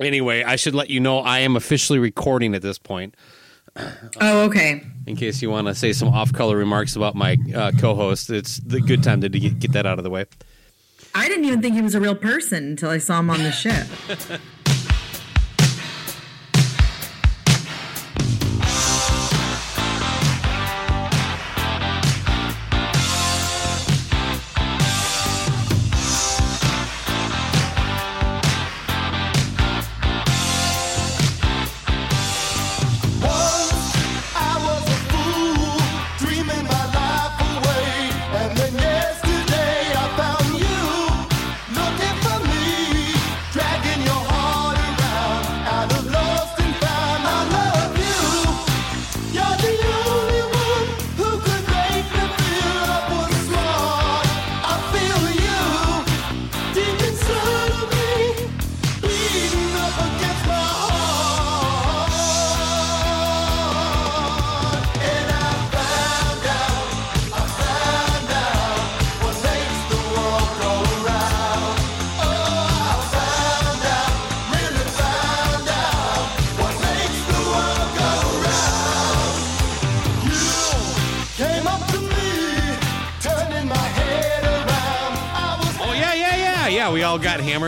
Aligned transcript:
Anyway, 0.00 0.42
I 0.42 0.56
should 0.56 0.74
let 0.74 0.90
you 0.90 1.00
know 1.00 1.18
I 1.20 1.40
am 1.40 1.56
officially 1.56 1.98
recording 1.98 2.54
at 2.54 2.62
this 2.62 2.78
point. 2.78 3.14
Oh, 4.20 4.44
okay. 4.44 4.82
In 5.06 5.16
case 5.16 5.42
you 5.42 5.50
want 5.50 5.66
to 5.68 5.74
say 5.74 5.92
some 5.92 6.08
off-color 6.08 6.56
remarks 6.56 6.96
about 6.96 7.14
my 7.14 7.36
uh, 7.54 7.72
co-host, 7.78 8.30
it's 8.30 8.58
the 8.58 8.80
good 8.80 9.02
time 9.02 9.20
to 9.20 9.28
get, 9.28 9.58
get 9.58 9.72
that 9.72 9.86
out 9.86 9.98
of 9.98 10.04
the 10.04 10.10
way. 10.10 10.24
I 11.14 11.28
didn't 11.28 11.44
even 11.44 11.62
think 11.62 11.74
he 11.74 11.82
was 11.82 11.94
a 11.94 12.00
real 12.00 12.14
person 12.14 12.64
until 12.64 12.90
I 12.90 12.98
saw 12.98 13.20
him 13.20 13.30
on 13.30 13.42
the 13.42 13.52
ship. 13.52 13.86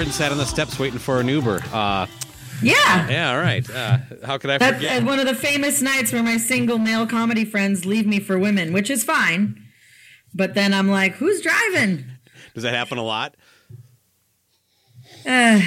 and 0.08 0.14
sat 0.14 0.32
on 0.32 0.38
the 0.38 0.46
steps 0.46 0.78
waiting 0.78 0.98
for 0.98 1.20
an 1.20 1.28
Uber. 1.28 1.62
Uh, 1.70 2.06
Yeah. 2.62 3.08
yeah, 3.10 3.30
all 3.32 3.38
right. 3.38 3.68
Uh, 3.70 3.98
how 4.24 4.38
could 4.38 4.48
I 4.48 4.56
That's 4.58 4.76
forget? 4.76 5.02
uh, 5.02 5.06
one 5.06 5.18
of 5.20 5.26
the 5.26 5.34
famous 5.34 5.82
nights 5.82 6.12
where 6.12 6.22
my 6.22 6.38
single 6.38 6.78
male 6.78 7.06
comedy 7.06 7.44
friends 7.44 7.84
leave 7.84 8.06
me 8.06 8.18
for 8.18 8.38
women, 8.38 8.72
which 8.72 8.88
is 8.88 9.04
fine. 9.04 9.62
But 10.34 10.54
then 10.54 10.72
I'm 10.72 10.88
like, 10.88 11.14
who's 11.16 11.42
driving? 11.42 12.06
Does 12.54 12.62
that 12.62 12.72
happen 12.74 12.96
a 12.96 13.02
lot? 13.02 13.34
Uh, 15.26 15.60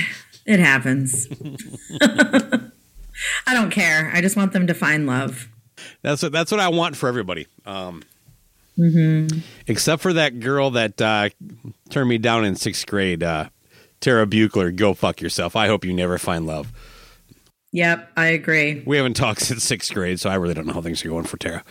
it 0.47 0.59
happens. 0.59 1.27
I 2.01 3.53
don't 3.53 3.69
care. 3.69 4.09
I 4.13 4.21
just 4.21 4.35
want 4.35 4.51
them 4.53 4.65
to 4.67 4.73
find 4.73 5.05
love. 5.05 5.49
That's 6.01 6.23
what 6.23 6.31
that's 6.31 6.51
what 6.51 6.59
I 6.59 6.69
want 6.69 6.95
for 6.97 7.07
everybody. 7.07 7.45
Um, 7.65 8.01
Mm-hmm. 8.79 9.39
Except 9.67 10.01
for 10.01 10.13
that 10.13 10.39
girl 10.39 10.71
that 10.71 10.99
uh, 11.01 11.29
turned 11.89 12.09
me 12.09 12.17
down 12.17 12.45
in 12.45 12.55
sixth 12.55 12.87
grade, 12.87 13.21
uh, 13.21 13.49
Tara 14.01 14.25
Buchler. 14.27 14.75
Go 14.75 14.93
fuck 14.93 15.21
yourself. 15.21 15.55
I 15.55 15.67
hope 15.67 15.85
you 15.85 15.93
never 15.93 16.17
find 16.17 16.45
love. 16.45 16.71
Yep, 17.73 18.11
I 18.17 18.25
agree. 18.27 18.83
We 18.85 18.97
haven't 18.97 19.13
talked 19.13 19.39
since 19.45 19.63
sixth 19.63 19.93
grade, 19.93 20.19
so 20.19 20.29
I 20.29 20.35
really 20.35 20.53
don't 20.53 20.67
know 20.67 20.73
how 20.73 20.81
things 20.81 21.05
are 21.05 21.09
going 21.09 21.23
for 21.23 21.37
Tara. 21.37 21.63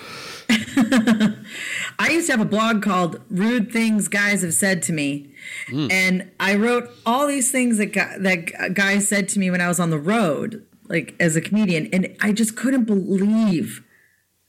I 0.49 2.09
used 2.11 2.27
to 2.27 2.33
have 2.33 2.41
a 2.41 2.45
blog 2.47 2.83
called 2.83 3.21
"Rude 3.31 3.71
Things 3.71 4.09
Guys 4.09 4.43
Have 4.43 4.55
Said 4.55 4.83
to 4.85 4.93
Me," 4.93 5.31
and 5.71 6.31
I 6.41 6.55
wrote 6.55 6.89
all 7.05 7.27
these 7.27 7.51
things 7.51 7.79
that 7.79 7.93
that 7.93 8.75
guys 8.75 9.07
said 9.09 9.29
to 9.31 9.39
me 9.39 9.51
when 9.51 9.61
I 9.61 9.69
was 9.69 9.79
on 9.79 9.91
the 9.91 9.99
road, 9.99 10.65
like 10.89 11.15
as 11.21 11.37
a 11.37 11.41
comedian, 11.41 11.89
and 11.93 12.17
I 12.21 12.33
just 12.33 12.57
couldn't 12.57 12.85
believe 12.85 13.83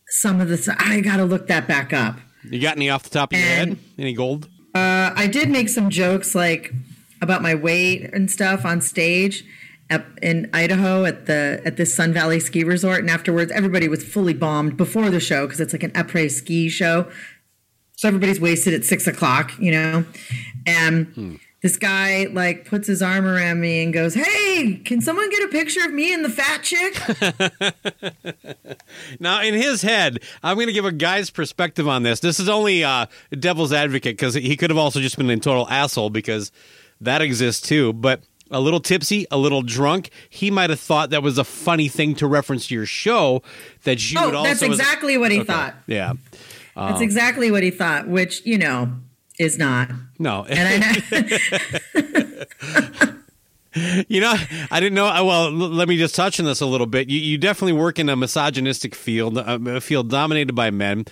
some 0.08 0.40
of 0.40 0.48
this. 0.48 0.70
I 0.70 1.02
got 1.02 1.18
to 1.18 1.26
look 1.26 1.48
that 1.48 1.68
back 1.68 1.92
up. 1.92 2.18
You 2.44 2.60
got 2.62 2.78
any 2.78 2.90
off 2.90 3.04
the 3.04 3.10
top 3.10 3.34
of 3.34 3.40
your 3.40 3.48
And- 3.48 3.70
head? 3.72 3.78
Any 3.98 4.14
gold? 4.14 4.48
Uh, 4.74 5.12
I 5.16 5.28
did 5.28 5.50
make 5.50 5.68
some 5.68 5.90
jokes 5.90 6.34
like 6.34 6.72
about 7.22 7.42
my 7.42 7.56
weight 7.56 8.10
and 8.14 8.30
stuff 8.30 8.66
on 8.66 8.82
stage 8.82 9.44
up 9.92 10.06
in 10.22 10.50
Idaho 10.54 11.06
at 11.06 11.26
the 11.26 11.62
at 11.66 11.78
this 11.78 11.94
Sun 11.94 12.14
Valley 12.14 12.40
ski 12.40 12.64
resort, 12.64 13.00
and 13.00 13.10
afterwards 13.10 13.52
everybody 13.52 13.88
was 13.88 14.04
fully 14.04 14.34
bombed 14.34 14.78
before 14.78 15.10
the 15.10 15.20
show 15.20 15.46
because 15.46 15.60
it's 15.60 15.74
like 15.74 15.84
an 15.84 15.92
après 15.92 16.32
ski 16.32 16.70
show. 16.70 17.10
So 17.98 18.08
everybody's 18.08 18.40
wasted 18.40 18.74
at 18.74 18.84
six 18.84 19.06
o'clock, 19.06 19.52
you 19.60 19.72
know. 19.72 20.06
And 20.66 21.40
this 21.62 21.78
guy 21.78 22.28
like 22.32 22.66
puts 22.66 22.88
his 22.88 23.04
arm 23.04 23.26
around 23.28 23.60
me 23.60 23.84
and 23.84 23.94
goes, 23.94 24.16
"Hey, 24.16 24.82
can 24.86 25.02
someone 25.02 25.30
get 25.30 25.44
a 25.44 25.48
picture 25.50 25.86
of 25.86 25.94
me 25.94 26.14
and 26.14 26.26
the 26.26 26.30
fat 26.30 26.64
chick?" 26.64 26.98
Now, 29.20 29.42
in 29.42 29.54
his 29.54 29.82
head, 29.82 30.20
I'm 30.44 30.56
going 30.56 30.68
to 30.68 30.74
give 30.74 30.86
a 30.86 30.92
guy's 30.92 31.30
perspective 31.30 31.88
on 31.88 32.04
this. 32.04 32.20
This 32.20 32.40
is 32.40 32.50
only 32.50 32.84
uh, 32.84 33.06
devil's 33.32 33.72
advocate 33.72 34.18
because 34.18 34.34
he 34.34 34.58
could 34.58 34.70
have 34.70 34.78
also 34.78 35.00
just 35.00 35.18
been 35.18 35.30
a 35.30 35.38
total 35.38 35.68
asshole 35.70 36.10
because 36.10 36.52
that 37.02 37.22
exists 37.22 37.62
too. 37.68 37.94
But 37.94 38.22
a 38.50 38.60
little 38.60 38.80
tipsy, 38.80 39.26
a 39.32 39.38
little 39.38 39.62
drunk, 39.62 40.10
he 40.30 40.52
might 40.52 40.70
have 40.70 40.80
thought 40.80 41.10
that 41.12 41.24
was 41.24 41.38
a 41.38 41.44
funny 41.44 41.88
thing 41.88 42.16
to 42.16 42.28
reference 42.28 42.68
to 42.68 42.76
your 42.76 42.86
show. 42.86 43.42
That 43.84 44.12
you 44.12 44.20
would 44.24 44.34
oh, 44.36 44.40
also 44.40 44.50
that's 44.50 44.62
exactly 44.62 45.18
what 45.18 45.32
he 45.32 45.44
thought. 45.44 45.76
yeah. 45.88 46.14
That's 46.76 47.02
exactly 47.02 47.52
what 47.52 47.64
he 47.64 47.72
thought, 47.72 48.08
which 48.08 48.46
you 48.46 48.58
know 48.58 48.94
is 49.40 49.58
not. 49.58 49.90
No, 50.20 50.46
And 50.50 50.84
I 51.12 52.46
you 54.08 54.20
know, 54.22 54.34
I 54.70 54.80
didn't 54.80 54.96
know. 54.96 55.08
uh, 55.08 55.24
Well, 55.24 55.52
let 55.52 55.88
me 55.88 55.98
just 55.98 56.16
touch 56.16 56.40
on 56.40 56.46
this 56.46 56.62
a 56.62 56.66
little 56.66 56.88
bit. 56.88 57.10
You, 57.10 57.20
you 57.20 57.38
definitely 57.38 57.74
work 57.74 58.00
in 58.00 58.10
a 58.10 58.16
misogynistic 58.16 58.96
field, 58.96 59.38
uh, 59.38 59.60
a 59.68 59.82
field 59.82 60.10
dominated 60.10 60.54
by 60.54 60.72
men. 60.72 61.06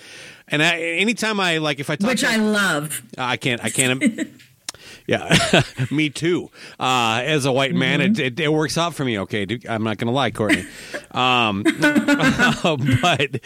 And 0.47 0.61
I, 0.63 0.79
anytime 0.79 1.39
I 1.39 1.57
like, 1.59 1.79
if 1.79 1.89
I 1.89 1.95
talk, 1.95 2.09
which 2.09 2.23
I 2.23 2.35
love. 2.37 3.01
I 3.17 3.37
can't. 3.37 3.63
I 3.63 3.69
can't. 3.69 4.03
yeah, 5.09 5.63
me 5.91 6.11
too. 6.11 6.51
Uh, 6.79 7.21
as 7.25 7.45
a 7.45 7.51
white 7.51 7.73
man, 7.73 7.99
it, 7.99 8.19
it, 8.19 8.39
it 8.39 8.53
works 8.53 8.77
out 8.77 8.93
for 8.93 9.03
me. 9.03 9.17
Okay, 9.19 9.43
dude, 9.45 9.65
I'm 9.65 9.83
not 9.83 9.97
gonna 9.97 10.11
lie, 10.11 10.31
Courtney. 10.31 10.65
Um, 11.09 11.63
but 11.63 13.39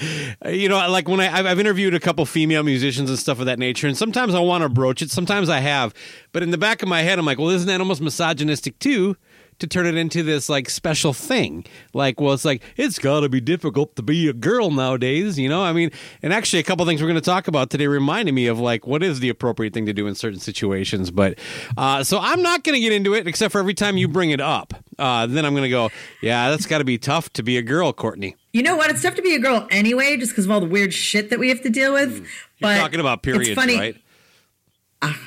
you 0.52 0.68
know, 0.68 0.76
like 0.90 1.08
when 1.08 1.22
I, 1.22 1.34
I've 1.34 1.46
I've 1.46 1.60
interviewed 1.62 1.94
a 1.94 2.00
couple 2.00 2.26
female 2.26 2.62
musicians 2.62 3.10
and 3.10 3.18
stuff 3.18 3.40
of 3.40 3.46
that 3.46 3.58
nature, 3.58 3.88
and 3.88 3.98
sometimes 3.98 4.36
I 4.36 4.42
want 4.42 4.64
to 4.64 4.70
broach 4.70 5.02
it. 5.02 5.10
Sometimes 5.10 5.48
I 5.48 5.62
have, 5.62 5.94
but 6.34 6.44
in 6.44 6.52
the 6.52 6.58
back 6.58 6.84
of 6.84 6.90
my 6.90 7.04
head, 7.04 7.18
I'm 7.20 7.26
like, 7.26 7.38
well, 7.38 7.52
isn't 7.52 7.68
that 7.70 7.80
almost 7.80 8.02
misogynistic 8.02 8.78
too? 8.80 9.16
To 9.60 9.68
turn 9.68 9.86
it 9.86 9.96
into 9.96 10.24
this 10.24 10.50
like 10.50 10.70
special 10.70 11.14
thing, 11.14 11.66
like, 11.94 12.20
well, 12.20 12.34
it's 12.34 12.46
like 12.46 12.64
it's 12.76 13.00
got 13.00 13.22
to 13.22 13.30
be 13.30 13.40
difficult 13.40 13.96
to 13.96 14.02
be 14.02 14.28
a 14.28 14.34
girl 14.34 14.72
nowadays, 14.72 15.40
you 15.40 15.48
know. 15.48 15.64
I 15.64 15.74
mean, 15.74 15.92
and 16.22 16.34
actually, 16.34 16.60
a 16.60 16.64
couple 16.64 16.86
things 16.86 17.02
we're 17.02 17.08
going 17.08 17.16
to 17.16 17.22
talk 17.22 17.48
about 17.48 17.70
today 17.70 17.88
reminded 17.88 18.34
me 18.34 18.48
of 18.48 18.60
like 18.60 18.86
what 18.88 19.04
is 19.04 19.20
the 19.20 19.30
appropriate 19.30 19.74
thing 19.74 19.86
to 19.86 19.94
do 19.94 20.08
in 20.08 20.16
certain 20.16 20.40
situations. 20.40 21.12
But 21.12 21.40
uh, 21.78 22.04
so 22.04 22.20
I'm 22.20 22.42
not 22.42 22.64
going 22.64 22.76
to 22.76 22.82
get 22.82 22.92
into 22.92 23.14
it, 23.14 23.28
except 23.28 23.52
for 23.52 23.60
every 23.60 23.74
time 23.74 23.98
you 23.98 24.08
bring 24.08 24.32
it 24.32 24.42
up, 24.42 24.74
uh, 25.00 25.28
then 25.28 25.46
I'm 25.46 25.54
going 25.54 25.64
to 25.64 25.70
go, 25.70 25.90
yeah, 26.22 26.50
that's 26.50 26.66
got 26.66 26.80
to 26.80 26.84
be 26.84 26.98
tough 26.98 27.32
to 27.34 27.44
be 27.44 27.58
a 27.58 27.62
girl, 27.62 27.94
Courtney. 27.94 28.36
You 28.52 28.62
know 28.62 28.76
what? 28.76 28.92
It's 28.92 29.02
tough 29.02 29.16
to 29.16 29.22
be 29.22 29.34
a 29.34 29.40
girl 29.40 29.68
anyway, 29.72 30.18
just 30.18 30.32
because 30.32 30.46
of 30.46 30.52
all 30.52 30.60
the 30.60 30.68
weird 30.68 30.94
shit 30.94 31.30
that 31.32 31.40
we 31.40 31.50
have 31.50 31.62
to 31.62 31.70
deal 31.70 31.94
with. 31.94 32.18
You're 32.18 32.26
but 32.60 32.78
talking 32.78 33.00
about 33.00 33.24
periods, 33.24 33.50
it's 33.50 33.60
funny. 33.60 33.78
right? 33.78 33.98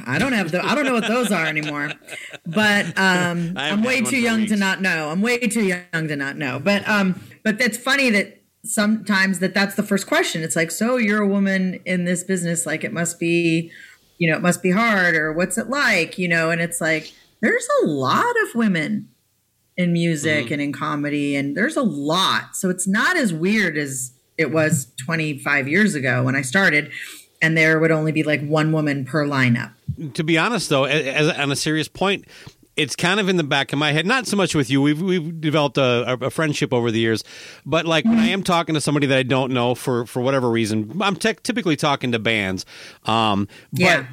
I 0.06 0.18
don't 0.18 0.32
have 0.32 0.52
the. 0.52 0.64
I 0.64 0.74
don't 0.74 0.84
know 0.84 0.94
what 0.94 1.06
those 1.06 1.30
are 1.30 1.46
anymore. 1.46 1.92
But 2.46 2.86
um, 2.98 3.52
I'm 3.56 3.82
way 3.82 4.00
too 4.00 4.18
young 4.18 4.46
to 4.46 4.56
not 4.56 4.80
know. 4.80 5.10
I'm 5.10 5.22
way 5.22 5.38
too 5.38 5.64
young 5.64 6.08
to 6.08 6.16
not 6.16 6.36
know. 6.36 6.58
But 6.58 6.88
um, 6.88 7.20
but 7.42 7.58
that's 7.58 7.76
funny 7.76 8.10
that 8.10 8.42
sometimes 8.64 9.38
that 9.38 9.54
that's 9.54 9.74
the 9.74 9.82
first 9.82 10.06
question. 10.06 10.42
It's 10.42 10.56
like, 10.56 10.70
so 10.70 10.96
you're 10.96 11.22
a 11.22 11.28
woman 11.28 11.80
in 11.84 12.04
this 12.04 12.24
business, 12.24 12.66
like 12.66 12.84
it 12.84 12.92
must 12.92 13.18
be, 13.18 13.70
you 14.18 14.30
know, 14.30 14.36
it 14.36 14.42
must 14.42 14.62
be 14.62 14.70
hard, 14.70 15.14
or 15.14 15.32
what's 15.32 15.58
it 15.58 15.68
like, 15.68 16.18
you 16.18 16.28
know? 16.28 16.50
And 16.50 16.60
it's 16.60 16.80
like 16.80 17.12
there's 17.40 17.68
a 17.82 17.86
lot 17.86 18.34
of 18.42 18.54
women 18.54 19.08
in 19.76 19.92
music 19.92 20.46
mm-hmm. 20.46 20.52
and 20.54 20.62
in 20.62 20.72
comedy, 20.72 21.36
and 21.36 21.56
there's 21.56 21.76
a 21.76 21.82
lot. 21.82 22.56
So 22.56 22.70
it's 22.70 22.88
not 22.88 23.16
as 23.16 23.32
weird 23.32 23.76
as 23.76 24.12
it 24.38 24.50
was 24.50 24.92
25 25.04 25.68
years 25.68 25.94
ago 25.94 26.22
when 26.24 26.36
I 26.36 26.42
started, 26.42 26.90
and 27.42 27.56
there 27.56 27.78
would 27.78 27.90
only 27.90 28.12
be 28.12 28.22
like 28.22 28.46
one 28.46 28.72
woman 28.72 29.04
per 29.04 29.26
lineup. 29.26 29.72
To 30.14 30.24
be 30.24 30.36
honest, 30.36 30.68
though, 30.68 30.84
as, 30.84 31.28
on 31.38 31.50
a 31.50 31.56
serious 31.56 31.88
point, 31.88 32.26
it's 32.76 32.94
kind 32.94 33.18
of 33.18 33.28
in 33.28 33.36
the 33.36 33.44
back 33.44 33.72
of 33.72 33.78
my 33.78 33.92
head. 33.92 34.06
Not 34.06 34.26
so 34.26 34.36
much 34.36 34.54
with 34.54 34.68
you. 34.68 34.82
We've 34.82 35.00
we've 35.00 35.40
developed 35.40 35.78
a, 35.78 36.18
a 36.20 36.30
friendship 36.30 36.72
over 36.72 36.90
the 36.90 37.00
years, 37.00 37.24
but 37.64 37.86
like 37.86 38.04
when 38.04 38.18
I 38.18 38.28
am 38.28 38.42
talking 38.42 38.74
to 38.74 38.80
somebody 38.80 39.06
that 39.06 39.18
I 39.18 39.22
don't 39.22 39.52
know 39.52 39.74
for 39.74 40.06
for 40.06 40.20
whatever 40.20 40.50
reason, 40.50 41.00
I'm 41.00 41.16
te- 41.16 41.34
typically 41.42 41.76
talking 41.76 42.12
to 42.12 42.18
bands. 42.18 42.66
Um, 43.04 43.48
but 43.72 43.80
yeah. 43.80 44.06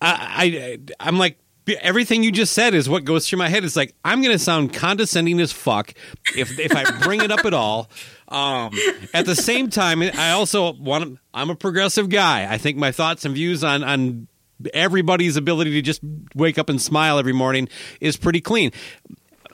I, 0.00 0.78
I 0.90 0.94
I'm 1.00 1.18
like 1.18 1.38
everything 1.80 2.22
you 2.22 2.32
just 2.32 2.52
said 2.52 2.74
is 2.74 2.88
what 2.88 3.04
goes 3.04 3.28
through 3.28 3.38
my 3.38 3.48
head. 3.48 3.64
It's 3.64 3.76
like 3.76 3.94
I'm 4.04 4.20
going 4.20 4.32
to 4.32 4.38
sound 4.38 4.74
condescending 4.74 5.40
as 5.40 5.52
fuck 5.52 5.94
if 6.36 6.58
if 6.58 6.74
I 6.74 6.84
bring 7.02 7.20
it 7.22 7.30
up 7.30 7.44
at 7.44 7.54
all. 7.54 7.88
Um, 8.32 8.72
at 9.12 9.26
the 9.26 9.36
same 9.36 9.68
time, 9.68 10.02
I 10.02 10.30
also 10.30 10.72
want. 10.72 11.18
I'm 11.34 11.50
a 11.50 11.54
progressive 11.54 12.08
guy. 12.08 12.52
I 12.52 12.58
think 12.58 12.78
my 12.78 12.90
thoughts 12.90 13.24
and 13.24 13.34
views 13.34 13.62
on 13.62 13.84
on 13.84 14.26
everybody's 14.72 15.36
ability 15.36 15.72
to 15.72 15.82
just 15.82 16.00
wake 16.34 16.58
up 16.58 16.68
and 16.68 16.80
smile 16.80 17.18
every 17.18 17.32
morning 17.32 17.68
is 18.00 18.16
pretty 18.16 18.40
clean. 18.40 18.72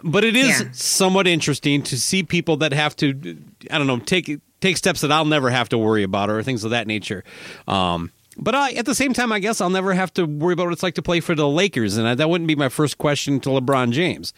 But 0.05 0.25
it 0.25 0.37
is 0.37 0.61
yeah. 0.61 0.69
somewhat 0.73 1.27
interesting 1.27 1.83
to 1.85 1.99
see 1.99 2.23
people 2.23 2.59
that 2.59 2.73
have 2.73 2.95
to, 2.97 3.39
I 3.71 3.79
don't 3.79 3.89
know, 3.89 3.99
take 3.99 4.41
take 4.61 4.77
steps 4.77 5.01
that 5.01 5.11
I'll 5.11 5.25
never 5.25 5.51
have 5.51 5.69
to 5.71 5.79
worry 5.79 6.05
about 6.05 6.31
or 6.31 6.43
things 6.43 6.65
of 6.65 6.71
that 6.71 6.87
nature. 6.87 7.25
Um, 7.67 8.13
but 8.37 8.55
I, 8.55 8.73
at 8.73 8.87
the 8.87 8.95
same 8.95 9.13
time, 9.13 9.33
I 9.33 9.41
guess 9.41 9.61
I'll 9.61 9.71
never 9.71 9.93
have 9.93 10.13
to 10.15 10.25
worry 10.25 10.53
about 10.53 10.67
what 10.67 10.73
it's 10.73 10.83
like 10.85 10.95
to 10.95 11.03
play 11.03 11.19
for 11.19 11.35
the 11.35 11.49
Lakers, 11.49 11.97
and 11.97 12.07
I, 12.07 12.15
that 12.15 12.31
wouldn't 12.31 12.47
be 12.47 12.55
my 12.55 12.69
first 12.69 12.97
question 12.97 13.41
to 13.41 13.49
LeBron 13.49 13.91
James. 13.91 14.33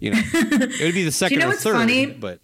You 0.00 0.12
know, 0.12 0.20
it 0.22 0.82
would 0.82 0.94
be 0.94 1.04
the 1.04 1.12
second 1.12 1.40
you 1.40 1.44
know 1.44 1.50
or 1.50 1.54
third. 1.54 1.74
Funny? 1.74 2.06
But 2.06 2.40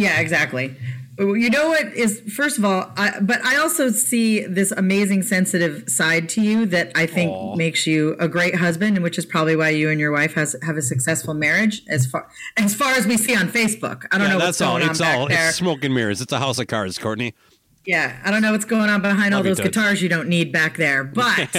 yeah, 0.00 0.20
exactly. 0.20 0.76
You 1.18 1.50
know 1.50 1.68
what 1.68 1.92
is 1.92 2.20
first 2.34 2.56
of 2.56 2.64
all, 2.64 2.90
I, 2.96 3.20
but 3.20 3.44
I 3.44 3.58
also 3.58 3.90
see 3.90 4.46
this 4.46 4.72
amazing 4.72 5.22
sensitive 5.22 5.86
side 5.86 6.30
to 6.30 6.40
you 6.40 6.64
that 6.66 6.92
I 6.94 7.04
think 7.04 7.30
Aww. 7.30 7.56
makes 7.58 7.86
you 7.86 8.16
a 8.18 8.26
great 8.26 8.54
husband, 8.54 8.96
and 8.96 9.04
which 9.04 9.18
is 9.18 9.26
probably 9.26 9.54
why 9.54 9.68
you 9.68 9.90
and 9.90 10.00
your 10.00 10.12
wife 10.12 10.32
has 10.34 10.56
have 10.62 10.78
a 10.78 10.82
successful 10.82 11.34
marriage. 11.34 11.82
As 11.88 12.06
far 12.06 12.26
as 12.56 12.74
far 12.74 12.94
as 12.94 13.06
we 13.06 13.18
see 13.18 13.36
on 13.36 13.48
Facebook, 13.48 14.06
I 14.10 14.16
don't 14.16 14.28
yeah, 14.28 14.38
know 14.38 14.50
going 14.50 14.82
all. 14.82 14.90
It's 14.90 15.00
all. 15.02 15.28
There. 15.28 15.48
It's 15.48 15.58
smoke 15.58 15.84
and 15.84 15.94
mirrors. 15.94 16.22
It's 16.22 16.32
a 16.32 16.38
house 16.38 16.58
of 16.58 16.68
cards, 16.68 16.96
Courtney. 16.96 17.34
Yeah, 17.90 18.16
I 18.24 18.30
don't 18.30 18.40
know 18.40 18.52
what's 18.52 18.64
going 18.64 18.88
on 18.88 19.02
behind 19.02 19.32
Love 19.34 19.38
all 19.38 19.42
those 19.42 19.58
guitars 19.58 20.00
you 20.00 20.08
don't 20.08 20.28
need 20.28 20.52
back 20.52 20.76
there, 20.76 21.02
but 21.12 21.56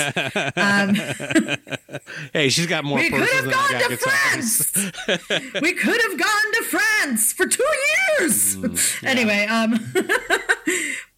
um, 0.56 0.96
hey, 2.34 2.48
she's 2.48 2.68
got 2.68 2.86
more. 2.86 3.00
We 3.00 3.10
could 3.10 3.28
have 3.28 3.52
gone 3.52 3.90
to 3.90 3.98
France. 3.98 4.74
we 5.62 5.74
could 5.74 6.02
have 6.02 6.18
gone 6.18 6.54
to 6.54 6.64
France 6.70 7.34
for 7.34 7.46
two 7.46 7.64
years. 8.20 8.58
Mm, 8.62 9.02
yeah. 9.04 9.10
Anyway, 9.10 9.46
um, 9.46 9.74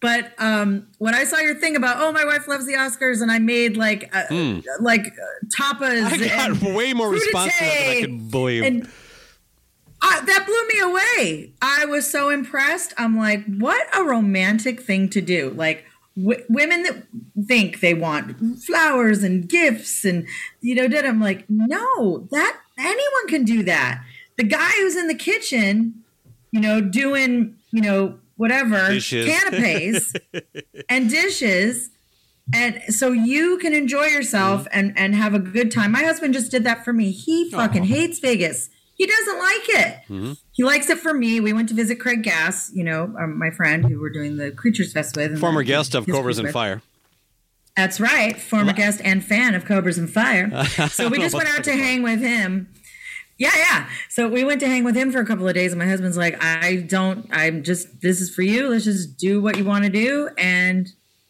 but 0.00 0.32
um, 0.38 0.86
when 0.98 1.14
I 1.14 1.24
saw 1.24 1.38
your 1.38 1.54
thing 1.54 1.76
about 1.76 1.96
oh, 1.98 2.10
my 2.10 2.24
wife 2.24 2.48
loves 2.48 2.66
the 2.66 2.72
Oscars, 2.72 3.20
and 3.20 3.30
I 3.30 3.38
made 3.38 3.76
like 3.76 4.08
uh, 4.14 4.24
mm. 4.30 4.64
like 4.80 5.06
uh, 5.06 5.46
tapas. 5.56 6.04
I 6.06 6.28
got 6.28 6.62
way 6.62 6.92
more 6.92 7.10
response 7.10 7.52
than 7.58 7.68
I 7.68 8.00
could 8.00 8.30
believe. 8.30 8.64
And, 8.64 8.88
I, 10.04 10.20
that 10.20 10.44
blew 10.44 10.68
me 10.68 10.80
away. 10.80 11.52
I 11.62 11.86
was 11.86 12.10
so 12.10 12.28
impressed. 12.28 12.92
I'm 12.98 13.16
like, 13.16 13.42
what 13.46 13.86
a 13.96 14.04
romantic 14.04 14.82
thing 14.82 15.08
to 15.10 15.22
do. 15.22 15.50
Like, 15.50 15.86
w- 16.14 16.44
women 16.50 16.82
that 16.82 17.04
think 17.46 17.80
they 17.80 17.94
want 17.94 18.62
flowers 18.62 19.22
and 19.22 19.48
gifts 19.48 20.04
and, 20.04 20.26
you 20.60 20.74
know, 20.74 20.88
did 20.88 21.06
I'm 21.06 21.22
like, 21.22 21.46
no, 21.48 22.28
that 22.30 22.60
anyone 22.78 23.28
can 23.28 23.44
do 23.44 23.62
that. 23.62 24.04
The 24.36 24.44
guy 24.44 24.70
who's 24.76 24.94
in 24.94 25.08
the 25.08 25.14
kitchen, 25.14 26.04
you 26.50 26.60
know, 26.60 26.82
doing, 26.82 27.56
you 27.70 27.80
know, 27.80 28.18
whatever, 28.36 28.88
dishes. 28.88 29.26
canapes 29.26 30.12
and 30.90 31.08
dishes 31.08 31.90
and 32.52 32.82
so 32.88 33.10
you 33.12 33.56
can 33.56 33.72
enjoy 33.72 34.04
yourself 34.04 34.64
mm-hmm. 34.64 34.78
and 34.78 34.98
and 34.98 35.14
have 35.14 35.32
a 35.32 35.38
good 35.38 35.70
time. 35.70 35.92
My 35.92 36.02
husband 36.02 36.34
just 36.34 36.50
did 36.50 36.64
that 36.64 36.84
for 36.84 36.92
me. 36.92 37.10
He 37.10 37.50
fucking 37.50 37.84
hates 37.84 38.18
Vegas. 38.18 38.68
He 38.96 39.06
doesn't 39.06 39.38
like 39.38 39.68
it. 39.68 39.98
Mm-hmm. 40.08 40.32
He 40.52 40.64
likes 40.64 40.88
it 40.88 40.98
for 40.98 41.12
me. 41.12 41.40
We 41.40 41.52
went 41.52 41.68
to 41.70 41.74
visit 41.74 41.96
Craig 41.96 42.22
Gass, 42.22 42.70
you 42.72 42.84
know, 42.84 43.14
um, 43.18 43.38
my 43.38 43.50
friend 43.50 43.84
who 43.84 44.00
we're 44.00 44.10
doing 44.10 44.36
the 44.36 44.52
Creatures 44.52 44.92
Fest 44.92 45.16
with. 45.16 45.38
Former 45.38 45.62
guest 45.64 45.94
of 45.94 46.06
Cobras 46.06 46.38
and 46.38 46.50
Fire. 46.50 46.80
That's 47.76 47.98
right. 47.98 48.40
Former 48.40 48.72
guest 48.72 49.00
and 49.02 49.24
fan 49.24 49.54
of 49.54 49.64
Cobras 49.64 49.98
and 49.98 50.08
Fire. 50.08 50.48
So 50.90 51.08
we 51.08 51.18
just 51.18 51.34
went 51.34 51.48
out 51.48 51.64
to 51.64 51.72
hang 51.72 52.02
with 52.02 52.20
him. 52.20 52.68
Yeah, 53.36 53.50
yeah. 53.56 53.88
So 54.08 54.28
we 54.28 54.44
went 54.44 54.60
to 54.60 54.68
hang 54.68 54.84
with 54.84 54.94
him 54.94 55.10
for 55.10 55.18
a 55.18 55.26
couple 55.26 55.48
of 55.48 55.54
days, 55.54 55.72
and 55.72 55.78
my 55.80 55.86
husband's 55.86 56.16
like, 56.16 56.42
I 56.42 56.76
don't, 56.76 57.26
I'm 57.32 57.64
just, 57.64 58.00
this 58.00 58.20
is 58.20 58.32
for 58.32 58.42
you. 58.42 58.68
Let's 58.68 58.84
just 58.84 59.18
do 59.18 59.42
what 59.42 59.58
you 59.58 59.64
want 59.64 59.84
to 59.84 59.90
do. 59.90 60.30
And 60.38 60.88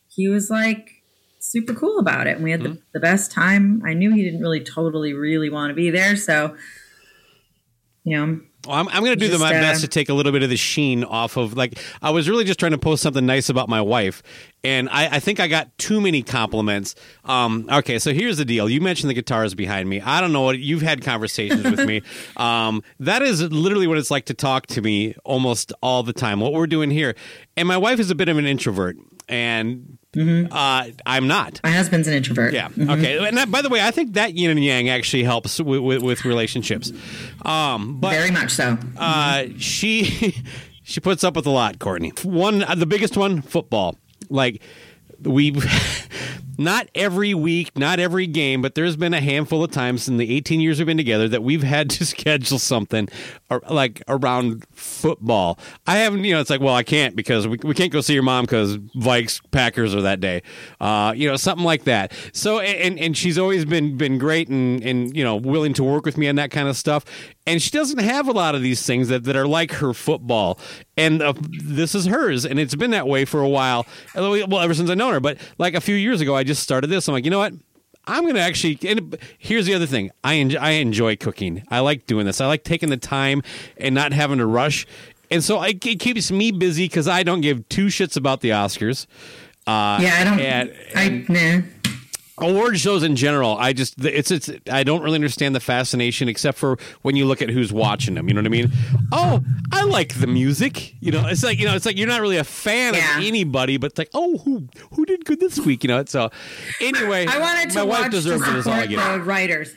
he 0.09 0.29
was 0.29 0.51
like, 0.51 1.03
super 1.41 1.73
cool 1.75 1.99
about 1.99 2.27
it. 2.27 2.37
And 2.37 2.45
we 2.45 2.51
had 2.51 2.61
mm-hmm. 2.61 2.75
the, 2.75 2.83
the 2.95 3.01
best 3.01 3.31
time. 3.31 3.83
I 3.87 3.95
knew 3.95 4.13
he 4.13 4.23
didn't 4.23 4.41
really 4.41 4.63
totally, 4.63 5.15
really 5.15 5.49
want 5.49 5.71
to 5.71 5.75
be 5.75 5.91
there. 5.91 6.17
So 6.17 6.57
you 8.05 8.17
know 8.17 8.41
well, 8.67 8.77
I'm, 8.77 8.89
I'm 8.89 9.05
going 9.05 9.17
to 9.19 9.25
do 9.25 9.29
just, 9.29 9.41
my 9.41 9.55
uh, 9.55 9.61
best 9.61 9.83
to 9.83 9.89
take 9.89 10.09
a 10.09 10.15
little 10.15 10.33
bit 10.33 10.43
of 10.43 10.51
the 10.51 10.57
sheen 10.57 11.05
off 11.05 11.37
of 11.37 11.57
like 11.57 11.79
I 12.03 12.11
was 12.11 12.29
really 12.29 12.45
just 12.45 12.59
trying 12.59 12.73
to 12.73 12.79
post 12.79 13.03
something 13.03 13.25
nice 13.25 13.49
about 13.49 13.69
my 13.69 13.81
wife, 13.81 14.23
and 14.63 14.89
I, 14.91 15.17
I 15.17 15.21
think 15.21 15.41
I 15.41 15.49
got 15.49 15.77
too 15.79 16.01
many 16.01 16.23
compliments. 16.23 16.95
Um, 17.25 17.69
okay, 17.71 17.99
so 17.99 18.13
here's 18.13 18.39
the 18.39 18.45
deal. 18.45 18.69
You 18.69 18.81
mentioned 18.81 19.11
the 19.11 19.15
guitars 19.15 19.55
behind 19.55 19.89
me. 19.89 20.01
I 20.01 20.21
don't 20.21 20.33
know 20.33 20.43
what 20.43 20.59
you've 20.59 20.83
had 20.83 21.03
conversations 21.03 21.65
with 21.65 21.87
me. 21.87 22.03
Um, 22.37 22.83
that 23.01 23.23
is 23.23 23.43
literally 23.43 23.87
what 23.87 23.99
it's 23.99 24.11
like 24.11 24.27
to 24.27 24.35
talk 24.35 24.67
to 24.69 24.81
me 24.81 25.15
almost 25.25 25.73
all 25.83 26.03
the 26.03 26.13
time. 26.13 26.41
What 26.41 26.53
we're 26.53 26.67
doing 26.67 26.91
here, 26.91 27.15
and 27.57 27.69
my 27.69 27.77
wife 27.77 27.99
is 27.99 28.11
a 28.11 28.15
bit 28.15 28.29
of 28.29 28.39
an 28.39 28.47
introvert, 28.47 28.97
and 29.29 29.99
Mm-hmm. 30.15 30.53
Uh, 30.53 30.87
I'm 31.07 31.27
not. 31.27 31.61
My 31.63 31.71
husband's 31.71 32.09
an 32.09 32.15
introvert. 32.15 32.53
Yeah. 32.55 32.69
Mm-hmm. 32.69 32.91
Okay. 32.91 33.27
And 33.27 33.37
that, 33.37 33.51
by 33.51 33.63
the 33.63 33.69
way, 33.69 33.83
I 33.83 33.91
think 33.91 34.15
that 34.15 34.35
yin 34.35 34.51
and 34.51 34.65
yang 34.65 34.89
actually 34.89 35.25
helps 35.25 35.61
with, 35.61 35.81
with, 35.81 36.03
with 36.03 36.25
relationships. 36.25 36.93
Um, 37.43 38.01
but 38.01 38.13
very 38.13 38.31
much 38.31 38.51
so. 38.51 38.79
Uh, 38.97 39.47
she 39.59 40.35
she 40.83 41.01
puts 41.01 41.25
up 41.25 41.37
with 41.37 41.47
a 41.47 41.51
lot, 41.51 41.79
Courtney. 41.79 42.13
One, 42.23 42.63
uh, 42.63 42.75
the 42.75 42.87
biggest 42.87 43.17
one, 43.17 43.43
football. 43.43 43.97
Like 44.31 44.63
we 45.23 45.53
not 46.59 46.89
every 46.95 47.35
week, 47.35 47.77
not 47.77 48.01
every 48.01 48.27
game, 48.27 48.63
but 48.63 48.75
there's 48.75 48.97
been 48.97 49.15
a 49.15 49.21
handful 49.21 49.63
of 49.65 49.71
times 49.71 50.09
in 50.09 50.17
the 50.17 50.35
18 50.35 50.61
years 50.61 50.79
we've 50.79 50.87
been 50.87 50.97
together 50.97 51.29
that 51.29 51.43
we've 51.43 51.63
had 51.63 51.91
to 51.91 52.07
schedule 52.15 52.59
something 52.59 53.09
or, 53.51 53.63
like 53.69 54.03
around 54.09 54.65
football. 54.73 55.59
I 55.87 55.99
haven't, 55.99 56.25
you 56.25 56.35
know, 56.35 56.41
it's 56.41 56.51
like, 56.51 56.61
well, 56.61 56.75
I 56.75 56.83
can't 56.83 57.17
because 57.17 57.47
we, 57.49 57.59
we 57.63 57.75
can't 57.75 57.93
go 57.93 58.01
see 58.01 58.15
your 58.15 58.23
mom 58.23 58.45
because 58.45 58.79
Vikes 58.79 59.41
Packers 59.51 59.95
are 59.95 60.03
that 60.03 60.21
day, 60.21 60.43
uh, 60.81 61.13
you 61.17 61.29
know, 61.29 61.37
something 61.37 61.65
like 61.65 61.85
that. 61.85 62.13
So, 62.33 62.61
and 62.61 62.99
and 62.99 63.17
she's 63.17 63.39
always 63.39 63.65
been 63.65 63.97
been 63.97 64.19
great 64.19 64.49
and 64.49 64.83
and 64.83 65.17
you 65.17 65.25
know 65.25 65.37
willing 65.37 65.75
to 65.75 65.85
work 65.85 66.05
with 66.05 66.17
me 66.17 66.29
on 66.29 66.37
that 66.37 66.51
kind 66.51 66.69
of 66.69 66.77
stuff. 66.77 67.05
And 67.47 67.61
she 67.61 67.71
doesn't 67.71 67.99
have 67.99 68.27
a 68.27 68.33
lot 68.33 68.55
of 68.55 68.63
these 68.63 68.85
things 68.87 69.09
that, 69.09 69.25
that 69.25 69.37
are 69.37 69.47
like 69.47 69.73
her 69.73 69.93
football. 69.93 70.59
And 70.97 71.21
uh, 71.21 71.35
this 71.39 71.95
is 71.95 72.07
hers. 72.07 72.47
And 72.47 72.59
it's 72.59 72.75
been 72.75 72.93
that 72.93 73.07
way 73.07 73.25
for 73.25 73.41
a 73.41 73.49
while. 73.49 73.87
Well, 74.15 74.59
ever 74.61 74.73
since 74.73 74.89
I've 74.89 74.97
known 74.97 75.13
her. 75.13 75.21
But 75.21 75.39
like 75.59 75.75
a 75.75 75.81
few 75.81 75.95
years 75.95 76.21
ago, 76.21 76.35
I 76.35 76.45
just 76.45 76.63
started 76.63 76.87
this. 76.89 77.07
I'm 77.07 77.13
like, 77.13 77.25
you 77.25 77.31
know 77.31 77.39
what? 77.39 77.53
I'm 78.07 78.23
going 78.23 78.35
to 78.35 78.41
actually. 78.41 78.79
And 78.87 79.19
here's 79.39 79.67
the 79.67 79.75
other 79.75 79.87
thing. 79.87 80.11
I 80.23 80.35
enjoy, 80.35 80.59
I 80.59 80.71
enjoy 80.73 81.17
cooking. 81.17 81.65
I 81.71 81.81
like 81.81 82.07
doing 82.07 82.25
this. 82.25 82.41
I 82.41 82.47
like 82.47 82.65
taking 82.65 82.89
the 82.89 82.97
time 82.97 83.43
and 83.77 83.95
not 83.95 84.13
having 84.13 84.39
to 84.39 84.47
rush. 84.47 84.87
And 85.31 85.45
so 85.45 85.59
I, 85.59 85.69
it 85.69 86.01
keeps 86.01 86.31
me 86.31 86.51
busy 86.51 86.87
because 86.87 87.09
I 87.09 87.23
don't 87.23 87.41
give 87.41 87.69
two 87.69 87.87
shits 87.87 88.17
about 88.17 88.41
the 88.41 88.51
Oscars. 88.51 89.07
Uh, 89.67 89.99
yeah, 90.01 90.17
I 90.19 90.25
don't. 90.25 90.41
And, 90.41 90.71
and, 90.95 91.27
I, 91.29 91.33
nah 91.33 91.67
award 92.39 92.79
shows 92.79 93.03
in 93.03 93.15
general 93.15 93.57
i 93.59 93.73
just 93.73 93.95
it's 94.05 94.31
it's 94.31 94.51
i 94.71 94.83
don't 94.83 95.03
really 95.03 95.15
understand 95.15 95.55
the 95.55 95.61
fascination 95.61 96.29
except 96.29 96.59
for 96.59 96.77
when 97.03 97.15
you 97.15 97.25
look 97.25 97.41
at 97.41 97.49
who's 97.49 97.73
watching 97.73 98.15
them 98.15 98.27
you 98.29 98.35
know 98.35 98.41
what 98.41 98.47
i 98.47 98.51
mean? 98.51 98.71
Oh 99.13 99.41
i 99.71 99.85
like 99.85 100.15
the 100.15 100.27
music 100.27 100.95
you 101.01 101.13
know? 101.13 101.27
It's 101.27 101.45
like 101.45 101.59
you 101.59 101.67
know 101.67 101.77
it's 101.77 101.87
like 101.87 101.97
you're 101.97 102.09
not 102.09 102.21
really 102.21 102.39
a 102.39 102.45
fan 102.45 102.95
yeah. 102.95 103.19
of 103.19 103.25
anybody 103.25 103.77
but 103.77 103.93
it's 103.93 103.99
like 103.99 104.11
oh 104.15 104.39
who 104.39 104.67
who 104.93 105.07
did 105.07 105.25
good 105.25 105.39
this 105.39 105.59
week 105.61 105.85
you 105.85 105.89
know? 105.89 106.05
So 106.07 106.31
anyway 106.81 107.27
i 107.27 107.39
wanted 107.39 107.71
to 107.71 107.79
my 107.79 107.85
watch 107.85 108.01
wife 108.03 108.11
deserves 108.11 108.45
to 108.45 108.63
support 108.63 108.89
the 108.89 109.23
writers. 109.25 109.75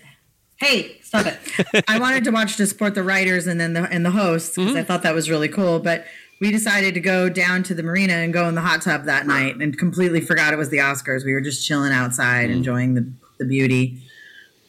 Hey 0.57 0.99
stop 1.03 1.27
it. 1.27 1.85
I 1.87 1.99
wanted 1.99 2.23
to 2.23 2.31
watch 2.31 2.57
to 2.57 2.65
support 2.65 2.95
the 2.95 3.03
writers 3.03 3.45
and 3.45 3.61
then 3.61 3.73
the 3.73 3.83
and 3.83 4.03
the 4.03 4.11
hosts 4.11 4.55
because 4.55 4.69
mm-hmm. 4.69 4.77
i 4.77 4.83
thought 4.83 5.03
that 5.03 5.13
was 5.13 5.29
really 5.29 5.49
cool 5.49 5.79
but 5.79 6.05
we 6.39 6.51
decided 6.51 6.93
to 6.93 6.99
go 6.99 7.29
down 7.29 7.63
to 7.63 7.73
the 7.73 7.83
marina 7.83 8.13
and 8.13 8.31
go 8.33 8.47
in 8.47 8.55
the 8.55 8.61
hot 8.61 8.81
tub 8.81 9.05
that 9.05 9.25
night 9.25 9.55
and 9.57 9.77
completely 9.77 10.21
forgot 10.21 10.53
it 10.53 10.57
was 10.57 10.69
the 10.69 10.77
Oscars. 10.77 11.25
We 11.25 11.33
were 11.33 11.41
just 11.41 11.65
chilling 11.65 11.91
outside, 11.91 12.49
mm. 12.49 12.53
enjoying 12.53 12.93
the, 12.93 13.11
the 13.39 13.45
beauty. 13.45 14.03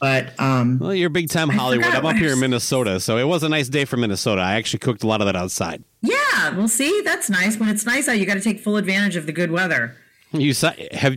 But 0.00 0.38
um, 0.38 0.78
well, 0.78 0.94
you're 0.94 1.10
big 1.10 1.28
time 1.28 1.48
Hollywood. 1.48 1.86
I'm 1.86 2.06
up 2.06 2.16
here 2.16 2.32
in 2.32 2.40
Minnesota, 2.40 3.00
so 3.00 3.18
it 3.18 3.24
was 3.24 3.42
a 3.42 3.48
nice 3.48 3.68
day 3.68 3.84
for 3.84 3.96
Minnesota. 3.96 4.40
I 4.40 4.54
actually 4.54 4.78
cooked 4.78 5.02
a 5.02 5.08
lot 5.08 5.20
of 5.20 5.26
that 5.26 5.34
outside. 5.34 5.82
Yeah, 6.02 6.56
well, 6.56 6.68
see, 6.68 7.02
that's 7.04 7.28
nice. 7.28 7.58
When 7.58 7.68
it's 7.68 7.84
nice 7.84 8.08
out, 8.08 8.18
you 8.18 8.24
got 8.24 8.34
to 8.34 8.40
take 8.40 8.60
full 8.60 8.76
advantage 8.76 9.16
of 9.16 9.26
the 9.26 9.32
good 9.32 9.50
weather. 9.50 9.96
You 10.30 10.52
say, 10.52 10.88
have 10.92 11.16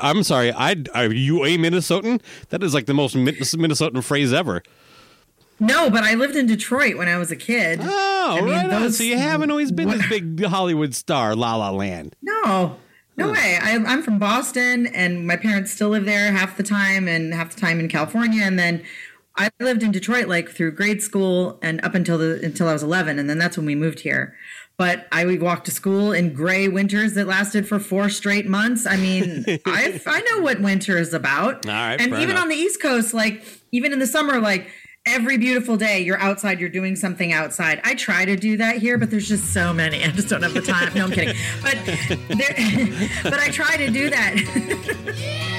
I'm 0.00 0.22
sorry. 0.22 0.50
I 0.50 0.76
are 0.94 1.12
you 1.12 1.44
a 1.44 1.58
Minnesotan? 1.58 2.22
That 2.48 2.62
is 2.62 2.72
like 2.72 2.86
the 2.86 2.94
most 2.94 3.16
Minnesotan 3.16 4.02
phrase 4.02 4.32
ever. 4.32 4.62
No, 5.62 5.90
but 5.90 6.02
I 6.02 6.14
lived 6.14 6.36
in 6.36 6.46
Detroit 6.46 6.96
when 6.96 7.08
I 7.08 7.18
was 7.18 7.30
a 7.30 7.36
kid. 7.36 7.80
Oh, 7.82 8.36
I 8.38 8.40
mean, 8.40 8.50
right 8.50 8.70
those. 8.70 8.98
So 8.98 9.04
you 9.04 9.16
haven't 9.16 9.50
always 9.50 9.70
been 9.70 9.88
what, 9.88 9.98
this 9.98 10.08
big 10.08 10.44
Hollywood 10.44 10.94
star, 10.94 11.34
La 11.34 11.56
La 11.56 11.70
Land. 11.70 12.16
No, 12.20 12.76
no 13.16 13.26
huh. 13.26 13.32
way. 13.32 13.58
I, 13.62 13.70
am 13.70 14.02
from 14.02 14.18
Boston, 14.18 14.86
and 14.88 15.26
my 15.26 15.36
parents 15.36 15.70
still 15.70 15.90
live 15.90 16.04
there 16.04 16.32
half 16.32 16.56
the 16.56 16.62
time, 16.62 17.08
and 17.08 17.32
half 17.32 17.54
the 17.54 17.60
time 17.60 17.78
in 17.78 17.88
California. 17.88 18.42
And 18.42 18.58
then 18.58 18.82
I 19.36 19.50
lived 19.60 19.82
in 19.82 19.92
Detroit 19.92 20.28
like 20.28 20.50
through 20.50 20.72
grade 20.72 21.02
school 21.02 21.58
and 21.62 21.82
up 21.84 21.94
until 21.94 22.18
the 22.18 22.40
until 22.44 22.68
I 22.68 22.72
was 22.72 22.82
11, 22.82 23.18
and 23.18 23.30
then 23.30 23.38
that's 23.38 23.56
when 23.56 23.66
we 23.66 23.74
moved 23.74 24.00
here 24.00 24.34
but 24.78 25.06
I 25.12 25.24
would 25.26 25.40
walk 25.40 25.62
to 25.64 25.70
school 25.70 26.12
in 26.12 26.32
gray 26.32 26.66
winters 26.66 27.14
that 27.14 27.26
lasted 27.26 27.68
for 27.68 27.78
four 27.78 28.08
straight 28.08 28.48
months. 28.48 28.84
I 28.86 28.96
mean, 28.96 29.44
I 29.66 30.00
I 30.06 30.20
know 30.22 30.42
what 30.42 30.60
winter 30.60 30.98
is 30.98 31.14
about. 31.14 31.64
Right, 31.66 32.00
and 32.00 32.14
even 32.14 32.30
enough. 32.30 32.42
on 32.42 32.48
the 32.48 32.56
East 32.56 32.82
Coast, 32.82 33.14
like 33.14 33.44
even 33.70 33.92
in 33.92 33.98
the 33.98 34.06
summer, 34.06 34.40
like 34.40 34.68
every 35.06 35.36
beautiful 35.36 35.76
day 35.76 36.00
you're 36.00 36.18
outside, 36.18 36.60
you're 36.60 36.68
doing 36.68 36.96
something 36.96 37.32
outside. 37.32 37.80
I 37.84 37.94
try 37.94 38.24
to 38.24 38.36
do 38.36 38.56
that 38.58 38.76
here, 38.76 38.98
but 38.98 39.10
there's 39.10 39.28
just 39.28 39.52
so 39.52 39.72
many. 39.72 40.04
I 40.04 40.08
just 40.08 40.28
don't 40.28 40.42
have 40.42 40.54
the 40.54 40.60
time. 40.60 40.94
No, 40.94 41.04
I'm 41.04 41.12
kidding. 41.12 41.36
But 41.62 41.78
there, 42.28 43.08
but 43.22 43.34
I 43.34 43.50
try 43.50 43.76
to 43.76 43.90
do 43.90 44.10
that. 44.10 45.58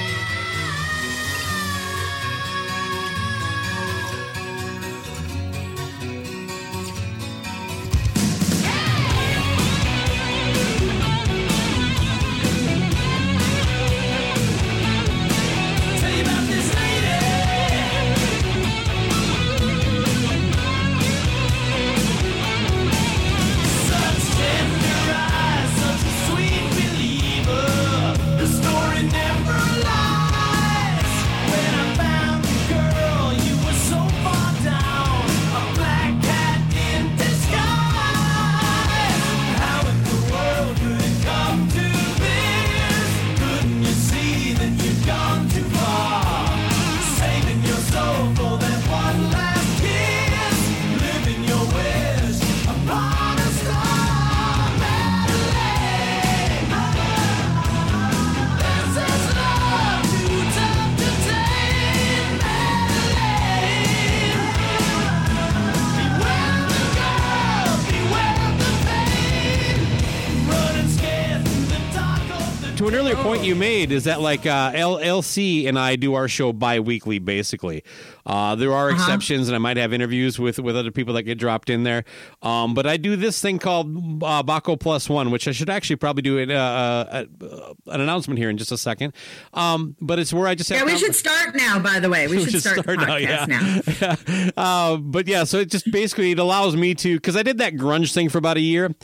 is 73.94 74.04
that 74.04 74.20
like 74.20 74.44
uh, 74.44 74.72
LLC 74.72 75.66
and 75.66 75.78
I 75.78 75.96
do 75.96 76.14
our 76.14 76.28
show 76.28 76.52
bi-weekly 76.52 77.18
basically. 77.18 77.82
Uh, 78.26 78.54
there 78.54 78.72
are 78.72 78.90
uh-huh. 78.90 78.96
exceptions, 78.96 79.48
and 79.48 79.54
I 79.54 79.58
might 79.58 79.76
have 79.76 79.92
interviews 79.92 80.38
with 80.38 80.58
with 80.58 80.76
other 80.76 80.90
people 80.90 81.14
that 81.14 81.22
get 81.22 81.38
dropped 81.38 81.70
in 81.70 81.84
there. 81.84 82.04
Um, 82.42 82.74
but 82.74 82.86
I 82.86 82.96
do 82.96 83.16
this 83.16 83.40
thing 83.40 83.58
called 83.58 83.86
uh, 84.22 84.42
Baco 84.42 84.78
Plus 84.78 85.08
One, 85.08 85.30
which 85.30 85.46
I 85.46 85.52
should 85.52 85.70
actually 85.70 85.96
probably 85.96 86.22
do 86.22 86.38
it, 86.38 86.50
uh, 86.50 86.54
uh, 86.54 87.24
uh, 87.42 87.74
an 87.86 88.00
announcement 88.00 88.38
here 88.38 88.50
in 88.50 88.58
just 88.58 88.72
a 88.72 88.78
second. 88.78 89.14
Um, 89.52 89.96
but 90.00 90.18
it's 90.18 90.32
where 90.32 90.48
I 90.48 90.54
just 90.54 90.70
yeah, 90.70 90.84
we 90.84 90.96
should 90.96 91.14
start 91.14 91.54
now. 91.54 91.78
By 91.78 92.00
the 92.00 92.08
way, 92.08 92.26
we, 92.26 92.36
we 92.38 92.50
should, 92.50 92.60
start, 92.60 92.78
start 92.78 92.98
now. 92.98 93.16
Yeah. 93.16 93.46
now. 93.46 93.80
Uh, 94.56 94.96
but 94.96 95.26
yeah, 95.26 95.44
so 95.44 95.58
it 95.58 95.70
just 95.70 95.90
basically 95.90 96.30
it 96.32 96.38
allows 96.38 96.76
me 96.76 96.94
to 96.94 97.16
because 97.16 97.36
I 97.36 97.42
did 97.42 97.58
that 97.58 97.74
grunge 97.74 98.12
thing 98.12 98.28
for 98.28 98.38
about 98.38 98.56
a 98.56 98.60
year 98.60 98.94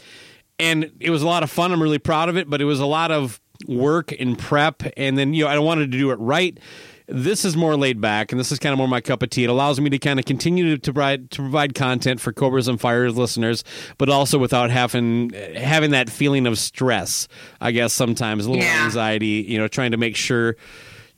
and 0.59 0.93
it 1.01 1.11
was 1.11 1.23
a 1.23 1.27
lot 1.27 1.43
of 1.43 1.51
fun. 1.51 1.73
I'm 1.73 1.83
really 1.83 1.99
proud 1.99 2.29
of 2.29 2.37
it, 2.37 2.49
but 2.49 2.61
it 2.61 2.65
was 2.65 2.81
a 2.81 2.87
lot 2.87 3.11
of 3.11 3.41
work 3.67 4.13
and 4.19 4.39
prep, 4.39 4.83
and 4.97 5.17
then 5.19 5.35
you 5.35 5.45
know 5.45 5.51
I 5.51 5.59
wanted 5.59 5.93
to 5.93 5.99
do 5.99 6.11
it 6.11 6.17
right. 6.17 6.59
This 7.07 7.45
is 7.45 7.57
more 7.57 7.77
laid 7.77 8.01
back, 8.01 8.31
and 8.31 8.39
this 8.39 8.53
is 8.53 8.61
kind 8.61 8.73
of 8.73 8.79
more 8.79 8.87
my 8.87 9.01
cup 9.01 9.23
of 9.23 9.31
tea. 9.31 9.43
It 9.43 9.51
allows 9.51 9.81
me 9.81 9.91
to 9.91 9.99
kind 9.99 10.21
of 10.21 10.27
continue 10.27 10.77
to, 10.77 10.79
to 10.79 10.93
provide 10.93 11.31
to 11.33 11.43
provide 11.43 11.75
content 11.75 12.21
for 12.21 12.33
Cobras 12.33 12.69
and 12.69 12.81
Fires 12.81 13.17
listeners, 13.17 13.65
but 13.99 14.09
also 14.09 14.39
without 14.39 14.71
having 14.71 15.31
having 15.57 15.91
that 15.91 16.09
feeling 16.09 16.47
of 16.47 16.59
stress. 16.59 17.27
I 17.61 17.73
guess 17.73 17.93
sometimes 17.93 18.47
a 18.47 18.51
little 18.51 18.65
yeah. 18.65 18.85
anxiety. 18.85 19.45
You 19.49 19.59
know, 19.59 19.69
trying 19.69 19.91
to 19.91 19.97
make 19.97 20.17
sure 20.17 20.57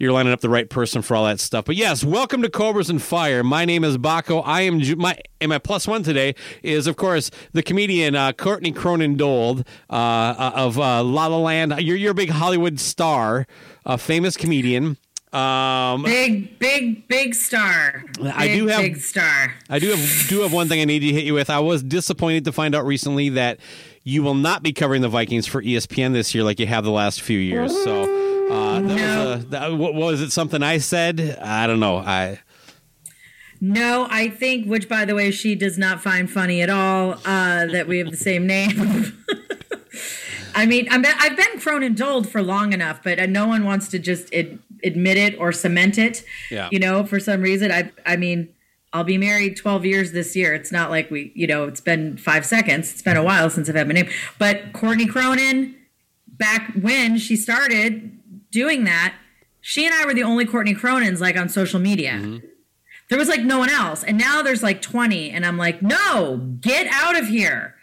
you're 0.02 0.10
lining 0.10 0.32
up 0.32 0.40
the 0.40 0.48
right 0.48 0.68
person 0.68 1.00
for 1.00 1.14
all 1.14 1.26
that 1.26 1.38
stuff. 1.38 1.64
But 1.64 1.76
yes, 1.76 2.02
welcome 2.02 2.42
to 2.42 2.50
Cobras 2.50 2.90
and 2.90 3.00
Fire. 3.00 3.44
My 3.44 3.64
name 3.64 3.84
is 3.84 3.96
Baco. 3.96 4.42
I 4.44 4.62
am 4.62 4.82
my 4.98 5.16
and 5.40 5.50
my 5.50 5.58
plus 5.58 5.86
one 5.86 6.02
today 6.02 6.34
is 6.64 6.88
of 6.88 6.96
course 6.96 7.30
the 7.52 7.62
comedian 7.62 8.16
uh, 8.16 8.32
Courtney 8.32 8.72
Cronin 8.72 9.16
Dold 9.16 9.64
uh, 9.88 9.92
uh, 9.92 10.52
of 10.56 10.76
uh, 10.76 11.04
La 11.04 11.28
La 11.28 11.38
Land. 11.38 11.74
You're 11.78 11.96
you're 11.96 12.10
a 12.10 12.14
big 12.14 12.30
Hollywood 12.30 12.80
star, 12.80 13.46
a 13.86 13.96
famous 13.96 14.36
comedian. 14.36 14.96
Um, 15.32 16.02
big, 16.02 16.58
big, 16.58 17.06
big 17.06 17.36
star. 17.36 18.02
Big, 18.16 18.26
I 18.26 18.48
do 18.48 18.66
have 18.66 18.82
big 18.82 18.96
star. 18.96 19.54
I 19.70 19.78
do 19.78 19.90
have 19.90 20.28
do 20.28 20.40
have 20.40 20.52
one 20.52 20.66
thing 20.66 20.80
I 20.80 20.84
need 20.84 20.98
to 20.98 21.12
hit 21.12 21.22
you 21.22 21.34
with. 21.34 21.48
I 21.48 21.60
was 21.60 21.80
disappointed 21.80 22.44
to 22.46 22.52
find 22.52 22.74
out 22.74 22.84
recently 22.84 23.28
that 23.28 23.60
you 24.02 24.24
will 24.24 24.34
not 24.34 24.64
be 24.64 24.72
covering 24.72 25.00
the 25.00 25.08
Vikings 25.08 25.46
for 25.46 25.62
ESPN 25.62 26.12
this 26.12 26.34
year 26.34 26.42
like 26.42 26.58
you 26.58 26.66
have 26.66 26.82
the 26.82 26.90
last 26.90 27.22
few 27.22 27.38
years. 27.38 27.72
So 27.84 28.31
uh, 28.52 28.80
that 28.80 28.82
no. 28.82 28.94
was, 29.30 29.44
a, 29.44 29.46
that, 29.48 29.72
what, 29.74 29.94
was 29.94 30.20
it? 30.20 30.30
Something 30.30 30.62
I 30.62 30.78
said? 30.78 31.38
I 31.40 31.66
don't 31.66 31.80
know. 31.80 31.98
I. 31.98 32.40
No, 33.60 34.08
I 34.10 34.28
think, 34.28 34.66
which 34.66 34.88
by 34.88 35.04
the 35.04 35.14
way, 35.14 35.30
she 35.30 35.54
does 35.54 35.78
not 35.78 36.02
find 36.02 36.28
funny 36.28 36.62
at 36.62 36.70
all 36.70 37.12
uh, 37.24 37.66
that 37.66 37.86
we 37.86 37.98
have 37.98 38.10
the 38.10 38.16
same 38.16 38.46
name. 38.46 39.24
I 40.54 40.66
mean, 40.66 40.88
i 40.90 40.94
have 40.94 41.36
been 41.36 41.60
Cronin 41.60 41.94
Dold 41.94 42.28
for 42.28 42.42
long 42.42 42.72
enough, 42.72 43.02
but 43.02 43.18
uh, 43.18 43.26
no 43.26 43.46
one 43.46 43.64
wants 43.64 43.88
to 43.88 43.98
just 43.98 44.32
ad, 44.34 44.58
admit 44.84 45.16
it 45.16 45.38
or 45.38 45.52
cement 45.52 45.98
it. 45.98 46.24
Yeah. 46.50 46.68
You 46.70 46.78
know, 46.78 47.04
for 47.04 47.20
some 47.20 47.40
reason, 47.40 47.70
I, 47.70 47.90
I 48.04 48.16
mean, 48.16 48.48
I'll 48.92 49.04
be 49.04 49.16
married 49.16 49.56
12 49.56 49.86
years 49.86 50.12
this 50.12 50.36
year. 50.36 50.54
It's 50.54 50.70
not 50.70 50.90
like 50.90 51.10
we, 51.10 51.32
you 51.34 51.46
know, 51.46 51.64
it's 51.64 51.80
been 51.80 52.16
five 52.16 52.44
seconds. 52.44 52.92
It's 52.92 53.02
been 53.02 53.16
a 53.16 53.22
while 53.22 53.48
since 53.48 53.68
I've 53.68 53.74
had 53.74 53.88
my 53.88 53.94
name. 53.94 54.10
But 54.38 54.72
Courtney 54.72 55.06
Cronin, 55.06 55.74
back 56.26 56.72
when 56.80 57.16
she 57.16 57.36
started, 57.36 58.18
doing 58.52 58.84
that, 58.84 59.14
she 59.60 59.86
and 59.86 59.94
I 59.94 60.06
were 60.06 60.14
the 60.14 60.22
only 60.22 60.44
Courtney 60.44 60.74
Cronins 60.74 61.20
like 61.20 61.36
on 61.36 61.48
social 61.48 61.80
media. 61.80 62.12
Mm-hmm. 62.12 62.46
There 63.08 63.18
was 63.18 63.28
like 63.28 63.42
no 63.42 63.58
one 63.58 63.68
else. 63.68 64.02
And 64.04 64.16
now 64.16 64.42
there's 64.42 64.62
like 64.62 64.80
20. 64.80 65.30
And 65.30 65.44
I'm 65.44 65.58
like, 65.58 65.82
no, 65.82 66.38
get 66.60 66.86
out 66.90 67.18
of 67.18 67.28
here. 67.28 67.74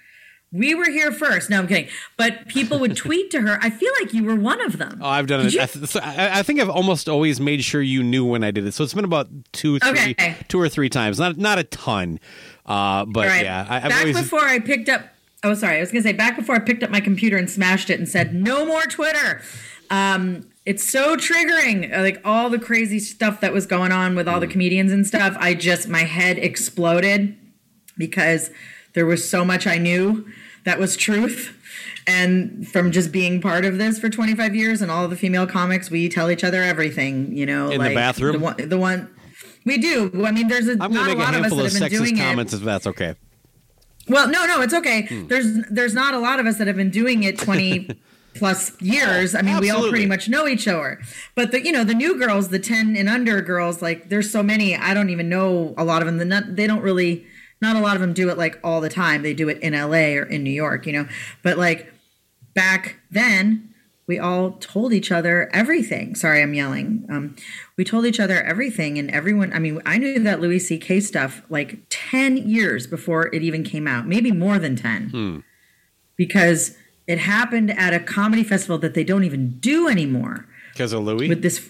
We 0.52 0.74
were 0.74 0.90
here 0.90 1.12
first. 1.12 1.52
No, 1.52 1.60
I'm 1.60 1.68
kidding. 1.68 1.88
But 2.18 2.48
people 2.48 2.80
would 2.80 2.96
tweet 2.98 3.30
to 3.32 3.42
her. 3.42 3.60
I 3.62 3.70
feel 3.70 3.92
like 4.02 4.14
you 4.14 4.24
were 4.24 4.36
one 4.36 4.60
of 4.62 4.80
them. 4.80 5.00
Oh, 5.02 5.08
I've 5.08 5.28
done 5.28 5.44
Did 5.46 5.54
it. 5.54 5.62
I, 5.62 5.66
th- 5.68 5.96
I, 6.04 6.42
think 6.42 6.60
I've 6.60 6.70
almost 6.70 7.08
always 7.08 7.40
made 7.40 7.64
sure 7.64 7.82
you 7.82 8.02
knew 8.02 8.26
when 8.26 8.44
I 8.44 8.50
did 8.50 8.66
it. 8.66 8.74
So 8.74 8.84
it's 8.84 8.96
been 8.96 9.06
about 9.06 9.30
two, 9.52 9.78
three, 9.80 10.12
okay. 10.12 10.36
two 10.48 10.60
or 10.60 10.68
three 10.68 10.90
times. 10.90 11.20
Not 11.20 11.38
not 11.38 11.60
a 11.60 11.64
ton, 11.64 12.20
uh, 12.66 13.06
but 13.06 13.28
right. 13.28 13.44
yeah. 13.44 13.68
I, 13.70 13.88
Back 13.88 14.00
always... 14.00 14.20
before 14.20 14.44
I 14.44 14.58
picked 14.58 14.90
up. 14.90 15.04
Oh, 15.44 15.54
sorry. 15.54 15.78
I 15.78 15.80
was 15.80 15.92
going 15.92 16.04
to 16.04 16.10
say 16.10 16.14
back 16.14 16.36
before 16.36 16.56
I 16.56 16.60
picked 16.60 16.82
up 16.82 16.90
my 16.90 17.00
computer 17.00 17.38
and 17.38 17.48
smashed 17.50 17.92
it 17.92 18.00
and 18.00 18.10
said 18.10 18.34
no 18.34 18.66
more 18.66 18.82
Twitter. 18.84 19.42
Um, 19.92 20.49
it's 20.66 20.84
so 20.84 21.16
triggering 21.16 21.92
like 21.98 22.22
all 22.24 22.50
the 22.50 22.60
crazy 22.60 23.00
stuff 23.00 23.42
that 23.42 23.54
was 23.54 23.66
going 23.66 23.92
on 23.92 24.16
with 24.16 24.28
all 24.28 24.40
the 24.40 24.48
comedians 24.48 24.92
and 24.92 25.06
stuff. 25.08 25.36
I 25.40 25.54
just 25.54 25.88
my 25.88 26.04
head 26.04 26.38
exploded 26.38 27.36
because 27.98 28.52
there 28.94 29.06
was 29.06 29.30
so 29.30 29.46
much 29.46 29.68
i 29.68 29.78
knew 29.78 30.28
that 30.66 30.80
was 30.80 30.98
truth. 30.98 31.56
And 32.06 32.68
from 32.68 32.92
just 32.92 33.12
being 33.12 33.40
part 33.40 33.66
of 33.66 33.78
this 33.78 34.00
for 34.00 34.10
25 34.10 34.56
years 34.56 34.82
and 34.82 34.90
all 34.90 35.08
the 35.08 35.16
female 35.16 35.46
comics 35.46 35.90
we 35.92 36.10
tell 36.10 36.32
each 36.32 36.44
other 36.44 36.64
everything 36.64 37.36
you 37.36 37.46
know 37.46 37.70
in 37.70 37.80
like 37.80 37.90
the 37.90 37.96
bathroom? 37.96 38.34
the 38.34 38.40
one, 38.40 38.70
the 38.70 38.78
one 38.78 39.16
we 39.66 39.78
do. 39.78 40.12
I 40.26 40.32
mean 40.32 40.48
there's 40.48 40.68
a, 40.68 40.78
I'm 40.80 40.92
not 40.92 41.10
a 41.10 41.14
lot 41.14 41.36
a 41.36 41.40
of 41.40 41.46
us 41.46 41.74
that 41.74 41.82
have 41.82 41.92
been 41.92 42.00
doing 42.00 42.18
comments 42.18 42.54
it 42.54 42.58
if 42.58 42.64
that's 42.64 42.88
okay. 42.88 43.16
Well 44.08 44.28
no 44.28 44.46
no 44.46 44.62
it's 44.62 44.74
okay. 44.74 45.04
Hmm. 45.04 45.28
there's 45.28 45.66
there's 45.70 45.94
not 45.94 46.14
a 46.14 46.20
lot 46.20 46.40
of 46.40 46.46
us 46.46 46.58
that 46.58 46.68
have 46.68 46.78
been 46.78 46.90
doing 46.90 47.24
it 47.24 47.38
20 47.38 47.90
plus 48.40 48.72
years. 48.82 49.36
I 49.36 49.42
mean, 49.42 49.56
Absolutely. 49.56 49.68
we 49.68 49.70
all 49.72 49.90
pretty 49.90 50.06
much 50.08 50.28
know 50.30 50.48
each 50.48 50.68
other. 50.68 51.00
But 51.36 51.52
the 51.52 51.64
you 51.64 51.72
know 51.72 51.84
the 51.84 51.94
new 51.94 52.18
girls, 52.18 52.50
the 52.50 52.60
ten 52.60 52.96
and 52.98 53.08
under 53.08 53.42
girls, 53.42 53.82
like 53.82 54.10
there's 54.10 54.32
so 54.32 54.42
many. 54.42 54.76
I 54.76 54.94
don't 54.96 55.10
even 55.12 55.30
know 55.30 55.76
a 55.78 55.84
lot 55.84 56.02
of 56.02 56.08
them. 56.08 56.28
Not, 56.28 56.56
they 56.56 56.66
don't 56.66 56.82
really. 56.82 57.26
Not 57.62 57.76
a 57.76 57.80
lot 57.82 57.96
of 57.96 58.02
them 58.02 58.14
do 58.14 58.30
it 58.30 58.38
like 58.38 58.58
all 58.64 58.80
the 58.80 58.88
time. 58.90 59.22
They 59.22 59.34
do 59.34 59.50
it 59.50 59.60
in 59.60 59.74
LA 59.74 60.16
or 60.18 60.24
in 60.24 60.44
New 60.44 60.50
York, 60.50 60.86
you 60.88 60.94
know. 60.94 61.08
But 61.44 61.58
like 61.58 61.92
back 62.56 62.96
then, 63.12 63.74
we 64.08 64.18
all 64.18 64.52
told 64.62 64.94
each 64.94 65.12
other 65.12 65.50
everything. 65.54 66.16
Sorry, 66.16 66.42
I'm 66.42 66.54
yelling. 66.54 67.06
Um, 67.10 67.36
we 67.78 67.84
told 67.84 68.06
each 68.06 68.20
other 68.20 68.42
everything, 68.42 68.98
and 68.98 69.12
everyone. 69.12 69.52
I 69.52 69.60
mean, 69.60 69.82
I 69.86 69.98
knew 69.98 70.20
that 70.20 70.40
Louis 70.40 70.60
C.K. 70.60 71.02
stuff 71.02 71.42
like 71.50 71.80
ten 71.90 72.38
years 72.38 72.88
before 72.88 73.28
it 73.36 73.44
even 73.44 73.64
came 73.64 73.90
out, 73.90 74.08
maybe 74.08 74.32
more 74.32 74.58
than 74.58 74.78
ten, 74.78 75.10
Hmm. 75.10 75.40
because 76.16 76.78
it 77.10 77.18
happened 77.18 77.72
at 77.78 77.94
a 77.94 78.00
comedy 78.00 78.44
festival 78.44 78.78
that 78.78 78.94
they 78.94 79.04
don't 79.04 79.24
even 79.26 79.58
do 79.60 79.88
anymore 79.90 80.48
Because 80.74 80.94
of 80.94 81.04
Louis? 81.04 81.28
with 81.30 81.42
this 81.42 81.70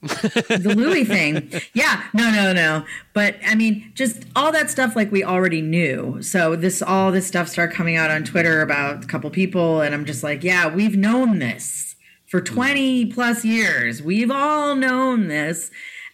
the 0.00 0.74
Louis 0.76 1.04
thing. 1.04 1.50
Yeah, 1.74 2.04
no, 2.14 2.30
no, 2.30 2.52
no. 2.52 2.84
But 3.14 3.34
I 3.44 3.56
mean, 3.56 3.90
just 3.94 4.22
all 4.36 4.52
that 4.52 4.70
stuff 4.70 4.94
like 4.94 5.10
we 5.10 5.24
already 5.24 5.60
knew. 5.60 6.22
So 6.22 6.54
this 6.54 6.80
all 6.82 7.10
this 7.10 7.26
stuff 7.26 7.48
started 7.48 7.74
coming 7.74 7.96
out 7.96 8.08
on 8.08 8.22
Twitter 8.22 8.62
about 8.62 9.02
a 9.02 9.06
couple 9.08 9.28
people, 9.30 9.80
and 9.80 9.92
I'm 9.96 10.04
just 10.04 10.22
like, 10.22 10.44
yeah, 10.44 10.72
we've 10.72 10.96
known 10.96 11.40
this 11.40 11.96
for 12.28 12.40
20 12.40 13.06
plus 13.06 13.44
years. 13.44 14.00
We've 14.00 14.30
all 14.30 14.76
known 14.76 15.26
this. 15.26 15.70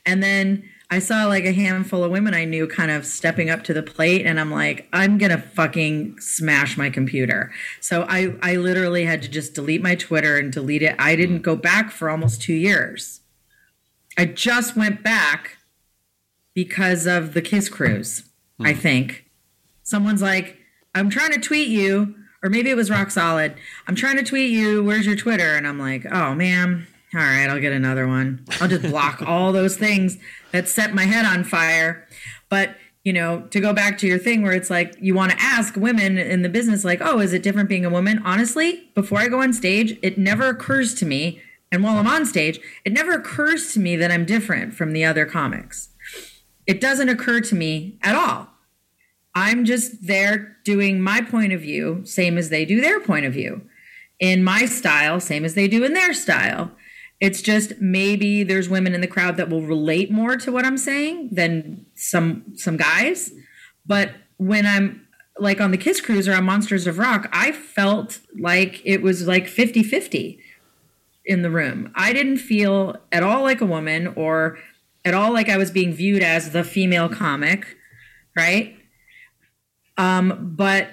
And 0.06 0.22
then 0.22 0.64
I 0.94 1.00
saw 1.00 1.26
like 1.26 1.44
a 1.44 1.52
handful 1.52 2.04
of 2.04 2.12
women 2.12 2.34
I 2.34 2.44
knew 2.44 2.68
kind 2.68 2.92
of 2.92 3.04
stepping 3.04 3.50
up 3.50 3.64
to 3.64 3.74
the 3.74 3.82
plate, 3.82 4.24
and 4.24 4.38
I'm 4.38 4.52
like, 4.52 4.86
I'm 4.92 5.18
gonna 5.18 5.42
fucking 5.42 6.20
smash 6.20 6.78
my 6.78 6.88
computer. 6.88 7.50
So 7.80 8.06
I 8.08 8.36
I 8.42 8.54
literally 8.54 9.04
had 9.04 9.20
to 9.22 9.28
just 9.28 9.54
delete 9.54 9.82
my 9.82 9.96
Twitter 9.96 10.38
and 10.38 10.52
delete 10.52 10.82
it. 10.82 10.94
I 10.96 11.16
didn't 11.16 11.40
mm. 11.40 11.42
go 11.42 11.56
back 11.56 11.90
for 11.90 12.08
almost 12.08 12.42
two 12.42 12.54
years. 12.54 13.22
I 14.16 14.26
just 14.26 14.76
went 14.76 15.02
back 15.02 15.56
because 16.54 17.08
of 17.08 17.34
the 17.34 17.42
Kiss 17.42 17.68
Cruise, 17.68 18.22
I 18.60 18.72
hmm. 18.72 18.78
think. 18.78 19.24
Someone's 19.82 20.22
like, 20.22 20.58
I'm 20.94 21.10
trying 21.10 21.32
to 21.32 21.40
tweet 21.40 21.66
you, 21.66 22.14
or 22.40 22.50
maybe 22.50 22.70
it 22.70 22.76
was 22.76 22.88
Rock 22.88 23.10
Solid. 23.10 23.56
I'm 23.88 23.96
trying 23.96 24.16
to 24.18 24.22
tweet 24.22 24.52
you. 24.52 24.84
Where's 24.84 25.06
your 25.06 25.16
Twitter? 25.16 25.56
And 25.56 25.66
I'm 25.66 25.80
like, 25.80 26.06
oh, 26.12 26.36
man. 26.36 26.86
All 27.14 27.20
right, 27.20 27.48
I'll 27.48 27.60
get 27.60 27.72
another 27.72 28.08
one. 28.08 28.44
I'll 28.60 28.68
just 28.68 28.82
block 28.82 29.22
all 29.26 29.52
those 29.52 29.76
things 29.76 30.18
that 30.50 30.68
set 30.68 30.94
my 30.94 31.04
head 31.04 31.24
on 31.24 31.44
fire. 31.44 32.08
But, 32.48 32.76
you 33.04 33.12
know, 33.12 33.42
to 33.50 33.60
go 33.60 33.72
back 33.72 33.98
to 33.98 34.06
your 34.08 34.18
thing 34.18 34.42
where 34.42 34.52
it's 34.52 34.70
like 34.70 34.96
you 35.00 35.14
want 35.14 35.30
to 35.30 35.40
ask 35.40 35.76
women 35.76 36.18
in 36.18 36.42
the 36.42 36.48
business, 36.48 36.84
like, 36.84 37.00
oh, 37.00 37.20
is 37.20 37.32
it 37.32 37.42
different 37.42 37.68
being 37.68 37.84
a 37.84 37.90
woman? 37.90 38.20
Honestly, 38.24 38.90
before 38.94 39.20
I 39.20 39.28
go 39.28 39.42
on 39.42 39.52
stage, 39.52 39.96
it 40.02 40.18
never 40.18 40.48
occurs 40.48 40.94
to 40.94 41.06
me. 41.06 41.40
And 41.70 41.84
while 41.84 41.98
I'm 41.98 42.06
on 42.06 42.26
stage, 42.26 42.58
it 42.84 42.92
never 42.92 43.12
occurs 43.12 43.72
to 43.74 43.80
me 43.80 43.94
that 43.96 44.10
I'm 44.10 44.24
different 44.24 44.74
from 44.74 44.92
the 44.92 45.04
other 45.04 45.24
comics. 45.24 45.90
It 46.66 46.80
doesn't 46.80 47.08
occur 47.08 47.40
to 47.42 47.54
me 47.54 47.98
at 48.02 48.16
all. 48.16 48.48
I'm 49.34 49.64
just 49.64 50.06
there 50.06 50.56
doing 50.64 51.00
my 51.00 51.20
point 51.20 51.52
of 51.52 51.60
view, 51.60 52.02
same 52.04 52.38
as 52.38 52.48
they 52.48 52.64
do 52.64 52.80
their 52.80 53.00
point 53.00 53.26
of 53.26 53.32
view, 53.32 53.62
in 54.20 54.44
my 54.44 54.66
style, 54.66 55.20
same 55.20 55.44
as 55.44 55.54
they 55.54 55.68
do 55.68 55.84
in 55.84 55.92
their 55.92 56.14
style. 56.14 56.70
It's 57.20 57.40
just 57.40 57.80
maybe 57.80 58.42
there's 58.42 58.68
women 58.68 58.94
in 58.94 59.00
the 59.00 59.06
crowd 59.06 59.36
that 59.36 59.48
will 59.48 59.62
relate 59.62 60.10
more 60.10 60.36
to 60.36 60.52
what 60.52 60.64
I'm 60.64 60.78
saying 60.78 61.30
than 61.32 61.86
some 61.94 62.44
some 62.54 62.76
guys. 62.76 63.32
But 63.86 64.12
when 64.36 64.66
I'm 64.66 65.06
like 65.38 65.60
on 65.60 65.70
the 65.70 65.78
Kiss 65.78 66.00
Cruise 66.00 66.28
or 66.28 66.34
on 66.34 66.44
Monsters 66.44 66.86
of 66.86 66.98
Rock, 66.98 67.28
I 67.32 67.52
felt 67.52 68.20
like 68.38 68.82
it 68.84 69.02
was 69.02 69.26
like 69.26 69.48
50 69.48 69.82
50 69.82 70.38
in 71.24 71.42
the 71.42 71.50
room. 71.50 71.90
I 71.94 72.12
didn't 72.12 72.38
feel 72.38 72.96
at 73.10 73.22
all 73.22 73.42
like 73.42 73.60
a 73.60 73.66
woman 73.66 74.08
or 74.16 74.58
at 75.04 75.14
all 75.14 75.32
like 75.32 75.48
I 75.48 75.56
was 75.56 75.70
being 75.70 75.92
viewed 75.92 76.22
as 76.22 76.50
the 76.50 76.64
female 76.64 77.08
comic, 77.08 77.76
right? 78.36 78.76
Um, 79.96 80.54
but 80.56 80.88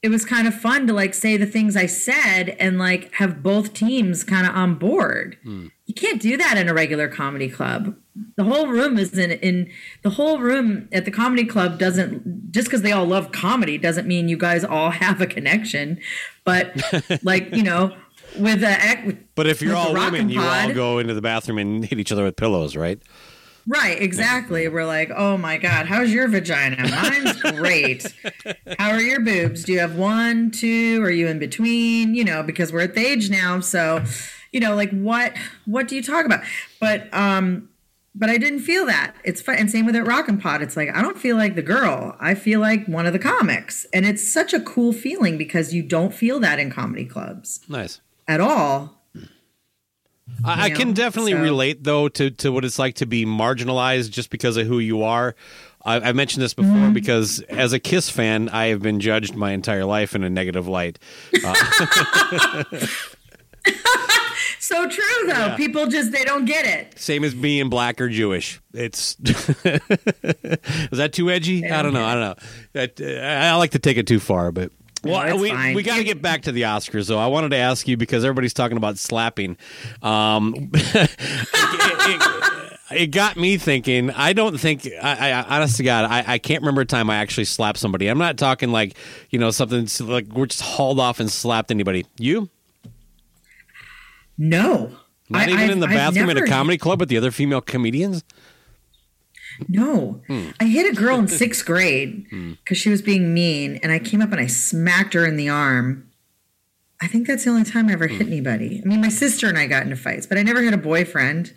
it 0.00 0.10
was 0.10 0.24
kind 0.24 0.46
of 0.46 0.54
fun 0.54 0.86
to 0.86 0.92
like 0.92 1.12
say 1.12 1.36
the 1.36 1.46
things 1.46 1.76
I 1.76 1.86
said 1.86 2.50
and 2.60 2.78
like 2.78 3.12
have 3.14 3.42
both 3.42 3.74
teams 3.74 4.22
kind 4.22 4.46
of 4.46 4.54
on 4.54 4.76
board. 4.76 5.38
Hmm. 5.42 5.68
You 5.86 5.94
can't 5.94 6.20
do 6.20 6.36
that 6.36 6.56
in 6.56 6.68
a 6.68 6.74
regular 6.74 7.08
comedy 7.08 7.48
club. 7.48 7.96
The 8.36 8.44
whole 8.44 8.68
room 8.68 8.98
is 8.98 9.16
in, 9.18 9.32
in 9.32 9.70
the 10.02 10.10
whole 10.10 10.38
room 10.38 10.88
at 10.92 11.04
the 11.04 11.10
comedy 11.10 11.44
club 11.44 11.78
doesn't 11.78 12.52
just 12.52 12.68
because 12.68 12.82
they 12.82 12.92
all 12.92 13.06
love 13.06 13.32
comedy 13.32 13.78
doesn't 13.78 14.06
mean 14.06 14.28
you 14.28 14.36
guys 14.36 14.64
all 14.64 14.90
have 15.04 15.20
a 15.20 15.26
connection. 15.26 15.98
But 16.44 16.80
like 17.24 17.54
you 17.54 17.64
know, 17.64 17.96
with 18.38 18.60
the 18.60 19.18
but 19.34 19.48
if 19.48 19.60
you're 19.60 19.74
all 19.74 19.94
women, 19.94 20.28
you 20.28 20.40
all 20.40 20.72
go 20.72 20.98
into 20.98 21.14
the 21.14 21.22
bathroom 21.22 21.58
and 21.58 21.84
hit 21.84 21.98
each 21.98 22.12
other 22.12 22.22
with 22.22 22.36
pillows, 22.36 22.76
right? 22.76 23.00
Right, 23.70 24.00
exactly. 24.00 24.66
We're 24.66 24.86
like, 24.86 25.10
oh 25.14 25.36
my 25.36 25.58
God, 25.58 25.84
how's 25.86 26.10
your 26.10 26.26
vagina? 26.26 26.88
Mine's 26.88 27.42
great. 27.42 28.06
How 28.78 28.92
are 28.92 29.00
your 29.00 29.20
boobs? 29.20 29.62
Do 29.64 29.72
you 29.74 29.78
have 29.80 29.94
one, 29.94 30.50
two? 30.50 31.02
Are 31.02 31.10
you 31.10 31.28
in 31.28 31.38
between? 31.38 32.14
You 32.14 32.24
know, 32.24 32.42
because 32.42 32.72
we're 32.72 32.80
at 32.80 32.94
the 32.94 33.06
age 33.06 33.28
now. 33.28 33.60
So, 33.60 34.02
you 34.52 34.60
know, 34.60 34.74
like 34.74 34.90
what 34.92 35.34
what 35.66 35.86
do 35.86 35.96
you 35.96 36.02
talk 36.02 36.24
about? 36.24 36.40
But 36.80 37.12
um 37.12 37.68
but 38.14 38.30
I 38.30 38.38
didn't 38.38 38.60
feel 38.60 38.86
that. 38.86 39.14
It's 39.22 39.42
fun. 39.42 39.56
And 39.56 39.70
same 39.70 39.84
with 39.84 39.94
at 39.94 40.06
Rockin' 40.06 40.38
Pod. 40.38 40.62
It's 40.62 40.76
like 40.76 40.88
I 40.96 41.02
don't 41.02 41.18
feel 41.18 41.36
like 41.36 41.54
the 41.54 41.62
girl. 41.62 42.16
I 42.18 42.34
feel 42.34 42.60
like 42.60 42.86
one 42.86 43.04
of 43.06 43.12
the 43.12 43.18
comics. 43.18 43.86
And 43.92 44.06
it's 44.06 44.26
such 44.26 44.54
a 44.54 44.60
cool 44.60 44.94
feeling 44.94 45.36
because 45.36 45.74
you 45.74 45.82
don't 45.82 46.14
feel 46.14 46.40
that 46.40 46.58
in 46.58 46.70
comedy 46.70 47.04
clubs 47.04 47.60
Nice. 47.68 48.00
at 48.26 48.40
all. 48.40 48.97
I, 50.44 50.64
I 50.66 50.70
can 50.70 50.92
definitely 50.92 51.32
so- 51.32 51.40
relate 51.42 51.84
though 51.84 52.08
to, 52.08 52.30
to 52.30 52.50
what 52.52 52.64
it's 52.64 52.78
like 52.78 52.94
to 52.96 53.06
be 53.06 53.24
marginalized 53.26 54.10
just 54.10 54.30
because 54.30 54.56
of 54.56 54.66
who 54.66 54.78
you 54.78 55.02
are. 55.02 55.34
I, 55.84 55.96
I've 56.00 56.16
mentioned 56.16 56.42
this 56.42 56.54
before 56.54 56.72
Mm-hmm. 56.74 56.92
because 56.92 57.40
as 57.48 57.72
a 57.72 57.78
Kiss 57.78 58.10
fan, 58.10 58.48
I 58.50 58.66
have 58.66 58.82
been 58.82 59.00
judged 59.00 59.34
my 59.36 59.52
entire 59.52 59.84
life 59.84 60.14
in 60.14 60.22
a 60.24 60.30
negative 60.30 60.66
light. 60.68 60.98
So 64.60 64.88
true 64.88 65.26
though. 65.26 65.54
People 65.56 65.86
just 65.86 66.12
they 66.12 66.24
don't 66.24 66.44
get 66.44 66.66
it. 66.66 66.98
Same 66.98 67.24
as 67.24 67.32
being 67.34 67.68
black 67.70 68.00
or 68.00 68.08
Jewish. 68.08 68.60
It's 68.74 69.16
is 69.20 69.78
that 70.92 71.10
too 71.12 71.30
edgy? 71.30 71.66
I 71.66 71.82
don't 71.82 71.94
know. 71.94 72.04
I 72.04 72.14
don't 72.14 72.22
know. 72.22 72.34
That, 72.72 73.00
uh, 73.00 73.04
I 73.24 73.54
like 73.54 73.70
to 73.72 73.78
take 73.78 73.96
it 73.96 74.06
too 74.06 74.20
far, 74.20 74.52
but. 74.52 74.70
Well, 75.04 75.22
it's 75.22 75.40
we, 75.40 75.50
fine. 75.50 75.74
we 75.74 75.82
got 75.82 75.96
to 75.98 76.04
get 76.04 76.20
back 76.22 76.42
to 76.42 76.52
the 76.52 76.62
Oscars, 76.62 77.06
though. 77.08 77.18
I 77.18 77.26
wanted 77.28 77.50
to 77.50 77.56
ask 77.56 77.86
you 77.86 77.96
because 77.96 78.24
everybody's 78.24 78.54
talking 78.54 78.76
about 78.76 78.98
slapping. 78.98 79.56
Um, 80.02 80.70
it, 80.74 81.10
it- 81.54 82.44
it 82.90 83.08
got 83.08 83.36
me 83.36 83.58
thinking. 83.58 84.10
I 84.12 84.32
don't 84.32 84.58
think, 84.58 84.88
I, 85.02 85.30
I 85.32 85.56
honest 85.58 85.76
to 85.76 85.82
God, 85.82 86.06
I, 86.06 86.24
I 86.26 86.38
can't 86.38 86.62
remember 86.62 86.80
a 86.80 86.86
time 86.86 87.10
I 87.10 87.16
actually 87.16 87.44
slapped 87.44 87.78
somebody. 87.78 88.06
I'm 88.08 88.16
not 88.16 88.38
talking 88.38 88.72
like, 88.72 88.96
you 89.28 89.38
know, 89.38 89.50
something 89.50 89.86
like 90.08 90.26
we're 90.32 90.46
just 90.46 90.62
hauled 90.62 90.98
off 90.98 91.20
and 91.20 91.30
slapped 91.30 91.70
anybody. 91.70 92.06
You? 92.18 92.48
No. 94.38 94.92
Not 95.28 95.42
I- 95.42 95.44
even 95.50 95.58
I've- 95.58 95.72
in 95.72 95.80
the 95.80 95.86
I've 95.86 95.92
bathroom 96.14 96.30
at 96.30 96.38
a 96.38 96.46
comedy 96.46 96.78
club 96.78 97.00
with 97.00 97.10
the 97.10 97.18
other 97.18 97.30
female 97.30 97.60
comedians? 97.60 98.24
No. 99.68 100.20
Hmm. 100.26 100.50
I 100.60 100.64
hit 100.66 100.92
a 100.92 100.94
girl 100.94 101.18
in 101.18 101.28
sixth 101.42 101.64
grade 101.64 102.26
because 102.62 102.78
she 102.78 102.90
was 102.90 103.02
being 103.02 103.32
mean, 103.34 103.76
and 103.82 103.90
I 103.90 103.98
came 103.98 104.20
up 104.22 104.30
and 104.32 104.40
I 104.40 104.46
smacked 104.46 105.14
her 105.14 105.24
in 105.26 105.36
the 105.36 105.48
arm. 105.48 106.04
I 107.00 107.06
think 107.06 107.26
that's 107.26 107.44
the 107.44 107.50
only 107.50 107.64
time 107.64 107.88
I 107.88 107.92
ever 107.92 108.08
Hmm. 108.08 108.16
hit 108.18 108.26
anybody. 108.26 108.82
I 108.84 108.88
mean, 108.88 109.00
my 109.00 109.08
sister 109.08 109.48
and 109.48 109.56
I 109.58 109.66
got 109.66 109.82
into 109.84 109.96
fights, 109.96 110.26
but 110.26 110.38
I 110.38 110.42
never 110.42 110.62
had 110.62 110.74
a 110.74 110.78
boyfriend 110.78 111.52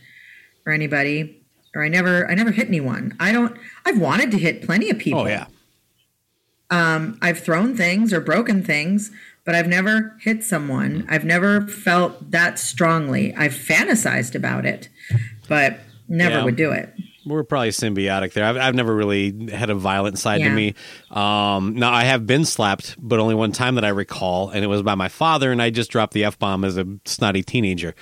or 0.65 0.71
anybody, 0.73 1.41
or 1.75 1.83
I 1.83 1.87
never, 1.87 2.29
I 2.29 2.35
never 2.35 2.51
hit 2.51 2.67
anyone. 2.67 3.15
I 3.19 3.31
don't. 3.31 3.57
I've 3.85 3.99
wanted 3.99 4.31
to 4.31 4.37
hit 4.37 4.61
plenty 4.63 4.89
of 4.89 4.97
people. 4.99 5.21
Oh, 5.21 5.25
yeah. 5.27 5.45
Um, 6.69 7.17
I've 7.21 7.39
thrown 7.39 7.75
things 7.75 8.13
or 8.13 8.21
broken 8.21 8.63
things, 8.63 9.11
but 9.45 9.55
I've 9.55 9.67
never 9.67 10.15
hit 10.21 10.43
someone. 10.43 11.05
I've 11.09 11.25
never 11.25 11.67
felt 11.67 12.31
that 12.31 12.59
strongly. 12.59 13.33
I've 13.35 13.53
fantasized 13.53 14.35
about 14.35 14.65
it, 14.65 14.87
but 15.49 15.79
never 16.07 16.35
Yeah. 16.35 16.43
would 16.45 16.55
do 16.55 16.71
it. 16.71 16.93
We're 17.25 17.43
probably 17.43 17.69
symbiotic 17.69 18.33
there. 18.33 18.45
I've, 18.45 18.57
I've 18.57 18.75
never 18.75 18.95
really 18.95 19.51
had 19.51 19.69
a 19.69 19.75
violent 19.75 20.17
side 20.17 20.41
to 20.41 20.49
me. 20.49 20.73
Um, 21.11 21.75
now, 21.75 21.91
I 21.91 22.03
have 22.03 22.25
been 22.25 22.45
slapped, 22.45 22.95
but 22.97 23.19
only 23.19 23.35
one 23.35 23.51
time 23.51 23.75
that 23.75 23.85
I 23.85 23.89
recall, 23.89 24.49
and 24.49 24.63
it 24.63 24.67
was 24.67 24.81
by 24.81 24.95
my 24.95 25.07
father, 25.07 25.51
and 25.51 25.61
I 25.61 25.69
just 25.69 25.91
dropped 25.91 26.13
the 26.13 26.23
F 26.23 26.39
bomb 26.39 26.63
as 26.63 26.77
a 26.77 26.85
snotty 27.05 27.43
teenager. 27.43 27.93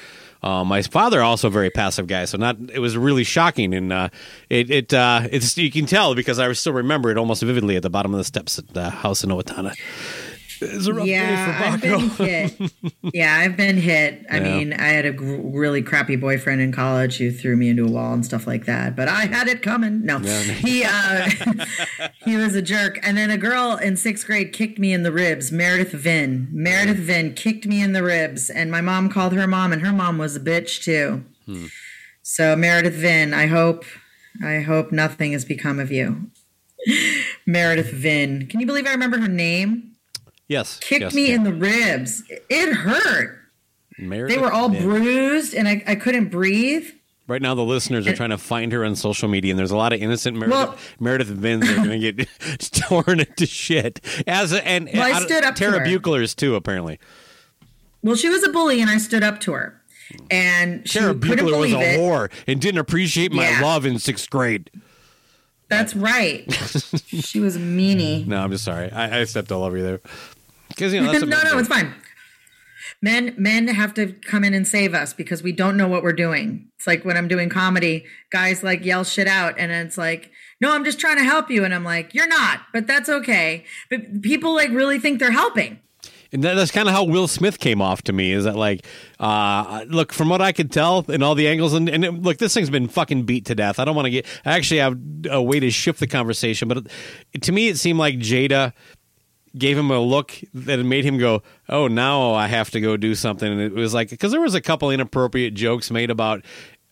Um, 0.41 0.67
my 0.67 0.81
father 0.83 1.21
also 1.21 1.49
a 1.49 1.51
very 1.51 1.69
passive 1.69 2.07
guy, 2.07 2.23
so 2.23 2.37
not 2.37 2.55
it 2.73 2.79
was 2.79 2.95
really 2.95 3.25
shocking, 3.25 3.73
and 3.73 3.91
uh, 3.91 4.09
it 4.49 4.71
it 4.71 4.93
uh, 4.93 5.27
it's 5.29 5.57
you 5.57 5.69
can 5.69 5.85
tell 5.85 6.15
because 6.15 6.39
I 6.39 6.49
still 6.53 6.71
remember 6.71 7.11
it 7.11 7.17
almost 7.17 7.43
vividly 7.43 7.75
at 7.75 7.83
the 7.83 7.89
bottom 7.89 8.13
of 8.13 8.19
the 8.19 8.23
steps 8.23 8.57
at 8.57 8.69
the 8.69 8.89
house 8.89 9.21
in 9.23 9.31
Owatonna. 9.31 9.75
It's 10.61 10.87
a 10.87 10.93
rough 10.93 11.07
Yeah, 11.07 11.45
day 11.45 11.51
for 11.51 11.63
I've 11.65 11.81
been 11.81 12.09
hit. 12.09 12.71
yeah, 13.13 13.35
I've 13.37 13.55
been 13.57 13.77
hit. 13.77 14.25
I 14.29 14.37
Yeah. 14.37 14.43
mean, 14.57 14.73
I 14.73 14.87
had 14.87 15.05
a 15.05 15.11
gr- 15.11 15.35
really 15.37 15.81
crappy 15.81 16.15
boyfriend 16.15 16.61
in 16.61 16.71
college 16.71 17.17
who 17.17 17.31
threw 17.31 17.55
me 17.55 17.69
into 17.69 17.85
a 17.85 17.89
wall 17.89 18.13
and 18.13 18.25
stuff 18.25 18.45
like 18.47 18.65
that. 18.65 18.95
But 18.95 19.07
I 19.07 19.25
had 19.25 19.47
it 19.47 19.61
coming. 19.61 20.05
No, 20.05 20.19
he 20.19 20.83
uh, 20.83 21.29
he 22.25 22.35
was 22.35 22.55
a 22.55 22.61
jerk. 22.61 22.99
And 23.03 23.17
then 23.17 23.31
a 23.31 23.37
girl 23.37 23.75
in 23.77 23.95
sixth 23.97 24.25
grade 24.25 24.51
kicked 24.53 24.79
me 24.79 24.91
in 24.93 25.03
the 25.03 25.11
ribs. 25.11 25.51
Meredith 25.51 25.91
Vinn. 25.91 26.47
Meredith 26.51 26.97
Vinn 26.97 27.33
kicked 27.33 27.65
me 27.65 27.81
in 27.81 27.93
the 27.93 28.03
ribs, 28.03 28.49
and 28.49 28.69
my 28.71 28.81
mom 28.81 29.09
called 29.09 29.33
her 29.33 29.47
mom, 29.47 29.71
and 29.73 29.81
her 29.81 29.93
mom 29.93 30.17
was 30.17 30.35
a 30.35 30.39
bitch 30.39 30.83
too. 30.83 31.23
So 32.21 32.55
Meredith 32.55 32.93
Vinn, 32.93 33.33
I 33.33 33.47
hope, 33.47 33.85
I 34.43 34.59
hope 34.59 34.91
nothing 34.91 35.31
has 35.31 35.45
become 35.45 35.79
of 35.79 35.91
you. 35.91 36.29
Meredith 37.45 37.91
Vinn. 37.91 38.47
Can 38.47 38.59
you 38.59 38.65
believe 38.65 38.85
I 38.87 38.91
remember 38.91 39.19
her 39.19 39.27
name? 39.27 39.88
Yes, 40.49 40.79
kicked 40.79 41.01
yes, 41.01 41.13
me 41.13 41.29
yeah. 41.29 41.35
in 41.35 41.43
the 41.43 41.53
ribs. 41.53 42.23
It 42.49 42.73
hurt. 42.73 43.37
Meredith 43.97 44.35
they 44.35 44.41
were 44.41 44.51
all 44.51 44.67
bruised, 44.69 45.53
and 45.53 45.67
I, 45.67 45.81
I 45.87 45.95
couldn't 45.95 46.29
breathe. 46.29 46.87
Right 47.27 47.41
now, 47.41 47.53
the 47.53 47.63
listeners 47.63 48.07
are 48.07 48.15
trying 48.15 48.31
to 48.31 48.37
find 48.39 48.71
her 48.71 48.83
on 48.83 48.95
social 48.95 49.29
media, 49.29 49.51
and 49.51 49.59
there's 49.59 49.69
a 49.71 49.77
lot 49.77 49.93
of 49.93 50.01
innocent 50.01 50.35
Meredith, 50.35 50.57
Well- 50.57 50.77
Meredith 50.99 51.27
Vins 51.27 51.67
that 51.67 51.77
are 51.77 51.85
going 51.85 52.01
to 52.01 52.11
get 52.11 52.27
torn 52.87 53.19
into 53.19 53.45
shit. 53.45 54.01
As 54.25 54.51
a, 54.51 54.67
and 54.67 54.89
Well, 54.93 55.15
I 55.15 55.19
stood 55.23 55.43
up 55.43 55.53
to 55.55 55.63
Tara 55.65 55.79
her. 55.79 55.85
Buchler's 55.85 56.33
too, 56.33 56.55
apparently. 56.55 56.99
Well, 58.01 58.15
she 58.15 58.29
was 58.29 58.43
a 58.43 58.49
bully, 58.49 58.81
and 58.81 58.89
I 58.89 58.97
stood 58.97 59.21
up 59.23 59.39
to 59.41 59.51
her, 59.51 59.79
and 60.31 60.89
she 60.89 60.97
Tara 60.97 61.13
Buchler 61.13 61.59
was 61.59 61.71
a 61.73 61.79
it. 61.93 61.99
whore 61.99 62.31
and 62.47 62.59
didn't 62.59 62.79
appreciate 62.79 63.31
my 63.31 63.47
Yeah. 63.47 63.61
love 63.61 63.85
in 63.85 63.99
sixth 63.99 64.29
grade. 64.31 64.71
That's 65.67 65.95
right. 65.95 66.51
she 67.05 67.39
was 67.39 67.55
a 67.57 67.59
meanie. 67.59 68.25
No, 68.25 68.41
I'm 68.41 68.49
just 68.49 68.63
sorry. 68.63 68.91
I, 68.91 69.19
I 69.19 69.23
stepped 69.25 69.51
all 69.51 69.63
over 69.63 69.77
you 69.77 69.83
there. 69.83 69.99
Because 70.69 70.93
you 70.93 71.01
know 71.01 71.11
that's 71.11 71.25
no, 71.25 71.41
no, 71.43 71.57
it's 71.59 71.67
fine. 71.67 71.93
Men 73.01 73.33
men 73.37 73.67
have 73.67 73.93
to 73.95 74.13
come 74.13 74.43
in 74.43 74.53
and 74.53 74.67
save 74.67 74.93
us 74.93 75.13
because 75.13 75.41
we 75.41 75.51
don't 75.51 75.77
know 75.77 75.87
what 75.87 76.03
we're 76.03 76.13
doing. 76.13 76.69
It's 76.77 76.87
like 76.87 77.05
when 77.05 77.17
I'm 77.17 77.27
doing 77.27 77.49
comedy, 77.49 78.05
guys 78.31 78.63
like 78.63 78.83
yell 78.83 79.03
shit 79.03 79.27
out 79.27 79.57
and 79.57 79.71
it's 79.71 79.97
like, 79.97 80.31
"No, 80.59 80.73
I'm 80.73 80.83
just 80.83 80.99
trying 80.99 81.17
to 81.17 81.23
help 81.23 81.49
you." 81.49 81.63
And 81.63 81.73
I'm 81.73 81.83
like, 81.85 82.13
"You're 82.13 82.27
not." 82.27 82.61
But 82.73 82.87
that's 82.87 83.07
okay. 83.09 83.63
But 83.89 84.21
people 84.21 84.53
like 84.53 84.69
really 84.71 84.99
think 84.99 85.19
they're 85.19 85.31
helping. 85.31 85.79
And 86.31 86.43
that's 86.43 86.69
kind 86.69 86.87
of 86.87 86.93
how 86.93 87.05
Will 87.05 87.27
Smith 87.27 87.59
came 87.59 87.81
off 87.81 88.03
to 88.03 88.13
me. 88.13 88.33
Is 88.33 88.43
that 88.43 88.55
like, 88.55 88.85
uh, 89.19 89.85
look, 89.87 90.13
from 90.13 90.29
what 90.29 90.41
I 90.41 90.51
could 90.51 90.71
tell 90.71 91.03
in 91.09 91.23
all 91.23 91.33
the 91.33 91.47
angles, 91.47 91.73
and, 91.73 91.89
and 91.89 92.05
it- 92.05 92.13
look, 92.21 92.37
this 92.37 92.53
thing's 92.53 92.69
been 92.69 92.87
fucking 92.87 93.23
beat 93.23 93.45
to 93.45 93.55
death. 93.55 93.79
I 93.79 93.85
don't 93.85 93.95
want 93.95 94.05
to 94.05 94.11
get. 94.11 94.27
I 94.45 94.55
actually 94.55 94.79
have 94.81 94.95
a 95.31 95.41
way 95.41 95.59
to 95.59 95.71
shift 95.71 95.99
the 95.99 96.05
conversation, 96.05 96.67
but 96.67 96.85
it, 97.33 97.41
to 97.43 97.51
me, 97.51 97.67
it 97.69 97.79
seemed 97.79 97.97
like 97.97 98.15
Jada 98.19 98.73
gave 99.57 99.77
him 99.77 99.91
a 99.91 99.99
look 99.99 100.33
that 100.53 100.77
made 100.83 101.05
him 101.05 101.17
go, 101.17 101.43
"Oh, 101.67 101.87
now 101.87 102.33
I 102.33 102.47
have 102.47 102.69
to 102.71 102.81
go 102.81 102.97
do 102.97 103.15
something." 103.15 103.51
And 103.51 103.61
it 103.61 103.73
was 103.73 103.93
like 103.93 104.09
because 104.09 104.31
there 104.31 104.41
was 104.41 104.55
a 104.55 104.61
couple 104.61 104.89
inappropriate 104.91 105.53
jokes 105.53 105.89
made 105.91 106.09
about. 106.11 106.43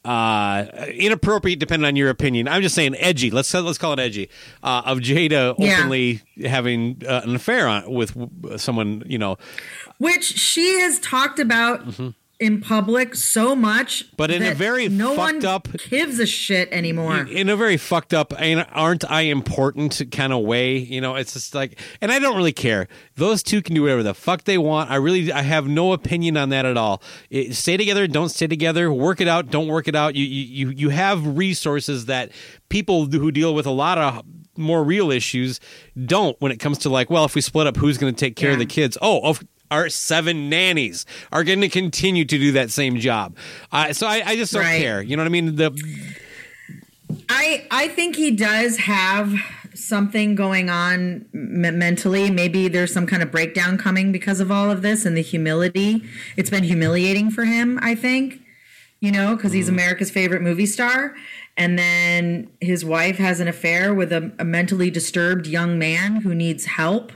Uh, 0.05 0.85
inappropriate, 0.93 1.59
depending 1.59 1.85
on 1.85 1.97
your 1.97 2.09
opinion. 2.09 2.47
I'm 2.47 2.61
just 2.61 2.73
saying 2.75 2.95
edgy. 2.97 3.29
Let's 3.29 3.53
let's 3.53 3.77
call 3.77 3.91
it 3.91 3.99
edgy. 3.99 4.29
Uh, 4.63 4.81
of 4.85 4.99
Jada 4.99 5.53
Yeah. 5.59 5.79
openly 5.79 6.21
having 6.45 7.01
uh, 7.05 7.21
an 7.25 7.35
affair 7.35 7.67
on 7.67 7.91
with 7.91 8.15
someone, 8.57 9.03
you 9.05 9.17
know, 9.17 9.35
Which 9.97 10.23
she 10.23 10.79
has 10.79 10.99
talked 10.99 11.39
about 11.39 11.81
in 12.39 12.61
public 12.61 13.15
so 13.15 13.55
much. 13.55 14.05
But 14.15 14.29
in 14.29 14.43
a 14.43 14.53
very 14.53 14.87
no 14.89 15.15
fucked 15.15 15.43
one 15.43 15.45
up- 15.45 15.67
gives 15.89 16.19
a 16.19 16.25
shit 16.25 16.69
anymore. 16.71 17.25
in 17.25 17.49
a 17.49 17.55
very 17.55 17.77
fucked 17.77 18.13
up 18.13 18.31
aren't 18.73 19.09
i 19.09 19.21
important 19.21 20.01
kind 20.11 20.31
of 20.31 20.43
way 20.43 20.77
you 20.77 21.01
know? 21.01 21.15
It's 21.15 21.33
just 21.33 21.55
like 21.55 21.79
and 22.01 22.11
i 22.11 22.19
don't 22.19 22.35
really 22.37 22.53
care. 22.53 22.87
Those 23.15 23.41
two 23.41 23.61
can 23.61 23.73
do 23.75 23.81
whatever 23.83 24.03
the 24.03 24.13
fuck 24.13 24.43
they 24.43 24.57
want. 24.57 24.91
I 24.91 24.95
really 24.95 25.31
i 25.31 25.41
have 25.41 25.67
no 25.67 25.93
opinion 25.93 26.37
on 26.37 26.49
that 26.49 26.65
at 26.65 26.77
all. 26.77 27.01
It, 27.29 27.55
stay 27.55 27.75
together 27.77 28.07
don't 28.07 28.29
stay 28.29 28.47
together. 28.47 28.91
Work 28.93 29.19
it 29.21 29.27
out 29.27 29.49
don't 29.49 29.67
work 29.67 29.87
it 29.87 29.95
out. 29.95 30.15
You 30.15 30.25
you 30.25 30.69
you- 30.69 30.89
have 30.89 31.37
resources 31.37 32.05
that 32.05 32.31
people 32.69 33.05
who 33.07 33.31
deal 33.31 33.53
with 33.53 33.65
a 33.65 33.71
lot 33.71 33.97
of 33.97 34.23
more 34.55 34.83
real 34.83 35.11
issues 35.11 35.59
don't 36.05 36.35
when 36.41 36.51
it 36.51 36.57
comes 36.59 36.77
to 36.79 36.89
like 36.89 37.09
well 37.09 37.25
if 37.25 37.35
we 37.35 37.41
split 37.41 37.67
up 37.67 37.77
who's 37.77 37.97
going 37.97 38.13
to 38.13 38.19
take 38.19 38.35
care 38.35 38.51
of 38.51 38.59
the 38.59 38.65
kids? 38.65 38.97
Oh 39.01 39.19
of 39.21 39.43
our 39.71 39.89
seven 39.89 40.49
nannies 40.49 41.05
are 41.31 41.43
going 41.43 41.61
to 41.61 41.69
continue 41.69 42.23
to 42.25 42.37
do 42.37 42.51
that 42.53 42.71
same 42.71 42.97
job 42.99 43.35
uh, 43.71 43.91
so 43.93 44.07
I, 44.07 44.21
I 44.25 44.35
just 44.35 44.53
don't 44.53 44.63
Right. 44.63 44.81
care 44.81 45.01
you 45.01 45.15
know 45.17 45.21
what 45.23 45.27
i 45.27 45.31
mean 45.31 45.55
the 45.55 45.71
I 47.29 47.65
I 47.71 47.87
think 47.87 48.15
he 48.15 48.31
does 48.31 48.77
have 48.77 49.33
something 49.73 50.35
going 50.35 50.69
on 50.69 51.25
m- 51.33 51.77
mentally. 51.77 52.29
Maybe 52.29 52.67
there's 52.67 52.93
some 52.93 53.05
kind 53.07 53.23
of 53.23 53.31
breakdown 53.31 53.77
coming 53.77 54.11
because 54.11 54.39
of 54.39 54.51
all 54.51 54.69
of 54.71 54.81
this 54.81 55.05
and 55.05 55.15
the 55.15 55.21
humility. 55.21 56.03
It's 56.35 56.49
been 56.49 56.63
humiliating 56.63 57.31
for 57.31 57.45
him, 57.45 57.79
I 57.81 57.95
think. 57.95 58.41
You 58.99 59.11
know, 59.11 59.35
because 59.35 59.53
he's 59.53 59.69
America's 59.69 60.09
favorite 60.09 60.41
movie 60.41 60.65
star, 60.65 61.15
and 61.55 61.77
then 61.77 62.49
his 62.59 62.83
wife 62.83 63.17
has 63.17 63.39
an 63.39 63.47
affair 63.47 63.93
with 63.93 64.11
a, 64.11 64.31
a 64.39 64.43
mentally 64.43 64.89
disturbed 64.89 65.45
young 65.45 65.77
man 65.77 66.17
who 66.21 66.33
needs 66.33 66.65
help, 66.65 67.11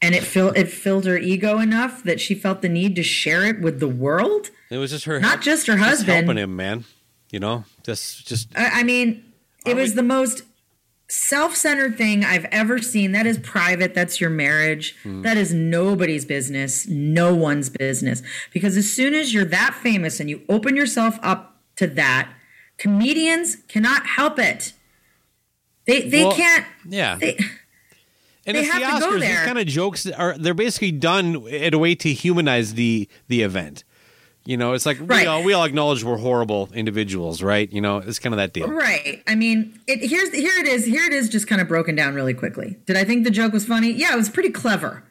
and 0.00 0.14
it 0.14 0.22
fill 0.22 0.50
it 0.50 0.66
filled 0.68 1.04
her 1.06 1.18
ego 1.18 1.58
enough 1.58 2.02
that 2.04 2.20
she 2.20 2.34
felt 2.34 2.62
the 2.62 2.68
need 2.68 2.94
to 2.96 3.02
share 3.02 3.44
it 3.44 3.60
with 3.60 3.80
the 3.80 3.88
world. 3.88 4.50
It 4.70 4.76
was 4.78 4.90
just 4.90 5.04
her, 5.06 5.18
Not 5.20 5.40
just 5.42 5.66
her 5.66 5.76
husband. 5.78 6.26
helping 6.26 6.42
him, 6.42 6.54
man. 6.56 6.84
You 7.30 7.40
know, 7.40 7.64
just 7.82 8.26
just 8.26 8.48
I, 8.56 8.80
I 8.80 8.82
mean, 8.84 9.24
it 9.66 9.74
was 9.76 9.90
we- 9.90 9.96
the 9.96 10.02
most 10.02 10.42
self-centered 11.10 11.96
thing 11.96 12.22
I've 12.24 12.44
ever 12.46 12.78
seen. 12.80 13.12
That 13.12 13.26
is 13.26 13.38
private. 13.38 13.94
That's 13.94 14.20
your 14.20 14.30
marriage. 14.30 14.94
Hmm. 15.02 15.22
That 15.22 15.36
is 15.38 15.52
nobody's 15.54 16.24
business. 16.24 16.86
No 16.86 17.34
one's 17.34 17.70
business. 17.70 18.22
Because 18.52 18.76
as 18.76 18.92
soon 18.92 19.14
as 19.14 19.32
you're 19.32 19.46
that 19.46 19.74
famous 19.74 20.20
and 20.20 20.28
you 20.28 20.42
open 20.48 20.76
yourself 20.76 21.18
up 21.22 21.56
to 21.76 21.86
that, 21.86 22.30
comedians 22.76 23.56
cannot 23.68 24.06
help 24.06 24.38
it. 24.38 24.72
They 25.86 26.08
they 26.08 26.24
Well, 26.24 26.36
can't. 26.36 26.66
yeah. 26.86 27.16
They, 27.16 27.38
and 28.48 28.56
they 28.56 28.62
it's 28.62 28.72
the 28.72 28.80
have 28.80 28.94
to 28.94 29.00
go 29.00 29.12
Oscars. 29.12 29.20
These 29.20 29.38
kind 29.40 29.58
of 29.58 29.66
jokes 29.66 30.06
are 30.06 30.36
they're 30.38 30.54
basically 30.54 30.92
done 30.92 31.46
in 31.46 31.74
a 31.74 31.78
way 31.78 31.94
to 31.94 32.12
humanize 32.12 32.74
the 32.74 33.08
the 33.28 33.42
event. 33.42 33.84
You 34.44 34.56
know, 34.56 34.72
it's 34.72 34.86
like 34.86 34.98
we 35.00 35.26
all 35.26 35.44
we 35.44 35.52
all 35.52 35.64
acknowledge 35.64 36.02
we're 36.02 36.16
horrible 36.16 36.70
individuals, 36.72 37.42
right? 37.42 37.70
You 37.70 37.82
know, 37.82 37.98
it's 37.98 38.18
kind 38.18 38.32
of 38.32 38.38
that 38.38 38.54
deal. 38.54 38.66
Right. 38.66 39.22
I 39.26 39.34
mean, 39.34 39.78
it 39.86 40.08
here's 40.08 40.32
here 40.32 40.58
it 40.58 40.66
is. 40.66 40.86
Here 40.86 41.04
it 41.04 41.12
is 41.12 41.28
just 41.28 41.46
kind 41.46 41.60
of 41.60 41.68
broken 41.68 41.94
down 41.94 42.14
really 42.14 42.32
quickly. 42.32 42.78
Did 42.86 42.96
I 42.96 43.04
think 43.04 43.24
the 43.24 43.30
joke 43.30 43.52
was 43.52 43.66
funny? 43.66 43.92
Yeah, 43.92 44.14
it 44.14 44.16
was 44.16 44.30
pretty 44.30 44.50
clever. 44.50 45.04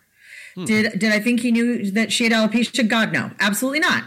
Hmm. 0.55 0.65
Did 0.65 0.97
did 0.97 1.11
I 1.13 1.19
think 1.19 1.41
he 1.41 1.51
knew 1.51 1.91
that 1.91 2.11
she 2.11 2.23
had 2.23 2.33
alopecia? 2.33 2.87
God 2.87 3.13
no. 3.13 3.29
Absolutely 3.39 3.79
not. 3.79 4.05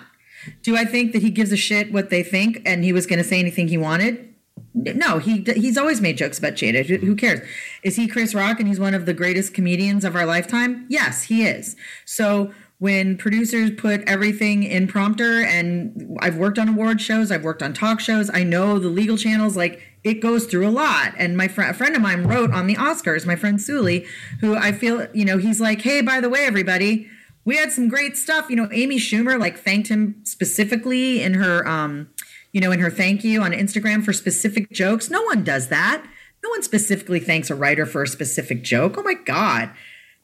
Do 0.62 0.76
I 0.76 0.84
think 0.84 1.12
that 1.12 1.22
he 1.22 1.30
gives 1.30 1.52
a 1.52 1.56
shit 1.56 1.92
what 1.92 2.10
they 2.10 2.24
think 2.24 2.62
and 2.66 2.82
he 2.82 2.92
was 2.92 3.06
going 3.06 3.18
to 3.18 3.24
say 3.24 3.38
anything 3.38 3.68
he 3.68 3.78
wanted? 3.78 4.29
No, 4.74 5.18
he 5.18 5.42
he's 5.54 5.76
always 5.76 6.00
made 6.00 6.16
jokes 6.16 6.38
about 6.38 6.54
Jada. 6.54 6.84
Who- 6.84 7.16
cares? 7.16 7.40
Is 7.82 7.96
he 7.96 8.06
Chris 8.06 8.34
Rock 8.34 8.58
and 8.60 8.68
he's 8.68 8.80
one 8.80 8.94
of 8.94 9.06
the 9.06 9.12
greatest 9.14 9.52
comedians 9.54 10.04
of 10.04 10.14
our 10.16 10.24
lifetime? 10.26 10.86
Yes, 10.88 11.24
he 11.24 11.44
is. 11.44 11.76
So 12.04 12.52
when 12.78 13.16
producers 13.18 13.70
put 13.76 14.02
everything 14.08 14.62
in 14.62 14.86
prompter 14.86 15.42
and 15.44 16.16
I've 16.20 16.36
worked 16.36 16.58
on 16.58 16.68
award 16.68 17.00
shows, 17.00 17.30
I've 17.30 17.44
worked 17.44 17.62
on 17.62 17.74
talk 17.74 18.00
shows, 18.00 18.30
I 18.32 18.42
know 18.42 18.78
the 18.78 18.88
legal 18.88 19.18
channels 19.18 19.54
like 19.54 19.82
it 20.02 20.14
goes 20.22 20.46
through 20.46 20.66
a 20.66 20.70
lot. 20.70 21.12
And 21.18 21.36
my 21.36 21.46
friend, 21.46 21.70
a 21.70 21.74
friend 21.74 21.94
of 21.94 22.00
mine 22.00 22.24
wrote 22.26 22.52
on 22.52 22.66
the 22.66 22.76
Oscars, 22.76 23.26
my 23.26 23.36
friend 23.36 23.60
Sully, 23.60 24.06
who 24.40 24.56
I 24.56 24.72
feel, 24.72 25.06
you 25.12 25.26
know, 25.26 25.36
he's 25.36 25.60
like, 25.60 25.82
"Hey, 25.82 26.00
by 26.00 26.20
the 26.22 26.30
way, 26.30 26.40
everybody, 26.46 27.06
we 27.44 27.56
had 27.56 27.70
some 27.70 27.88
great 27.88 28.16
stuff. 28.16 28.48
You 28.48 28.56
know, 28.56 28.68
Amy 28.72 28.96
Schumer 28.98 29.38
like 29.38 29.58
thanked 29.58 29.88
him 29.88 30.14
specifically 30.24 31.22
in 31.22 31.34
her, 31.34 31.66
um, 31.68 32.08
you 32.52 32.60
know, 32.60 32.72
in 32.72 32.80
her 32.80 32.90
thank 32.90 33.24
you 33.24 33.42
on 33.42 33.52
Instagram 33.52 34.04
for 34.04 34.12
specific 34.12 34.70
jokes. 34.70 35.10
No 35.10 35.22
one 35.22 35.44
does 35.44 35.68
that. 35.68 36.04
No 36.42 36.50
one 36.50 36.62
specifically 36.62 37.20
thanks 37.20 37.50
a 37.50 37.54
writer 37.54 37.86
for 37.86 38.02
a 38.02 38.08
specific 38.08 38.62
joke. 38.62 38.96
Oh 38.96 39.02
my 39.02 39.14
god, 39.14 39.70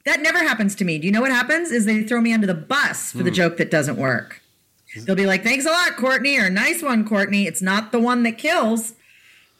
that 0.05 0.21
never 0.21 0.39
happens 0.39 0.75
to 0.75 0.85
me. 0.85 0.97
Do 0.97 1.05
you 1.05 1.11
know 1.11 1.21
what 1.21 1.31
happens? 1.31 1.71
Is 1.71 1.85
they 1.85 2.03
throw 2.03 2.21
me 2.21 2.33
under 2.33 2.47
the 2.47 2.53
bus 2.53 3.11
for 3.11 3.23
the 3.23 3.31
joke 3.31 3.57
that 3.57 3.69
doesn't 3.69 3.97
work. 3.97 4.41
They'll 4.95 5.15
be 5.15 5.25
like, 5.25 5.43
"Thanks 5.43 5.65
a 5.65 5.69
lot, 5.69 5.95
Courtney," 5.97 6.37
or 6.39 6.49
"Nice 6.49 6.81
one, 6.81 7.07
Courtney." 7.07 7.45
It's 7.45 7.61
not 7.61 7.91
the 7.91 7.99
one 7.99 8.23
that 8.23 8.37
kills. 8.37 8.93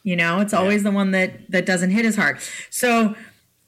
You 0.04 0.16
know, 0.16 0.40
it's 0.40 0.54
always 0.54 0.84
the 0.84 0.92
one 0.92 1.12
that 1.12 1.52
that 1.52 1.66
doesn't 1.66 1.92
hit 1.92 2.06
as 2.06 2.16
hard. 2.16 2.40
So, 2.70 3.16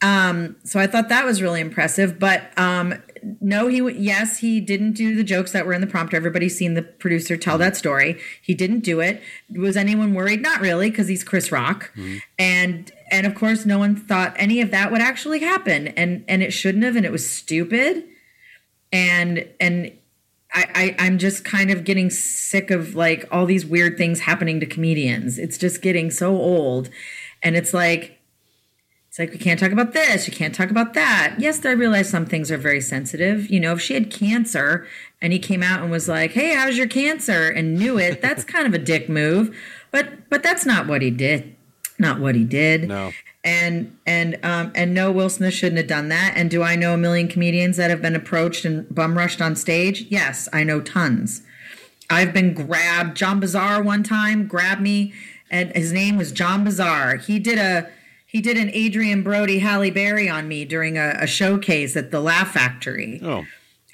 um, 0.01 0.55
so 0.63 0.79
I 0.79 0.87
thought 0.87 1.09
that 1.09 1.25
was 1.25 1.41
really 1.41 1.61
impressive. 1.61 2.17
But 2.17 2.57
um, 2.57 2.95
no, 3.41 3.67
he 3.67 3.79
yes, 3.93 4.37
he 4.39 4.59
didn't 4.59 4.93
do 4.93 5.15
the 5.15 5.23
jokes 5.23 5.51
that 5.51 5.65
were 5.65 5.73
in 5.73 5.81
the 5.81 5.87
prompter. 5.87 6.17
Everybody's 6.17 6.57
seen 6.57 6.73
the 6.73 6.81
producer 6.81 7.37
tell 7.37 7.57
that 7.57 7.77
story. 7.77 8.19
He 8.41 8.53
didn't 8.53 8.81
do 8.81 8.99
it. 8.99 9.21
Was 9.49 9.77
anyone 9.77 10.13
worried? 10.13 10.41
Not 10.41 10.61
really, 10.61 10.89
because 10.89 11.07
he's 11.07 11.23
Chris 11.23 11.51
Rock, 11.51 11.91
mm-hmm. 11.95 12.17
and 12.37 12.91
and 13.11 13.27
of 13.27 13.35
course, 13.35 13.65
no 13.65 13.79
one 13.79 13.95
thought 13.95 14.33
any 14.37 14.61
of 14.61 14.71
that 14.71 14.91
would 14.91 15.01
actually 15.01 15.39
happen, 15.39 15.87
and 15.89 16.23
and 16.27 16.43
it 16.43 16.51
shouldn't 16.51 16.83
have, 16.83 16.95
and 16.95 17.05
it 17.05 17.11
was 17.11 17.29
stupid, 17.29 18.03
and 18.91 19.47
and. 19.59 19.91
I, 20.51 20.95
I, 20.97 21.05
I'm 21.05 21.19
just 21.19 21.45
kind 21.45 21.69
of 21.69 21.83
getting 21.83 22.09
sick 22.09 22.71
of 22.71 22.95
like 22.95 23.27
all 23.31 23.45
these 23.45 23.67
weird 23.67 23.99
things 23.99 24.21
happening 24.21 24.59
to 24.61 24.65
comedians. 24.65 25.37
It's 25.37 25.59
just 25.59 25.79
getting 25.83 26.09
so 26.09 26.35
old. 26.35 26.89
And 27.43 27.55
it's 27.55 27.71
like, 27.71 28.18
it's 29.19 29.31
like 29.31 29.37
we 29.37 29.43
can't 29.43 29.59
talk 29.59 29.71
about 29.71 29.93
this, 29.93 30.27
you 30.27 30.33
can't 30.33 30.55
talk 30.55 30.69
about 30.69 30.93
that. 30.93 31.35
Yes, 31.37 31.65
I 31.65 31.71
realize 31.71 32.09
some 32.09 32.25
things 32.25 32.51
are 32.51 32.57
very 32.57 32.79
sensitive. 32.79 33.49
You 33.49 33.59
know, 33.59 33.73
if 33.73 33.81
she 33.81 33.93
had 33.93 34.09
cancer 34.09 34.87
and 35.21 35.33
he 35.33 35.39
came 35.39 35.61
out 35.61 35.81
and 35.81 35.91
was 35.91 36.07
like, 36.07 36.31
"Hey, 36.31 36.55
how's 36.55 36.77
your 36.77 36.87
cancer?" 36.87 37.49
and 37.49 37.77
knew 37.77 37.97
it, 37.99 38.21
that's 38.21 38.43
kind 38.43 38.65
of 38.65 38.73
a 38.73 38.77
dick 38.77 39.09
move. 39.09 39.55
But 39.91 40.29
but 40.29 40.41
that's 40.41 40.65
not 40.65 40.87
what 40.87 41.01
he 41.01 41.11
did. 41.11 41.55
Not 41.97 42.19
what 42.19 42.35
he 42.35 42.45
did. 42.45 42.87
No. 42.87 43.11
And 43.43 43.97
and 44.05 44.39
um 44.43 44.71
and 44.73 44.93
no, 44.93 45.11
Will 45.11 45.29
Smith 45.29 45.53
shouldn't 45.53 45.77
have 45.77 45.87
done 45.87 46.09
that. 46.09 46.33
And 46.35 46.49
do 46.49 46.63
I 46.63 46.75
know 46.75 46.93
a 46.93 46.97
million 46.97 47.27
comedians 47.27 47.77
that 47.77 47.89
have 47.89 48.01
been 48.01 48.15
approached 48.15 48.63
and 48.63 48.93
bum 48.93 49.17
rushed 49.17 49.41
on 49.41 49.55
stage? 49.55 50.03
Yes, 50.09 50.47
I 50.53 50.63
know 50.63 50.79
tons. 50.79 51.41
I've 52.09 52.33
been 52.33 52.53
grabbed. 52.53 53.17
John 53.17 53.39
Bazar 53.39 53.83
one 53.83 54.01
time 54.01 54.47
grabbed 54.47 54.81
me, 54.81 55.13
and 55.51 55.71
his 55.75 55.91
name 55.91 56.17
was 56.17 56.31
John 56.31 56.63
Bazar. 56.63 57.17
He 57.17 57.37
did 57.37 57.59
a 57.59 57.89
he 58.29 58.41
did 58.41 58.57
an 58.57 58.69
Adrien 58.69 59.23
Brody 59.23 59.59
Halle 59.59 59.89
Berry 59.91 60.29
on 60.29 60.47
me 60.47 60.65
during 60.65 60.97
a, 60.97 61.15
a 61.19 61.27
showcase 61.27 61.97
at 61.97 62.11
the 62.11 62.19
Laugh 62.19 62.51
Factory. 62.51 63.19
Oh, 63.23 63.45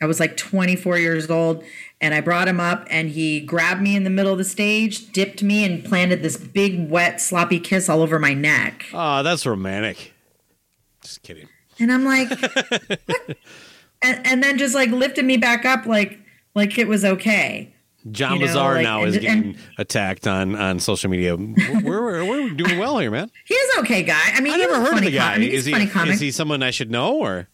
I 0.01 0.05
was 0.05 0.19
like 0.19 0.35
24 0.35 0.97
years 0.99 1.29
old 1.29 1.63
and 2.01 2.13
I 2.13 2.19
brought 2.19 2.47
him 2.49 2.59
up 2.59 2.85
and 2.89 3.09
he 3.09 3.39
grabbed 3.39 3.81
me 3.81 3.95
in 3.95 4.03
the 4.03 4.09
middle 4.09 4.33
of 4.33 4.37
the 4.37 4.43
stage, 4.43 5.11
dipped 5.13 5.41
me 5.41 5.63
and 5.63 5.83
planted 5.85 6.21
this 6.21 6.35
big 6.35 6.89
wet 6.89 7.21
sloppy 7.21 7.61
kiss 7.61 7.87
all 7.87 8.01
over 8.01 8.19
my 8.19 8.33
neck. 8.33 8.85
Oh, 8.93 9.23
that's 9.23 9.45
romantic. 9.45 10.13
Just 11.01 11.23
kidding. 11.23 11.47
And 11.79 11.91
I'm 11.91 12.03
like? 12.03 12.29
And, 14.01 14.27
and 14.27 14.43
then 14.43 14.57
just 14.59 14.75
like 14.75 14.91
lifted 14.91 15.25
me 15.25 15.37
back 15.37 15.65
up 15.65 15.87
like 15.87 16.19
like 16.53 16.77
it 16.77 16.87
was 16.87 17.03
okay. 17.03 17.73
John 18.11 18.33
You 18.33 18.39
know, 18.41 18.45
Lazar 18.45 18.73
like, 18.75 18.83
now 18.83 18.99
and- 19.03 19.07
is 19.15 19.17
getting 19.17 19.43
and- 19.43 19.57
attacked 19.77 20.27
on 20.27 20.55
on 20.55 20.79
social 20.79 21.09
media. 21.09 21.35
We're, 21.35 21.83
we're, 21.83 22.25
we're 22.25 22.49
doing 22.51 22.77
well 22.77 22.99
here, 22.99 23.09
man. 23.11 23.31
He's 23.45 23.77
okay 23.79 24.03
guy. 24.03 24.21
I 24.33 24.41
mean, 24.41 24.53
I 24.53 24.57
never 24.57 24.75
heard 24.79 24.97
of 24.97 25.03
the 25.03 25.11
guy. 25.11 25.19
com- 25.19 25.33
I 25.33 25.37
mean, 25.39 25.49
he's 25.51 25.67
is 25.67 25.75
he 25.75 26.09
is 26.11 26.19
he 26.19 26.31
someone 26.31 26.61
I 26.61 26.71
should 26.71 26.91
know 26.91 27.15
or? 27.17 27.47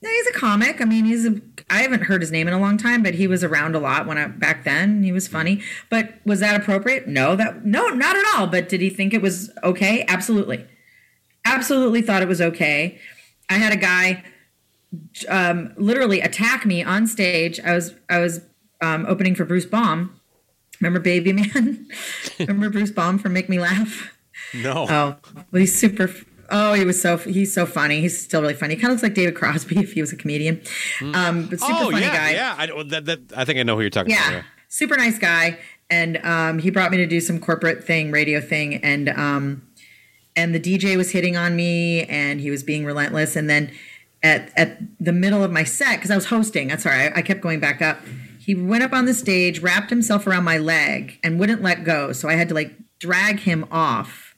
No, 0.00 0.08
he's 0.10 0.26
a 0.28 0.32
comic. 0.32 0.80
I 0.80 0.84
mean, 0.84 1.06
he's 1.06 1.26
a. 1.26 1.40
I 1.70 1.78
haven't 1.82 2.02
heard 2.02 2.20
his 2.20 2.30
name 2.30 2.46
in 2.46 2.54
a 2.54 2.58
long 2.60 2.76
time, 2.78 3.02
but 3.02 3.14
he 3.14 3.26
was 3.26 3.42
around 3.42 3.74
a 3.74 3.80
lot 3.80 4.06
when 4.06 4.16
I 4.16 4.26
back 4.28 4.62
then. 4.64 5.02
He 5.02 5.10
was 5.12 5.26
funny. 5.26 5.60
But 5.90 6.14
was 6.24 6.38
that 6.40 6.60
appropriate? 6.60 7.08
No, 7.08 7.34
that 7.34 7.64
no, 7.64 7.88
not 7.88 8.16
at 8.16 8.24
all. 8.36 8.46
But 8.46 8.68
did 8.68 8.80
he 8.80 8.90
think 8.90 9.12
it 9.12 9.20
was 9.22 9.50
okay? 9.64 10.04
Absolutely, 10.06 10.64
absolutely 11.44 12.02
thought 12.02 12.22
it 12.22 12.28
was 12.28 12.40
okay. 12.40 12.98
I 13.50 13.54
had 13.54 13.72
a 13.72 13.76
guy 13.76 14.22
um, 15.28 15.72
literally 15.76 16.20
attack 16.20 16.64
me 16.64 16.82
on 16.84 17.06
stage. 17.06 17.58
I 17.60 17.74
was 17.74 17.94
I 18.08 18.18
was 18.20 18.40
um, 18.80 19.06
opening 19.06 19.34
for 19.34 19.44
Bruce 19.44 19.66
Baum. 19.66 20.18
Remember 20.80 21.00
Baby 21.00 21.32
Man? 21.32 21.88
Remember 22.38 22.70
Bruce 22.70 22.90
Baum 22.90 23.18
from 23.18 23.32
Make 23.32 23.48
Me 23.48 23.58
Laugh? 23.58 24.16
No. 24.54 24.86
Oh, 24.88 25.16
well, 25.50 25.60
he's 25.60 25.78
super. 25.78 26.10
Oh, 26.50 26.72
he 26.72 26.84
was 26.84 27.00
so 27.00 27.18
he's 27.18 27.52
so 27.52 27.66
funny. 27.66 28.00
He's 28.00 28.18
still 28.18 28.40
really 28.40 28.54
funny. 28.54 28.74
He 28.74 28.80
kind 28.80 28.90
of 28.90 28.94
looks 28.94 29.02
like 29.02 29.14
David 29.14 29.34
Crosby 29.34 29.78
if 29.78 29.92
he 29.92 30.00
was 30.00 30.12
a 30.12 30.16
comedian. 30.16 30.62
Um, 31.00 31.46
but 31.48 31.60
super 31.60 31.72
oh 31.74 31.90
funny 31.90 32.06
yeah, 32.06 32.16
guy. 32.16 32.30
yeah. 32.32 32.54
I, 32.56 32.82
that, 32.84 33.04
that, 33.06 33.20
I 33.36 33.44
think 33.44 33.58
I 33.58 33.64
know 33.64 33.74
who 33.74 33.82
you're 33.82 33.90
talking 33.90 34.12
about. 34.12 34.32
Yeah, 34.32 34.42
super 34.68 34.96
nice 34.96 35.18
guy. 35.18 35.58
And 35.90 36.18
um, 36.18 36.58
he 36.58 36.70
brought 36.70 36.90
me 36.90 36.98
to 36.98 37.06
do 37.06 37.20
some 37.20 37.40
corporate 37.40 37.84
thing, 37.84 38.10
radio 38.10 38.40
thing, 38.40 38.76
and 38.76 39.08
um, 39.08 39.66
and 40.36 40.54
the 40.54 40.60
DJ 40.60 40.96
was 40.96 41.10
hitting 41.10 41.36
on 41.36 41.56
me, 41.56 42.04
and 42.04 42.40
he 42.40 42.50
was 42.50 42.62
being 42.62 42.84
relentless. 42.84 43.36
And 43.36 43.48
then 43.48 43.72
at 44.22 44.52
at 44.56 44.78
the 45.00 45.12
middle 45.12 45.42
of 45.42 45.50
my 45.50 45.64
set, 45.64 45.96
because 45.96 46.10
I 46.10 46.14
was 46.14 46.26
hosting, 46.26 46.68
that's 46.68 46.82
sorry, 46.82 47.08
I, 47.08 47.18
I 47.18 47.22
kept 47.22 47.40
going 47.40 47.60
back 47.60 47.82
up. 47.82 47.98
He 48.48 48.54
went 48.54 48.82
up 48.82 48.94
on 48.94 49.04
the 49.04 49.12
stage, 49.12 49.60
wrapped 49.60 49.90
himself 49.90 50.26
around 50.26 50.44
my 50.44 50.56
leg, 50.56 51.18
and 51.22 51.38
wouldn't 51.38 51.60
let 51.60 51.84
go. 51.84 52.12
So 52.12 52.30
I 52.30 52.32
had 52.32 52.48
to 52.48 52.54
like 52.54 52.72
drag 52.98 53.40
him 53.40 53.66
off 53.70 54.34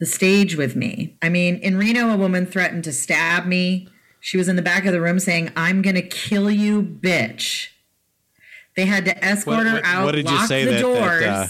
the 0.00 0.06
stage 0.06 0.56
with 0.56 0.74
me. 0.74 1.16
I 1.22 1.28
mean, 1.28 1.58
in 1.58 1.78
Reno, 1.78 2.12
a 2.12 2.16
woman 2.16 2.44
threatened 2.44 2.82
to 2.82 2.92
stab 2.92 3.46
me. 3.46 3.86
She 4.18 4.36
was 4.36 4.48
in 4.48 4.56
the 4.56 4.62
back 4.62 4.84
of 4.84 4.92
the 4.92 5.00
room 5.00 5.20
saying, 5.20 5.52
"I'm 5.54 5.80
gonna 5.80 6.02
kill 6.02 6.50
you, 6.50 6.82
bitch." 6.82 7.68
They 8.74 8.86
had 8.86 9.04
to 9.04 9.24
escort 9.24 9.58
What, 9.58 9.66
her 9.68 9.74
what- 9.74 9.84
out, 9.84 10.04
what 10.06 10.14
did 10.16 10.28
you 10.28 10.44
say 10.48 10.64
the 10.64 10.72
that, 10.72 10.80
doors. 10.80 11.20
that, 11.20 11.32
uh, 11.32 11.46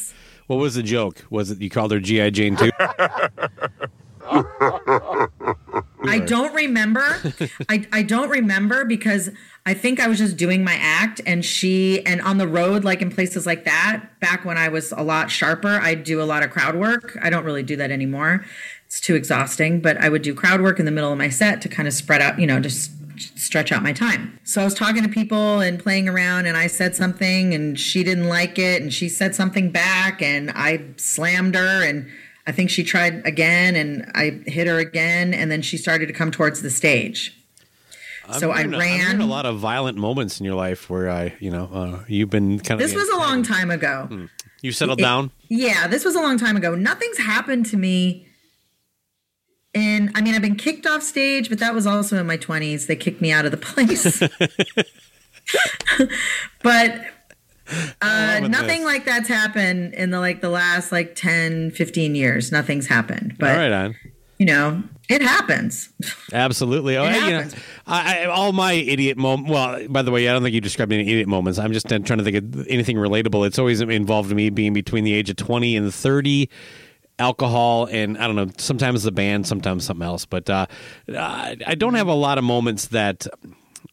what 0.49 0.57
was 0.57 0.75
the 0.75 0.83
joke? 0.83 1.25
Was 1.31 1.51
it 1.51 1.63
you 1.63 1.71
called 1.71 1.93
her 1.93 2.01
GI 2.01 2.31
Jane 2.33 2.57
too? 2.57 2.71
I 6.05 6.19
don't 6.19 6.55
remember. 6.55 7.01
I, 7.69 7.87
I 7.93 8.03
don't 8.03 8.29
remember 8.29 8.85
because 8.85 9.31
I 9.65 9.75
think 9.75 10.01
I 10.01 10.09
was 10.09 10.19
just 10.19 10.37
doing 10.37 10.65
my 10.65 10.75
act 10.75 11.21
and 11.25 11.45
she 11.45 12.05
and 12.05 12.21
on 12.23 12.39
the 12.39 12.49
road, 12.49 12.85
like 12.85 13.01
in 13.01 13.11
places 13.11 13.47
like 13.47 13.65
that, 13.65 14.05
back 14.21 14.45
when 14.45 14.59
I 14.59 14.69
was 14.69 14.93
a 14.93 15.03
lot 15.03 15.31
sharper, 15.31 15.79
I'd 15.81 16.05
do 16.05 16.21
a 16.21 16.25
lot 16.25 16.43
of 16.43 16.51
crowd 16.51 16.75
work. 16.75 17.17
I 17.23 17.31
don't 17.31 17.45
really 17.45 17.63
do 17.63 17.77
that 17.77 17.91
anymore. 17.91 18.45
It's 18.87 19.01
too 19.01 19.15
exhausting, 19.15 19.81
but 19.81 19.97
I 19.99 20.09
would 20.09 20.23
do 20.23 20.35
crowd 20.35 20.61
work 20.61 20.79
in 20.79 20.85
the 20.85 20.91
middle 20.91 21.13
of 21.13 21.19
my 21.19 21.29
set 21.29 21.63
to 21.63 21.69
kind 21.69 21.87
of 21.87 21.95
spread 21.95 22.21
out, 22.21 22.39
you 22.39 22.47
know, 22.47 22.61
just 22.61 22.91
stretch 23.19 23.73
out 23.73 23.83
my 23.83 23.93
time. 23.93 24.39
So 24.45 24.61
I 24.61 24.65
was 24.65 24.75
talking 24.75 25.03
to 25.03 25.09
people 25.09 25.61
and 25.61 25.79
playing 25.79 26.09
around 26.09 26.47
and 26.47 26.57
I 26.57 26.67
said 26.67 26.97
something 26.97 27.55
and 27.55 27.79
she 27.79 28.03
didn't 28.03 28.29
like 28.29 28.59
it 28.59 28.83
and 28.83 28.93
she 28.93 29.09
said 29.09 29.35
something 29.35 29.71
back 29.71 30.21
and 30.21 30.51
I 30.51 30.83
slammed 30.97 31.55
her 31.55 31.85
and 31.85 32.11
I 32.47 32.53
think 32.53 32.71
she 32.71 32.85
tried 32.85 33.25
again 33.27 33.77
and 33.77 34.11
I 34.15 34.41
hit 34.47 34.67
her 34.67 34.79
again 34.79 35.35
and 35.35 35.51
then 35.51 35.63
she 35.63 35.77
started 35.77 36.07
to 36.07 36.13
come 36.13 36.31
towards 36.31 36.63
the 36.63 36.71
stage. 36.71 37.37
so 38.39 38.51
I 38.51 38.61
I'm 38.61 38.73
hearing- 38.73 38.75
I'm 38.75 38.81
ran. 38.81 39.01
hearing 39.01 39.21
a 39.21 39.27
lot 39.27 39.47
of 39.47 39.59
violent 39.59 39.99
moments 39.99 40.41
in 40.41 40.47
your 40.47 40.55
life 40.57 40.89
where 40.91 41.11
I, 41.11 41.35
you 41.41 41.51
know, 41.51 41.69
uh, 41.73 42.05
you've 42.09 42.31
been 42.31 42.59
kind 42.61 42.81
of. 42.81 42.87
this 42.87 42.95
was 42.97 43.09
a 43.11 43.17
long 43.17 43.43
time 43.43 43.71
ago. 43.71 44.07
Hmm. 44.09 44.25
You 44.61 44.73
settled 44.73 45.01
It- 45.01 45.03
down. 45.03 45.31
Yeah, 45.49 45.87
this 45.89 46.05
was 46.05 46.15
a 46.15 46.21
long 46.21 46.39
time 46.39 46.57
ago. 46.57 46.75
Nothing's 46.75 47.19
happened 47.19 47.67
to 47.67 47.77
me. 47.77 48.27
And 49.75 50.11
I 50.15 50.21
mean, 50.21 50.35
I've 50.35 50.43
been 50.43 50.57
kicked 50.57 50.87
off 50.87 51.03
stage, 51.03 51.49
but 51.49 51.59
that 51.59 51.75
was 51.75 51.87
also 51.87 52.19
in 52.19 52.27
my 52.27 52.37
20s. 52.37 52.87
They 52.87 52.97
kicked 52.97 53.21
me 53.23 53.33
out 53.33 53.45
of 53.45 53.51
the 53.51 53.57
place. 53.57 54.23
but 56.63 57.05
uh, 58.01 58.41
nothing 58.49 58.81
this. 58.81 58.85
like 58.85 59.05
that's 59.05 59.29
happened 59.29 59.95
in 59.95 60.11
the 60.11 60.21
like 60.21 60.41
the 60.41 60.49
last 60.51 60.93
like 60.93 61.15
10, 61.15 61.71
15 61.73 62.15
years. 62.15 62.53
Nothing's 62.53 62.87
happened. 62.87 63.37
But 63.39 63.51
All 63.51 63.57
right, 63.57 63.73
on. 63.73 63.97
you 64.39 64.47
know, 64.47 64.83
it 65.09 65.23
happens. 65.23 65.91
Absolutely. 66.33 66.97
Oh, 66.99 67.05
It 67.05 67.15
you 67.15 67.31
know. 67.31 67.49
I, 67.87 68.21
I, 68.21 68.25
all 68.27 68.53
my 68.53 68.73
idiot 68.73 69.19
moments. 69.19 69.51
Well, 69.51 69.89
by 69.89 70.03
the 70.03 70.11
way, 70.11 70.29
I 70.29 70.33
don't 70.33 70.43
think 70.43 70.55
you 70.55 70.61
described 70.61 70.93
any 70.93 71.03
idiot 71.03 71.29
moments. 71.29 71.59
I'm 71.59 71.73
just 71.73 71.89
trying 71.89 72.05
to 72.05 72.23
think 72.25 72.37
of 72.37 72.67
anything 72.69 72.97
relatable. 72.97 73.47
It's 73.47 73.59
always 73.59 73.81
involved 73.81 74.31
me 74.33 74.51
being 74.51 74.73
between 74.73 75.05
the 75.05 75.13
age 75.13 75.29
of 75.31 75.37
20 75.37 75.77
and 75.77 75.93
30. 75.93 76.49
Alcohol 77.19 77.87
and 77.91 78.17
I 78.19 78.27
don't 78.27 78.35
know. 78.37 78.49
Sometimes 78.57 79.03
the 79.05 79.13
band, 79.13 79.47
sometimes 79.47 79.85
something 79.85 80.05
else. 80.05 80.25
But 80.25 80.49
uh, 80.51 80.67
I 81.15 81.75
don't 81.77 81.95
have 81.95 82.09
a 82.09 82.15
lot 82.15 82.39
of 82.39 82.45
moments 82.45 82.89
that. 82.89 83.27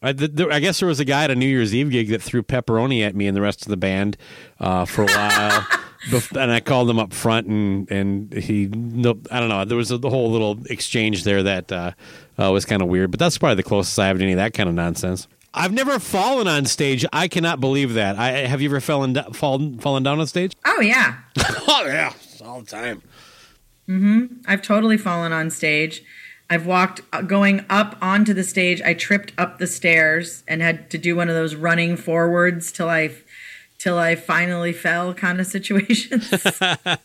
I, 0.02 0.12
th- 0.14 0.30
there, 0.32 0.50
I 0.50 0.60
guess 0.60 0.80
there 0.80 0.88
was 0.88 0.98
a 1.00 1.04
guy 1.04 1.24
at 1.24 1.30
a 1.30 1.34
New 1.34 1.46
Year's 1.46 1.74
Eve 1.74 1.90
gig 1.90 2.08
that 2.08 2.22
threw 2.22 2.42
pepperoni 2.42 3.06
at 3.06 3.14
me 3.14 3.26
and 3.26 3.36
the 3.36 3.42
rest 3.42 3.62
of 3.62 3.68
the 3.68 3.76
band 3.76 4.16
uh, 4.58 4.86
for 4.86 5.02
a 5.02 5.06
while, 5.06 5.66
and 6.40 6.50
I 6.50 6.60
called 6.60 6.88
him 6.88 6.98
up 6.98 7.12
front, 7.12 7.46
and 7.48 7.90
and 7.90 8.32
he, 8.32 8.66
no, 8.66 9.18
I 9.30 9.40
don't 9.40 9.50
know, 9.50 9.64
there 9.66 9.76
was 9.76 9.90
a 9.90 9.98
the 9.98 10.08
whole 10.08 10.30
little 10.30 10.58
exchange 10.70 11.24
there 11.24 11.42
that 11.42 11.70
uh, 11.70 11.92
uh, 12.38 12.50
was 12.50 12.64
kind 12.64 12.80
of 12.80 12.88
weird, 12.88 13.10
but 13.10 13.20
that's 13.20 13.36
probably 13.36 13.56
the 13.56 13.62
closest 13.62 13.98
I 13.98 14.06
have 14.06 14.16
to 14.16 14.22
any 14.22 14.32
of 14.32 14.38
that 14.38 14.54
kind 14.54 14.68
of 14.68 14.74
nonsense. 14.74 15.28
I've 15.52 15.72
never 15.72 15.98
fallen 15.98 16.46
on 16.46 16.64
stage. 16.64 17.04
I 17.12 17.26
cannot 17.28 17.60
believe 17.60 17.94
that. 17.94 18.16
I 18.16 18.46
have 18.46 18.62
you 18.62 18.70
ever 18.70 18.80
fallen 18.80 19.14
do- 19.14 19.32
fallen 19.32 19.78
fallen 19.78 20.02
down 20.02 20.20
on 20.20 20.26
stage? 20.26 20.52
Oh, 20.64 20.80
yeah. 20.80 21.16
oh 21.38 21.84
yeah, 21.86 22.12
all 22.44 22.60
the 22.60 22.66
time. 22.66 23.02
Hmm. 23.86 24.26
I've 24.46 24.62
totally 24.62 24.96
fallen 24.96 25.32
on 25.32 25.50
stage. 25.50 26.04
I've 26.50 26.66
walked 26.66 27.02
uh, 27.12 27.22
going 27.22 27.64
up 27.70 27.96
onto 28.02 28.34
the 28.34 28.42
stage. 28.42 28.82
I 28.82 28.92
tripped 28.92 29.32
up 29.38 29.58
the 29.58 29.68
stairs 29.68 30.42
and 30.48 30.60
had 30.60 30.90
to 30.90 30.98
do 30.98 31.14
one 31.14 31.28
of 31.28 31.36
those 31.36 31.54
running 31.54 31.96
forwards 31.96 32.72
till 32.72 32.88
I 32.88 33.12
till 33.78 33.96
I 33.96 34.14
finally 34.14 34.74
fell 34.74 35.14
kind 35.14 35.40
of 35.40 35.46
situations. 35.56 36.28
but 36.30 36.98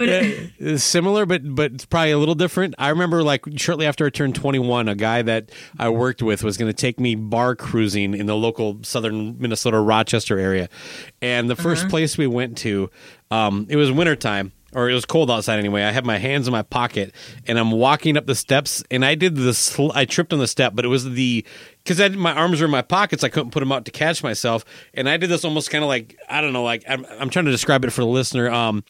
it, 0.00 0.78
similar, 0.78 1.26
but 1.26 1.42
but 1.54 1.72
it's 1.72 1.84
probably 1.84 2.12
a 2.12 2.18
little 2.18 2.36
different. 2.36 2.76
I 2.78 2.88
remember 2.88 3.24
like 3.24 3.44
shortly 3.56 3.84
after 3.84 4.06
I 4.06 4.10
turned 4.10 4.36
21, 4.36 4.88
a 4.88 4.94
guy 4.94 5.22
that 5.22 5.50
I 5.78 5.88
worked 5.88 6.22
with 6.22 6.44
was 6.44 6.56
going 6.56 6.70
to 6.70 6.76
take 6.76 6.98
me 7.00 7.16
bar 7.16 7.56
cruising 7.56 8.14
in 8.14 8.26
the 8.26 8.36
local 8.36 8.78
southern 8.82 9.38
Minnesota 9.38 9.80
Rochester 9.80 10.38
area, 10.38 10.68
and 11.20 11.50
the 11.50 11.56
1st 11.56 11.90
place 11.90 12.16
we 12.16 12.26
went 12.28 12.56
to, 12.58 12.90
um, 13.30 13.66
it 13.68 13.76
was 13.76 13.90
wintertime. 13.92 14.52
Or 14.76 14.90
it 14.90 14.94
was 14.94 15.06
cold 15.06 15.30
outside 15.30 15.58
anyway. 15.58 15.84
I 15.84 15.90
had 15.90 16.04
my 16.04 16.18
hands 16.18 16.46
in 16.46 16.52
my 16.52 16.60
pocket, 16.60 17.14
and 17.46 17.58
I'm 17.58 17.70
walking 17.70 18.18
up 18.18 18.26
the 18.26 18.34
steps, 18.34 18.84
and 18.90 19.06
I 19.06 19.14
did 19.14 19.34
the 19.34 19.54
sl- 19.54 19.90
I 19.94 20.04
tripped 20.04 20.34
on 20.34 20.38
the 20.38 20.46
step, 20.46 20.74
but 20.74 20.84
it 20.84 20.88
was 20.88 21.10
the 21.10 21.46
because 21.82 22.14
my 22.14 22.34
arms 22.34 22.60
were 22.60 22.66
in 22.66 22.70
my 22.70 22.82
pockets, 22.82 23.24
I 23.24 23.30
couldn't 23.30 23.52
put 23.52 23.60
them 23.60 23.72
out 23.72 23.86
to 23.86 23.90
catch 23.90 24.22
myself, 24.22 24.66
and 24.92 25.08
I 25.08 25.16
did 25.16 25.30
this 25.30 25.46
almost 25.46 25.70
kind 25.70 25.82
of 25.82 25.88
like 25.88 26.18
I 26.28 26.42
don't 26.42 26.52
know, 26.52 26.62
like 26.62 26.84
I'm, 26.86 27.06
I'm 27.18 27.30
trying 27.30 27.46
to 27.46 27.50
describe 27.50 27.86
it 27.86 27.90
for 27.90 28.02
the 28.02 28.06
listener. 28.06 28.50
Um, 28.50 28.84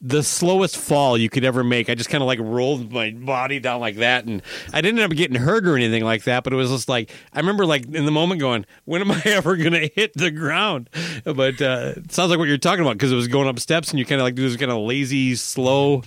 the 0.00 0.22
slowest 0.22 0.76
fall 0.76 1.18
you 1.18 1.28
could 1.28 1.44
ever 1.44 1.64
make. 1.64 1.90
I 1.90 1.94
just 1.94 2.08
kind 2.08 2.22
of 2.22 2.26
like 2.28 2.38
rolled 2.40 2.92
my 2.92 3.10
body 3.10 3.58
down 3.58 3.80
like 3.80 3.96
that, 3.96 4.24
and 4.26 4.42
I 4.72 4.80
didn't 4.80 5.00
end 5.00 5.10
up 5.12 5.16
getting 5.16 5.36
hurt 5.36 5.66
or 5.66 5.76
anything 5.76 6.04
like 6.04 6.24
that. 6.24 6.44
But 6.44 6.52
it 6.52 6.56
was 6.56 6.70
just 6.70 6.88
like 6.88 7.10
I 7.32 7.40
remember, 7.40 7.66
like 7.66 7.84
in 7.86 8.04
the 8.04 8.12
moment, 8.12 8.40
going, 8.40 8.64
"When 8.84 9.00
am 9.00 9.10
I 9.10 9.20
ever 9.26 9.56
going 9.56 9.72
to 9.72 9.90
hit 9.94 10.12
the 10.14 10.30
ground?" 10.30 10.88
But 11.24 11.60
uh, 11.60 11.94
it 11.96 12.12
sounds 12.12 12.30
like 12.30 12.38
what 12.38 12.48
you're 12.48 12.58
talking 12.58 12.82
about 12.84 12.94
because 12.94 13.10
it 13.12 13.16
was 13.16 13.28
going 13.28 13.48
up 13.48 13.58
steps, 13.58 13.90
and 13.90 13.98
you 13.98 14.04
kind 14.04 14.20
of 14.20 14.24
like 14.24 14.34
do 14.36 14.48
this 14.48 14.56
kind 14.56 14.70
of 14.70 14.78
lazy, 14.78 15.34
slow. 15.34 16.02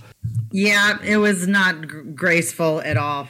yeah, 0.50 0.98
it 1.04 1.18
was 1.18 1.46
not 1.46 1.88
gr- 1.88 2.00
graceful 2.00 2.80
at 2.82 2.96
all. 2.96 3.28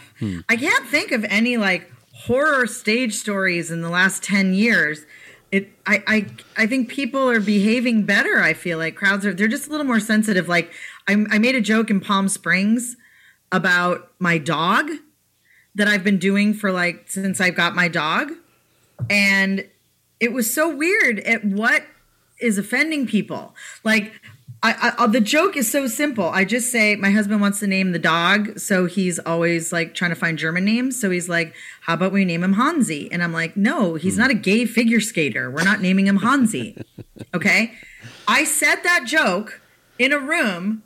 I 0.49 0.57
can't 0.57 0.87
think 0.87 1.11
of 1.11 1.25
any 1.25 1.57
like 1.57 1.91
horror 2.13 2.69
stage 2.69 3.15
stories 3.15 3.71
in 3.73 3.81
the 3.81 3.91
last 3.91 4.23
10 4.23 4.55
years. 4.55 5.05
It 5.53 5.71
I 5.87 6.03
I 6.07 6.27
I 6.57 6.67
think 6.67 6.89
people 6.89 7.31
are 7.31 7.41
behaving 7.41 8.05
better, 8.05 8.41
I 8.41 8.55
feel 8.55 8.79
like 8.79 8.97
crowds 8.97 9.25
are 9.25 9.33
they're 9.33 9.47
just 9.47 9.69
a 9.69 9.71
little 9.71 9.87
more 9.87 10.01
sensitive 10.01 10.49
like 10.49 10.73
I 11.07 11.25
I 11.31 11.39
made 11.39 11.55
a 11.55 11.61
joke 11.61 11.91
in 11.91 12.01
Palm 12.01 12.29
Springs 12.29 12.97
about 13.53 14.11
my 14.19 14.39
dog 14.39 14.91
that 15.75 15.89
I've 15.89 16.03
been 16.03 16.19
doing 16.19 16.55
for 16.55 16.73
like 16.73 17.05
since 17.09 17.41
I've 17.41 17.55
got 17.55 17.75
my 17.75 17.89
dog. 17.89 18.33
And 19.09 19.69
it 20.21 20.33
was 20.33 20.53
so 20.53 20.75
weird 20.75 21.21
at 21.21 21.45
what 21.45 21.85
is 22.41 22.59
offending 22.59 23.07
people. 23.07 23.55
Like 23.85 24.13
I, 24.63 24.95
I, 24.99 25.05
uh, 25.05 25.07
the 25.09 25.21
joke 25.21 25.57
is 25.57 25.69
so 25.71 25.89
simple. 25.89 26.29
I 26.29 26.45
just 26.45 26.71
say 26.71 26.95
my 26.95 27.11
husband 27.11 27.41
wants 27.41 27.59
to 27.61 27.67
name 27.67 27.91
the 27.91 27.99
dog, 27.99 28.61
so 28.61 28.87
he's 28.87 29.19
always 29.19 29.73
like 29.73 29.95
trying 29.95 30.13
to 30.13 30.17
find 30.17 30.39
German 30.39 30.65
names. 30.65 31.01
So 31.01 31.11
he's 31.11 31.29
like, 31.29 31.55
"How 31.81 31.95
about 31.95 32.13
we 32.13 32.25
name 32.25 32.45
him 32.45 32.53
Hansi?" 32.53 33.11
And 33.11 33.25
I'm 33.25 33.33
like, 33.33 33.57
"No, 33.57 33.97
he's 33.97 34.15
hmm. 34.15 34.21
not 34.21 34.31
a 34.31 34.35
gay 34.35 34.65
figure 34.65 35.01
skater. 35.01 35.51
We're 35.51 35.65
not 35.65 35.81
naming 35.81 36.07
him 36.07 36.19
Hansi." 36.19 36.77
okay, 37.35 37.75
I 38.29 38.45
said 38.45 38.77
that 38.85 39.05
joke 39.05 39.61
in 39.99 40.13
a 40.13 40.19
room 40.19 40.85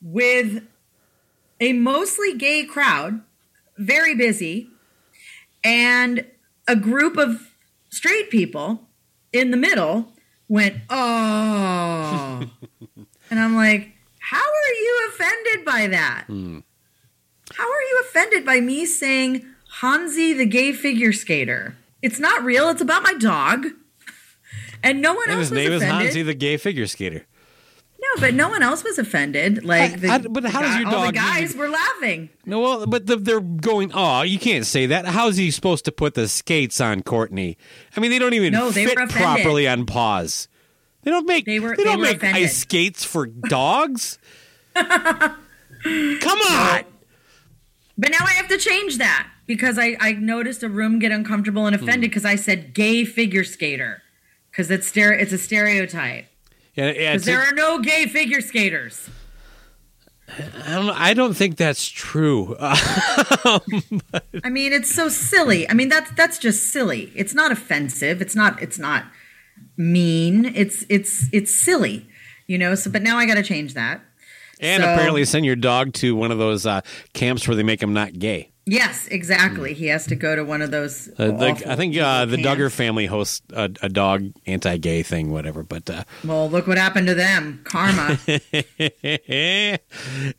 with 0.00 0.62
a 1.60 1.72
mostly 1.72 2.34
gay 2.34 2.64
crowd, 2.64 3.22
very 3.76 4.14
busy, 4.14 4.70
and 5.64 6.26
a 6.68 6.76
group 6.76 7.16
of 7.16 7.50
straight 7.90 8.30
people 8.30 8.82
in 9.32 9.50
the 9.50 9.56
middle 9.56 10.12
went, 10.48 10.76
"Oh." 10.88 12.50
And 13.30 13.40
I'm 13.40 13.56
like, 13.56 13.92
how 14.20 14.38
are 14.40 14.74
you 14.74 15.08
offended 15.10 15.64
by 15.64 15.86
that? 15.88 16.24
Hmm. 16.26 16.60
How 17.54 17.64
are 17.64 17.82
you 17.82 18.02
offended 18.04 18.44
by 18.44 18.60
me 18.60 18.86
saying 18.86 19.44
Hansi 19.80 20.32
the 20.32 20.46
gay 20.46 20.72
figure 20.72 21.12
skater? 21.12 21.76
It's 22.02 22.18
not 22.18 22.42
real. 22.44 22.68
It's 22.68 22.82
about 22.82 23.02
my 23.02 23.14
dog. 23.14 23.66
And 24.82 25.00
no 25.02 25.14
one 25.14 25.24
And 25.30 25.32
else 25.38 25.48
his 25.48 25.50
was 25.50 25.56
name 25.58 25.72
is 25.72 25.82
offended. 25.82 26.04
Hansi 26.06 26.22
the 26.22 26.34
gay 26.34 26.56
figure 26.58 26.86
skater. 26.86 27.26
no, 28.00 28.20
but 28.20 28.34
no 28.34 28.48
one 28.50 28.62
else 28.62 28.84
was 28.84 28.98
offended. 28.98 29.64
Like, 29.64 30.00
the, 30.00 30.08
I- 30.08 30.18
but 30.18 30.44
how 30.44 30.60
does 30.62 30.76
your 30.76 30.84
guy- 30.84 30.94
all 30.94 31.06
the 31.06 31.12
guys 31.12 31.42
even- 31.54 31.58
were 31.58 31.68
laughing. 31.70 32.28
No, 32.44 32.60
well, 32.60 32.86
but 32.86 33.06
the, 33.06 33.16
they're 33.16 33.40
going. 33.40 33.90
Oh, 33.94 34.22
you 34.22 34.38
can't 34.38 34.64
say 34.66 34.86
that. 34.86 35.06
How's 35.06 35.38
he 35.38 35.50
supposed 35.50 35.86
to 35.86 35.92
put 35.92 36.14
the 36.14 36.28
skates 36.28 36.80
on 36.80 37.02
Courtney? 37.02 37.56
I 37.96 38.00
mean, 38.00 38.10
they 38.12 38.18
don't 38.20 38.34
even 38.34 38.52
No, 38.52 38.70
they 38.70 38.86
fit 38.86 38.96
properly 39.08 39.66
on 39.66 39.86
paws. 39.86 40.46
They 41.06 41.12
don't 41.12 41.24
make. 41.26 41.44
They 41.46 41.60
were- 41.60 41.76
they 41.76 41.84
don't 41.84 42.00
make 42.02 42.16
offended. 42.16 42.42
ice 42.42 42.56
skates 42.58 43.04
for 43.04 43.26
dogs. 43.26 44.18
Come 44.74 45.38
on. 45.84 46.82
But 47.96 48.10
now 48.10 48.18
I 48.26 48.32
have 48.32 48.48
to 48.48 48.58
change 48.58 48.98
that 48.98 49.28
because 49.46 49.78
I, 49.78 49.96
I 50.00 50.12
noticed 50.14 50.64
a 50.64 50.68
room 50.68 50.98
get 50.98 51.12
uncomfortable 51.12 51.64
and 51.66 51.76
Hmm. 51.76 51.84
offended 51.84 52.10
because 52.10 52.24
I 52.24 52.34
said 52.34 52.74
gay 52.74 53.04
figure 53.04 53.44
skater 53.44 54.02
because 54.50 54.68
it's 54.70 54.90
stere- 54.90 55.18
it's 55.20 55.32
a 55.32 55.38
stereotype. 55.38 56.26
Yeah, 56.74 56.90
yeah, 56.90 57.16
there 57.18 57.40
are 57.40 57.52
no 57.52 57.78
gay 57.78 58.06
figure 58.06 58.40
skaters. 58.40 59.08
I 60.28 60.72
don't. 60.74 60.90
I 60.90 61.14
don't 61.14 61.34
think 61.34 61.56
that's 61.56 61.88
true. 61.88 62.56
I 62.60 63.60
mean, 64.50 64.72
it's 64.72 64.92
so 64.92 65.08
silly. 65.08 65.70
I 65.70 65.72
mean, 65.72 65.88
that's 65.88 66.10
that's 66.16 66.38
just 66.38 66.64
silly. 66.72 67.12
It's 67.14 67.32
not 67.32 67.52
offensive. 67.52 68.20
It's 68.20 68.34
not. 68.34 68.60
It's 68.60 68.76
not 68.78 69.04
mean. 69.76 70.46
It's 70.54 70.84
it's 70.88 71.26
it's 71.32 71.54
silly. 71.54 72.08
You 72.46 72.58
know. 72.58 72.74
So, 72.74 72.90
but 72.90 73.02
now 73.02 73.18
I 73.18 73.26
got 73.26 73.34
to 73.34 73.42
change 73.42 73.74
that. 73.74 74.00
and 74.60 74.82
So- 74.82 74.92
apparently, 74.92 75.24
send 75.24 75.44
your 75.46 75.56
dog 75.56 75.92
to 75.94 76.14
one 76.16 76.30
of 76.30 76.38
those 76.38 76.66
uh, 76.66 76.80
camps 77.12 77.46
where 77.48 77.56
they 77.56 77.62
make 77.62 77.82
him 77.82 77.92
not 77.92 78.18
gay. 78.18 78.50
Yes, 78.68 79.06
exactly. 79.06 79.74
He 79.74 79.86
has 79.86 80.08
to 80.08 80.16
go 80.16 80.34
to 80.34 80.42
one 80.44 80.60
of 80.60 80.72
those. 80.72 81.08
Uh, 81.16 81.30
the, 81.30 81.62
I 81.68 81.76
think 81.76 81.96
uh, 81.96 82.24
the. 82.24 82.36
Duggar 82.36 82.72
family 82.72 83.06
hosts 83.06 83.40
a, 83.52 83.70
a 83.80 83.88
dog 83.88 84.32
anti-gay 84.44 85.04
thing, 85.04 85.30
whatever. 85.30 85.62
But 85.62 85.88
uh, 85.88 86.02
Well, 86.24 86.50
look 86.50 86.66
what 86.66 86.76
happened 86.76 87.06
to 87.06 87.14
them. 87.14 87.60
Karma. 87.62 88.18
uh, 88.28 88.38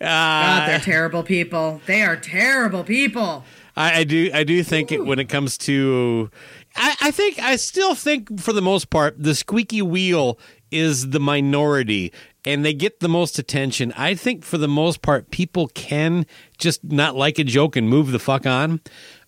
God, 0.01 0.67
they're 0.67 0.79
terrible 0.79 1.23
people. 1.23 1.79
They 1.85 2.01
are 2.03 2.17
terrible 2.17 2.83
people. 2.83 3.45
I, 3.77 3.99
I 3.99 4.03
do 4.03 4.29
I 4.33 4.43
do 4.43 4.61
think 4.63 4.91
it, 4.91 5.05
when 5.05 5.19
it 5.19 5.29
comes 5.29 5.57
to 5.59 6.29
I, 6.77 6.95
I 7.01 7.11
think 7.11 7.39
I 7.39 7.55
still 7.55 7.95
think 7.95 8.39
for 8.39 8.53
the 8.53 8.61
most 8.61 8.89
part 8.89 9.15
the 9.21 9.35
squeaky 9.35 9.81
wheel 9.81 10.39
is 10.71 11.09
the 11.09 11.19
minority 11.19 12.11
and 12.45 12.63
they 12.63 12.73
get 12.73 12.99
the 12.99 13.09
most 13.09 13.39
attention. 13.39 13.93
I 13.97 14.15
think 14.15 14.43
for 14.43 14.57
the 14.57 14.67
most 14.67 15.01
part 15.01 15.31
people 15.31 15.67
can 15.69 16.25
just 16.57 16.83
not 16.83 17.15
like 17.15 17.39
a 17.39 17.43
joke 17.43 17.75
and 17.75 17.89
move 17.89 18.11
the 18.11 18.19
fuck 18.19 18.45
on. 18.45 18.81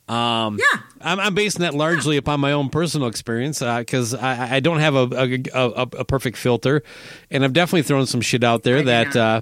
Um, 0.07 0.57
Yeah. 0.59 0.79
I'm, 1.01 1.19
I'm 1.19 1.35
basing 1.35 1.61
that 1.61 1.75
largely 1.75 2.17
upon 2.17 2.39
my 2.39 2.51
own 2.51 2.69
personal 2.69 3.07
experience 3.07 3.59
because 3.59 4.13
I, 4.13 4.55
I 4.55 4.59
don't 4.59 4.79
have 4.79 4.95
a 4.95 5.07
a, 5.13 5.39
a 5.53 5.81
a 5.99 6.05
perfect 6.05 6.35
filter, 6.37 6.81
and 7.29 7.43
I've 7.43 7.53
definitely 7.53 7.83
thrown 7.83 8.05
some 8.07 8.21
shit 8.21 8.43
out 8.43 8.63
there 8.63 8.79
I 8.79 8.83
that. 8.83 9.15
Uh, 9.15 9.41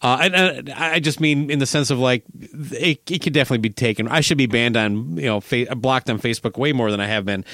uh, 0.00 0.18
and, 0.22 0.34
and 0.34 0.70
I 0.70 1.00
just 1.00 1.20
mean 1.20 1.50
in 1.50 1.58
the 1.58 1.66
sense 1.66 1.90
of 1.90 1.98
like 1.98 2.24
it, 2.40 3.00
it 3.10 3.22
could 3.22 3.32
definitely 3.32 3.58
be 3.58 3.70
taken. 3.70 4.08
I 4.08 4.20
should 4.20 4.38
be 4.38 4.46
banned 4.46 4.76
on 4.76 5.16
you 5.16 5.26
know 5.26 5.40
fa- 5.40 5.74
blocked 5.76 6.08
on 6.08 6.18
Facebook 6.18 6.56
way 6.56 6.72
more 6.72 6.90
than 6.90 7.00
I 7.00 7.06
have 7.06 7.24
been. 7.24 7.44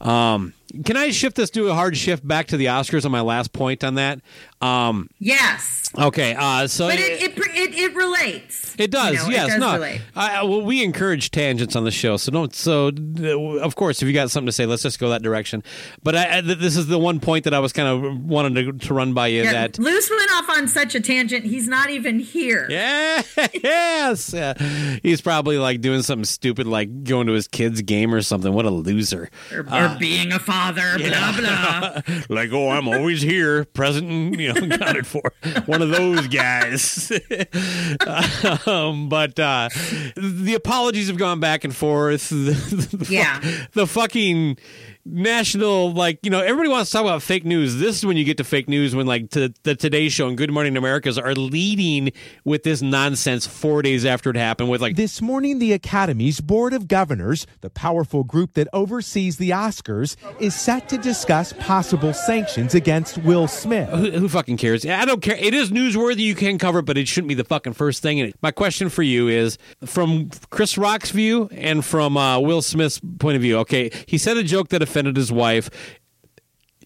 Um, 0.00 0.54
can 0.84 0.96
I 0.96 1.10
shift 1.10 1.36
this 1.36 1.50
to 1.50 1.68
a 1.68 1.74
hard 1.74 1.96
shift 1.96 2.26
back 2.26 2.46
to 2.48 2.56
the 2.56 2.66
Oscars 2.66 3.04
on 3.04 3.10
my 3.10 3.20
last 3.20 3.52
point 3.52 3.84
on 3.84 3.96
that? 3.96 4.20
Um, 4.60 5.08
Yes, 5.18 5.88
okay, 5.98 6.34
uh, 6.34 6.66
so 6.66 6.88
but 6.88 6.98
it 7.00 7.22
it, 7.22 7.38
it, 7.38 7.74
it 7.74 7.94
relates. 7.94 8.74
it 8.78 8.90
does, 8.90 9.12
You 9.12 9.18
know, 9.18 9.28
yes. 9.30 9.46
It 9.46 9.50
does 9.52 9.60
no, 9.60 9.72
relate. 9.74 10.00
I, 10.14 10.42
well, 10.42 10.62
we 10.62 10.84
encourage 10.84 11.30
tangents 11.30 11.76
on 11.76 11.84
the 11.84 11.90
show, 11.90 12.16
so 12.16 12.30
don't. 12.30 12.54
So, 12.54 12.88
uh, 12.88 13.58
of 13.60 13.74
course, 13.76 14.02
if 14.02 14.08
you 14.08 14.14
got 14.14 14.30
something 14.30 14.46
to 14.46 14.52
say, 14.52 14.66
let's 14.66 14.82
just 14.82 14.98
go 14.98 15.08
that 15.10 15.22
direction. 15.22 15.62
But 16.02 16.16
I, 16.16 16.38
I, 16.38 16.40
this 16.42 16.76
is 16.76 16.86
the 16.86 16.98
one 16.98 17.20
point 17.20 17.44
that 17.44 17.54
I 17.54 17.58
was 17.58 17.72
kind 17.72 17.88
of 17.88 18.24
wanting 18.24 18.54
to, 18.54 18.72
to 18.86 18.94
run 18.94 19.14
by 19.14 19.28
you. 19.28 19.42
Yeah, 19.42 19.52
That 19.52 19.78
Luce 19.78 20.10
went 20.10 20.30
off 20.32 20.48
on 20.50 20.68
such 20.68 20.94
a 20.94 21.00
tangent. 21.00 21.44
He's 21.44 21.66
not 21.66 21.90
even 21.90 22.18
here. 22.18 22.66
yeah, 22.70 23.22
yes, 23.54 24.32
yeah. 24.32 24.54
he's 25.02 25.20
probably 25.20 25.58
like 25.58 25.80
doing 25.80 26.02
something 26.02 26.24
stupid, 26.24 26.66
like 26.66 27.04
going 27.04 27.26
to 27.26 27.32
his 27.32 27.48
kid's 27.48 27.82
game 27.82 28.14
or 28.14 28.22
something. 28.22 28.52
What 28.52 28.64
a 28.66 28.70
loser! 28.70 29.30
Or, 29.52 29.60
or 29.60 29.96
being 29.98 30.32
a 30.32 30.38
father, 30.38 30.98
blah 30.98 31.36
blah. 31.36 32.00
like, 32.28 32.52
oh, 32.52 32.70
I'm 32.70 32.88
always 32.88 33.22
here, 33.22 33.64
present, 33.64 34.08
and 34.08 34.38
you 34.40 34.48
know, 34.48 34.49
accounted 34.56 35.06
for. 35.06 35.32
One 35.66 35.82
of 35.82 35.90
those 35.90 36.26
guys. 36.28 37.10
um, 38.66 39.08
but 39.08 39.38
uh, 39.38 39.68
the 40.16 40.54
apologies 40.56 41.08
have 41.08 41.16
gone 41.18 41.40
back 41.40 41.64
and 41.64 41.74
forth. 41.74 42.28
The, 42.30 42.34
the 42.96 43.06
Yeah. 43.12 43.40
the 43.72 43.86
fucking 43.86 44.58
national, 45.10 45.92
like, 45.92 46.18
you 46.22 46.30
know, 46.30 46.40
everybody 46.40 46.68
wants 46.68 46.90
to 46.90 46.96
talk 46.96 47.04
about 47.04 47.22
fake 47.22 47.44
news. 47.44 47.76
This 47.76 47.98
is 47.98 48.06
when 48.06 48.16
you 48.16 48.24
get 48.24 48.36
to 48.38 48.44
fake 48.44 48.68
news 48.68 48.94
when, 48.94 49.06
like, 49.06 49.30
to, 49.30 49.52
the 49.64 49.74
Today 49.74 50.08
Show 50.08 50.28
and 50.28 50.36
Good 50.36 50.50
Morning 50.50 50.76
Americas 50.76 51.18
are 51.18 51.34
leading 51.34 52.12
with 52.44 52.62
this 52.62 52.80
nonsense 52.82 53.46
four 53.46 53.82
days 53.82 54.04
after 54.04 54.30
it 54.30 54.36
happened 54.36 54.70
with, 54.70 54.80
like, 54.80 54.96
This 54.96 55.20
morning, 55.20 55.58
the 55.58 55.72
Academy's 55.72 56.40
Board 56.40 56.72
of 56.72 56.88
Governors, 56.88 57.46
the 57.60 57.70
powerful 57.70 58.24
group 58.24 58.54
that 58.54 58.68
oversees 58.72 59.36
the 59.36 59.50
Oscars, 59.50 60.16
is 60.38 60.54
set 60.54 60.88
to 60.90 60.98
discuss 60.98 61.52
possible 61.54 62.12
sanctions 62.12 62.74
against 62.74 63.18
Will 63.18 63.48
Smith. 63.48 63.88
who, 63.88 64.10
who 64.12 64.28
fucking 64.28 64.56
cares? 64.56 64.86
I 64.86 65.04
don't 65.04 65.22
care. 65.22 65.36
It 65.36 65.54
is 65.54 65.70
newsworthy. 65.70 66.20
You 66.20 66.34
can 66.34 66.58
cover 66.58 66.80
it, 66.80 66.84
but 66.86 66.96
it 66.96 67.08
shouldn't 67.08 67.28
be 67.28 67.34
the 67.34 67.44
fucking 67.44 67.72
first 67.72 68.02
thing. 68.02 68.20
And 68.20 68.32
my 68.42 68.50
question 68.50 68.88
for 68.88 69.02
you 69.02 69.28
is 69.28 69.58
from 69.84 70.30
Chris 70.50 70.78
Rock's 70.78 71.10
view 71.10 71.48
and 71.52 71.84
from 71.84 72.16
uh, 72.16 72.38
Will 72.38 72.62
Smith's 72.62 73.00
point 73.18 73.36
of 73.36 73.42
view. 73.42 73.58
Okay, 73.58 73.90
he 74.06 74.18
said 74.18 74.36
a 74.36 74.42
joke 74.42 74.68
that 74.68 74.82
offended 74.82 74.99
his 75.06 75.30
wife. 75.32 75.70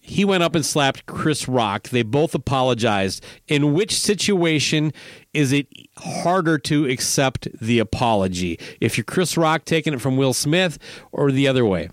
He 0.01 0.23
went 0.23 0.43
up 0.43 0.53
and 0.53 0.63
slapped 0.63 1.07
Chris 1.07 1.47
Rock. 1.47 1.89
They 1.89 2.03
both 2.03 2.35
apologized. 2.35 3.23
In 3.47 3.73
which 3.73 3.99
situation 3.99 4.93
is 5.33 5.51
it 5.51 5.67
harder 5.97 6.59
to 6.59 6.85
accept 6.85 7.47
the 7.59 7.79
apology? 7.79 8.59
If 8.79 8.97
you're 8.97 9.03
Chris 9.05 9.35
Rock 9.35 9.65
taking 9.65 9.93
it 9.93 10.01
from 10.01 10.15
Will 10.15 10.33
Smith 10.33 10.77
or 11.11 11.31
the 11.31 11.47
other 11.47 11.65
way? 11.65 11.89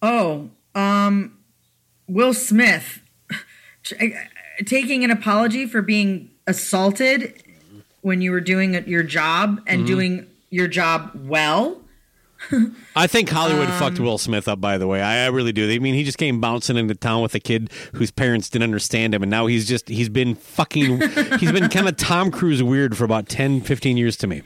Oh, 0.00 0.48
um, 0.74 1.36
Will 2.08 2.32
Smith 2.32 3.00
taking 4.64 5.04
an 5.04 5.10
apology 5.10 5.66
for 5.66 5.82
being 5.82 6.30
assaulted 6.46 7.42
when 8.00 8.22
you 8.22 8.30
were 8.30 8.40
doing 8.40 8.72
your 8.88 9.02
job 9.02 9.58
Mm-hmm. 9.58 9.64
and 9.68 9.86
doing 9.86 10.26
your 10.48 10.68
job 10.68 11.10
well. 11.26 11.80
I 12.96 13.06
think 13.06 13.28
Hollywood 13.28 13.68
Um, 13.68 13.78
fucked 13.78 14.00
Will 14.00 14.18
Smith 14.18 14.48
up. 14.48 14.60
By 14.60 14.78
the 14.78 14.86
way, 14.86 15.00
I, 15.02 15.24
I 15.24 15.28
really 15.28 15.52
do. 15.52 15.70
I 15.70 15.78
mean, 15.78 15.94
he 15.94 16.04
just 16.04 16.18
came 16.18 16.40
bouncing 16.40 16.76
into 16.76 16.94
town 16.94 17.22
with 17.22 17.34
a 17.34 17.40
kid 17.40 17.70
whose 17.94 18.10
parents 18.10 18.48
didn't 18.48 18.64
understand 18.64 19.14
him, 19.14 19.22
and 19.22 19.30
now 19.30 19.46
he's 19.46 19.68
just 19.68 19.88
he's 19.88 20.08
been 20.08 20.34
fucking 20.34 21.00
he's 21.38 21.52
been 21.52 21.68
kind 21.68 21.88
of 21.88 21.96
Tom 21.96 22.30
Cruise 22.30 22.62
weird 22.62 22.96
for 22.96 23.04
about 23.04 23.28
10, 23.28 23.60
15 23.62 23.96
years 23.96 24.16
to 24.18 24.26
me. 24.26 24.42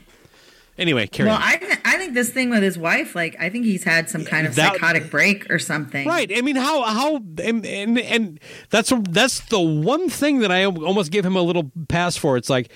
Anyway, 0.77 1.07
carry 1.07 1.27
Well, 1.29 1.37
on. 1.37 1.41
I 1.41 1.55
th- 1.55 1.77
I 1.85 1.97
think 1.97 2.13
this 2.15 2.29
thing 2.31 2.49
with 2.49 2.61
his 2.61 2.77
wife, 2.77 3.15
like 3.15 3.37
I 3.39 3.49
think 3.49 3.63
he's 3.65 3.85
had 3.85 4.09
some 4.09 4.25
kind 4.25 4.45
of 4.45 4.55
That- 4.55 4.73
psychotic 4.73 5.09
break 5.09 5.49
or 5.49 5.57
something. 5.57 6.05
Right. 6.05 6.29
I 6.35 6.41
mean, 6.41 6.57
how 6.57 6.81
how 6.83 7.15
and 7.41 7.65
and, 7.65 7.97
and 7.97 8.39
that's 8.71 8.91
that's 9.09 9.39
the 9.47 9.59
one 9.61 10.09
thing 10.09 10.39
that 10.39 10.51
I 10.51 10.65
almost 10.65 11.11
give 11.13 11.25
him 11.25 11.37
a 11.37 11.41
little 11.41 11.71
pass 11.87 12.17
for. 12.17 12.35
It's 12.35 12.49
like, 12.49 12.69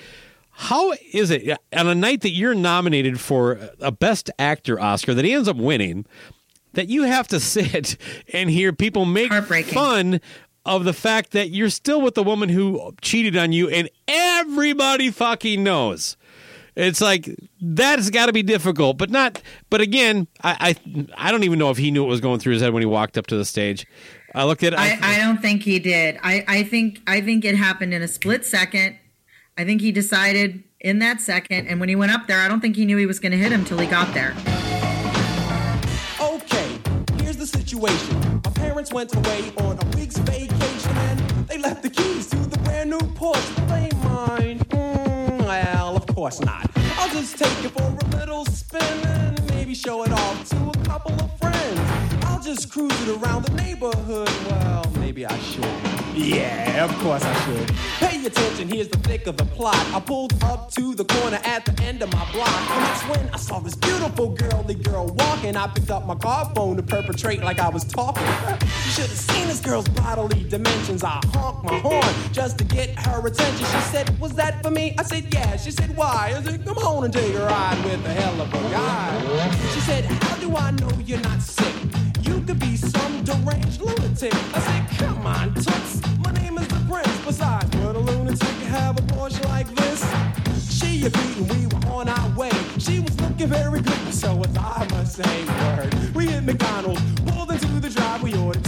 how 0.60 0.92
is 1.14 1.30
it 1.30 1.58
on 1.74 1.86
a 1.86 1.94
night 1.94 2.20
that 2.20 2.32
you're 2.32 2.54
nominated 2.54 3.18
for 3.18 3.70
a 3.80 3.90
Best 3.90 4.30
Actor 4.38 4.78
Oscar 4.78 5.14
that 5.14 5.24
he 5.24 5.32
ends 5.32 5.48
up 5.48 5.56
winning, 5.56 6.04
that 6.74 6.88
you 6.88 7.04
have 7.04 7.26
to 7.28 7.40
sit 7.40 7.96
and 8.34 8.50
hear 8.50 8.70
people 8.74 9.06
make 9.06 9.32
fun 9.32 10.20
of 10.66 10.84
the 10.84 10.92
fact 10.92 11.30
that 11.30 11.48
you're 11.48 11.70
still 11.70 12.02
with 12.02 12.14
the 12.14 12.22
woman 12.22 12.50
who 12.50 12.94
cheated 13.00 13.38
on 13.38 13.52
you, 13.52 13.70
and 13.70 13.88
everybody 14.06 15.10
fucking 15.10 15.64
knows. 15.64 16.18
It's 16.76 17.00
like 17.00 17.34
that's 17.62 18.10
got 18.10 18.26
to 18.26 18.32
be 18.34 18.42
difficult, 18.42 18.98
but 18.98 19.08
not. 19.08 19.40
But 19.70 19.80
again, 19.80 20.28
I, 20.44 20.76
I 20.86 21.06
I 21.16 21.32
don't 21.32 21.44
even 21.44 21.58
know 21.58 21.70
if 21.70 21.78
he 21.78 21.90
knew 21.90 22.02
what 22.02 22.10
was 22.10 22.20
going 22.20 22.38
through 22.38 22.52
his 22.52 22.62
head 22.62 22.74
when 22.74 22.82
he 22.82 22.86
walked 22.86 23.16
up 23.16 23.26
to 23.28 23.36
the 23.36 23.46
stage. 23.46 23.86
I 24.34 24.44
looked 24.44 24.62
at. 24.62 24.78
I, 24.78 24.98
I 25.00 25.18
don't 25.18 25.40
think 25.40 25.62
he 25.62 25.78
did. 25.78 26.18
I, 26.22 26.44
I 26.46 26.62
think 26.64 27.00
I 27.06 27.22
think 27.22 27.46
it 27.46 27.56
happened 27.56 27.94
in 27.94 28.02
a 28.02 28.08
split 28.08 28.44
second. 28.44 28.98
I 29.56 29.64
think 29.64 29.80
he 29.80 29.92
decided 29.92 30.62
in 30.80 30.98
that 31.00 31.20
second, 31.20 31.66
and 31.66 31.80
when 31.80 31.88
he 31.88 31.96
went 31.96 32.12
up 32.12 32.26
there, 32.26 32.40
I 32.40 32.48
don't 32.48 32.60
think 32.60 32.76
he 32.76 32.86
knew 32.86 32.96
he 32.96 33.06
was 33.06 33.20
going 33.20 33.32
to 33.32 33.38
hit 33.38 33.52
him 33.52 33.64
till 33.64 33.78
he 33.78 33.86
got 33.86 34.14
there. 34.14 34.34
Okay, 36.20 36.78
here's 37.22 37.36
the 37.36 37.46
situation. 37.46 38.40
My 38.44 38.50
parents 38.52 38.92
went 38.92 39.14
away 39.14 39.52
on 39.58 39.78
a 39.78 39.96
week's 39.96 40.18
vacation 40.18 40.96
and 40.96 41.20
they 41.48 41.58
left 41.58 41.82
the 41.82 41.90
keys 41.90 42.28
to 42.30 42.36
the 42.36 42.58
brand 42.58 42.90
new 42.90 42.98
Porsche. 42.98 43.68
They 43.68 43.90
mine? 43.98 44.58
Mm, 44.70 45.38
well, 45.40 45.96
of 45.96 46.06
course 46.06 46.40
not. 46.40 46.70
I'll 46.96 47.10
just 47.10 47.36
take 47.36 47.64
it 47.64 47.70
for 47.70 47.82
a 47.82 48.16
little 48.16 48.44
spin 48.46 48.82
and 48.82 49.46
maybe 49.50 49.74
show 49.74 50.02
it 50.04 50.12
off 50.12 50.48
to 50.50 50.68
a 50.68 50.84
couple 50.84 51.12
of 51.12 51.38
friends. 51.38 52.29
I'll 52.40 52.46
just 52.46 52.72
cruise 52.72 52.90
it 53.06 53.22
around 53.22 53.44
the 53.44 53.52
neighborhood. 53.62 54.30
Well, 54.48 54.90
maybe 54.98 55.26
I 55.26 55.38
should. 55.40 55.62
Yeah, 56.14 56.86
of 56.86 56.98
course 57.00 57.22
I 57.22 57.34
should. 57.44 57.68
Pay 57.98 58.24
attention, 58.24 58.66
here's 58.66 58.88
the 58.88 58.96
thick 58.96 59.26
of 59.26 59.36
the 59.36 59.44
plot. 59.44 59.76
I 59.94 60.00
pulled 60.00 60.42
up 60.44 60.70
to 60.70 60.94
the 60.94 61.04
corner 61.04 61.38
at 61.44 61.66
the 61.66 61.82
end 61.82 62.00
of 62.00 62.10
my 62.14 62.32
block, 62.32 62.48
and 62.48 62.82
that's 62.86 63.02
when 63.08 63.28
I 63.34 63.36
saw 63.36 63.58
this 63.58 63.74
beautiful 63.74 64.30
girly 64.30 64.74
girl 64.74 65.08
walking. 65.08 65.54
I 65.54 65.66
picked 65.66 65.90
up 65.90 66.06
my 66.06 66.14
car 66.14 66.50
phone 66.54 66.76
to 66.78 66.82
perpetrate 66.82 67.42
like 67.42 67.58
I 67.58 67.68
was 67.68 67.84
talking. 67.84 68.24
You 68.24 68.90
should 68.90 69.10
have 69.10 69.18
seen 69.18 69.46
this 69.46 69.60
girl's 69.60 69.88
bodily 69.88 70.42
dimensions. 70.44 71.04
I 71.04 71.20
honked 71.34 71.64
my 71.64 71.78
horn 71.80 72.14
just 72.32 72.56
to 72.56 72.64
get 72.64 72.98
her 73.00 73.26
attention. 73.26 73.66
She 73.66 73.80
said, 73.92 74.18
Was 74.18 74.32
that 74.36 74.62
for 74.62 74.70
me? 74.70 74.94
I 74.98 75.02
said, 75.02 75.26
Yeah. 75.34 75.58
She 75.58 75.72
said, 75.72 75.94
Why? 75.94 76.32
I 76.34 76.42
said, 76.42 76.64
Come 76.64 76.78
on 76.78 77.04
and 77.04 77.12
take 77.12 77.34
a 77.34 77.44
ride 77.44 77.84
with 77.84 78.02
a 78.06 78.14
hell 78.14 78.40
of 78.40 78.48
a 78.48 78.70
guy. 78.70 79.50
She 79.74 79.80
said, 79.80 80.06
How 80.06 80.36
do 80.36 80.56
I 80.56 80.70
know 80.70 80.90
you're 81.04 81.20
not 81.20 81.42
sick? 81.42 81.89
Deranged 83.30 83.80
lunatic. 83.80 84.34
I 84.54 84.60
said, 84.60 84.98
Come 84.98 85.26
on, 85.26 85.54
Toots. 85.54 86.00
My 86.18 86.32
name 86.32 86.58
is 86.58 86.66
the 86.68 86.82
Prince. 86.88 87.24
Besides, 87.24 87.76
would 87.76 87.96
a 87.96 87.98
lunatic 87.98 88.56
have 88.74 88.98
a 88.98 89.02
Porsche 89.02 89.44
like 89.46 89.68
this? 89.76 90.00
She 90.78 91.06
agreed 91.06 91.36
and 91.38 91.50
we 91.52 91.66
were 91.66 91.94
on 91.94 92.08
our 92.08 92.36
way. 92.36 92.50
She 92.78 92.98
was 93.00 93.18
looking 93.20 93.48
very 93.48 93.80
good, 93.82 94.14
so 94.14 94.34
was 94.34 94.56
I 94.56 94.86
must 94.90 95.16
say. 95.16 95.44
Word. 95.44 96.14
We 96.14 96.26
hit 96.26 96.42
McDonald's, 96.42 97.02
pulled 97.26 97.50
into 97.50 97.80
the 97.80 97.90
drive. 97.90 98.22
We 98.22 98.34
ordered 98.34 98.64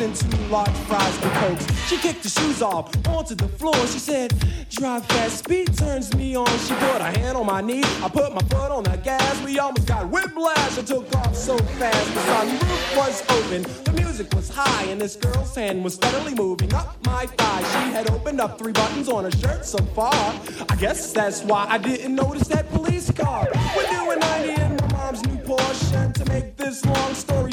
and 0.00 0.14
two 0.14 0.36
large 0.48 0.76
fries 0.88 1.22
and 1.22 1.32
cokes. 1.32 1.66
She 1.88 1.98
kicked 1.98 2.24
her 2.24 2.30
shoes 2.30 2.62
off 2.62 2.86
onto 3.08 3.34
the 3.34 3.48
floor. 3.48 3.74
She 3.86 3.98
said, 3.98 4.32
"Drive 4.70 5.04
fast, 5.06 5.38
speed 5.44 5.76
turns 5.76 6.14
me 6.14 6.34
on." 6.36 6.48
She 6.66 6.74
put 6.74 7.02
her 7.02 7.12
hand 7.20 7.36
on 7.36 7.46
my 7.46 7.60
knee. 7.60 7.84
I 8.02 8.08
put 8.08 8.32
my 8.34 8.40
foot 8.42 8.70
on 8.70 8.84
the 8.84 8.96
gas. 8.96 9.42
We 9.44 9.58
almost 9.58 9.86
got 9.86 10.08
whiplash. 10.08 10.78
I 10.78 10.82
took 10.82 11.14
off 11.16 11.36
so 11.36 11.58
fast. 11.78 12.14
The 12.14 12.20
sunroof 12.20 12.96
was 12.96 13.22
open. 13.36 13.62
The 13.84 13.92
music 13.92 14.32
was 14.34 14.48
high, 14.48 14.84
and 14.84 15.00
this 15.00 15.16
girl's 15.16 15.54
hand 15.54 15.84
was 15.84 15.94
steadily 15.94 16.34
moving 16.34 16.72
up 16.74 16.96
my 17.04 17.26
thigh. 17.26 17.62
She 17.72 17.92
had 17.92 18.10
opened 18.10 18.40
up 18.40 18.58
three 18.58 18.72
buttons 18.72 19.08
on 19.08 19.24
her 19.24 19.30
shirt 19.30 19.66
so 19.66 19.78
far. 19.94 20.34
I 20.68 20.76
guess 20.76 21.12
that's 21.12 21.42
why 21.42 21.66
I 21.68 21.78
didn't 21.78 22.14
notice 22.14 22.48
that 22.48 22.70
police 22.70 23.10
car. 23.10 23.48
We're 23.76 23.90
doing 23.98 24.18
90 24.18 24.62
in 24.62 24.76
my 24.76 24.92
mom's 24.92 25.22
new 25.26 25.36
Porsche, 25.48 25.94
and 25.94 26.14
to 26.14 26.24
make 26.26 26.56
this 26.56 26.84
long 26.86 27.14
story 27.14 27.52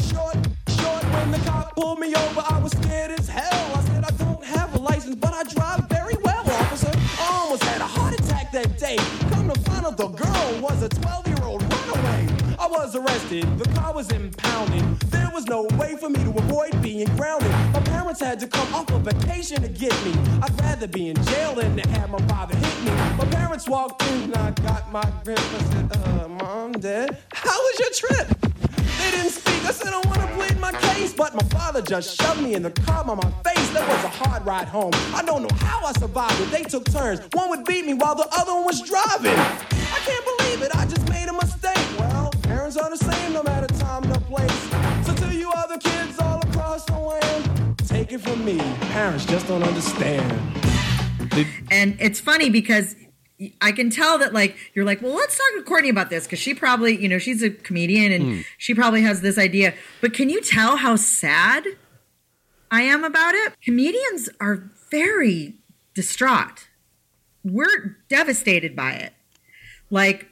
pulled 1.78 2.00
me 2.00 2.08
over, 2.16 2.44
I 2.50 2.60
was 2.60 2.72
scared 2.72 3.12
as 3.12 3.30
hell. 3.30 3.78
I 3.78 3.82
said 3.82 4.04
I 4.04 4.12
don't 4.24 4.44
have 4.44 4.74
a 4.74 4.80
license, 4.80 5.16
but 5.16 5.34
I 5.34 5.44
drive 5.44 5.88
very 5.88 6.16
well, 6.24 6.44
officer. 6.62 6.92
I 7.22 7.28
almost 7.40 7.64
had 7.64 7.82
a 7.82 7.86
heart 7.86 8.20
attack 8.20 8.52
that 8.52 8.80
day. 8.80 8.98
Come 9.32 9.48
to 9.48 9.60
find 9.62 9.86
out, 9.86 9.96
the 9.96 10.08
girl 10.08 10.48
was 10.60 10.82
a 10.82 10.90
12-year-old 10.90 11.62
runaway. 11.62 12.28
I 12.58 12.68
was 12.68 12.96
arrested, 12.96 13.46
the 13.60 13.70
car 13.76 13.94
was 13.94 14.12
impounded. 14.12 15.00
There 15.12 15.30
was 15.32 15.46
no 15.46 15.68
way 15.78 15.96
for 15.98 16.10
me 16.10 16.20
to 16.24 16.32
avoid 16.32 16.82
being 16.82 17.08
grounded. 17.16 17.52
My 17.72 17.82
parents 17.82 18.22
had 18.22 18.40
to 18.40 18.48
come 18.48 18.74
off 18.74 18.90
a 18.90 18.98
vacation 18.98 19.62
to 19.62 19.70
get 19.70 19.94
me. 20.04 20.14
I'd 20.42 20.60
rather 20.60 20.88
be 20.88 21.10
in 21.10 21.24
jail 21.26 21.54
than 21.54 21.78
to 21.78 21.88
have 21.90 22.10
my 22.10 22.22
father 22.28 22.56
hit 22.56 22.78
me. 22.86 22.92
My 23.22 23.28
parents 23.30 23.70
walked 23.70 24.02
in 24.02 24.24
and 24.24 24.36
I 24.36 24.50
got 24.68 24.92
my 24.92 25.08
grip. 25.24 25.40
I 25.40 25.64
said, 25.72 25.92
uh, 25.96 26.28
Mom, 26.28 26.72
Dad, 26.72 27.18
how 27.34 27.58
was 27.66 27.80
your 27.80 27.92
trip? 28.02 28.47
They 29.00 29.12
didn't 29.12 29.32
speak. 29.32 29.64
I 29.66 29.72
said, 29.72 29.94
I 29.94 30.02
want 30.08 30.22
to 30.22 30.28
plead 30.36 30.60
my 30.60 30.72
case. 30.72 31.14
But 31.14 31.36
my 31.36 31.44
father 31.50 31.82
just 31.82 32.20
shoved 32.20 32.42
me 32.42 32.56
in 32.56 32.64
the 32.64 32.72
car 32.72 33.04
by 33.04 33.16
my 33.16 33.32
face. 33.44 33.70
That 33.72 33.88
was 33.88 34.04
a 34.06 34.10
hard 34.10 34.46
ride 34.46 34.68
home. 34.68 34.92
I 35.14 35.24
don't 35.24 35.44
know 35.44 35.56
how 35.60 35.86
I 35.86 35.92
survived 35.94 36.40
it. 36.42 36.52
They 36.52 36.64
took 36.64 36.86
turns. 36.86 37.20
One 37.34 37.50
would 37.50 37.66
beat 37.66 37.86
me 37.86 37.94
while 37.94 38.16
the 38.16 38.28
other 38.38 38.54
one 38.54 38.66
was 38.66 38.82
driving. 38.82 39.38
I 39.38 40.00
can't 40.06 40.26
believe 40.32 40.62
it. 40.62 40.76
I 40.76 40.86
just 40.86 41.08
made 41.10 41.28
a 41.28 41.34
mistake. 41.34 42.00
Well, 42.00 42.32
parents 42.44 42.78
are 42.78 42.90
the 42.90 42.98
same 42.98 43.34
no 43.34 43.44
matter 43.44 43.68
time 43.76 44.04
nor 44.10 44.20
place. 44.22 44.70
So 45.06 45.14
to 45.16 45.36
you 45.36 45.52
other 45.56 45.78
kids 45.78 46.20
all 46.20 46.40
across 46.40 46.86
the 46.86 46.98
land, 46.98 47.78
take 47.88 48.12
it 48.12 48.22
from 48.22 48.44
me. 48.44 48.58
Parents 48.92 49.26
just 49.26 49.48
don't 49.48 49.64
understand. 49.64 50.32
And 51.70 51.96
it's 52.00 52.20
funny 52.20 52.50
because 52.50 52.96
I 53.62 53.72
can 53.72 53.90
tell 53.90 54.18
that 54.18 54.34
like 54.34 54.58
you're 54.74 54.86
like, 54.86 55.02
well, 55.02 55.14
let's 55.14 55.38
talk 55.38 55.48
to 55.58 55.64
Courtney 55.64 55.90
about 55.90 56.10
this 56.10 56.26
because 56.26 56.40
she 56.40 56.54
probably, 56.54 57.00
you 57.00 57.08
know, 57.08 57.20
she's 57.20 57.44
a 57.44 57.52
comedian 57.52 58.12
and 58.12 58.24
hmm. 58.24 58.42
she 58.58 58.74
probably 58.74 59.04
has 59.04 59.22
this 59.22 59.38
idea. 59.38 59.74
But 60.02 60.14
can 60.14 60.30
you 60.30 60.42
tell 60.42 60.78
how 60.78 60.96
sad 60.96 61.66
I 62.72 62.82
am 62.82 63.04
about 63.04 63.36
it? 63.36 63.54
Comedians 63.64 64.30
are 64.40 64.72
very 64.90 65.56
distraught. 65.94 66.68
We're 67.44 67.98
devastated 68.10 68.76
by 68.76 68.94
it. 68.94 69.14
Like 69.90 70.28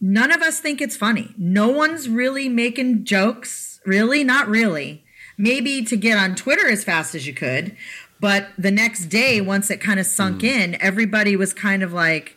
none 0.00 0.30
of 0.30 0.42
us 0.42 0.60
think 0.60 0.80
it's 0.80 0.96
funny. 0.96 1.34
No 1.36 1.68
one's 1.68 2.08
really 2.08 2.48
making 2.48 3.04
jokes. 3.04 3.80
Really, 3.84 4.22
not 4.22 4.48
really. 4.48 5.04
Maybe 5.38 5.84
to 5.84 5.96
get 5.96 6.18
on 6.18 6.36
Twitter 6.36 6.68
as 6.68 6.84
fast 6.84 7.14
as 7.14 7.26
you 7.26 7.34
could, 7.34 7.76
but 8.22 8.50
the 8.56 8.70
next 8.70 9.06
day, 9.06 9.40
mm. 9.40 9.46
once 9.46 9.68
it 9.68 9.80
kind 9.80 9.98
of 9.98 10.06
sunk 10.06 10.42
mm. 10.42 10.44
in, 10.44 10.80
everybody 10.80 11.34
was 11.34 11.52
kind 11.52 11.82
of 11.82 11.92
like, 11.92 12.36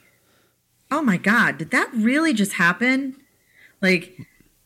"Oh 0.92 1.04
my 1.04 1.16
god, 1.16 1.60
did 1.60 1.70
that 1.70 1.90
really 1.94 2.34
just 2.34 2.54
happen?" 2.54 3.16
Like, 3.82 4.18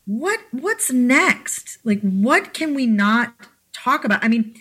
what 0.05 0.39
what's 0.51 0.91
next? 0.91 1.78
Like, 1.84 1.99
what 2.01 2.53
can 2.53 2.74
we 2.74 2.88
not 2.88 3.34
talk 3.74 4.05
about? 4.05 4.24
I 4.24 4.30
mean, 4.30 4.55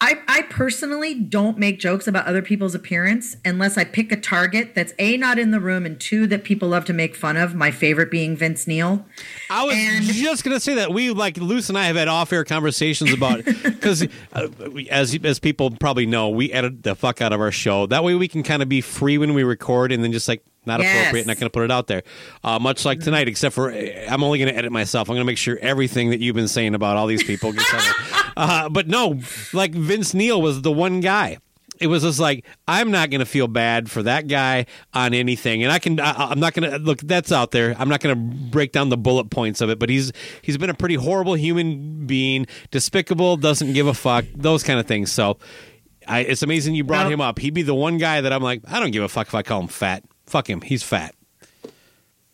I, 0.00 0.20
I 0.28 0.42
personally 0.42 1.12
don't 1.14 1.58
make 1.58 1.80
jokes 1.80 2.06
about 2.06 2.26
other 2.26 2.40
people's 2.40 2.72
appearance 2.76 3.36
unless 3.44 3.76
I 3.76 3.82
pick 3.82 4.12
a 4.12 4.16
target 4.16 4.76
that's 4.76 4.92
A, 5.00 5.16
not 5.16 5.40
in 5.40 5.50
the 5.50 5.58
room, 5.58 5.84
and 5.84 5.98
two, 5.98 6.28
that 6.28 6.44
people 6.44 6.68
love 6.68 6.84
to 6.84 6.92
make 6.92 7.16
fun 7.16 7.36
of. 7.36 7.56
My 7.56 7.72
favorite 7.72 8.08
being 8.08 8.36
Vince 8.36 8.68
Neil. 8.68 9.04
I 9.50 9.64
was 9.64 9.74
And- 9.76 10.04
just 10.04 10.44
gonna 10.44 10.60
say 10.60 10.74
that 10.76 10.92
we 10.92 11.10
like 11.10 11.36
Luce 11.36 11.68
and 11.68 11.76
I 11.76 11.86
have 11.86 11.96
had 11.96 12.06
off-air 12.06 12.44
conversations 12.44 13.12
about 13.12 13.44
because 13.44 14.06
uh, 14.34 14.46
as 14.88 15.18
as 15.24 15.40
people 15.40 15.72
probably 15.72 16.06
know, 16.06 16.28
we 16.28 16.52
edit 16.52 16.84
the 16.84 16.94
fuck 16.94 17.20
out 17.20 17.32
of 17.32 17.40
our 17.40 17.50
show. 17.50 17.86
That 17.86 18.04
way, 18.04 18.14
we 18.14 18.28
can 18.28 18.44
kind 18.44 18.62
of 18.62 18.68
be 18.68 18.80
free 18.80 19.18
when 19.18 19.34
we 19.34 19.42
record, 19.42 19.90
and 19.90 20.04
then 20.04 20.12
just 20.12 20.28
like 20.28 20.44
not 20.68 20.80
Yes. 20.80 20.96
appropriate, 21.00 21.26
not 21.26 21.36
going 21.38 21.46
to 21.46 21.50
put 21.50 21.64
it 21.64 21.72
out 21.72 21.88
there. 21.88 22.02
Uh, 22.44 22.58
much 22.60 22.84
like 22.84 23.00
tonight, 23.00 23.26
except 23.26 23.54
for 23.54 23.72
uh, 23.72 23.76
I'm 24.08 24.22
only 24.22 24.38
going 24.38 24.50
to 24.52 24.56
edit 24.56 24.70
myself. 24.70 25.08
I'm 25.08 25.14
going 25.16 25.26
to 25.26 25.30
make 25.30 25.38
sure 25.38 25.58
everything 25.60 26.10
that 26.10 26.20
you've 26.20 26.36
been 26.36 26.48
saying 26.48 26.74
about 26.76 26.96
all 26.96 27.06
these 27.08 27.24
people 27.24 27.52
gets 27.52 27.74
out. 27.74 28.32
uh, 28.36 28.68
but 28.68 28.86
no, 28.86 29.18
like 29.52 29.72
Vince 29.72 30.14
Neil 30.14 30.40
was 30.40 30.62
the 30.62 30.70
one 30.72 31.00
guy. 31.00 31.38
It 31.80 31.86
was 31.86 32.02
just 32.02 32.18
like 32.18 32.44
I'm 32.66 32.90
not 32.90 33.08
going 33.10 33.20
to 33.20 33.24
feel 33.26 33.46
bad 33.46 33.88
for 33.88 34.02
that 34.02 34.26
guy 34.26 34.66
on 34.94 35.14
anything, 35.14 35.62
and 35.62 35.70
I 35.70 35.78
can. 35.78 36.00
I, 36.00 36.30
I'm 36.30 36.40
not 36.40 36.52
going 36.52 36.68
to 36.68 36.76
look. 36.78 36.98
That's 37.02 37.30
out 37.30 37.52
there. 37.52 37.76
I'm 37.78 37.88
not 37.88 38.00
going 38.00 38.16
to 38.16 38.36
break 38.50 38.72
down 38.72 38.88
the 38.88 38.96
bullet 38.96 39.30
points 39.30 39.60
of 39.60 39.70
it, 39.70 39.78
but 39.78 39.88
he's 39.88 40.10
he's 40.42 40.58
been 40.58 40.70
a 40.70 40.74
pretty 40.74 40.96
horrible 40.96 41.34
human 41.34 42.04
being, 42.04 42.46
despicable, 42.72 43.36
doesn't 43.36 43.74
give 43.74 43.86
a 43.86 43.94
fuck, 43.94 44.24
those 44.34 44.64
kind 44.64 44.80
of 44.80 44.86
things. 44.86 45.12
So, 45.12 45.38
I, 46.08 46.20
it's 46.20 46.42
amazing 46.42 46.74
you 46.74 46.82
brought 46.82 47.04
Well- 47.04 47.12
him 47.12 47.20
up. 47.20 47.38
He'd 47.38 47.54
be 47.54 47.62
the 47.62 47.76
one 47.76 47.96
guy 47.98 48.22
that 48.22 48.32
I'm 48.32 48.42
like, 48.42 48.62
I 48.66 48.80
don't 48.80 48.90
give 48.90 49.04
a 49.04 49.08
fuck 49.08 49.28
if 49.28 49.34
I 49.36 49.42
call 49.42 49.60
him 49.60 49.68
fat. 49.68 50.02
Fuck 50.28 50.50
him. 50.50 50.60
He's 50.60 50.82
fat. 50.82 51.14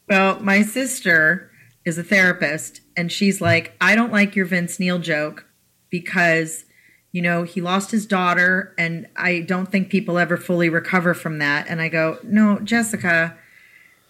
Well, 0.09 0.41
my 0.41 0.63
sister 0.63 1.51
is 1.85 1.97
a 1.97 2.03
therapist, 2.03 2.81
and 2.97 3.11
she's 3.11 3.41
like, 3.41 3.75
I 3.81 3.95
don't 3.95 4.13
like 4.13 4.35
your 4.35 4.47
Vince 4.47 4.81
Neil 4.81 4.99
joke 4.99 5.47
because, 5.91 6.65
you 7.13 7.23
know, 7.23 7.45
he 7.45 7.61
lost 7.61 7.91
his 7.91 8.05
daughter, 8.05 8.75
and 8.77 9.07
I 9.17 9.41
don't 9.41 9.71
think 9.71 9.91
people 9.91 10.19
ever 10.19 10.37
fully 10.37 10.69
recover 10.69 11.15
from 11.15 11.39
that. 11.39 11.67
And 11.69 11.81
I 11.81 11.89
go, 11.89 12.19
No, 12.25 12.59
Jessica, 12.59 13.37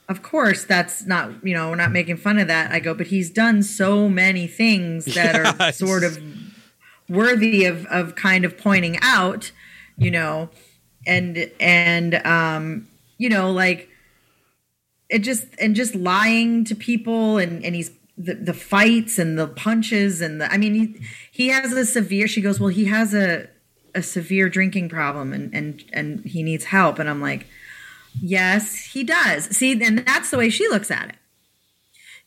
of 0.08 0.22
course, 0.22 0.64
that's 0.64 1.06
not, 1.06 1.44
you 1.46 1.54
know, 1.54 1.70
we're 1.70 1.76
not 1.76 1.92
making 1.92 2.16
fun 2.16 2.38
of 2.38 2.48
that. 2.48 2.72
I 2.72 2.80
go, 2.80 2.94
but 2.94 3.08
he's 3.08 3.30
done 3.30 3.62
so 3.62 4.08
many 4.08 4.46
things 4.46 5.04
that 5.06 5.60
are 5.60 5.72
sort 5.72 6.04
of 6.04 6.18
worthy 7.08 7.64
of, 7.66 7.84
of 7.86 8.14
kind 8.14 8.44
of 8.44 8.56
pointing 8.56 8.98
out, 9.02 9.52
you 9.96 10.10
know, 10.10 10.48
and, 11.06 11.50
and, 11.60 12.14
um, 12.26 12.88
you 13.18 13.28
know, 13.28 13.50
like, 13.50 13.88
it 15.08 15.20
just 15.20 15.46
and 15.60 15.74
just 15.76 15.94
lying 15.94 16.64
to 16.64 16.74
people 16.74 17.38
and 17.38 17.64
and 17.64 17.74
he's 17.74 17.90
the, 18.16 18.34
the 18.34 18.54
fights 18.54 19.18
and 19.18 19.38
the 19.38 19.46
punches 19.46 20.20
and 20.20 20.40
the 20.40 20.50
i 20.52 20.56
mean 20.56 20.74
he 20.74 21.06
he 21.30 21.48
has 21.48 21.72
a 21.72 21.84
severe 21.84 22.26
she 22.26 22.40
goes 22.40 22.58
well 22.58 22.68
he 22.68 22.86
has 22.86 23.12
a 23.14 23.48
a 23.94 24.02
severe 24.02 24.48
drinking 24.48 24.88
problem 24.88 25.32
and 25.32 25.54
and 25.54 25.84
and 25.92 26.24
he 26.24 26.42
needs 26.42 26.64
help. 26.64 26.98
And 26.98 27.08
i'm 27.08 27.20
like 27.20 27.46
yes 28.20 28.76
he 28.92 29.04
does. 29.04 29.44
See 29.56 29.72
and 29.82 29.98
that's 30.00 30.30
the 30.30 30.38
way 30.38 30.50
she 30.50 30.68
looks 30.68 30.90
at 30.90 31.10
it 31.10 31.16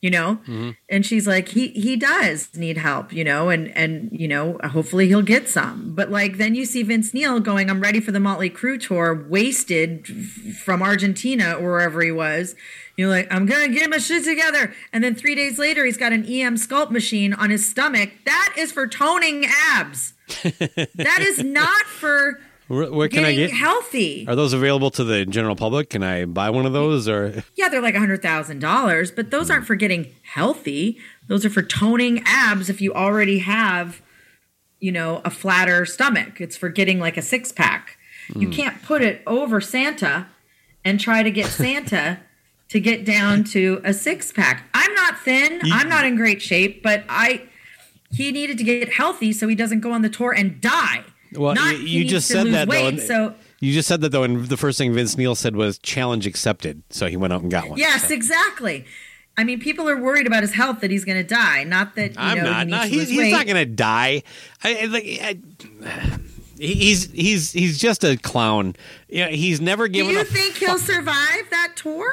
you 0.02 0.10
know? 0.10 0.36
Mm-hmm. 0.44 0.72
And 0.90 1.06
she's 1.06 1.28
like 1.28 1.50
he 1.50 1.70
he 1.70 1.96
does 1.96 2.56
need 2.56 2.78
help 2.78 3.12
you 3.12 3.24
know 3.24 3.50
and 3.50 3.76
and 3.76 4.10
you 4.12 4.28
know 4.28 4.60
hopefully 4.64 5.08
he'll 5.08 5.22
get 5.22 5.48
some. 5.48 5.94
But 5.96 6.12
like 6.12 6.38
then 6.38 6.56
you 6.56 6.66
see 6.66 6.84
vince 6.84 7.14
neil 7.14 7.40
going 7.40 7.70
i'm 7.70 7.82
ready 7.82 8.00
for 8.00 8.12
the 8.12 8.20
Motley 8.20 8.50
Crue 8.50 8.80
tour 8.80 9.26
wasted 9.30 10.06
f- 10.10 10.58
from 10.58 10.82
argentina 10.82 11.54
or 11.54 11.72
wherever 11.72 12.02
he 12.02 12.12
was. 12.12 12.56
You're 12.96 13.10
like 13.10 13.28
i'm 13.32 13.46
gonna 13.46 13.70
get 13.70 13.90
my 13.90 13.98
shit 13.98 14.24
together. 14.24 14.74
And 14.94 15.04
then 15.04 15.16
three 15.16 15.36
days 15.36 15.58
later 15.58 15.86
he's 15.86 15.98
got 15.98 16.14
an 16.14 16.24
Emsculpt 16.24 16.92
machine 16.92 17.34
on 17.34 17.50
his 17.50 17.68
stomach. 17.68 18.12
That 18.26 18.54
is 18.58 18.72
for 18.72 18.88
toning 18.88 19.46
abs. 19.46 20.14
That 20.96 21.20
is 21.22 21.44
not 21.44 21.84
for 21.84 22.40
Where, 22.68 22.92
where 22.92 23.08
can 23.08 23.24
I 23.24 23.34
get? 23.34 23.52
healthy 23.52 24.26
Are 24.28 24.36
those 24.36 24.54
available 24.54 24.92
to 24.92 25.04
the 25.04 25.26
general 25.26 25.56
public? 25.56 25.90
Can 25.90 26.04
I 26.04 26.26
buy 26.26 26.50
one 26.50 26.66
of 26.66 26.74
those 26.74 27.08
or? 27.08 27.44
Yeah, 27.56 27.70
they're 27.70 27.82
like 27.82 27.96
a 27.96 28.00
hundred 28.00 28.22
thousand 28.22 28.60
dollars, 28.60 29.12
but 29.12 29.32
those 29.32 29.50
aren't 29.50 29.66
for 29.66 29.76
getting 29.76 30.14
healthy. 30.24 30.98
Those 31.28 31.46
are 31.46 31.50
for 31.50 31.62
toning 31.62 32.22
abs 32.26 32.70
if 32.70 32.82
you 32.82 32.94
already 32.94 33.40
have, 33.40 34.02
you 34.80 34.92
know, 34.92 35.22
a 35.24 35.30
flatter 35.30 35.86
stomach. 35.86 36.42
It's 36.42 36.58
for 36.58 36.70
getting 36.70 37.00
like 37.00 37.18
a 37.18 37.22
six 37.22 37.52
pack. 37.52 37.98
You 38.36 38.48
hmm. 38.48 38.54
can't 38.54 38.84
put 38.84 39.02
it 39.02 39.22
over 39.26 39.62
Santa 39.62 40.28
and 40.84 41.00
try 41.00 41.24
to 41.24 41.32
get 41.32 41.48
Santa 41.48 42.20
to 42.70 42.80
get 42.82 43.06
down 43.06 43.46
to 43.46 43.82
a 43.86 43.94
six 43.94 44.34
pack. 44.34 44.70
I'm 44.74 44.94
not 44.94 45.20
thin. 45.20 45.62
I'm 45.72 45.88
not 45.88 46.06
in 46.06 46.18
great 46.18 46.42
shape, 46.42 46.84
but 46.84 47.06
I 47.08 47.44
he 48.12 48.32
needed 48.32 48.58
to 48.58 48.64
get 48.64 48.94
healthy 48.94 49.34
so 49.34 49.48
he 49.48 49.56
doesn't 49.56 49.82
go 49.82 49.92
on 49.92 50.02
the 50.02 50.10
tour 50.10 50.32
and 50.32 50.60
die. 50.62 51.04
Well, 51.38 51.56
Not 51.56 51.80
you, 51.80 52.00
you 52.00 52.06
just 52.06 52.28
said 52.28 52.48
that 52.48 52.68
though. 52.68 52.72
weight, 52.72 52.88
and- 52.88 53.02
so 53.02 53.34
you 53.60 53.74
just 53.74 53.88
said 53.88 54.02
that 54.02 54.10
though, 54.12 54.24
and 54.24 54.48
the 54.48 54.58
first 54.58 54.78
thing 54.78 54.94
Vince 54.94 55.18
Neil 55.18 55.36
said 55.36 55.56
was 55.56 55.78
challenge 55.80 56.26
accepted. 56.28 56.84
So 56.90 57.08
he 57.08 57.18
went 57.18 57.34
out 57.34 57.42
and 57.42 57.52
got 57.52 57.70
one. 57.70 57.80
Yes, 57.80 58.08
So. 58.08 58.14
exactly. 58.14 58.86
I 59.40 59.44
mean, 59.44 59.60
people 59.60 59.88
are 59.88 60.02
worried 60.02 60.26
about 60.26 60.42
his 60.42 60.54
health 60.54 60.82
that 60.82 60.90
he's 60.90 61.06
going 61.06 61.18
to 61.20 61.24
die. 61.28 61.64
Not 61.64 61.96
that 61.96 62.12
you 62.16 62.20
I'm 62.20 62.38
know, 62.38 62.44
not. 62.44 62.66
He 62.66 62.72
No, 62.72 62.80
he's, 63.00 63.10
he's 63.10 63.32
not 63.32 63.46
going 63.46 63.56
to 63.58 63.66
die. 63.72 64.24
I, 64.64 64.76
I, 64.82 64.86
like, 64.86 65.04
I, 65.22 65.38
he's 66.60 67.12
he's 67.12 67.52
he's 67.52 67.78
just 67.78 68.04
a 68.04 68.18
clown. 68.18 68.76
Yeah, 69.08 69.28
he's 69.30 69.62
never 69.62 69.88
given. 69.88 70.12
Do 70.14 70.18
you 70.18 70.24
think 70.24 70.56
fu- 70.56 70.66
he'll 70.66 70.80
survive 70.80 71.50
that 71.52 71.74
tour? 71.76 72.12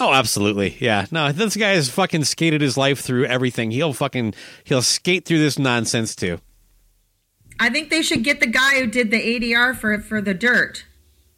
Oh, 0.00 0.12
absolutely. 0.14 0.76
Yeah. 0.80 1.04
No, 1.10 1.32
this 1.32 1.54
guy 1.54 1.72
has 1.72 1.90
fucking 1.90 2.24
skated 2.24 2.62
his 2.62 2.78
life 2.78 3.00
through 3.00 3.26
everything. 3.26 3.70
He'll 3.70 3.92
fucking 3.92 4.32
he'll 4.64 4.80
skate 4.80 5.26
through 5.26 5.38
this 5.40 5.58
nonsense 5.58 6.16
too. 6.16 6.38
I 7.60 7.68
think 7.70 7.90
they 7.90 8.02
should 8.02 8.24
get 8.24 8.40
the 8.40 8.46
guy 8.46 8.80
who 8.80 8.86
did 8.86 9.10
the 9.10 9.18
ADR 9.18 9.76
for 9.76 9.98
for 10.00 10.20
the 10.20 10.34
dirt, 10.34 10.84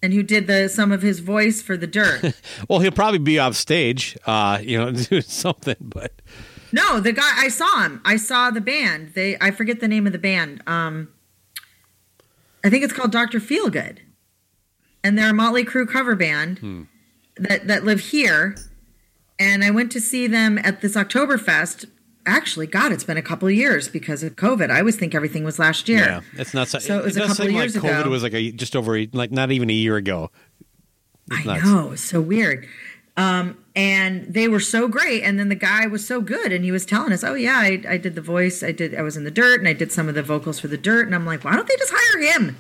and 0.03 0.13
who 0.13 0.23
did 0.23 0.47
the 0.47 0.69
some 0.69 0.93
of 0.93 1.03
his 1.03 1.21
voice 1.21 1.63
for 1.63 1.77
the 1.77 1.87
dirt. 1.87 2.35
Well, 2.69 2.81
he'll 2.81 2.93
probably 2.93 3.19
be 3.19 3.39
off 3.39 3.57
stage, 3.57 4.17
uh, 4.27 4.59
you 4.63 4.79
know, 4.79 4.91
doing 4.93 5.23
something. 5.23 5.77
But 5.81 6.13
no, 6.73 7.01
the 7.01 7.13
guy 7.13 7.31
I 7.37 7.49
saw 7.49 7.83
him. 7.83 8.01
I 8.05 8.17
saw 8.17 8.51
the 8.51 8.61
band. 8.61 9.13
They 9.15 9.37
I 9.41 9.51
forget 9.51 9.81
the 9.81 9.89
name 9.89 10.07
of 10.07 10.13
the 10.13 10.19
band. 10.19 10.63
Um, 10.67 11.09
I 12.65 12.71
think 12.71 12.85
it's 12.85 12.93
called 12.93 13.13
Doctor 13.13 13.41
Feelgood, 13.41 13.99
and 15.03 15.19
they're 15.19 15.31
a 15.31 15.35
Motley 15.35 15.65
Crue 15.65 15.89
cover 15.89 16.15
band 16.17 16.87
that 17.37 17.67
that 17.67 17.85
live 17.85 18.01
here. 18.01 18.57
And 19.39 19.65
I 19.65 19.71
went 19.71 19.91
to 19.93 20.01
see 20.01 20.27
them 20.29 20.59
at 20.59 20.81
this 20.81 20.95
Oktoberfest. 20.95 21.87
Actually, 22.27 22.67
God, 22.67 22.91
it's 22.93 23.05
been 23.05 23.17
a 23.17 23.23
couple 23.23 23.49
of 23.49 23.55
years 23.55 23.89
because 23.89 24.23
of 24.23 24.37
COVID. 24.37 24.71
I 24.71 24.79
always 24.79 24.97
think 24.97 25.15
everything 25.15 25.45
was 25.45 25.59
last 25.59 25.89
year. 25.89 26.05
yeah, 26.05 26.21
it's 26.35 26.55
not. 26.55 26.69
So 26.69 26.79
it 26.99 27.05
was 27.05 27.17
a 27.17 27.21
does 27.21 27.29
couple 27.31 27.47
of 27.47 27.53
years 27.53 27.75
like 27.77 27.85
COVID 27.93 28.01
ago. 28.03 28.11
was 28.11 28.23
like 28.23 28.35
a 28.35 28.51
just 28.53 28.75
over 28.75 28.97
a- 28.97 29.09
like 29.13 29.31
not 29.31 29.51
even 29.53 29.69
a 29.71 29.75
year 29.75 29.97
ago. 29.97 30.31
I 31.31 31.43
nuts. 31.45 31.65
know, 31.65 31.93
it's 31.93 32.03
so 32.03 32.21
weird. 32.21 32.67
Um, 33.17 33.59
and 33.77 34.25
they 34.33 34.49
were 34.49 34.59
so 34.61 34.89
great, 34.89 35.23
and 35.23 35.39
then 35.39 35.49
the 35.49 35.55
guy 35.55 35.87
was 35.87 36.05
so 36.07 36.21
good, 36.21 36.51
and 36.53 36.65
he 36.65 36.73
was 36.73 36.85
telling 36.85 37.13
us, 37.13 37.23
"Oh 37.23 37.35
yeah, 37.35 37.59
I, 37.59 37.83
I 37.89 37.97
did 37.97 38.15
the 38.17 38.21
voice, 38.21 38.63
I 38.63 38.73
did, 38.73 38.95
I 38.95 39.03
was 39.03 39.17
in 39.17 39.25
the 39.25 39.31
dirt, 39.31 39.61
and 39.61 39.69
I 39.69 39.73
did 39.73 39.93
some 39.93 40.09
of 40.09 40.15
the 40.17 40.23
vocals 40.23 40.59
for 40.59 40.67
the 40.69 40.77
dirt." 40.79 41.07
And 41.07 41.15
I'm 41.15 41.25
like, 41.27 41.45
"Why 41.45 41.55
don't 41.55 41.69
they 41.69 41.77
just 41.77 41.93
hire 41.95 42.33
him? 42.33 42.57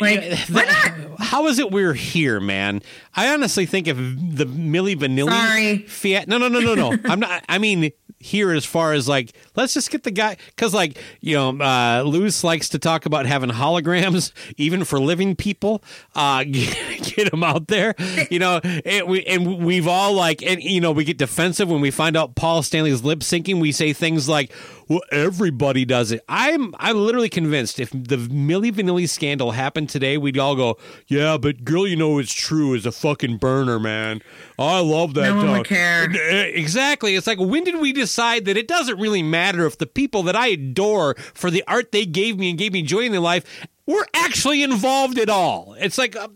Like, 0.00 0.22
Yeah, 0.22 0.36
why 0.50 0.64
not?" 1.08 1.20
How 1.20 1.46
is 1.46 1.58
it 1.58 1.70
we're 1.70 1.92
here, 1.94 2.40
man? 2.40 2.82
I 3.14 3.32
honestly 3.32 3.66
think 3.66 3.86
if 3.88 3.96
the 3.96 4.46
Milli 4.46 4.96
Vanilli 4.96 5.30
Sorry. 5.30 5.78
Fiat. 5.78 6.28
No, 6.28 6.38
no, 6.38 6.48
no, 6.48 6.60
no, 6.60 6.74
no. 6.74 6.96
I'm 7.04 7.20
not. 7.20 7.44
I 7.48 7.58
mean 7.58 7.92
here 8.22 8.52
as 8.52 8.64
far 8.64 8.92
as 8.92 9.08
like 9.08 9.32
let's 9.56 9.74
just 9.74 9.90
get 9.90 10.04
the 10.04 10.10
guy 10.10 10.36
because 10.50 10.72
like 10.72 10.96
you 11.20 11.34
know 11.34 11.48
uh 11.60 12.04
likes 12.44 12.68
to 12.68 12.78
talk 12.78 13.04
about 13.04 13.26
having 13.26 13.50
holograms 13.50 14.32
even 14.56 14.84
for 14.84 15.00
living 15.00 15.34
people 15.34 15.82
uh 16.14 16.44
get, 16.50 17.02
get 17.02 17.32
him 17.32 17.42
out 17.42 17.66
there 17.66 17.94
you 18.30 18.38
know 18.38 18.60
and 18.84 19.08
we 19.08 19.24
and 19.24 19.64
we've 19.64 19.88
all 19.88 20.12
like 20.12 20.40
and 20.42 20.62
you 20.62 20.80
know 20.80 20.92
we 20.92 21.04
get 21.04 21.18
defensive 21.18 21.68
when 21.68 21.80
we 21.80 21.90
find 21.90 22.16
out 22.16 22.36
Paul 22.36 22.62
Stanley's 22.62 23.02
lip 23.02 23.20
syncing 23.20 23.60
we 23.60 23.72
say 23.72 23.92
things 23.92 24.28
like 24.28 24.52
well 24.88 25.02
everybody 25.10 25.84
does 25.84 26.12
it 26.12 26.22
I'm 26.28 26.76
I'm 26.78 26.96
literally 26.96 27.28
convinced 27.28 27.80
if 27.80 27.90
the 27.90 28.16
Milli 28.16 28.70
Vanilli 28.70 29.08
scandal 29.08 29.50
happened 29.50 29.88
today 29.88 30.16
we'd 30.16 30.38
all 30.38 30.54
go 30.54 30.78
yeah 31.08 31.38
but 31.38 31.64
girl 31.64 31.88
you 31.88 31.96
know 31.96 32.20
it's 32.20 32.32
true 32.32 32.74
is 32.74 32.86
a 32.86 32.92
fucking 33.02 33.36
burner 33.36 33.78
man 33.78 34.22
I 34.58 34.78
love 34.80 35.14
that 35.14 35.28
No 35.30 35.36
one 35.36 35.58
would 35.58 35.66
care. 35.66 36.08
Eh, 36.10 36.44
Exactly. 36.54 37.16
It's 37.16 37.26
like 37.26 37.38
when 37.38 37.64
did 37.64 37.80
we 37.80 37.92
decide 37.92 38.44
that 38.44 38.56
it 38.56 38.68
doesn't 38.68 38.98
really 38.98 39.22
matter 39.22 39.66
if 39.66 39.76
the 39.78 39.86
people 39.86 40.22
that 40.24 40.36
I 40.36 40.48
adore 40.48 41.16
for 41.34 41.50
the 41.50 41.64
art 41.66 41.90
they 41.92 42.06
gave 42.06 42.38
me 42.38 42.50
and 42.50 42.58
gave 42.58 42.72
me 42.72 42.82
joy 42.82 43.00
in 43.00 43.12
their 43.12 43.20
life 43.20 43.66
were 43.86 44.06
actually 44.14 44.62
involved 44.62 45.18
at 45.18 45.28
all? 45.28 45.74
It's 45.78 45.98
like. 45.98 46.14
Uh, 46.16 46.28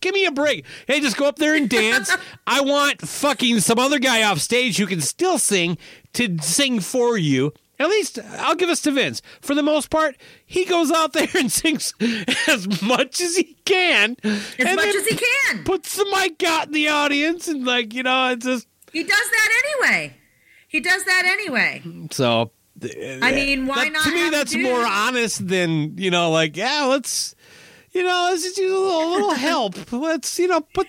Give 0.00 0.14
me 0.14 0.24
a 0.24 0.32
break. 0.32 0.64
Hey, 0.86 1.00
just 1.00 1.18
go 1.18 1.26
up 1.28 1.36
there 1.36 1.54
and 1.54 1.68
dance. 1.68 2.10
I 2.46 2.62
want 2.62 3.02
fucking 3.02 3.60
some 3.60 3.78
other 3.78 3.98
guy 3.98 4.22
off 4.22 4.38
stage 4.38 4.78
who 4.78 4.86
can 4.86 5.02
still 5.02 5.38
sing 5.38 5.76
to 6.14 6.38
sing 6.40 6.80
for 6.80 7.18
you. 7.18 7.52
At 7.80 7.88
least 7.88 8.18
I'll 8.38 8.54
give 8.54 8.68
us 8.68 8.82
to 8.82 8.92
Vince. 8.92 9.22
For 9.40 9.54
the 9.54 9.62
most 9.62 9.88
part, 9.90 10.16
he 10.44 10.64
goes 10.66 10.92
out 10.92 11.14
there 11.14 11.26
and 11.34 11.50
sings 11.50 11.94
as 12.46 12.82
much 12.82 13.20
as 13.20 13.34
he 13.36 13.56
can. 13.64 14.16
As 14.22 14.76
much 14.76 14.94
as 14.94 15.06
he 15.06 15.16
can. 15.16 15.64
Puts 15.64 15.96
the 15.96 16.04
mic 16.14 16.42
out 16.44 16.66
in 16.66 16.72
the 16.74 16.88
audience 16.88 17.48
and 17.48 17.64
like, 17.64 17.94
you 17.94 18.02
know, 18.02 18.28
it's 18.32 18.44
just 18.44 18.68
He 18.92 19.02
does 19.02 19.10
that 19.30 19.62
anyway. 19.64 20.14
He 20.68 20.80
does 20.80 21.04
that 21.04 21.24
anyway. 21.24 21.82
So, 22.12 22.52
uh, 22.84 22.88
I 23.22 23.32
mean, 23.32 23.66
why 23.66 23.84
that- 23.84 23.92
not? 23.92 24.04
To 24.04 24.10
me, 24.14 24.30
that's 24.30 24.52
a 24.52 24.56
dude- 24.56 24.64
more 24.64 24.84
honest 24.84 25.48
than 25.48 25.96
you 25.96 26.10
know, 26.10 26.30
like 26.30 26.56
yeah, 26.58 26.84
let's 26.84 27.34
you 27.92 28.02
know, 28.04 28.28
let's 28.30 28.42
just 28.44 28.58
use 28.58 28.70
a 28.70 28.78
little, 28.78 29.10
little 29.10 29.34
help. 29.34 29.90
Let's 29.90 30.38
you 30.38 30.48
know 30.48 30.60
put. 30.60 30.86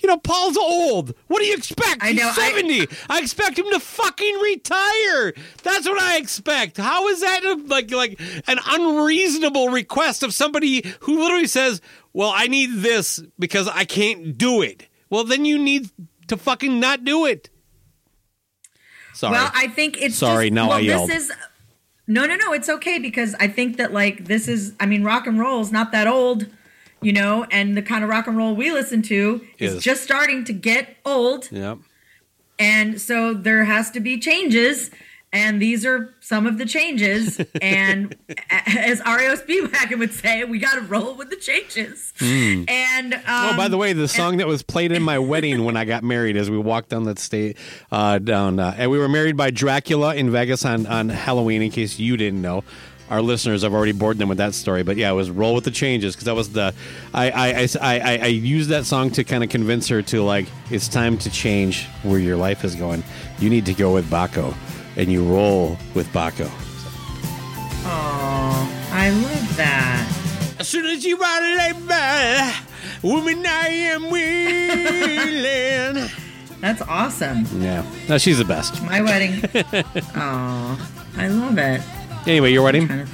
You 0.00 0.08
know, 0.08 0.16
Paul's 0.16 0.56
old. 0.56 1.14
What 1.26 1.40
do 1.40 1.46
you 1.46 1.54
expect? 1.54 1.98
I 2.00 2.12
know, 2.12 2.28
He's 2.28 2.38
I- 2.38 2.50
70. 2.52 2.86
I, 3.08 3.18
expect 3.20 3.58
him 3.58 3.66
to 3.70 3.80
fucking 3.80 4.34
retire. 4.36 5.34
That's 5.62 5.88
what 5.88 6.00
I 6.00 6.18
expect. 6.18 6.76
How 6.76 7.08
is 7.08 7.20
that 7.20 7.44
a, 7.44 7.54
like 7.66 7.90
like 7.90 8.20
an 8.46 8.58
unreasonable 8.66 9.68
request 9.68 10.22
of 10.22 10.32
somebody 10.34 10.84
who 11.00 11.18
literally 11.18 11.46
says, 11.46 11.80
"Well, 12.12 12.32
I 12.34 12.46
need 12.46 12.70
this 12.76 13.20
because 13.38 13.68
I 13.68 13.84
can't 13.84 14.38
do 14.38 14.62
it." 14.62 14.88
Well, 15.10 15.24
then 15.24 15.44
you 15.44 15.58
need 15.58 15.90
to 16.28 16.36
fucking 16.36 16.78
not 16.78 17.04
do 17.04 17.26
it. 17.26 17.50
Sorry. 19.14 19.32
Well, 19.32 19.50
I 19.54 19.68
think 19.68 20.00
it's 20.00 20.16
Sorry, 20.16 20.46
Just, 20.46 20.54
now 20.54 20.68
well, 20.68 20.76
I 20.78 20.80
yelled. 20.80 21.10
This 21.10 21.24
is 21.24 21.32
no, 22.06 22.24
no, 22.24 22.36
no. 22.36 22.52
It's 22.52 22.68
okay 22.68 22.98
because 22.98 23.34
I 23.40 23.48
think 23.48 23.76
that 23.76 23.92
like 23.92 24.26
this 24.26 24.48
is. 24.48 24.74
I 24.80 24.86
mean, 24.86 25.02
rock 25.04 25.26
and 25.26 25.38
roll 25.38 25.60
is 25.60 25.72
not 25.72 25.92
that 25.92 26.06
old, 26.06 26.46
you 27.00 27.12
know, 27.12 27.44
and 27.50 27.76
the 27.76 27.82
kind 27.82 28.02
of 28.04 28.10
rock 28.10 28.26
and 28.26 28.36
roll 28.36 28.54
we 28.54 28.70
listen 28.72 29.02
to 29.02 29.40
is, 29.58 29.74
Is. 29.74 29.82
just 29.82 30.02
starting 30.02 30.44
to 30.44 30.52
get 30.52 30.96
old, 31.04 31.50
yep. 31.52 31.78
and 32.58 33.00
so 33.00 33.34
there 33.34 33.64
has 33.64 33.90
to 33.92 34.00
be 34.00 34.18
changes. 34.18 34.90
And 35.30 35.60
these 35.60 35.84
are 35.84 36.14
some 36.20 36.46
of 36.46 36.56
the 36.56 36.64
changes. 36.64 37.38
And 37.60 38.16
as 38.48 39.00
REO 39.00 39.36
Speedwagon 39.36 39.98
would 39.98 40.14
say, 40.14 40.44
we 40.44 40.58
got 40.58 40.76
to 40.76 40.80
roll 40.80 41.14
with 41.16 41.28
the 41.28 41.36
changes. 41.36 42.14
And 42.18 43.12
um, 43.12 43.20
Oh, 43.26 43.54
by 43.54 43.68
the 43.68 43.76
way, 43.76 43.92
the 43.92 44.08
song 44.08 44.38
that 44.38 44.46
was 44.46 44.62
played 44.62 44.90
in 44.90 45.02
my 45.02 45.18
wedding 45.18 45.64
when 45.64 45.76
I 45.76 45.84
got 45.84 46.02
married, 46.02 46.38
as 46.38 46.50
we 46.50 46.56
walked 46.56 46.88
down 46.88 47.04
that 47.04 47.18
state, 47.18 47.58
uh, 47.92 48.18
down, 48.20 48.58
uh, 48.58 48.74
and 48.78 48.90
we 48.90 48.98
were 48.98 49.08
married 49.08 49.36
by 49.36 49.50
Dracula 49.50 50.14
in 50.14 50.30
Vegas 50.30 50.64
on 50.64 50.86
on 50.86 51.10
Halloween. 51.10 51.60
In 51.60 51.70
case 51.70 51.98
you 51.98 52.16
didn't 52.16 52.40
know, 52.40 52.64
our 53.10 53.22
listeners 53.22 53.62
have 53.62 53.72
already 53.74 53.92
bored 53.92 54.18
them 54.18 54.28
with 54.28 54.38
that 54.38 54.54
story. 54.54 54.82
But 54.82 54.96
yeah, 54.96 55.10
it 55.10 55.14
was 55.14 55.30
"Roll 55.30 55.54
with 55.54 55.64
the 55.64 55.70
Changes" 55.70 56.14
because 56.14 56.26
that 56.26 56.34
was 56.34 56.50
the 56.50 56.74
I 57.14 57.30
I, 57.30 57.68
I, 57.80 58.00
I 58.00 58.18
I 58.22 58.26
used 58.26 58.68
that 58.70 58.84
song 58.86 59.10
to 59.12 59.24
kind 59.24 59.42
of 59.42 59.50
convince 59.50 59.88
her 59.88 60.02
to 60.02 60.22
like 60.22 60.46
it's 60.70 60.88
time 60.88 61.16
to 61.18 61.30
change 61.30 61.86
where 62.02 62.18
your 62.18 62.36
life 62.36 62.64
is 62.64 62.74
going. 62.74 63.02
You 63.38 63.50
need 63.50 63.66
to 63.66 63.74
go 63.74 63.92
with 63.94 64.08
Baco, 64.10 64.54
and 64.96 65.10
you 65.10 65.24
roll 65.24 65.76
with 65.94 66.06
Baco. 66.08 66.50
Aw, 67.84 68.90
I 68.92 69.10
love 69.10 69.56
that. 69.56 70.14
As 70.58 70.68
soon 70.68 70.86
as 70.86 71.04
you 71.04 71.16
ride 71.16 71.42
it 71.42 71.56
like 71.56 71.86
that, 71.86 72.64
woman, 73.02 73.44
I 73.46 73.68
am 73.68 74.10
willing. 74.10 76.08
That's 76.60 76.82
awesome. 76.82 77.46
yeah, 77.62 77.84
no, 78.08 78.18
she's 78.18 78.38
the 78.38 78.44
best. 78.44 78.82
My 78.82 79.00
wedding. 79.00 79.40
Aw, 80.16 80.90
I 81.16 81.28
love 81.28 81.56
it. 81.58 81.80
Anyway, 82.28 82.52
your 82.52 82.62
wedding. 82.62 83.06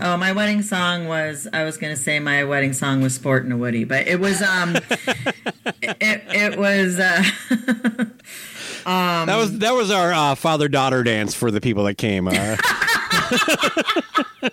Oh, 0.00 0.16
my 0.16 0.30
wedding 0.30 0.62
song 0.62 1.08
was 1.08 1.48
I 1.52 1.64
was 1.64 1.76
going 1.76 1.92
to 1.92 2.00
say 2.00 2.20
my 2.20 2.44
wedding 2.44 2.72
song 2.72 3.00
was 3.00 3.14
Sport 3.16 3.42
and 3.42 3.52
a 3.52 3.56
Woody, 3.56 3.82
but 3.82 4.06
it 4.06 4.20
was 4.20 4.40
um 4.42 4.76
it, 5.82 6.22
it 6.28 6.56
was 6.56 7.00
uh 7.00 7.24
that 8.84 9.36
was 9.36 9.58
that 9.58 9.74
was 9.74 9.90
our 9.90 10.12
uh, 10.12 10.34
father 10.36 10.68
daughter 10.68 11.02
dance 11.02 11.34
for 11.34 11.50
the 11.50 11.60
people 11.60 11.82
that 11.84 11.94
came. 11.94 12.28
Uh, 12.28 12.56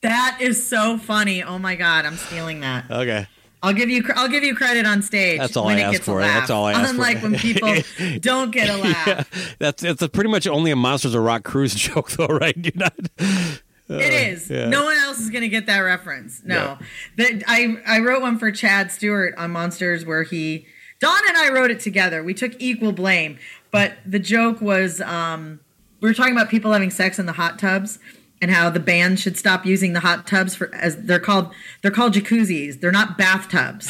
That 0.00 0.38
is 0.40 0.64
so 0.64 0.96
funny. 0.96 1.42
Oh 1.42 1.58
my 1.58 1.74
god, 1.74 2.06
I'm 2.06 2.16
stealing 2.16 2.60
that. 2.60 2.88
okay. 2.88 3.26
I'll 3.62 3.72
give 3.72 3.88
you 3.90 4.04
I'll 4.14 4.28
give 4.28 4.44
you 4.44 4.54
credit 4.54 4.86
on 4.86 5.02
stage. 5.02 5.38
That's 5.38 5.56
all 5.56 5.66
when 5.66 5.76
I 5.76 5.80
it 5.80 5.82
asked 5.84 5.92
gets 5.92 6.02
a 6.08 6.10
for. 6.12 6.20
laugh. 6.20 6.34
That's 6.40 6.50
all 6.50 6.64
I 6.66 6.72
asked 6.74 6.84
for. 6.86 6.90
Unlike 6.90 7.22
when 7.22 7.34
people 7.36 7.74
don't 8.20 8.50
get 8.52 8.68
a 8.70 8.76
laugh. 8.76 9.56
That's 9.58 9.82
it's 9.82 10.02
a 10.02 10.08
pretty 10.08 10.30
much 10.30 10.46
only 10.46 10.70
a 10.70 10.76
Monsters 10.76 11.14
of 11.14 11.22
Rock 11.22 11.42
cruise 11.44 11.74
joke, 11.76 12.10
though, 12.12 12.26
right? 12.26 12.56
You're 12.56 12.72
not. 12.76 12.94
it 13.18 14.12
is. 14.12 14.48
yeah. 14.50 14.68
No 14.68 14.84
one 14.84 14.96
else 14.98 15.18
is 15.18 15.30
going 15.30 15.42
to 15.42 15.48
get 15.48 15.66
that 15.66 15.80
reference. 15.80 16.42
No. 16.44 16.78
That 17.16 17.42
I 17.46 17.78
I 17.86 18.00
wrote 18.00 18.22
one 18.22 18.38
for 18.38 18.50
Chad 18.52 18.92
Stewart 18.92 19.34
on 19.36 19.50
Monsters 19.50 20.04
where 20.04 20.22
he 20.22 20.66
Don 21.00 21.18
and 21.28 21.36
I 21.36 21.50
wrote 21.50 21.70
it 21.70 21.80
together. 21.80 22.22
We 22.22 22.34
took 22.34 22.52
equal 22.60 22.92
blame, 22.92 23.38
but 23.70 23.94
the 24.06 24.18
joke 24.18 24.60
was 24.60 25.00
um 25.00 25.60
we 26.00 26.08
were 26.08 26.14
talking 26.14 26.32
about 26.32 26.48
people 26.48 26.72
having 26.72 26.90
sex 26.90 27.18
in 27.18 27.26
the 27.26 27.32
hot 27.32 27.58
tubs 27.58 27.98
and 28.40 28.50
how 28.50 28.70
the 28.70 28.80
band 28.80 29.18
should 29.20 29.36
stop 29.36 29.66
using 29.66 29.92
the 29.92 30.00
hot 30.00 30.26
tubs 30.26 30.54
for 30.54 30.74
as 30.74 30.96
they're 30.96 31.18
called 31.20 31.52
they're 31.82 31.90
called 31.90 32.14
jacuzzis. 32.14 32.80
They're 32.80 32.92
not 32.92 33.16
bathtubs. 33.18 33.88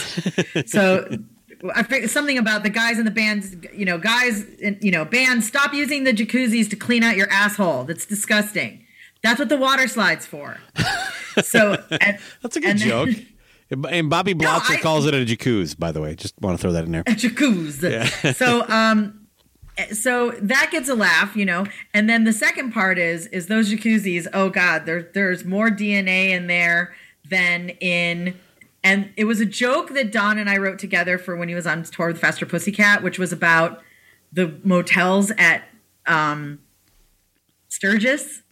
so 0.70 1.18
I 1.74 1.82
think 1.82 2.08
something 2.08 2.38
about 2.38 2.62
the 2.62 2.70
guys 2.70 2.98
in 2.98 3.04
the 3.04 3.10
bands, 3.10 3.56
you 3.74 3.84
know, 3.84 3.98
guys, 3.98 4.44
in, 4.60 4.78
you 4.80 4.90
know, 4.92 5.04
bands 5.04 5.46
stop 5.46 5.74
using 5.74 6.04
the 6.04 6.12
jacuzzis 6.12 6.70
to 6.70 6.76
clean 6.76 7.02
out 7.02 7.16
your 7.16 7.28
asshole. 7.30 7.84
That's 7.84 8.06
disgusting. 8.06 8.84
That's 9.22 9.38
what 9.40 9.48
the 9.48 9.56
water 9.56 9.88
slide's 9.88 10.26
for. 10.26 10.58
So 11.42 11.80
and, 12.00 12.18
That's 12.42 12.56
a 12.56 12.60
good 12.60 12.70
and 12.70 12.78
then- 12.80 12.88
joke. 12.88 13.08
And 13.70 14.08
Bobby 14.08 14.32
Blotzer 14.34 14.76
I- 14.76 14.80
calls 14.80 15.04
it 15.04 15.12
a 15.14 15.18
jacuzzi, 15.18 15.78
by 15.78 15.92
the 15.92 16.00
way. 16.00 16.14
Just 16.14 16.34
want 16.40 16.56
to 16.58 16.60
throw 16.62 16.72
that 16.72 16.84
in 16.86 16.90
there. 16.92 17.02
A 17.02 17.10
jacuzzi. 17.10 18.34
So 18.34 18.66
um 18.68 19.17
so 19.92 20.32
that 20.42 20.70
gets 20.70 20.88
a 20.88 20.94
laugh, 20.94 21.36
you 21.36 21.44
know. 21.44 21.66
And 21.94 22.08
then 22.08 22.24
the 22.24 22.32
second 22.32 22.72
part 22.72 22.98
is 22.98 23.26
is 23.28 23.46
those 23.46 23.72
jacuzzis, 23.72 24.26
oh 24.32 24.50
god, 24.50 24.86
there 24.86 25.02
there's 25.14 25.44
more 25.44 25.68
DNA 25.68 26.30
in 26.30 26.46
there 26.46 26.94
than 27.28 27.70
in 27.80 28.38
and 28.82 29.10
it 29.16 29.24
was 29.24 29.40
a 29.40 29.46
joke 29.46 29.90
that 29.90 30.12
Don 30.12 30.38
and 30.38 30.48
I 30.48 30.56
wrote 30.56 30.78
together 30.78 31.18
for 31.18 31.36
when 31.36 31.48
he 31.48 31.54
was 31.54 31.66
on 31.66 31.82
tour 31.82 32.08
with 32.08 32.20
Faster 32.20 32.46
Pussycat, 32.46 33.02
which 33.02 33.18
was 33.18 33.32
about 33.32 33.82
the 34.32 34.58
motels 34.62 35.30
at 35.38 35.64
um 36.06 36.60
Sturgis 37.68 38.42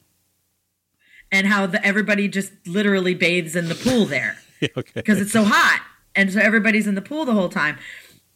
and 1.33 1.47
how 1.47 1.67
the, 1.67 1.85
everybody 1.85 2.29
just 2.29 2.53
literally 2.67 3.15
bathes 3.15 3.57
in 3.57 3.69
the 3.69 3.75
pool 3.75 4.05
there 4.05 4.39
okay. 4.77 4.93
because 4.95 5.21
it's 5.21 5.33
so 5.33 5.45
hot. 5.45 5.83
And 6.15 6.33
so 6.33 6.41
everybody's 6.41 6.87
in 6.87 6.95
the 6.95 7.03
pool 7.03 7.25
the 7.25 7.35
whole 7.35 7.51
time. 7.51 7.79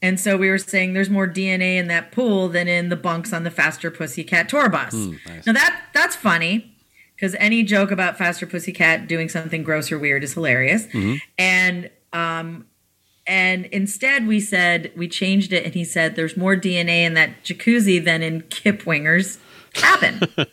And 0.02 0.18
so 0.18 0.36
we 0.36 0.48
were 0.48 0.58
saying 0.58 0.94
there's 0.94 1.10
more 1.10 1.28
DNA 1.28 1.76
in 1.76 1.88
that 1.88 2.10
pool 2.10 2.48
than 2.48 2.68
in 2.68 2.88
the 2.88 2.96
bunks 2.96 3.32
on 3.32 3.44
the 3.44 3.50
Faster 3.50 3.90
Pussycat 3.90 4.48
tour 4.48 4.68
bus. 4.68 4.94
Now 4.94 5.52
that 5.52 5.82
that's 5.92 6.16
funny 6.16 6.74
because 7.14 7.34
any 7.38 7.62
joke 7.62 7.90
about 7.90 8.16
Faster 8.16 8.46
Pussycat 8.46 9.06
doing 9.06 9.28
something 9.28 9.62
gross 9.62 9.92
or 9.92 9.98
weird 9.98 10.24
is 10.24 10.34
hilarious. 10.34 10.86
And 11.38 11.90
um 12.12 12.66
and 13.26 13.66
instead 13.66 14.26
we 14.26 14.40
said 14.40 14.90
we 14.96 15.06
changed 15.06 15.52
it 15.52 15.64
and 15.64 15.74
he 15.74 15.84
said 15.84 16.16
there's 16.16 16.36
more 16.36 16.56
DNA 16.56 17.04
in 17.04 17.14
that 17.14 17.44
jacuzzi 17.44 18.02
than 18.02 18.22
in 18.22 18.40
Kip 18.42 18.86
Winger's 18.86 19.38
cabin. 19.74 20.22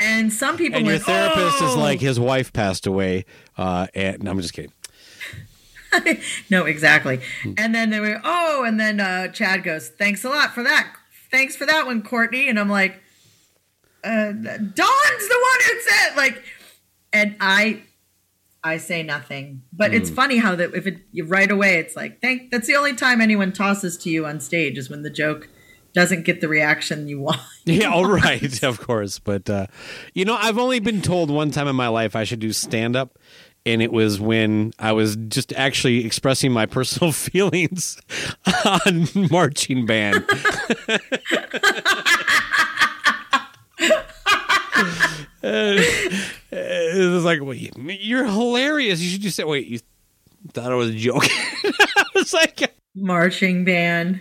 and 0.00 0.32
some 0.32 0.56
people 0.56 0.78
And 0.78 0.86
your 0.86 0.96
went, 0.96 1.04
therapist 1.04 1.56
is 1.62 1.74
"Oh!" 1.74 1.78
like 1.78 2.00
his 2.00 2.20
wife 2.20 2.52
passed 2.52 2.86
away. 2.86 3.24
Uh, 3.56 3.86
and 3.94 4.22
no, 4.22 4.30
I'm 4.30 4.40
just 4.40 4.52
kidding. 4.52 4.72
no, 6.50 6.64
exactly. 6.64 7.20
And 7.56 7.74
then 7.74 7.90
they 7.90 8.00
were, 8.00 8.20
oh, 8.24 8.64
and 8.64 8.78
then 8.78 9.00
uh, 9.00 9.28
Chad 9.28 9.64
goes, 9.64 9.88
thanks 9.88 10.24
a 10.24 10.28
lot 10.28 10.52
for 10.52 10.62
that. 10.62 10.92
Thanks 11.30 11.56
for 11.56 11.66
that 11.66 11.86
one, 11.86 12.02
Courtney. 12.02 12.48
And 12.48 12.58
I'm 12.58 12.68
like, 12.68 13.00
uh, 14.04 14.32
Don's 14.32 14.74
the 14.74 15.44
one 15.44 15.60
who 15.66 15.80
said, 15.80 16.16
like, 16.16 16.42
and 17.12 17.36
I, 17.40 17.82
I 18.62 18.78
say 18.78 19.02
nothing. 19.02 19.62
But 19.72 19.94
it's 19.94 20.10
funny 20.10 20.38
how 20.38 20.56
that 20.56 20.74
if 20.74 20.86
it 20.86 20.98
you 21.12 21.24
right 21.24 21.50
away, 21.50 21.78
it's 21.78 21.96
like, 21.96 22.20
thank. 22.20 22.50
That's 22.50 22.66
the 22.66 22.76
only 22.76 22.94
time 22.94 23.20
anyone 23.20 23.52
tosses 23.52 23.96
to 23.98 24.10
you 24.10 24.26
on 24.26 24.40
stage 24.40 24.76
is 24.76 24.90
when 24.90 25.02
the 25.02 25.10
joke 25.10 25.48
doesn't 25.96 26.24
get 26.24 26.42
the 26.42 26.48
reaction 26.48 27.08
you 27.08 27.20
want. 27.20 27.40
Yeah, 27.68 27.90
all 27.90 28.06
right, 28.06 28.62
of 28.62 28.78
course. 28.78 29.18
But 29.18 29.50
uh, 29.50 29.66
you 30.14 30.24
know, 30.24 30.36
I've 30.36 30.56
only 30.56 30.78
been 30.78 31.02
told 31.02 31.32
one 31.32 31.50
time 31.50 31.66
in 31.66 31.74
my 31.74 31.88
life 31.88 32.14
I 32.14 32.22
should 32.22 32.38
do 32.38 32.52
stand 32.52 32.94
up, 32.94 33.18
and 33.66 33.82
it 33.82 33.92
was 33.92 34.20
when 34.20 34.72
I 34.78 34.92
was 34.92 35.16
just 35.16 35.52
actually 35.54 36.06
expressing 36.06 36.52
my 36.52 36.64
personal 36.64 37.12
feelings 37.12 37.98
on 38.64 39.08
marching 39.30 39.84
band. 39.84 40.24
Uh, 45.42 45.76
it 46.50 47.12
was 47.12 47.24
like, 47.24 47.40
wait, 47.42 47.72
you're 47.76 48.24
hilarious. 48.24 49.00
You 49.00 49.10
should 49.10 49.20
just 49.20 49.36
say, 49.36 49.44
wait, 49.44 49.66
you 49.68 49.78
thought 50.52 50.72
I 50.72 50.74
was 50.74 50.94
joke. 50.94 51.24
I 51.64 52.04
was 52.14 52.32
like, 52.32 52.74
Marching 52.94 53.64
band. 53.64 54.20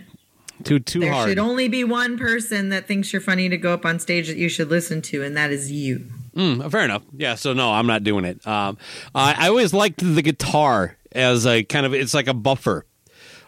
too 0.63 0.79
too 0.79 1.01
hard. 1.01 1.13
There 1.13 1.27
should 1.29 1.39
only 1.39 1.67
be 1.67 1.83
one 1.83 2.17
person 2.17 2.69
that 2.69 2.87
thinks 2.87 3.13
you're 3.13 3.21
funny 3.21 3.47
to 3.49 3.57
go 3.57 3.73
up 3.73 3.85
on 3.85 3.99
stage 3.99 4.27
that 4.27 4.37
you 4.37 4.49
should 4.49 4.69
listen 4.69 5.01
to, 5.03 5.23
and 5.23 5.35
that 5.37 5.51
is 5.51 5.71
you. 5.71 6.05
Mm, 6.35 6.69
fair 6.71 6.83
enough. 6.83 7.03
Yeah. 7.15 7.35
So 7.35 7.53
no, 7.53 7.71
I'm 7.71 7.87
not 7.87 8.03
doing 8.03 8.25
it. 8.25 8.45
Um, 8.45 8.77
I, 9.13 9.45
I 9.45 9.47
always 9.49 9.73
liked 9.73 9.99
the 10.15 10.21
guitar 10.21 10.97
as 11.13 11.45
a 11.47 11.63
kind 11.63 11.85
of 11.85 11.93
it's 11.93 12.13
like 12.13 12.27
a 12.27 12.33
buffer. 12.33 12.85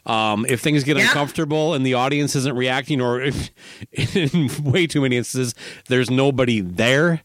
Um, 0.06 0.46
if 0.48 0.62
things 0.62 0.86
get 0.86 0.96
Yeah. 0.96 1.04
uncomfortable 1.04 1.74
and 1.74 1.86
the 1.86 1.96
audience 1.96 2.34
isn't 2.36 2.56
reacting, 2.56 3.02
or 3.02 3.22
if 3.22 3.50
in 4.16 4.50
way 4.64 4.88
too 4.88 5.02
many 5.02 5.18
instances 5.18 5.54
there's 5.90 6.10
nobody 6.10 6.62
there, 6.62 7.22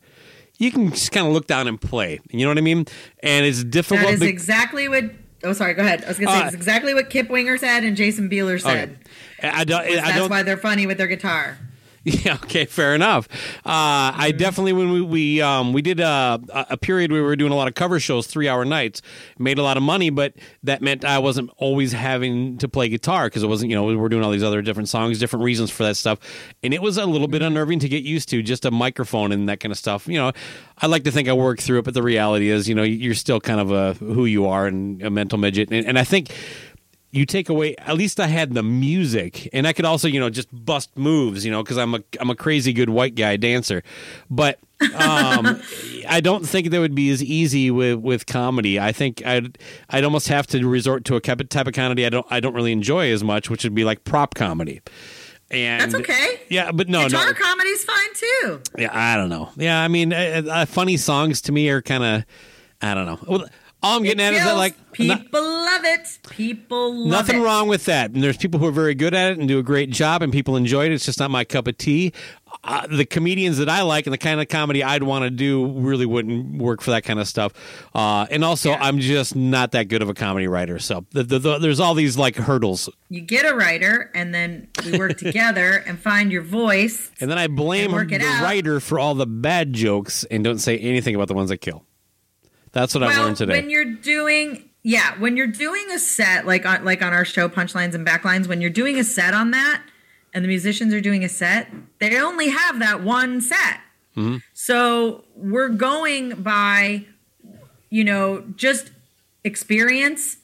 you 0.58 0.72
can 0.72 0.90
just 0.90 1.12
kind 1.12 1.26
of 1.26 1.32
look 1.32 1.46
down 1.46 1.68
and 1.68 1.80
play. 1.80 2.18
You 2.30 2.40
know 2.44 2.48
what 2.48 2.58
I 2.58 2.62
mean? 2.62 2.86
And 3.22 3.46
it's 3.46 3.62
difficult. 3.62 4.06
That 4.06 4.14
is 4.14 4.20
be- 4.20 4.26
exactly 4.28 4.88
what. 4.88 5.04
Oh, 5.44 5.52
sorry. 5.52 5.74
Go 5.74 5.82
ahead. 5.82 6.04
I 6.04 6.08
was 6.08 6.18
going 6.18 6.28
to 6.28 6.34
say 6.34 6.42
Uh, 6.42 6.46
it's 6.46 6.54
exactly 6.54 6.92
what 6.94 7.08
Kip 7.10 7.28
Winger 7.30 7.56
said 7.56 7.82
and 7.84 7.96
Jason 7.96 8.28
Bieler 8.28 8.60
said. 8.60 8.98
Okay. 9.38 9.48
I 9.48 9.62
don't. 9.64 9.80
I 9.80 9.94
That's 9.96 10.16
don't. 10.16 10.30
why 10.30 10.42
they're 10.42 10.56
funny 10.56 10.86
with 10.86 10.98
their 10.98 11.06
guitar. 11.08 11.58
Yeah. 12.24 12.34
Okay. 12.34 12.64
Fair 12.64 12.94
enough. 12.96 13.28
Uh, 13.64 14.10
I 14.14 14.34
definitely 14.36 14.72
when 14.72 14.90
we 14.90 15.02
we 15.02 15.40
um, 15.40 15.72
we 15.72 15.82
did 15.82 16.00
a, 16.00 16.40
a 16.68 16.76
period 16.76 17.12
where 17.12 17.22
we 17.22 17.26
were 17.26 17.36
doing 17.36 17.52
a 17.52 17.54
lot 17.54 17.68
of 17.68 17.74
cover 17.74 18.00
shows, 18.00 18.26
three 18.26 18.48
hour 18.48 18.64
nights, 18.64 19.02
made 19.38 19.56
a 19.58 19.62
lot 19.62 19.76
of 19.76 19.84
money, 19.84 20.10
but 20.10 20.34
that 20.64 20.82
meant 20.82 21.04
I 21.04 21.20
wasn't 21.20 21.50
always 21.58 21.92
having 21.92 22.58
to 22.58 22.68
play 22.68 22.88
guitar 22.88 23.26
because 23.26 23.44
it 23.44 23.46
wasn't 23.46 23.70
you 23.70 23.76
know 23.76 23.84
we 23.84 23.94
were 23.94 24.08
doing 24.08 24.24
all 24.24 24.32
these 24.32 24.42
other 24.42 24.62
different 24.62 24.88
songs, 24.88 25.20
different 25.20 25.44
reasons 25.44 25.70
for 25.70 25.84
that 25.84 25.96
stuff, 25.96 26.18
and 26.64 26.74
it 26.74 26.82
was 26.82 26.96
a 26.96 27.06
little 27.06 27.28
bit 27.28 27.40
unnerving 27.40 27.78
to 27.78 27.88
get 27.88 28.02
used 28.02 28.28
to 28.30 28.42
just 28.42 28.64
a 28.64 28.72
microphone 28.72 29.30
and 29.30 29.48
that 29.48 29.60
kind 29.60 29.70
of 29.70 29.78
stuff. 29.78 30.08
You 30.08 30.18
know, 30.18 30.32
I 30.78 30.88
like 30.88 31.04
to 31.04 31.12
think 31.12 31.28
I 31.28 31.32
worked 31.34 31.62
through 31.62 31.78
it, 31.78 31.84
but 31.84 31.94
the 31.94 32.02
reality 32.02 32.48
is, 32.50 32.68
you 32.68 32.74
know, 32.74 32.82
you're 32.82 33.14
still 33.14 33.40
kind 33.40 33.60
of 33.60 33.70
a 33.70 33.94
who 33.94 34.24
you 34.24 34.46
are 34.46 34.66
and 34.66 35.00
a 35.02 35.10
mental 35.10 35.38
midget, 35.38 35.70
and, 35.70 35.86
and 35.86 35.98
I 35.98 36.04
think 36.04 36.34
you 37.12 37.26
take 37.26 37.48
away 37.48 37.76
at 37.76 37.96
least 37.96 38.18
I 38.18 38.26
had 38.26 38.54
the 38.54 38.62
music 38.62 39.48
and 39.52 39.66
I 39.66 39.72
could 39.74 39.84
also 39.84 40.08
you 40.08 40.18
know 40.18 40.30
just 40.30 40.48
bust 40.52 40.90
moves 40.96 41.44
you 41.44 41.50
know 41.52 41.62
because 41.62 41.76
I'm 41.78 41.94
a 41.94 42.00
I'm 42.18 42.30
a 42.30 42.34
crazy 42.34 42.72
good 42.72 42.88
white 42.88 43.14
guy 43.14 43.36
dancer 43.36 43.82
but 44.30 44.58
um 44.94 45.60
I 46.08 46.20
don't 46.22 46.44
think 46.46 46.70
that 46.70 46.80
would 46.80 46.94
be 46.94 47.10
as 47.10 47.22
easy 47.22 47.70
with 47.70 47.98
with 47.98 48.26
comedy 48.26 48.80
I 48.80 48.92
think 48.92 49.24
I'd 49.26 49.58
I'd 49.90 50.04
almost 50.04 50.28
have 50.28 50.46
to 50.48 50.66
resort 50.66 51.04
to 51.04 51.16
a 51.16 51.20
type 51.20 51.66
of 51.68 51.74
comedy 51.74 52.06
I 52.06 52.08
don't 52.08 52.26
I 52.30 52.40
don't 52.40 52.54
really 52.54 52.72
enjoy 52.72 53.12
as 53.12 53.22
much 53.22 53.50
which 53.50 53.62
would 53.64 53.74
be 53.74 53.84
like 53.84 54.04
prop 54.04 54.34
comedy 54.34 54.80
and 55.50 55.82
That's 55.82 55.94
okay. 55.94 56.40
yeah 56.48 56.72
but 56.72 56.88
no 56.88 57.06
Guitar 57.08 57.26
no 57.26 57.34
comedy's 57.34 57.84
fine 57.84 58.14
too. 58.14 58.62
yeah, 58.78 58.88
I 58.90 59.16
don't 59.16 59.28
know. 59.28 59.50
Yeah, 59.56 59.80
I 59.82 59.88
mean, 59.88 60.12
uh, 60.12 60.42
uh, 60.48 60.64
funny 60.66 60.96
songs 60.96 61.40
to 61.42 61.52
me 61.52 61.68
are 61.68 61.82
kind 61.82 62.04
of, 62.04 62.24
I 62.80 62.94
don't 62.94 63.06
know. 63.06 63.18
Well, 63.26 63.46
all 63.82 63.96
I'm 63.98 64.02
getting 64.04 64.20
It 64.20 64.28
at 64.28 64.34
is 64.34 64.44
that 64.44 64.56
like 64.56 64.74
people 64.92 65.16
no- 65.32 65.40
love 65.40 65.84
it. 65.84 66.18
People 66.30 66.94
love 66.94 67.10
nothing 67.26 67.40
it. 67.40 67.44
wrong 67.44 67.68
with 67.68 67.86
that. 67.86 68.10
And 68.10 68.22
there's 68.22 68.36
people 68.36 68.60
who 68.60 68.66
are 68.66 68.72
very 68.72 68.94
good 68.94 69.14
at 69.14 69.32
it 69.32 69.38
and 69.38 69.48
do 69.48 69.58
a 69.58 69.62
great 69.62 69.90
job, 69.90 70.22
and 70.22 70.32
people 70.32 70.56
enjoy 70.56 70.86
it. 70.86 70.92
It's 70.92 71.04
just 71.04 71.18
not 71.18 71.30
my 71.30 71.44
cup 71.44 71.66
of 71.66 71.76
tea. 71.78 72.12
Uh, 72.64 72.86
the 72.86 73.04
comedians 73.06 73.56
that 73.58 73.68
I 73.68 73.82
like 73.82 74.06
and 74.06 74.12
the 74.12 74.18
kind 74.18 74.40
of 74.40 74.46
comedy 74.48 74.84
I'd 74.84 75.02
want 75.02 75.24
to 75.24 75.30
do 75.30 75.66
really 75.66 76.06
wouldn't 76.06 76.58
work 76.58 76.80
for 76.82 76.90
that 76.92 77.02
kind 77.02 77.18
of 77.18 77.26
stuff. 77.26 77.52
Uh, 77.94 78.26
and 78.30 78.44
also, 78.44 78.72
I'm 78.72 78.98
just 79.00 79.34
not 79.34 79.72
that 79.72 79.84
good 79.88 80.02
of 80.02 80.08
a 80.08 80.14
comedy 80.14 80.46
writer. 80.46 80.78
So 80.78 81.04
the, 81.10 81.22
the, 81.24 81.38
the, 81.38 81.58
there's 81.58 81.80
all 81.80 81.94
these 81.94 82.16
like 82.18 82.36
hurdles, 82.36 82.88
You 83.08 83.22
get 83.22 83.50
a 83.50 83.56
writer, 83.56 84.10
and 84.14 84.32
then 84.34 84.68
we 84.84 84.96
work 84.98 85.16
together 85.18 85.82
and 85.86 85.98
find 85.98 86.30
your 86.30 86.42
voice. 86.42 87.10
and 87.20 87.30
then 87.30 87.38
I 87.38 87.46
blame 87.48 87.90
the 87.90 88.24
out. 88.24 88.42
writer 88.42 88.78
for 88.80 88.98
all 88.98 89.14
the 89.14 89.26
bad 89.26 89.72
jokes 89.72 90.24
and 90.30 90.44
don't 90.44 90.58
say 90.58 90.78
anything 90.78 91.14
about 91.14 91.28
the 91.28 91.34
ones 91.34 91.48
that 91.48 91.58
kill. 91.58 91.84
That's 92.72 92.94
what 92.94 93.02
I 93.04 93.08
well, 93.08 93.24
learned 93.24 93.36
today. 93.36 93.60
when 93.60 93.70
you're 93.70 93.84
doing 93.84 94.68
yeah, 94.82 95.16
when 95.18 95.36
you're 95.36 95.46
doing 95.46 95.84
a 95.92 95.98
set 95.98 96.46
like 96.46 96.66
on 96.66 96.84
like 96.84 97.02
on 97.02 97.12
our 97.12 97.24
show 97.24 97.48
punchlines 97.48 97.94
and 97.94 98.06
backlines, 98.06 98.46
when 98.46 98.60
you're 98.60 98.70
doing 98.70 98.98
a 98.98 99.04
set 99.04 99.34
on 99.34 99.52
that, 99.52 99.82
and 100.34 100.44
the 100.44 100.48
musicians 100.48 100.92
are 100.94 101.00
doing 101.00 101.24
a 101.24 101.28
set, 101.28 101.70
they 101.98 102.18
only 102.18 102.48
have 102.48 102.78
that 102.78 103.02
one 103.02 103.40
set. 103.40 103.80
Mm-hmm. 104.16 104.38
So 104.52 105.24
we're 105.36 105.68
going 105.68 106.42
by, 106.42 107.06
you 107.90 108.04
know, 108.04 108.44
just 108.56 108.90
experience 109.44 110.38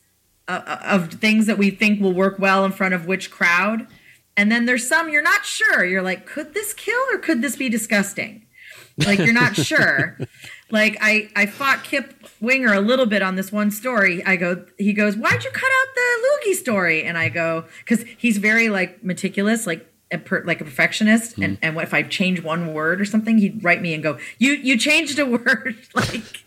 uh, 0.47 0.79
of 0.85 1.13
things 1.15 1.47
that 1.47 1.59
we 1.59 1.71
think 1.71 2.01
will 2.01 2.13
work 2.13 2.39
well 2.39 2.65
in 2.65 2.73
front 2.73 2.95
of 2.95 3.07
which 3.07 3.31
crowd. 3.31 3.87
And 4.37 4.53
then 4.53 4.67
there's 4.67 4.87
some 4.87 5.09
you're 5.11 5.23
not 5.23 5.45
sure. 5.45 5.85
You're 5.85 6.03
like, 6.03 6.27
could 6.27 6.55
this 6.55 6.73
kill 6.75 7.01
or 7.13 7.19
could 7.19 7.43
this 7.43 7.57
be 7.57 7.69
disgusting? 7.69 8.47
Like 8.99 9.19
you're 9.19 9.33
not 9.33 9.57
sure. 9.57 10.19
Like 10.71 10.99
I, 11.01 11.31
I 11.35 11.47
fought 11.47 11.85
Kip 11.85 12.15
Winger 12.41 12.73
a 12.73 12.81
little 12.81 13.07
bit 13.07 13.23
on 13.23 13.37
this 13.37 13.51
one 13.51 13.71
story. 13.71 14.25
I 14.25 14.37
go, 14.37 14.67
he 14.77 14.93
goes, 14.93 15.17
why'd 15.17 15.45
you 15.45 15.51
cut 15.51 15.71
out 15.81 15.95
the 15.95 16.29
loogie 16.29 16.55
story? 16.55 17.05
And 17.05 17.17
I 17.17 17.29
go, 17.29 17.65
because 17.81 18.05
he's 18.17 18.39
very 18.39 18.69
like 18.69 19.03
meticulous, 19.03 19.67
like 19.67 19.91
a 20.11 20.19
per, 20.19 20.45
like 20.45 20.61
a 20.61 20.65
perfectionist. 20.65 21.37
Hmm. 21.37 21.43
And 21.43 21.59
and 21.63 21.77
what 21.77 21.85
if 21.85 21.95
I 21.95 22.03
change 22.03 22.43
one 22.43 22.73
word 22.75 23.01
or 23.01 23.05
something, 23.05 23.39
he'd 23.39 23.63
write 23.65 23.83
me 23.83 23.95
and 23.95 24.03
go, 24.03 24.19
you 24.39 24.53
you 24.53 24.79
changed 24.79 25.19
a 25.19 25.27
word, 25.27 25.77
like. 25.95 26.45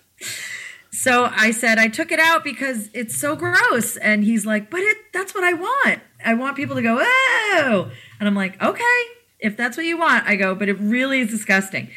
So 0.93 1.31
I 1.33 1.51
said 1.51 1.79
I 1.79 1.87
took 1.87 2.11
it 2.11 2.19
out 2.19 2.43
because 2.43 2.89
it's 2.93 3.15
so 3.15 3.35
gross, 3.35 3.95
and 3.97 4.23
he's 4.25 4.45
like, 4.45 4.69
"But 4.69 4.81
it 4.81 4.97
that's 5.13 5.33
what 5.33 5.43
I 5.43 5.53
want. 5.53 6.01
I 6.23 6.33
want 6.33 6.57
people 6.57 6.75
to 6.75 6.81
go 6.81 6.99
oh," 7.01 7.91
and 8.19 8.27
I'm 8.27 8.35
like, 8.35 8.61
"Okay, 8.61 9.03
if 9.39 9.55
that's 9.55 9.77
what 9.77 9.85
you 9.85 9.97
want." 9.97 10.27
I 10.27 10.35
go, 10.35 10.53
"But 10.53 10.67
it 10.67 10.77
really 10.79 11.21
is 11.21 11.29
disgusting," 11.29 11.89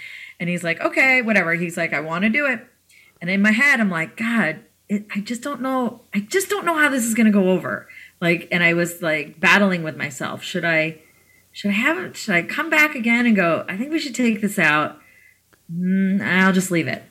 and 0.44 0.50
he's 0.50 0.62
like, 0.62 0.78
"Okay, 0.82 1.22
whatever." 1.22 1.54
He's 1.54 1.78
like, 1.78 1.94
"I 1.94 2.00
want 2.00 2.24
to 2.24 2.28
do 2.28 2.44
it," 2.44 2.60
and 3.18 3.30
in 3.30 3.40
my 3.40 3.52
head, 3.52 3.80
I'm 3.80 3.88
like, 3.88 4.14
"God, 4.14 4.60
it, 4.90 5.06
I 5.14 5.20
just 5.20 5.40
don't 5.40 5.62
know. 5.62 6.02
I 6.12 6.20
just 6.20 6.50
don't 6.50 6.66
know 6.66 6.76
how 6.76 6.90
this 6.90 7.06
is 7.06 7.14
going 7.14 7.24
to 7.24 7.32
go 7.32 7.48
over." 7.48 7.88
Like, 8.20 8.46
and 8.52 8.62
I 8.62 8.74
was 8.74 9.00
like 9.00 9.40
battling 9.40 9.82
with 9.82 9.96
myself. 9.96 10.42
Should 10.42 10.66
I? 10.66 11.00
Should 11.50 11.70
I 11.70 11.74
have 11.74 11.96
it? 11.96 12.14
Should 12.14 12.34
I 12.34 12.42
come 12.42 12.68
back 12.68 12.94
again 12.94 13.24
and 13.24 13.34
go? 13.34 13.64
I 13.70 13.78
think 13.78 13.90
we 13.90 13.98
should 13.98 14.14
take 14.14 14.42
this 14.42 14.58
out. 14.58 14.98
Mm, 15.72 16.20
I'll 16.20 16.52
just 16.52 16.70
leave 16.70 16.88
it. 16.88 17.02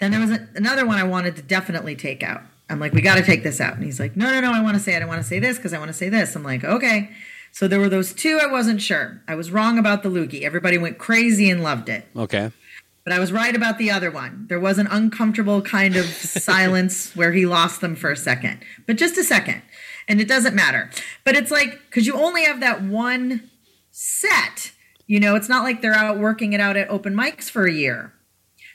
Then 0.00 0.10
there 0.10 0.20
was 0.20 0.30
a, 0.30 0.48
another 0.54 0.86
one 0.86 0.96
I 0.96 1.04
wanted 1.04 1.36
to 1.36 1.42
definitely 1.42 1.94
take 1.94 2.22
out. 2.22 2.40
I'm 2.70 2.80
like, 2.80 2.94
we 2.94 3.02
got 3.02 3.16
to 3.16 3.22
take 3.22 3.42
this 3.42 3.60
out. 3.60 3.74
And 3.74 3.84
he's 3.84 4.00
like, 4.00 4.16
no, 4.16 4.30
no, 4.30 4.40
no, 4.40 4.54
I 4.54 4.62
want 4.62 4.78
to 4.78 4.82
say 4.82 4.94
it. 4.94 5.02
I 5.02 5.04
want 5.04 5.20
to 5.20 5.28
say 5.28 5.40
this 5.40 5.58
because 5.58 5.74
I 5.74 5.78
want 5.78 5.90
to 5.90 5.94
say 5.94 6.08
this. 6.08 6.34
I'm 6.34 6.42
like, 6.42 6.64
okay. 6.64 7.10
So 7.54 7.68
there 7.68 7.78
were 7.78 7.88
those 7.88 8.12
two 8.12 8.40
I 8.42 8.50
wasn't 8.50 8.82
sure. 8.82 9.22
I 9.28 9.36
was 9.36 9.52
wrong 9.52 9.78
about 9.78 10.02
the 10.02 10.08
loogie. 10.08 10.42
Everybody 10.42 10.76
went 10.76 10.98
crazy 10.98 11.48
and 11.48 11.62
loved 11.62 11.88
it. 11.88 12.04
Okay. 12.16 12.50
But 13.04 13.12
I 13.12 13.20
was 13.20 13.30
right 13.30 13.54
about 13.54 13.78
the 13.78 13.92
other 13.92 14.10
one. 14.10 14.46
There 14.48 14.58
was 14.58 14.76
an 14.78 14.88
uncomfortable 14.88 15.62
kind 15.62 15.94
of 15.94 16.04
silence 16.06 17.14
where 17.14 17.30
he 17.30 17.46
lost 17.46 17.80
them 17.80 17.94
for 17.94 18.10
a 18.10 18.16
second, 18.16 18.58
but 18.88 18.96
just 18.96 19.16
a 19.18 19.22
second. 19.22 19.62
And 20.08 20.20
it 20.20 20.26
doesn't 20.26 20.56
matter. 20.56 20.90
But 21.22 21.36
it's 21.36 21.52
like, 21.52 21.78
because 21.86 22.08
you 22.08 22.14
only 22.14 22.42
have 22.42 22.58
that 22.58 22.82
one 22.82 23.48
set. 23.92 24.72
You 25.06 25.20
know, 25.20 25.36
it's 25.36 25.48
not 25.48 25.62
like 25.62 25.80
they're 25.80 25.94
out 25.94 26.18
working 26.18 26.54
it 26.54 26.60
out 26.60 26.76
at 26.76 26.88
open 26.88 27.14
mics 27.14 27.48
for 27.48 27.66
a 27.66 27.72
year. 27.72 28.12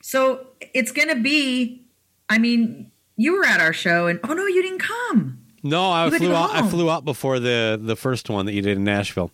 So 0.01 0.47
it's 0.73 0.93
going 0.93 1.09
to 1.09 1.21
be, 1.21 1.85
I 2.29 2.37
mean, 2.37 2.91
you 3.17 3.33
were 3.33 3.45
at 3.45 3.59
our 3.59 3.73
show 3.73 4.07
and, 4.07 4.21
oh 4.23 4.31
no, 4.31 4.45
you 4.45 4.61
didn't 4.61 4.79
come. 4.79 5.38
No, 5.63 5.91
I 5.91 6.09
flew 6.09 6.33
out. 6.33 6.51
I 6.51 6.67
flew 6.67 6.89
out 6.89 7.05
before 7.05 7.39
the 7.39 7.79
the 7.81 7.95
first 7.95 8.29
one 8.29 8.45
that 8.45 8.53
you 8.53 8.61
did 8.61 8.77
in 8.77 8.83
Nashville. 8.83 9.31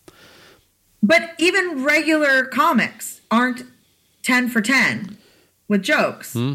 But 1.04 1.34
even 1.38 1.84
regular 1.84 2.46
comics 2.46 3.22
aren't 3.30 3.64
10 4.24 4.50
for 4.50 4.62
10 4.62 5.18
with 5.68 5.84
jokes. 5.84 6.34
Hmm. 6.34 6.54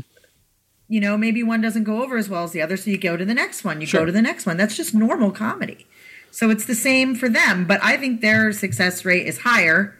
You 0.88 1.00
know, 1.00 1.16
maybe 1.16 1.44
one 1.44 1.60
doesn't 1.60 1.84
go 1.84 2.02
over 2.02 2.16
as 2.16 2.28
well 2.28 2.42
as 2.42 2.50
the 2.50 2.60
other, 2.60 2.76
so 2.76 2.90
you 2.90 2.98
go 2.98 3.16
to 3.16 3.24
the 3.24 3.34
next 3.34 3.62
one. 3.62 3.80
You 3.80 3.86
Sure. 3.86 4.00
go 4.00 4.06
to 4.06 4.12
the 4.12 4.22
next 4.22 4.44
one. 4.46 4.56
That's 4.56 4.76
just 4.76 4.92
normal 4.92 5.30
comedy. 5.30 5.86
So 6.32 6.50
it's 6.50 6.64
the 6.64 6.74
same 6.74 7.14
for 7.14 7.28
them, 7.28 7.64
but 7.64 7.78
I 7.82 7.96
think 7.96 8.20
their 8.20 8.52
success 8.52 9.04
rate 9.04 9.26
is 9.26 9.38
higher 9.38 9.96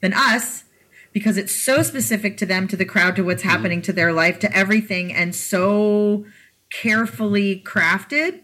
than 0.00 0.12
us 0.12 0.64
because 1.12 1.36
it's 1.36 1.54
so 1.54 1.82
specific 1.82 2.36
to 2.38 2.46
them, 2.46 2.66
to 2.66 2.76
the 2.76 2.84
crowd, 2.84 3.14
to 3.16 3.22
what's 3.22 3.44
Hmm. 3.44 3.48
happening 3.50 3.82
to 3.82 3.92
their 3.92 4.12
life, 4.12 4.40
to 4.40 4.56
everything, 4.56 5.12
and 5.12 5.34
so 5.36 6.24
carefully 6.72 7.62
crafted 7.64 8.40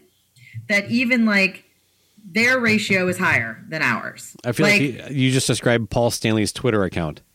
that 0.71 0.89
even 0.89 1.25
like 1.25 1.65
their 2.23 2.59
ratio 2.59 3.07
is 3.07 3.17
higher 3.17 3.63
than 3.69 3.81
ours. 3.81 4.35
I 4.43 4.51
feel 4.51 4.67
like, 4.67 4.81
you, 4.81 5.03
you 5.09 5.31
just 5.31 5.47
described 5.47 5.89
Paul 5.89 6.11
Stanley's 6.11 6.51
Twitter 6.51 6.83
account. 6.83 7.21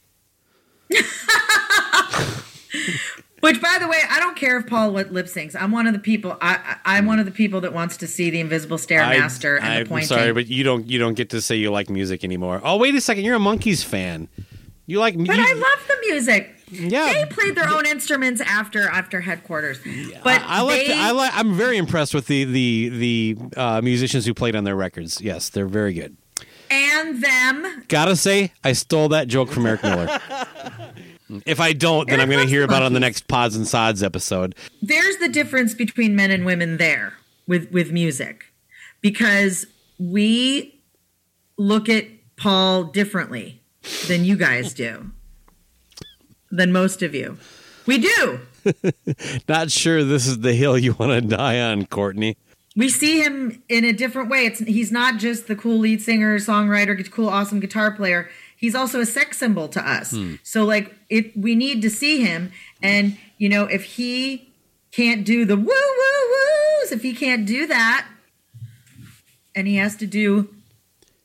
Which, 3.40 3.60
by 3.60 3.76
the 3.78 3.86
way, 3.86 4.00
I 4.10 4.18
don't 4.18 4.36
care 4.36 4.56
if 4.58 4.66
Paul 4.66 4.90
lip 4.90 5.10
lip 5.10 5.26
syncs. 5.26 5.54
I'm 5.60 5.70
one 5.70 5.86
of 5.86 5.92
the 5.92 5.98
people. 5.98 6.36
I, 6.40 6.56
I, 6.84 6.96
I'm 6.96 7.06
one 7.06 7.18
of 7.20 7.26
the 7.26 7.32
people 7.32 7.60
that 7.60 7.72
wants 7.72 7.96
to 7.98 8.06
see 8.06 8.30
the 8.30 8.40
Invisible 8.40 8.76
Stairmaster 8.76 9.58
and 9.58 9.66
I, 9.66 9.82
the 9.82 9.88
pointing. 9.88 10.08
sorry, 10.08 10.32
but 10.32 10.48
you 10.48 10.64
don't 10.64 10.86
you 10.86 10.98
don't 10.98 11.14
get 11.14 11.30
to 11.30 11.40
say 11.40 11.54
you 11.54 11.70
like 11.70 11.88
music 11.88 12.24
anymore. 12.24 12.60
Oh, 12.64 12.76
wait 12.76 12.94
a 12.94 13.00
second, 13.00 13.24
you're 13.24 13.36
a 13.36 13.40
Monkees 13.40 13.84
fan. 13.84 14.28
You 14.86 14.98
like 15.00 15.16
But 15.16 15.36
you, 15.36 15.42
I 15.42 15.52
love 15.52 15.86
the 15.86 15.96
music. 16.08 16.55
Yeah. 16.70 17.12
they 17.12 17.24
played 17.26 17.54
their 17.54 17.68
own 17.68 17.86
instruments 17.86 18.40
after 18.40 18.88
after 18.88 19.20
headquarters. 19.20 19.78
But 20.24 20.42
I, 20.42 20.58
I 20.58 20.60
like. 20.62 20.86
they, 20.86 20.98
I 21.00 21.10
like. 21.12 21.32
I'm 21.34 21.54
very 21.54 21.76
impressed 21.76 22.12
with 22.14 22.26
the 22.26 22.44
the 22.44 22.88
the 22.88 23.36
uh, 23.56 23.80
musicians 23.82 24.26
who 24.26 24.34
played 24.34 24.56
on 24.56 24.64
their 24.64 24.76
records. 24.76 25.20
Yes, 25.20 25.48
they're 25.48 25.66
very 25.66 25.92
good. 25.92 26.16
and 26.70 27.22
them. 27.22 27.84
Gotta 27.88 28.16
say, 28.16 28.52
I 28.64 28.72
stole 28.72 29.08
that 29.10 29.28
joke 29.28 29.50
from 29.50 29.66
Eric 29.66 29.82
Miller. 29.84 30.18
if 31.46 31.60
I 31.60 31.72
don't, 31.72 32.08
then 32.08 32.18
Eric 32.18 32.22
I'm 32.28 32.30
going 32.34 32.44
to 32.46 32.50
hear 32.50 32.64
about 32.64 32.82
it 32.82 32.86
on 32.86 32.92
the 32.92 33.00
next 33.00 33.28
Pods 33.28 33.54
and 33.56 33.66
Sods 33.66 34.02
episode. 34.02 34.54
There's 34.82 35.18
the 35.18 35.28
difference 35.28 35.74
between 35.74 36.16
men 36.16 36.30
and 36.32 36.44
women 36.44 36.76
there 36.78 37.12
with 37.46 37.70
with 37.70 37.92
music, 37.92 38.44
because 39.00 39.66
we 39.98 40.80
look 41.56 41.88
at 41.88 42.06
Paul 42.36 42.84
differently 42.84 43.62
than 44.08 44.24
you 44.24 44.36
guys 44.36 44.74
do, 44.74 45.10
than 46.50 46.72
most 46.72 47.02
of 47.02 47.14
you. 47.14 47.38
We 47.86 47.98
do. 47.98 48.40
Not 49.48 49.70
sure 49.70 50.02
this 50.04 50.26
is 50.26 50.40
the 50.40 50.54
hill 50.54 50.76
you 50.76 50.94
want 50.94 51.12
to 51.12 51.20
die 51.20 51.60
on, 51.60 51.86
Courtney. 51.86 52.36
we 52.74 52.88
see 52.88 53.20
him 53.20 53.62
in 53.68 53.84
a 53.84 53.92
different 53.92 54.28
way. 54.28 54.46
It's 54.46 54.58
he's 54.58 54.90
not 54.92 55.18
just 55.18 55.46
the 55.46 55.54
cool 55.56 55.78
lead 55.78 56.02
singer, 56.02 56.38
songwriter, 56.38 57.10
cool, 57.10 57.28
awesome 57.28 57.60
guitar 57.60 57.92
player. 57.92 58.28
He's 58.56 58.74
also 58.74 59.00
a 59.00 59.06
sex 59.06 59.38
symbol 59.38 59.68
to 59.68 59.80
us. 59.88 60.10
Hmm. 60.10 60.34
So 60.42 60.64
like, 60.64 60.94
it 61.08 61.36
we 61.36 61.54
need 61.54 61.80
to 61.82 61.90
see 61.90 62.22
him, 62.22 62.52
and 62.82 63.16
you 63.38 63.48
know, 63.48 63.64
if 63.66 63.84
he 63.84 64.52
can't 64.90 65.24
do 65.24 65.44
the 65.44 65.56
woo 65.56 65.64
woo 65.64 66.34
woos, 66.82 66.92
if 66.92 67.02
he 67.02 67.14
can't 67.14 67.46
do 67.46 67.66
that, 67.66 68.08
and 69.54 69.66
he 69.66 69.76
has 69.76 69.94
to 69.96 70.06
do, 70.06 70.52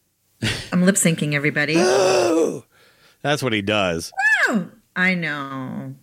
I'm 0.72 0.84
lip 0.84 0.96
syncing 0.96 1.34
everybody. 1.34 1.76
That's 3.24 3.42
what 3.42 3.54
he 3.54 3.62
does. 3.62 4.12
I 4.96 5.14
know, 5.16 5.96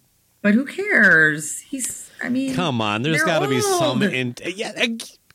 but 0.43 0.55
who 0.55 0.65
cares? 0.67 1.61
He's. 1.61 2.11
I 2.23 2.29
mean, 2.29 2.55
Come 2.55 2.81
on, 2.81 3.03
there's 3.03 3.23
got 3.23 3.41
to 3.41 3.49
be 3.49 3.61
some. 3.61 4.03
In- 4.03 4.35
yeah, 4.45 4.73
uh, 4.77 4.87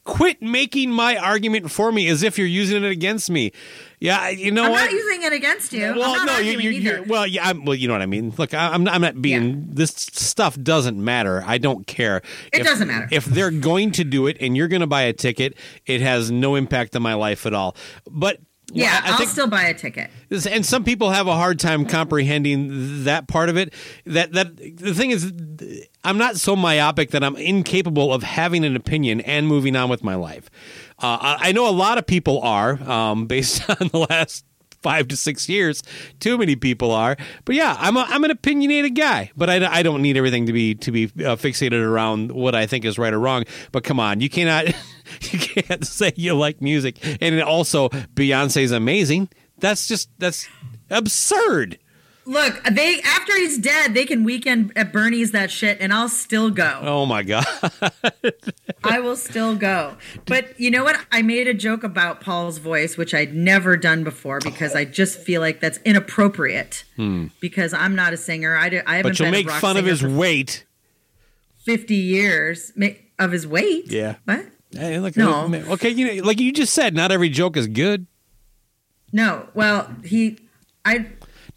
quit 0.03 0.41
making 0.41 0.91
my 0.91 1.15
argument 1.15 1.71
for 1.71 1.91
me 1.91 2.09
as 2.09 2.23
if 2.23 2.37
you're 2.37 2.45
using 2.47 2.83
it 2.83 2.89
against 2.91 3.29
me. 3.29 3.53
Yeah, 3.99 4.27
you 4.29 4.51
know 4.51 4.63
what 4.63 4.67
I'm 4.67 4.71
what? 4.73 4.81
not 4.85 4.91
using 4.91 5.23
it 5.23 5.31
against 5.31 5.71
you. 5.71 5.85
I'm 5.85 5.95
well, 5.97 6.15
not 6.15 6.27
no, 6.27 6.37
you, 6.39 6.59
you, 6.59 6.71
you're, 6.71 7.03
well, 7.03 7.25
yeah, 7.25 7.47
I'm, 7.47 7.63
well, 7.63 7.75
you 7.75 7.87
know 7.87 7.93
what 7.93 8.01
I 8.01 8.05
mean. 8.05 8.33
Look, 8.37 8.53
I, 8.53 8.73
I'm 8.73 8.83
not, 8.83 8.95
I'm 8.95 9.01
not 9.01 9.21
being. 9.21 9.49
Yeah. 9.49 9.63
This 9.67 9.91
stuff 9.91 10.59
doesn't 10.61 11.01
matter. 11.01 11.41
I 11.47 11.57
don't 11.57 11.87
care. 11.87 12.17
It 12.51 12.59
If- 12.61 12.67
doesn't 12.67 12.87
matter. 12.89 13.07
if 13.11 13.23
they're 13.23 13.51
going 13.51 13.91
to 13.91 14.03
do 14.03 14.27
it 14.27 14.35
and 14.41 14.57
you're 14.57 14.67
going 14.67 14.81
to 14.81 14.87
buy 14.87 15.03
a 15.03 15.13
ticket. 15.13 15.55
It 15.85 16.01
has 16.01 16.29
no 16.31 16.55
impact 16.55 16.97
on 16.97 17.01
my 17.01 17.13
life 17.13 17.45
at 17.45 17.53
all. 17.53 17.77
But 18.09 18.39
Yeah, 18.71 19.01
I, 19.03 19.11
I 19.11 19.17
I'll 19.19 19.27
still 19.27 19.47
buy 19.47 19.63
a 19.63 19.73
ticket. 19.73 20.09
and 20.31 20.65
some 20.65 20.83
people 20.83 21.11
have 21.11 21.27
a 21.27 21.35
hard 21.35 21.59
time 21.59 21.85
comprehending 21.85 23.03
that 23.03 23.27
part 23.27 23.49
of 23.49 23.57
it 23.57 23.73
that 24.05 24.31
that 24.33 24.57
the 24.57 24.93
thing 24.93 25.11
is 25.11 25.31
i'm 26.03 26.17
not 26.17 26.37
so 26.37 26.55
myopic 26.55 27.11
that 27.11 27.23
i'm 27.23 27.35
incapable 27.35 28.11
of 28.13 28.23
having 28.23 28.65
an 28.65 28.75
opinion 28.75 29.21
and 29.21 29.47
moving 29.47 29.75
on 29.75 29.89
with 29.89 30.03
my 30.03 30.15
life 30.15 30.49
uh, 30.99 31.17
I, 31.19 31.49
I 31.49 31.51
know 31.51 31.69
a 31.69 31.71
lot 31.71 31.97
of 31.97 32.07
people 32.07 32.39
are 32.41 32.81
um, 32.89 33.25
based 33.27 33.69
on 33.69 33.89
the 33.89 34.07
last 34.09 34.45
five 34.83 35.07
to 35.07 35.17
six 35.17 35.49
years 35.49 35.81
too 36.19 36.37
many 36.37 36.55
people 36.55 36.91
are. 36.91 37.17
But 37.45 37.55
yeah 37.55 37.75
i'm, 37.79 37.97
a, 37.97 38.05
I'm 38.09 38.23
an 38.23 38.31
opinionated 38.31 38.95
guy 38.95 39.31
but 39.35 39.49
I, 39.49 39.79
I 39.79 39.83
don't 39.83 40.01
need 40.01 40.17
everything 40.17 40.45
to 40.45 40.53
be 40.53 40.75
to 40.75 40.91
be 40.91 41.05
uh, 41.05 41.35
fixated 41.35 41.83
around 41.83 42.31
what 42.31 42.53
i 42.55 42.65
think 42.67 42.85
is 42.85 42.97
right 42.99 43.13
or 43.13 43.19
wrong. 43.19 43.45
But 43.71 43.83
come 43.83 43.99
on 43.99 44.19
you 44.21 44.29
cannot 44.29 44.67
you 45.21 45.39
can't 45.39 45.85
say 45.85 46.13
you 46.15 46.33
like 46.33 46.61
music. 46.61 46.97
And 47.21 47.41
also 47.41 47.89
beyonce's 47.89 48.71
amazing. 48.71 49.29
That's 49.57 49.87
just 49.87 50.09
that's 50.19 50.47
absurd. 50.89 51.79
Look, 52.25 52.63
they 52.71 53.01
after 53.01 53.35
he's 53.37 53.57
dead, 53.57 53.93
they 53.93 54.05
can 54.05 54.23
weekend 54.23 54.71
at 54.77 54.93
Bernie's 54.93 55.31
that 55.31 55.51
shit, 55.51 55.77
and 55.81 55.91
I'll 55.93 56.07
still 56.07 56.49
go. 56.49 56.79
Oh 56.81 57.05
my 57.05 57.21
god. 57.21 57.45
I 58.83 58.99
will 59.01 59.17
still 59.17 59.55
go. 59.55 59.97
But 60.25 60.57
you 60.59 60.71
know 60.71 60.83
what? 60.85 60.99
I 61.11 61.21
made 61.21 61.47
a 61.47 61.53
joke 61.53 61.83
about 61.83 62.21
Paul's 62.21 62.59
voice, 62.59 62.95
which 62.95 63.13
I'd 63.13 63.33
never 63.33 63.75
done 63.75 64.03
before 64.05 64.39
because 64.39 64.73
I 64.75 64.85
just 64.85 65.19
feel 65.19 65.41
like 65.41 65.59
that's 65.59 65.79
inappropriate. 65.83 66.85
Because 67.41 67.73
I'm 67.73 67.95
not 67.95 68.13
a 68.13 68.17
singer. 68.17 68.55
I, 68.55 68.69
do, 68.69 68.81
I 68.87 68.97
haven't 68.97 69.17
Hmm. 69.17 69.23
But 69.23 69.31
you'll 69.31 69.31
make 69.31 69.49
fun 69.51 69.75
of 69.77 69.85
his 69.85 70.01
weight. 70.03 70.65
50 71.65 71.95
years 71.95 72.71
of 73.19 73.31
his 73.31 73.45
weight. 73.47 73.91
Yeah. 73.91 74.15
What? 74.25 74.45
Hey, 74.71 74.99
look, 74.99 75.15
No. 75.17 75.45
look, 75.47 75.67
okay, 75.71 75.89
you 75.89 76.15
know, 76.15 76.23
like 76.23 76.39
you 76.39 76.51
just 76.51 76.73
said, 76.73 76.93
not 76.95 77.11
every 77.11 77.29
joke 77.29 77.55
is 77.57 77.67
good. 77.67 78.05
No. 79.11 79.47
Well, 79.53 79.93
he. 80.03 80.39
I. 80.85 81.07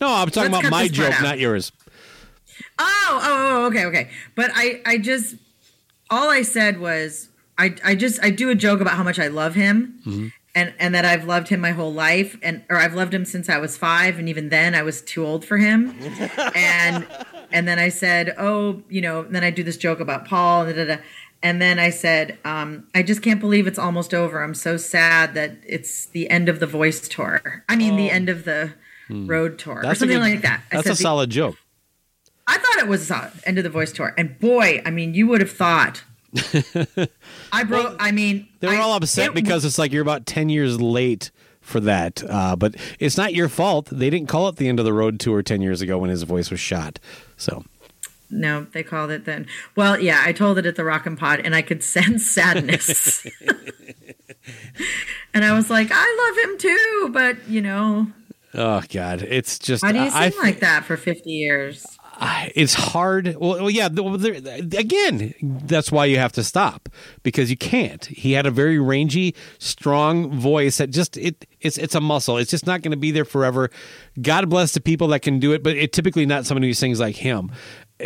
No, 0.00 0.08
I'm 0.12 0.28
talking 0.30 0.52
Let's 0.52 0.66
about 0.68 0.70
my 0.70 0.88
joke, 0.88 1.14
out. 1.14 1.22
not 1.22 1.38
yours. 1.38 1.72
Oh, 2.78 3.20
oh, 3.22 3.62
oh, 3.62 3.66
okay, 3.66 3.84
okay. 3.86 4.10
But 4.34 4.50
I, 4.54 4.80
I 4.84 4.98
just, 4.98 5.36
all 6.10 6.28
I 6.28 6.42
said 6.42 6.78
was, 6.80 7.28
I, 7.58 7.74
I 7.84 7.94
just, 7.94 8.22
I 8.22 8.30
do 8.30 8.50
a 8.50 8.54
joke 8.54 8.80
about 8.80 8.94
how 8.94 9.02
much 9.02 9.18
I 9.18 9.28
love 9.28 9.54
him, 9.54 10.00
Mm-hmm. 10.06 10.26
and 10.54 10.74
and 10.78 10.94
that 10.94 11.04
I've 11.06 11.24
loved 11.24 11.48
him 11.48 11.60
my 11.60 11.70
whole 11.72 11.92
life, 11.92 12.36
and 12.42 12.62
or 12.68 12.76
I've 12.76 12.94
loved 12.94 13.14
him 13.14 13.24
since 13.24 13.48
I 13.48 13.56
was 13.58 13.76
five, 13.78 14.18
and 14.18 14.28
even 14.28 14.50
then 14.50 14.74
I 14.74 14.82
was 14.82 15.00
too 15.00 15.24
old 15.24 15.44
for 15.44 15.56
him. 15.56 15.94
and 16.54 17.06
and 17.50 17.66
then 17.66 17.78
I 17.78 17.88
said, 17.88 18.34
oh, 18.38 18.82
you 18.90 19.00
know, 19.00 19.22
then 19.22 19.42
I 19.44 19.50
do 19.50 19.62
this 19.62 19.78
joke 19.78 20.00
about 20.00 20.26
Paul, 20.26 20.62
and 20.66 20.76
da, 20.76 20.84
da, 20.84 20.96
da. 20.96 21.02
And 21.42 21.60
then 21.62 21.78
I 21.78 21.90
said, 21.90 22.38
um, 22.44 22.88
I 22.94 23.02
just 23.02 23.22
can't 23.22 23.40
believe 23.40 23.66
it's 23.66 23.78
almost 23.78 24.12
over. 24.12 24.42
I'm 24.42 24.54
so 24.54 24.76
sad 24.76 25.34
that 25.34 25.56
it's 25.66 26.06
the 26.06 26.28
end 26.28 26.48
of 26.48 26.60
the 26.60 26.66
voice 26.66 27.06
tour. 27.08 27.62
I 27.68 27.76
mean, 27.76 27.96
the 27.96 28.10
end 28.10 28.28
of 28.28 28.44
the 28.44 28.72
road 29.10 29.58
tour, 29.58 29.74
or. 29.74 29.80
Hmm. 29.80 29.86
That's 29.86 29.98
a 29.98 30.00
something 30.00 30.18
good- 30.18 30.22
like 30.22 30.42
that. 30.42 30.62
I 30.72 30.76
That's 30.76 30.86
a 30.86 30.90
the- 30.90 30.96
solid 30.96 31.30
joke. 31.30 31.56
I 32.48 32.58
thought 32.58 32.78
it 32.78 32.86
was 32.88 33.06
solid, 33.06 33.32
end 33.44 33.58
of 33.58 33.64
the 33.64 33.70
voice 33.70 33.92
tour, 33.92 34.14
and 34.16 34.38
boy, 34.38 34.80
I 34.86 34.90
mean, 34.90 35.14
you 35.14 35.26
would 35.26 35.40
have 35.40 35.50
thought. 35.50 36.04
I 37.52 37.64
broke. 37.64 37.96
I 37.98 38.12
mean, 38.12 38.46
They 38.60 38.68
were 38.68 38.74
I- 38.74 38.80
all 38.80 38.94
upset 38.94 39.28
it- 39.28 39.34
because 39.34 39.64
it's 39.64 39.78
like 39.78 39.92
you're 39.92 40.02
about 40.02 40.26
10 40.26 40.48
years 40.48 40.80
late 40.80 41.30
for 41.60 41.80
that. 41.80 42.22
Uh, 42.28 42.54
but 42.54 42.76
it's 43.00 43.16
not 43.16 43.34
your 43.34 43.48
fault. 43.48 43.86
They 43.90 44.10
didn't 44.10 44.28
call 44.28 44.48
it 44.48 44.56
the 44.56 44.68
end 44.68 44.78
of 44.78 44.84
the 44.84 44.92
road 44.92 45.18
tour 45.18 45.42
10 45.42 45.60
years 45.62 45.80
ago 45.82 45.98
when 45.98 46.10
his 46.10 46.22
voice 46.22 46.50
was 46.50 46.60
shot. 46.60 47.00
So, 47.36 47.64
No, 48.30 48.66
they 48.72 48.82
called 48.84 49.10
it 49.10 49.24
then. 49.24 49.46
Well, 49.74 49.98
yeah, 49.98 50.22
I 50.24 50.32
told 50.32 50.58
it 50.58 50.66
at 50.66 50.76
the 50.76 50.84
Rock 50.84 51.06
and 51.06 51.18
Pod, 51.18 51.40
and 51.40 51.54
I 51.54 51.62
could 51.62 51.82
sense 51.96 52.24
sadness. 52.26 53.26
and 55.34 55.44
I 55.44 55.52
was 55.52 55.70
like, 55.70 55.88
I 55.90 56.32
love 56.44 56.50
him 56.50 56.58
too, 56.58 57.10
but 57.12 57.48
you 57.48 57.60
know, 57.62 58.06
oh, 58.56 58.82
God. 58.92 59.22
It's 59.22 59.58
just. 59.58 59.82
why 59.82 59.92
do 59.92 59.98
you 59.98 60.10
I- 60.12 60.30
seem 60.30 60.40
like 60.42 60.60
that 60.60 60.84
for 60.84 60.96
fifty 60.96 61.30
years? 61.30 61.86
I- 62.18 62.50
it's 62.54 62.72
hard. 62.72 63.36
Well, 63.38 63.60
well 63.60 63.70
yeah. 63.70 63.88
the- 63.88 64.02
well, 64.02 64.16
there- 64.16 64.34
Again, 64.34 65.34
that's 65.42 65.92
why 65.92 66.06
you 66.06 66.16
have 66.18 66.32
to 66.32 66.42
stop 66.44 66.88
because 67.22 67.50
you 67.50 67.58
can't. 67.58 68.04
He 68.06 68.32
had 68.32 68.46
a 68.46 68.50
very 68.50 68.78
rangy, 68.78 69.34
strong 69.58 70.32
voice 70.40 70.78
that 70.78 70.90
just 70.90 71.16
it. 71.18 71.46
It's 71.60 71.76
it's 71.76 71.94
a 71.94 72.00
muscle. 72.00 72.38
It's 72.38 72.50
just 72.50 72.66
not 72.66 72.80
going 72.82 72.92
to 72.92 72.96
be 72.96 73.10
there 73.10 73.24
forever. 73.26 73.70
God 74.22 74.48
bless 74.48 74.72
the 74.72 74.80
people 74.80 75.08
that 75.08 75.20
can 75.20 75.38
do 75.38 75.52
it, 75.52 75.62
but 75.62 75.76
it 75.76 75.92
typically 75.92 76.24
not 76.24 76.46
somebody 76.46 76.68
who 76.68 76.74
sings 76.74 76.98
like 77.00 77.16
him. 77.16 77.50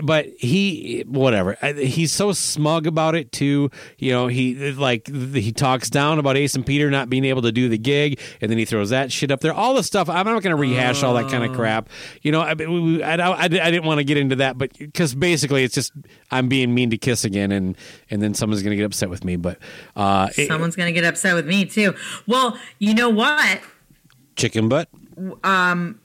But 0.05 0.27
he, 0.39 1.05
whatever. 1.09 1.57
He's 1.77 2.13
so 2.13 2.33
smug 2.33 2.87
about 2.87 3.15
it 3.17 3.33
too. 3.33 3.71
You 3.99 4.13
know, 4.13 4.27
he 4.29 4.73
like 4.73 5.09
he 5.09 5.51
talks 5.53 5.91
down 5.91 6.19
about 6.19 6.37
Ace 6.37 6.55
and 6.55 6.65
Peter 6.65 6.91
not 6.91 7.11
being 7.11 7.25
able 7.25 7.43
to 7.43 7.51
do 7.51 7.69
the 7.69 7.79
gig, 7.79 8.21
and 8.41 8.51
then 8.51 8.59
he 8.59 8.65
throws 8.65 8.91
that 8.91 9.11
shit 9.11 9.31
up 9.31 9.41
there. 9.41 9.53
All 9.53 9.75
the 9.75 9.83
stuff. 9.83 10.09
I'm 10.09 10.27
not 10.27 10.43
going 10.43 10.55
to 10.55 10.61
rehash 10.61 11.03
all 11.03 11.15
that 11.15 11.29
kind 11.29 11.45
of 11.45 11.53
crap. 11.57 11.89
You 12.23 12.31
know, 12.31 12.41
I, 12.41 12.53
I, 12.53 13.17
I, 13.17 13.45
I 13.45 13.49
didn't 13.49 13.85
want 13.85 13.99
to 13.99 14.05
get 14.05 14.17
into 14.17 14.37
that, 14.37 14.57
but 14.59 14.79
because 14.79 15.15
basically 15.15 15.65
it's 15.65 15.75
just 15.75 15.93
I'm 16.31 16.49
being 16.49 16.73
mean 16.73 16.91
to 16.91 16.99
Kiss 16.99 17.25
again, 17.25 17.51
and 17.51 17.77
and 18.11 18.23
then 18.23 18.35
someone's 18.35 18.63
going 18.63 18.71
to 18.71 18.77
get 18.77 18.85
upset 18.85 19.11
with 19.11 19.25
me. 19.25 19.37
But 19.37 19.59
uh, 19.97 20.29
Someone's 20.31 20.77
gonna 20.77 20.93
get 20.93 21.05
upset 21.05 21.35
with 21.35 21.47
me 21.47 21.65
too. 21.65 21.95
Well, 22.27 22.59
you 22.79 22.95
know 22.95 23.09
what? 23.09 23.61
chicken 24.37 24.69
butt. 24.69 24.89
Um 25.45 26.01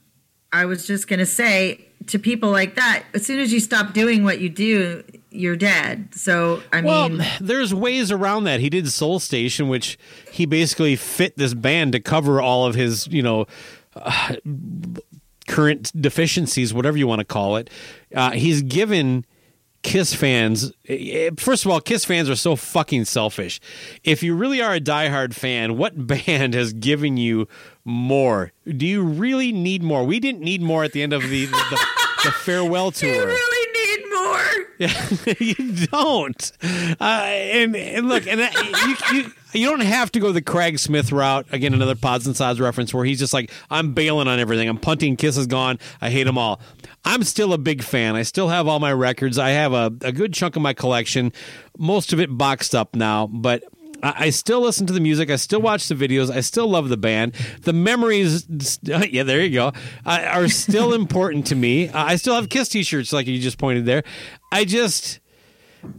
i 0.52 0.66
was 0.66 0.86
just 0.86 1.08
gonna 1.08 1.26
say 1.26 1.86
to 2.08 2.20
people 2.20 2.52
like 2.52 2.76
that, 2.76 3.04
as 3.14 3.26
soon 3.26 3.40
as 3.40 3.52
you 3.54 3.60
stop 3.60 3.94
doing 3.94 4.24
what 4.24 4.40
you 4.40 4.50
do, 4.50 5.04
you're 5.32 5.56
dead. 5.56 6.14
So 6.16 6.62
I 6.72 6.82
Well, 6.82 7.10
mean, 7.10 7.26
there's 7.42 7.74
ways 7.74 8.12
around 8.12 8.46
that. 8.46 8.60
He 8.60 8.70
did 8.70 8.90
Soul 8.90 9.20
Station, 9.20 9.68
which 9.68 9.98
he 10.32 10.46
basically 10.46 10.96
fit 10.96 11.38
this 11.38 11.54
band 11.54 11.92
to 11.94 12.00
cover 12.00 12.42
all 12.42 12.66
of 12.66 12.76
his, 12.76 13.08
you 13.08 13.22
know, 13.22 13.46
uh, 13.96 14.36
current 15.48 15.92
deficiencies, 16.00 16.74
whatever 16.74 16.98
you 16.98 17.08
want 17.08 17.20
to 17.20 17.26
call 17.26 17.56
it. 17.58 17.70
Uh, 18.14 18.32
he's 18.32 18.62
given 18.62 19.26
Kiss 19.86 20.16
fans. 20.16 20.74
eh, 20.90 21.30
First 21.38 21.64
of 21.64 21.70
all, 21.72 21.80
Kiss 21.80 22.06
fans 22.06 22.28
are 22.28 22.36
so 22.36 22.56
fucking 22.56 23.06
selfish. 23.06 23.60
If 24.04 24.24
you 24.24 24.34
really 24.36 24.60
are 24.60 24.74
a 24.74 24.80
diehard 24.82 25.34
fan, 25.36 25.78
what 25.78 26.08
band 26.26 26.56
has 26.56 26.74
given 26.74 27.18
you 27.18 27.48
more? 27.84 28.52
Do 28.66 28.86
you 28.86 29.04
really 29.04 29.52
need 29.52 29.84
more? 29.84 30.04
We 30.04 30.20
didn't 30.20 30.42
need 30.42 30.62
more 30.64 30.84
at 30.84 30.92
the 30.94 31.04
end 31.04 31.14
of 31.14 31.22
the 31.22 31.46
the, 31.46 31.80
the 32.24 32.32
farewell 32.32 32.92
tour. 33.00 33.10
you 33.14 33.26
really 33.26 33.68
need 33.74 34.06
more. 34.12 34.45
Yeah, 34.78 35.10
you 35.40 35.88
don't. 35.88 36.52
Uh, 37.00 37.04
and, 37.04 37.76
and 37.76 38.10
look, 38.10 38.28
and 38.28 38.40
that, 38.40 38.54
you, 39.14 39.18
you 39.18 39.32
you 39.54 39.70
don't 39.70 39.82
have 39.82 40.12
to 40.12 40.20
go 40.20 40.32
the 40.32 40.42
Craig 40.42 40.80
Smith 40.80 41.12
route 41.12 41.46
again. 41.52 41.74
Another 41.74 41.96
Pods 41.96 42.28
and 42.28 42.36
Sods 42.36 42.60
reference 42.60 42.94
where 42.94 43.06
he's 43.06 43.20
just 43.20 43.34
like, 43.34 43.52
I'm 43.70 43.94
bailing 43.94 44.28
on 44.28 44.40
everything. 44.40 44.68
I'm 44.68 44.78
punting. 44.78 45.16
Kiss 45.16 45.38
is 45.38 45.48
gone. 45.48 45.80
I 46.02 46.10
hate 46.10 46.26
them 46.26 46.38
all. 46.38 46.60
I'm 47.06 47.24
still 47.24 47.54
a 47.54 47.58
big 47.58 47.84
fan. 47.84 48.16
I 48.16 48.24
still 48.24 48.50
have 48.50 48.68
all 48.68 48.80
my 48.80 48.92
records. 48.92 49.38
I 49.38 49.52
have 49.52 49.74
a, 49.74 49.92
a 50.02 50.12
good 50.12 50.34
chunk 50.34 50.56
of 50.56 50.62
my 50.62 50.74
collection. 50.74 51.32
Most 51.78 52.12
of 52.12 52.20
it 52.20 52.36
boxed 52.38 52.76
up 52.76 52.96
now, 52.96 53.28
but. 53.28 53.64
I 54.06 54.26
I 54.26 54.30
still 54.30 54.62
listen 54.62 54.86
to 54.88 54.94
the 54.94 55.00
music. 55.00 55.30
I 55.30 55.36
still 55.36 55.62
watch 55.62 55.88
the 55.88 55.96
videos. 55.96 56.30
I 56.30 56.42
still 56.42 56.68
love 56.68 56.90
the 56.90 56.98
band. 56.98 57.34
The 57.62 57.74
memories, 57.74 58.48
yeah, 58.84 59.24
there 59.24 59.42
you 59.42 59.50
go, 59.50 59.72
are 60.06 60.48
still 60.48 60.94
important 61.02 61.48
to 61.48 61.56
me. 61.56 61.90
I 61.90 62.16
still 62.16 62.36
have 62.36 62.50
Kiss 62.50 62.70
T-shirts, 62.70 63.12
like 63.12 63.28
you 63.28 63.40
just 63.40 63.58
pointed 63.58 63.86
there. 63.86 64.04
I 64.52 64.66
just, 64.66 65.20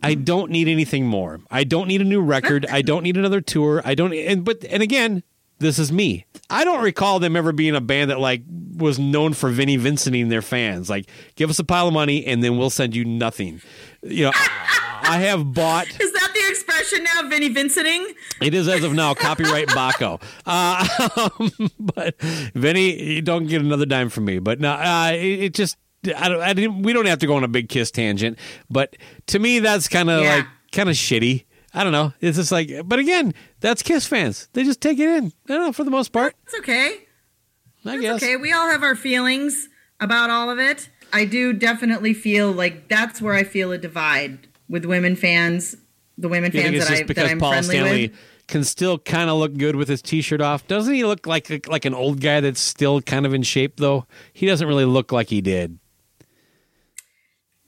I 0.02 0.14
don't 0.14 0.50
need 0.50 0.68
anything 0.68 1.06
more. 1.06 1.40
I 1.50 1.64
don't 1.64 1.88
need 1.88 2.00
a 2.00 2.04
new 2.04 2.20
record. 2.20 2.66
I 2.66 2.82
don't 2.82 3.02
need 3.02 3.16
another 3.16 3.40
tour. 3.40 3.82
I 3.84 3.94
don't. 3.94 4.12
And 4.12 4.44
but 4.44 4.64
and 4.64 4.82
again, 4.82 5.22
this 5.58 5.78
is 5.78 5.90
me. 5.90 6.26
I 6.50 6.64
don't 6.64 6.82
recall 6.82 7.18
them 7.18 7.36
ever 7.36 7.52
being 7.52 7.74
a 7.74 7.80
band 7.80 8.10
that 8.10 8.20
like 8.20 8.42
was 8.76 8.98
known 8.98 9.32
for 9.32 9.50
Vinnie 9.50 9.76
Vincenting 9.76 10.28
their 10.28 10.42
fans. 10.42 10.90
Like, 10.90 11.08
give 11.34 11.50
us 11.50 11.58
a 11.58 11.64
pile 11.64 11.88
of 11.88 11.94
money 11.94 12.26
and 12.26 12.42
then 12.42 12.58
we'll 12.58 12.70
send 12.70 12.94
you 12.94 13.04
nothing. 13.04 13.62
You 14.02 14.26
know, 14.26 14.32
I 15.08 15.18
have 15.18 15.52
bought. 15.52 15.88
Is 16.00 16.12
that 16.12 16.30
the 16.34 16.48
expression 16.50 17.04
now, 17.04 17.28
Vinnie 17.28 17.48
Vincenting? 17.48 18.14
It 18.40 18.54
is 18.54 18.68
as 18.68 18.82
of 18.84 18.92
now 18.92 19.14
copyright 19.14 19.68
Baco. 19.68 20.20
Uh, 20.44 21.28
but 21.80 22.20
Vinnie, 22.20 23.02
you 23.14 23.22
don't 23.22 23.46
get 23.46 23.60
another 23.60 23.86
dime 23.86 24.08
from 24.08 24.24
me. 24.24 24.38
But 24.38 24.60
no, 24.60 24.72
uh, 24.72 25.10
it, 25.14 25.18
it 25.44 25.54
just 25.54 25.76
I 26.16 26.28
don't. 26.28 26.40
I 26.40 26.52
didn't. 26.52 26.82
We 26.82 26.92
don't 26.92 27.06
have 27.06 27.18
to 27.20 27.26
go 27.26 27.34
on 27.36 27.44
a 27.44 27.48
big 27.48 27.68
kiss 27.68 27.90
tangent. 27.90 28.38
But 28.70 28.96
to 29.28 29.38
me, 29.38 29.58
that's 29.60 29.88
kind 29.88 30.10
of 30.10 30.22
Yeah. 30.22 30.36
like 30.36 30.46
kind 30.72 30.88
of 30.88 30.94
shitty. 30.96 31.44
I 31.74 31.82
don't 31.84 31.92
know. 31.92 32.12
It's 32.20 32.36
just 32.36 32.52
like. 32.52 32.70
But 32.84 32.98
again, 32.98 33.34
that's 33.60 33.82
Kiss 33.82 34.06
fans. 34.06 34.48
They 34.54 34.64
just 34.64 34.80
take 34.80 34.98
it 34.98 35.08
in. 35.08 35.26
I 35.26 35.30
don't 35.54 35.60
know 35.66 35.72
for 35.72 35.84
the 35.84 35.90
most 35.90 36.10
part. 36.12 36.34
It's 36.44 36.54
okay. 36.58 37.00
I 37.84 37.94
It's 37.94 38.00
guess. 38.02 38.22
okay. 38.22 38.36
We 38.36 38.52
all 38.52 38.68
have 38.70 38.82
our 38.82 38.94
feelings 38.96 39.68
about 40.00 40.30
all 40.30 40.48
of 40.50 40.58
it. 40.58 40.88
I 41.12 41.24
do 41.24 41.52
definitely 41.52 42.14
feel 42.14 42.50
like 42.50 42.88
that's 42.88 43.20
where 43.22 43.34
I 43.34 43.44
feel 43.44 43.70
a 43.72 43.78
divide 43.78 44.48
with 44.68 44.84
women 44.84 45.16
fans, 45.16 45.76
the 46.18 46.28
women 46.28 46.50
You 46.52 46.62
fans 46.62 46.74
it's 46.76 46.88
that, 46.88 46.98
I, 46.98 47.12
that 47.12 47.30
I'm 47.30 47.38
Paul 47.38 47.50
friendly 47.52 47.74
Stanley 47.76 48.08
with. 48.08 48.18
can 48.46 48.64
still 48.64 48.98
kind 48.98 49.30
of 49.30 49.38
look 49.38 49.56
good 49.56 49.76
with 49.76 49.88
his 49.88 50.02
t-shirt 50.02 50.40
off? 50.40 50.66
Doesn't 50.66 50.94
he 50.94 51.04
look 51.04 51.26
like 51.26 51.68
like 51.68 51.84
an 51.84 51.94
old 51.94 52.20
guy 52.20 52.40
that's 52.40 52.60
still 52.60 53.00
kind 53.00 53.26
of 53.26 53.34
in 53.34 53.42
shape 53.42 53.76
though? 53.76 54.06
He 54.32 54.46
doesn't 54.46 54.66
really 54.66 54.84
look 54.84 55.12
like 55.12 55.28
he 55.28 55.40
did. 55.40 55.78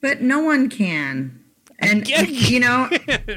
But 0.01 0.21
no 0.21 0.39
one 0.39 0.69
can. 0.69 1.43
And 1.81 2.07
you 2.07 2.59
know, 2.59 2.89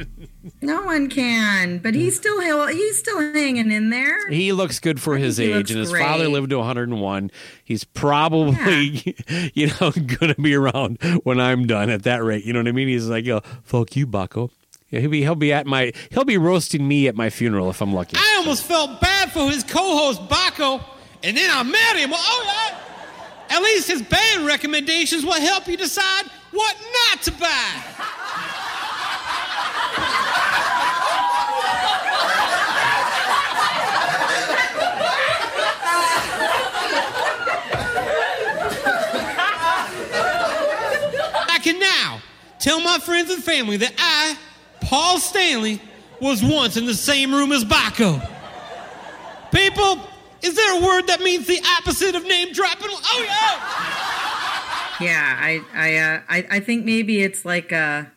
no 0.63 0.83
one 0.83 1.09
can. 1.09 1.79
But 1.79 1.95
he's 1.95 2.17
still 2.17 2.41
he's 2.67 2.99
still 2.99 3.21
hanging 3.21 3.71
in 3.71 3.91
there. 3.91 4.29
He 4.29 4.53
looks 4.53 4.81
good 4.81 5.01
for 5.01 5.17
his 5.17 5.39
age, 5.39 5.71
and 5.71 5.79
his 5.81 5.91
great. 5.91 6.03
father 6.03 6.29
lived 6.29 6.51
to 6.51 6.59
101. 6.59 7.31
He's 7.65 7.85
probably, 7.85 9.17
you 9.55 9.69
know, 9.69 9.91
going 9.91 10.35
to 10.35 10.41
be 10.41 10.55
around 10.55 11.03
when 11.23 11.41
I'm 11.41 11.67
done 11.67 11.91
at 11.91 12.03
that 12.03 12.25
rate. 12.25 12.45
You 12.45 12.53
know 12.53 12.61
what 12.61 12.69
I 12.69 12.73
mean? 12.73 12.89
He's 12.89 13.09
like, 13.09 13.27
oh, 13.29 13.43
"Fuck 13.63 13.97
you, 13.97 14.07
Baco." 14.07 14.51
Yeah, 14.91 15.01
he'll 15.01 15.11
be 15.11 15.23
he'll 15.23 15.35
be 15.35 15.53
at 15.53 15.67
my 15.67 15.93
he'll 16.11 16.25
be 16.25 16.37
roasting 16.37 16.87
me 16.87 17.09
at 17.09 17.15
my 17.15 17.31
funeral 17.31 17.71
if 17.71 17.81
I'm 17.81 17.95
lucky. 17.95 18.17
I 18.19 18.37
almost 18.39 18.65
felt 18.65 19.01
bad 19.01 19.33
for 19.33 19.51
his 19.51 19.65
co-host 19.65 20.21
Baco, 20.29 20.85
and 21.23 21.37
then 21.37 21.51
I 21.51 21.63
met 21.63 21.97
him. 21.97 22.11
Oh 22.13 22.43
yeah. 22.45 22.82
At 23.53 23.61
least 23.61 23.87
his 23.87 24.01
band 24.01 24.47
recommendations 24.47 25.27
will 25.27 25.35
help 25.35 25.69
you 25.69 25.77
decide 25.77 26.25
what 26.53 26.75
not 27.11 27.23
to 27.25 27.33
buy. 27.33 27.83
I 41.51 41.59
can 41.63 41.79
now 41.79 42.23
tell 42.59 42.81
my 42.81 42.99
friends 43.01 43.31
and 43.31 43.45
family 43.45 43.77
that 43.77 43.93
I, 43.99 44.35
Paul 44.81 45.19
Stanley, 45.19 45.79
was 46.23 46.43
once 46.43 46.79
in 46.79 46.87
the 46.87 46.95
same 46.95 47.35
room 47.35 47.53
as 47.53 47.67
Baco. 47.67 48.27
People, 49.53 50.01
is 50.43 50.55
there 50.55 50.79
a 50.79 50.85
word 50.85 51.07
that 51.07 51.21
means 51.21 51.47
the 51.47 51.61
opposite 51.79 52.15
of 52.15 52.25
name 52.25 52.53
dropping? 52.53 52.89
Oh 52.91 53.25
yeah. 53.25 55.07
Yeah, 55.07 55.37
I 55.41 55.61
I 55.75 55.97
uh, 55.97 56.21
I, 56.29 56.57
I 56.57 56.61
think 56.61 56.85
maybe 56.85 57.23
it's 57.23 57.45
like 57.45 57.73
a 57.73 58.13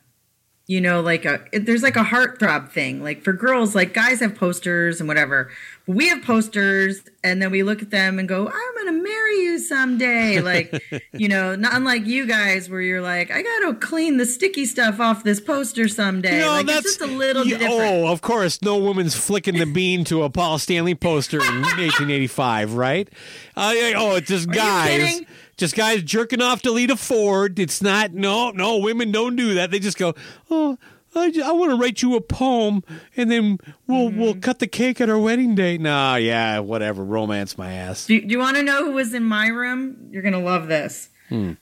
you 0.68 0.82
know, 0.82 1.02
like 1.02 1.26
a 1.26 1.42
there's 1.54 1.84
like 1.84 1.96
a 1.96 2.04
heartthrob 2.04 2.72
thing. 2.72 3.04
Like 3.04 3.24
for 3.24 3.34
girls, 3.34 3.76
like 3.76 3.94
guys 3.94 4.20
have 4.20 4.36
posters 4.36 5.00
and 5.00 5.08
whatever. 5.08 5.52
We 5.88 6.08
have 6.10 6.24
posters, 6.24 7.02
and 7.24 7.40
then 7.42 7.52
we 7.52 7.62
look 7.62 7.82
at 7.84 7.92
them 7.92 8.18
and 8.18 8.28
go, 8.28 8.48
"I'm 8.48 8.76
gonna 8.86 9.04
marry 9.04 9.42
you 9.42 9.60
someday." 9.60 10.42
Like, 10.42 10.84
you 11.14 11.28
know, 11.28 11.56
not 11.56 11.74
unlike 11.76 12.08
you 12.08 12.26
guys, 12.26 12.70
where 12.70 12.82
you're 12.82 13.02
like, 13.02 13.30
"I 13.30 13.44
gotta 13.44 13.76
clean 13.76 14.18
the 14.18 14.26
sticky 14.26 14.66
stuff 14.66 15.00
off 15.00 15.24
this 15.24 15.40
poster 15.40 15.88
someday." 15.88 16.40
No, 16.40 16.48
like, 16.48 16.66
that's 16.66 16.86
it's 16.86 16.98
just 16.98 17.02
a 17.02 17.14
little 17.14 17.46
Yeah, 17.46 17.60
different. 17.60 17.82
Oh, 17.82 18.08
of 18.08 18.22
course, 18.22 18.62
no 18.64 18.78
woman's 18.78 19.16
flicking 19.16 19.58
the 19.60 19.66
bean 19.68 20.04
to 20.06 20.24
a 20.24 20.30
Paul 20.30 20.58
Stanley 20.58 20.96
poster 20.96 21.38
in 21.38 21.46
1885, 21.62 22.74
right? 22.74 23.08
Uh, 23.56 23.74
oh, 23.96 24.16
it's 24.16 24.28
just 24.28 24.50
guys, 24.50 25.22
just 25.56 25.76
guys 25.76 26.02
jerking 26.02 26.42
off 26.42 26.64
to 26.64 26.72
Lita 26.72 26.98
Ford. 26.98 27.60
It's 27.60 27.82
not. 27.82 28.12
No, 28.12 28.50
no, 28.50 28.78
women 28.78 29.12
don't 29.12 29.36
do 29.36 29.54
that. 29.54 29.70
They 29.70 29.80
just 29.80 29.98
go, 29.98 30.16
oh. 30.50 30.78
I, 31.16 31.32
I 31.44 31.52
want 31.52 31.72
to 31.72 31.78
write 31.78 32.02
you 32.02 32.16
a 32.16 32.22
poem, 32.22 32.84
and 33.16 33.32
then 33.32 33.58
we'll 33.88 34.10
Mm-hmm. 34.10 34.20
we'll 34.20 34.36
cut 34.36 34.60
the 34.60 34.68
cake 34.68 35.02
at 35.02 35.10
our 35.10 35.20
wedding 35.20 35.56
date. 35.56 35.82
Nah, 35.82 36.16
yeah, 36.16 36.60
whatever. 36.60 37.04
Romance 37.04 37.58
my 37.58 37.74
ass. 37.74 38.06
Do, 38.06 38.20
do 38.22 38.28
you 38.28 38.40
want 38.40 38.58
to 38.58 38.64
know 38.64 38.86
who 38.86 38.92
was 38.94 39.14
in 39.14 39.24
my 39.24 39.48
room? 39.48 40.10
You're 40.12 40.24
gonna 40.24 40.40
love 40.42 40.68
this. 40.68 41.10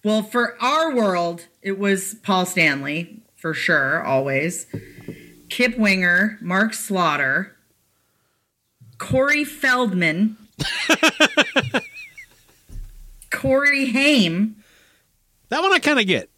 Well, 0.03 0.23
for 0.23 0.61
our 0.61 0.93
world, 0.93 1.47
it 1.61 1.79
was 1.79 2.15
Paul 2.23 2.45
Stanley 2.45 3.21
for 3.35 3.53
sure, 3.53 4.03
always. 4.03 4.67
Kip 5.49 5.77
Winger, 5.77 6.37
Mark 6.41 6.73
Slaughter, 6.73 7.55
Corey 8.97 9.45
Feldman, 9.45 10.35
Corey 13.31 13.91
Haim. 13.91 14.57
That 15.49 15.61
one 15.61 15.73
I 15.73 15.79
kind 15.79 15.99
of 15.99 16.07
get. 16.07 16.29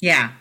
Yeah. 0.00 0.32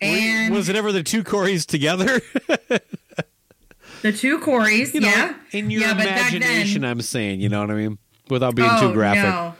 And 0.00 0.54
was 0.54 0.68
it 0.68 0.76
ever 0.76 0.92
the 0.92 1.02
two 1.02 1.22
Coreys 1.24 1.66
together? 1.66 2.20
the 4.02 4.12
two 4.12 4.38
Coreys, 4.40 4.94
you 4.94 5.00
know, 5.00 5.08
yeah. 5.08 5.34
in 5.52 5.70
your 5.70 5.82
yeah, 5.82 5.94
back 5.94 6.06
then- 6.30 6.36
imagination, 6.42 6.84
I'm 6.84 7.00
saying. 7.02 7.40
You 7.40 7.48
know 7.48 7.60
what 7.60 7.70
I 7.70 7.74
mean? 7.74 7.98
Without 8.30 8.54
being 8.54 8.70
too 8.78 8.92
graphic. 8.92 9.24
Oh, 9.24 9.54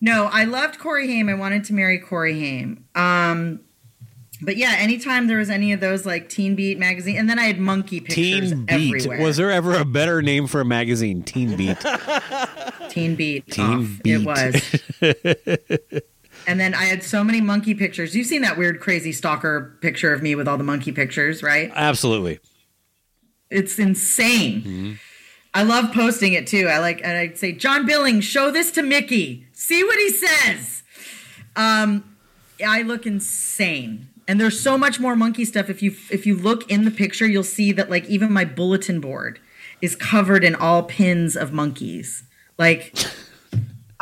No. 0.00 0.24
no, 0.24 0.30
I 0.32 0.44
loved 0.44 0.78
Corey 0.78 1.06
Haim. 1.08 1.28
I 1.28 1.34
wanted 1.34 1.64
to 1.64 1.74
marry 1.74 1.98
Corey 1.98 2.38
Haim. 2.38 2.84
Um, 2.94 3.60
but 4.42 4.56
yeah, 4.58 4.74
anytime 4.78 5.26
there 5.26 5.38
was 5.38 5.48
any 5.48 5.72
of 5.72 5.80
those 5.80 6.04
like 6.04 6.28
Teen 6.28 6.54
Beat 6.54 6.78
magazine, 6.78 7.16
and 7.16 7.30
then 7.30 7.38
I 7.38 7.44
had 7.44 7.58
monkey 7.58 8.00
pictures 8.00 8.50
Teen 8.50 8.66
Beat. 8.66 8.72
everywhere. 8.96 9.22
Was 9.22 9.38
there 9.38 9.50
ever 9.50 9.74
a 9.74 9.84
better 9.86 10.20
name 10.20 10.46
for 10.46 10.60
a 10.60 10.64
magazine? 10.66 11.22
Teen 11.22 11.56
Beat. 11.56 11.78
Teen 12.90 13.14
Beat? 13.16 13.50
Teen 13.50 13.64
off. 13.64 14.02
Beat. 14.02 14.12
It 14.12 14.24
was. 14.26 16.00
and 16.46 16.60
then 16.60 16.74
I 16.74 16.84
had 16.84 17.02
so 17.02 17.24
many 17.24 17.40
monkey 17.40 17.74
pictures. 17.74 18.14
You've 18.14 18.26
seen 18.26 18.42
that 18.42 18.56
weird, 18.56 18.80
crazy 18.80 19.12
stalker 19.12 19.76
picture 19.80 20.12
of 20.12 20.22
me 20.22 20.34
with 20.34 20.48
all 20.48 20.58
the 20.58 20.64
monkey 20.64 20.92
pictures, 20.92 21.42
right? 21.42 21.70
Absolutely. 21.74 22.40
It's 23.50 23.78
insane. 23.78 24.98
I 25.54 25.62
love 25.62 25.92
posting 25.92 26.32
it 26.32 26.46
too. 26.46 26.66
I 26.66 26.78
like, 26.78 27.00
and 27.04 27.16
I'd 27.16 27.38
say, 27.38 27.52
John 27.52 27.86
Billings, 27.86 28.24
show 28.24 28.50
this 28.50 28.72
to 28.72 28.82
Mickey. 28.82 29.46
See 29.52 29.84
what 29.84 29.98
he 29.98 30.10
says. 30.10 30.82
Um, 31.54 32.16
I 32.66 32.82
look 32.82 33.06
insane, 33.06 34.08
and 34.26 34.40
there's 34.40 34.58
so 34.58 34.76
much 34.76 34.98
more 34.98 35.14
monkey 35.14 35.44
stuff. 35.44 35.70
If 35.70 35.82
you 35.82 35.94
if 36.10 36.26
you 36.26 36.36
look 36.36 36.68
in 36.70 36.84
the 36.84 36.90
picture, 36.90 37.26
you'll 37.26 37.44
see 37.44 37.70
that 37.72 37.90
like 37.90 38.04
even 38.06 38.32
my 38.32 38.44
bulletin 38.44 39.00
board 39.00 39.38
is 39.80 39.94
covered 39.94 40.42
in 40.44 40.54
all 40.54 40.82
pins 40.82 41.36
of 41.36 41.50
Monkees. 41.50 42.22
Like, 42.58 42.94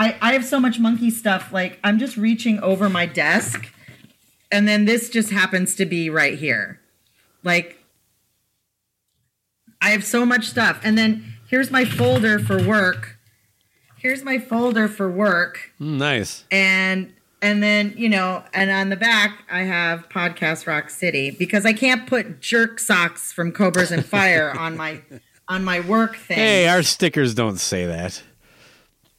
I 0.02 0.16
I 0.20 0.32
have 0.32 0.44
so 0.44 0.58
much 0.58 0.80
monkey 0.80 1.10
stuff. 1.10 1.52
Like 1.52 1.78
I'm 1.84 1.98
just 1.98 2.16
reaching 2.16 2.58
over 2.60 2.88
my 2.88 3.06
desk, 3.06 3.72
and 4.50 4.66
then 4.66 4.84
this 4.84 5.08
just 5.08 5.30
happens 5.30 5.76
to 5.76 5.86
be 5.86 6.10
right 6.10 6.36
here. 6.38 6.80
Like 7.44 7.78
I 9.80 9.90
have 9.90 10.04
so 10.04 10.26
much 10.26 10.46
stuff. 10.46 10.80
And 10.82 10.98
then 10.98 11.34
here's 11.48 11.70
my 11.70 11.84
folder 11.84 12.38
for 12.38 12.62
work. 12.62 13.18
Here's 13.96 14.24
my 14.24 14.38
folder 14.38 14.88
for 14.88 15.08
work. 15.08 15.72
Mm, 15.80 15.98
nice. 15.98 16.44
And 16.50 17.12
and 17.40 17.62
then, 17.62 17.94
you 17.96 18.08
know, 18.08 18.44
and 18.52 18.70
on 18.70 18.88
the 18.88 18.96
back 18.96 19.44
I 19.50 19.60
have 19.62 20.08
Podcast 20.08 20.66
Rock 20.66 20.90
City 20.90 21.30
because 21.30 21.64
I 21.64 21.72
can't 21.72 22.08
put 22.08 22.40
jerk 22.40 22.80
socks 22.80 23.32
from 23.32 23.52
Cobras 23.52 23.92
and 23.92 24.04
Fire 24.04 24.50
on 24.58 24.76
my 24.76 25.00
on 25.46 25.62
my 25.62 25.78
work 25.78 26.16
thing. 26.16 26.38
Hey, 26.38 26.66
our 26.66 26.82
stickers 26.82 27.34
don't 27.34 27.58
say 27.58 27.86
that. 27.86 28.22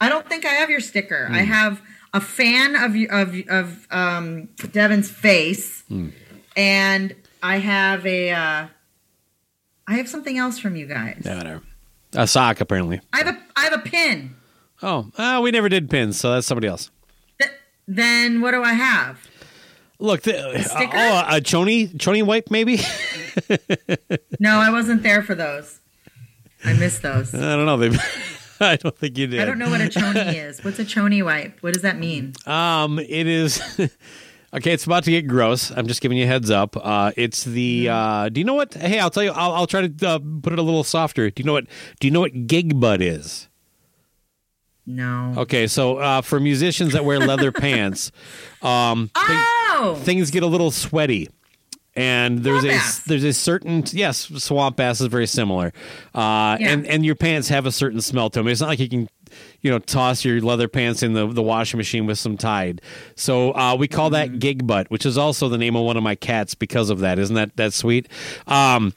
I 0.02 0.10
don't 0.10 0.28
think 0.28 0.46
I 0.46 0.50
have 0.50 0.70
your 0.70 0.80
sticker. 0.80 1.28
I 1.32 1.40
have 1.40 1.82
a 2.14 2.22
fan 2.22 2.76
of 2.76 2.96
of 3.10 3.36
of 3.50 3.88
um, 3.92 4.50
Devin's 4.72 5.10
face, 5.10 5.84
and 6.56 7.16
I 7.42 7.58
have 7.58 8.06
a 8.06 8.32
uh, 8.32 8.68
I 9.88 9.94
have 9.96 10.08
something 10.10 10.38
else 10.38 10.60
from 10.60 10.76
you 10.76 10.86
guys. 10.86 11.22
No, 11.26 11.38
whatever. 11.38 11.62
A 12.14 12.28
sock, 12.28 12.62
apparently. 12.62 13.02
I 13.12 13.18
have 13.20 13.28
a 13.28 13.40
I 13.56 13.64
have 13.66 13.74
a 13.74 13.80
pin. 13.90 14.36
Oh, 14.82 15.10
uh, 15.18 15.40
we 15.42 15.52
never 15.52 15.70
did 15.70 15.90
pins, 15.90 16.20
so 16.20 16.32
that's 16.34 16.46
somebody 16.46 16.68
else. 16.68 16.92
Th- 17.40 17.52
then 17.88 18.42
what 18.42 18.52
do 18.52 18.62
I 18.64 18.74
have? 18.74 19.20
Look, 20.00 20.24
the, 20.24 20.38
uh, 20.38 20.64
oh, 20.94 21.38
a 21.38 21.40
choni 21.40 21.96
choni 21.96 22.24
wipe, 22.24 22.52
maybe. 22.52 22.82
No, 24.40 24.58
I 24.58 24.70
wasn't 24.70 25.02
there 25.04 25.24
for 25.24 25.36
those. 25.36 25.80
I 26.66 26.74
missed 26.74 27.02
those. 27.02 27.34
I 27.34 27.56
don't 27.56 27.66
know. 27.66 27.78
They, 27.78 27.90
I 28.72 28.76
don't 28.78 28.98
think 28.98 29.18
you 29.18 29.28
did. 29.28 29.40
I 29.42 29.46
don't 29.46 29.60
know 29.60 29.70
what 29.70 29.82
a 29.82 29.86
choni 29.86 30.34
is. 30.36 30.64
What's 30.64 30.80
a 30.80 30.86
choni 30.86 31.24
wipe? 31.24 31.62
What 31.62 31.74
does 31.74 31.84
that 31.84 31.98
mean? 31.98 32.34
Um, 32.46 33.00
it 33.00 33.28
is. 33.28 33.62
okay, 34.54 34.72
it's 34.74 34.86
about 34.86 35.04
to 35.06 35.12
get 35.12 35.28
gross. 35.28 35.72
I'm 35.72 35.88
just 35.88 36.02
giving 36.02 36.18
you 36.18 36.24
a 36.26 36.28
heads 36.28 36.50
up. 36.50 36.76
Uh, 36.78 37.12
it's 37.18 37.44
the. 37.44 37.90
Uh, 37.90 38.30
do 38.30 38.40
you 38.40 38.46
know 38.46 38.56
what? 38.56 38.74
Hey, 38.74 39.00
I'll 39.00 39.10
tell 39.10 39.24
you. 39.24 39.32
I'll, 39.32 39.52
I'll 39.54 39.68
try 39.68 39.88
to 39.88 40.08
uh, 40.08 40.20
put 40.42 40.54
it 40.54 40.60
a 40.60 40.64
little 40.64 40.84
softer. 40.84 41.30
Do 41.30 41.42
you 41.42 41.46
know 41.46 41.54
what? 41.54 41.66
Do 42.00 42.08
you 42.08 42.12
know 42.12 42.22
what 42.22 42.48
gig 42.48 42.80
butt 42.80 43.02
is? 43.02 43.50
No. 44.86 45.34
Okay, 45.38 45.68
so 45.68 45.98
uh, 45.98 46.22
for 46.22 46.40
musicians 46.40 46.92
that 46.94 47.06
wear 47.06 47.20
leather 47.20 47.52
pants, 47.54 48.12
um, 48.62 49.10
Oh, 49.16 49.98
things 50.04 50.30
get 50.30 50.44
a 50.44 50.48
little 50.48 50.72
sweaty. 50.72 51.30
And 51.96 52.40
there's 52.40 52.62
Swamp 52.62 52.74
a 52.74 52.78
ass. 52.80 53.00
there's 53.02 53.24
a 53.24 53.34
certain 53.34 53.84
yes 53.92 54.18
swamp 54.44 54.80
ass 54.80 55.00
is 55.00 55.08
very 55.08 55.28
similar, 55.28 55.74
uh, 56.16 56.58
Yeah. 56.60 56.70
and 56.72 56.88
and 56.88 57.06
your 57.06 57.14
pants 57.16 57.50
have 57.50 57.66
a 57.68 57.72
certain 57.72 58.02
smell 58.02 58.32
to 58.32 58.40
them. 58.40 58.48
It's 58.48 58.62
not 58.62 58.68
like 58.70 58.80
you 58.80 58.90
can, 58.90 59.08
you 59.62 59.70
know, 59.70 59.78
toss 59.78 60.26
your 60.26 60.42
leather 60.42 60.68
pants 60.68 61.04
in 61.04 61.14
the, 61.14 61.28
the 61.28 61.44
washing 61.44 61.78
machine 61.78 62.08
with 62.08 62.18
some 62.18 62.36
Tide. 62.36 62.82
So 63.16 63.52
uh, 63.56 63.76
we 63.78 63.88
call 63.88 64.10
Mm-hmm. 64.10 64.34
that 64.34 64.40
gig 64.40 64.66
butt, 64.66 64.90
which 64.90 65.06
is 65.06 65.20
also 65.20 65.50
the 65.50 65.58
name 65.60 65.76
of 65.76 65.84
one 65.86 65.96
of 65.96 66.02
my 66.02 66.16
cats 66.16 66.56
because 66.56 66.90
of 66.90 67.00
that. 67.02 67.20
Isn't 67.20 67.36
that 67.36 67.56
that 67.58 67.74
sweet? 67.74 68.10
Um, 68.48 68.96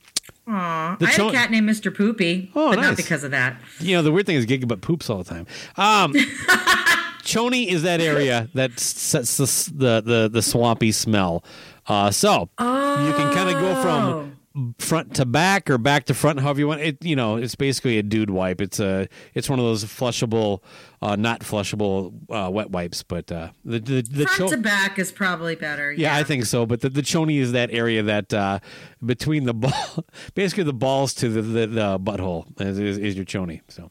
Aw. 0.48 0.96
I 0.98 1.04
had 1.04 1.16
cho- 1.16 1.28
a 1.28 1.32
cat 1.32 1.50
named 1.50 1.68
Mr. 1.68 1.94
Poopy, 1.94 2.50
Oh, 2.54 2.70
but 2.70 2.76
nice. 2.76 2.84
not 2.86 2.96
because 2.96 3.24
of 3.24 3.30
that. 3.32 3.60
you 3.78 3.94
know, 3.96 4.02
the 4.02 4.10
weird 4.12 4.24
thing 4.24 4.36
is 4.36 4.46
gig 4.46 4.66
butt 4.66 4.80
poops 4.80 5.10
all 5.10 5.18
the 5.18 5.24
time. 5.24 5.46
Um, 5.76 6.12
Choni 7.24 7.66
is 7.66 7.82
that 7.82 8.00
area 8.00 8.48
that 8.54 8.78
sets 8.78 9.36
the 9.36 9.44
the 9.74 10.00
the, 10.00 10.28
the 10.28 10.42
swampy 10.42 10.92
smell. 10.92 11.44
Uh, 11.88 12.10
so 12.10 12.48
you 12.58 13.12
can 13.12 13.32
kind 13.34 13.48
of 13.48 13.60
go 13.60 13.82
from 13.82 14.36
front 14.78 15.14
to 15.14 15.26
back 15.26 15.68
or 15.68 15.76
back 15.76 16.04
to 16.06 16.14
front, 16.14 16.40
however 16.40 16.60
you 16.60 16.68
want. 16.68 16.80
It 16.80 17.04
you 17.04 17.14
know, 17.14 17.36
it's 17.36 17.54
basically 17.54 17.98
a 17.98 18.02
dude 18.02 18.30
wipe. 18.30 18.60
It's 18.60 18.80
a 18.80 19.08
it's 19.34 19.48
one 19.50 19.58
of 19.58 19.64
those 19.64 19.84
flushable, 19.84 20.62
uh, 21.02 21.16
not 21.16 21.40
flushable 21.40 22.14
uh, 22.30 22.50
wet 22.50 22.70
wipes. 22.70 23.02
But 23.02 23.30
uh, 23.30 23.50
the 23.64 23.78
the, 23.78 24.02
the 24.02 24.26
Front 24.26 24.50
cho- 24.50 24.56
to 24.56 24.62
back 24.62 24.98
is 24.98 25.12
probably 25.12 25.54
better. 25.54 25.92
yeah, 25.92 26.16
I 26.16 26.22
think 26.24 26.46
so. 26.46 26.64
But 26.66 26.80
the, 26.80 26.88
the 26.88 27.02
choni 27.02 27.38
is 27.38 27.52
that 27.52 27.70
area 27.70 28.02
that 28.02 28.32
uh, 28.32 28.60
between 29.04 29.44
the 29.44 29.54
ball, 29.54 30.04
basically 30.34 30.64
the 30.64 30.72
balls 30.72 31.12
to 31.14 31.28
the 31.28 31.42
the, 31.42 31.66
the 31.66 31.98
butthole 31.98 32.46
is, 32.60 32.78
is, 32.78 32.98
is 32.98 33.16
your 33.16 33.26
choni. 33.26 33.60
So, 33.68 33.90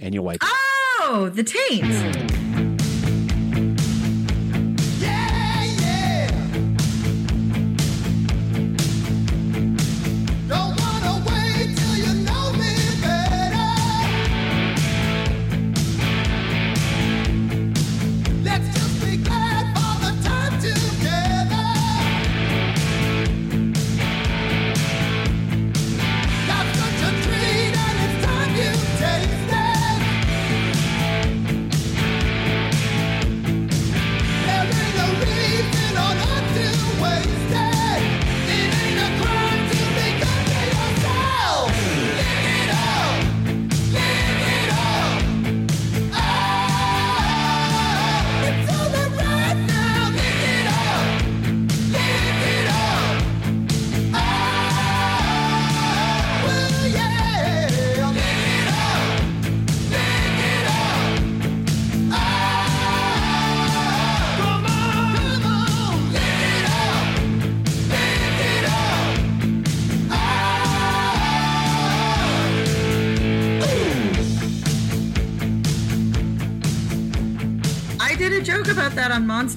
and 0.00 0.14
your 0.14 0.22
wipe. 0.22 0.40
Oh, 0.42 1.30
the 1.32 1.42
taint. 1.42 2.73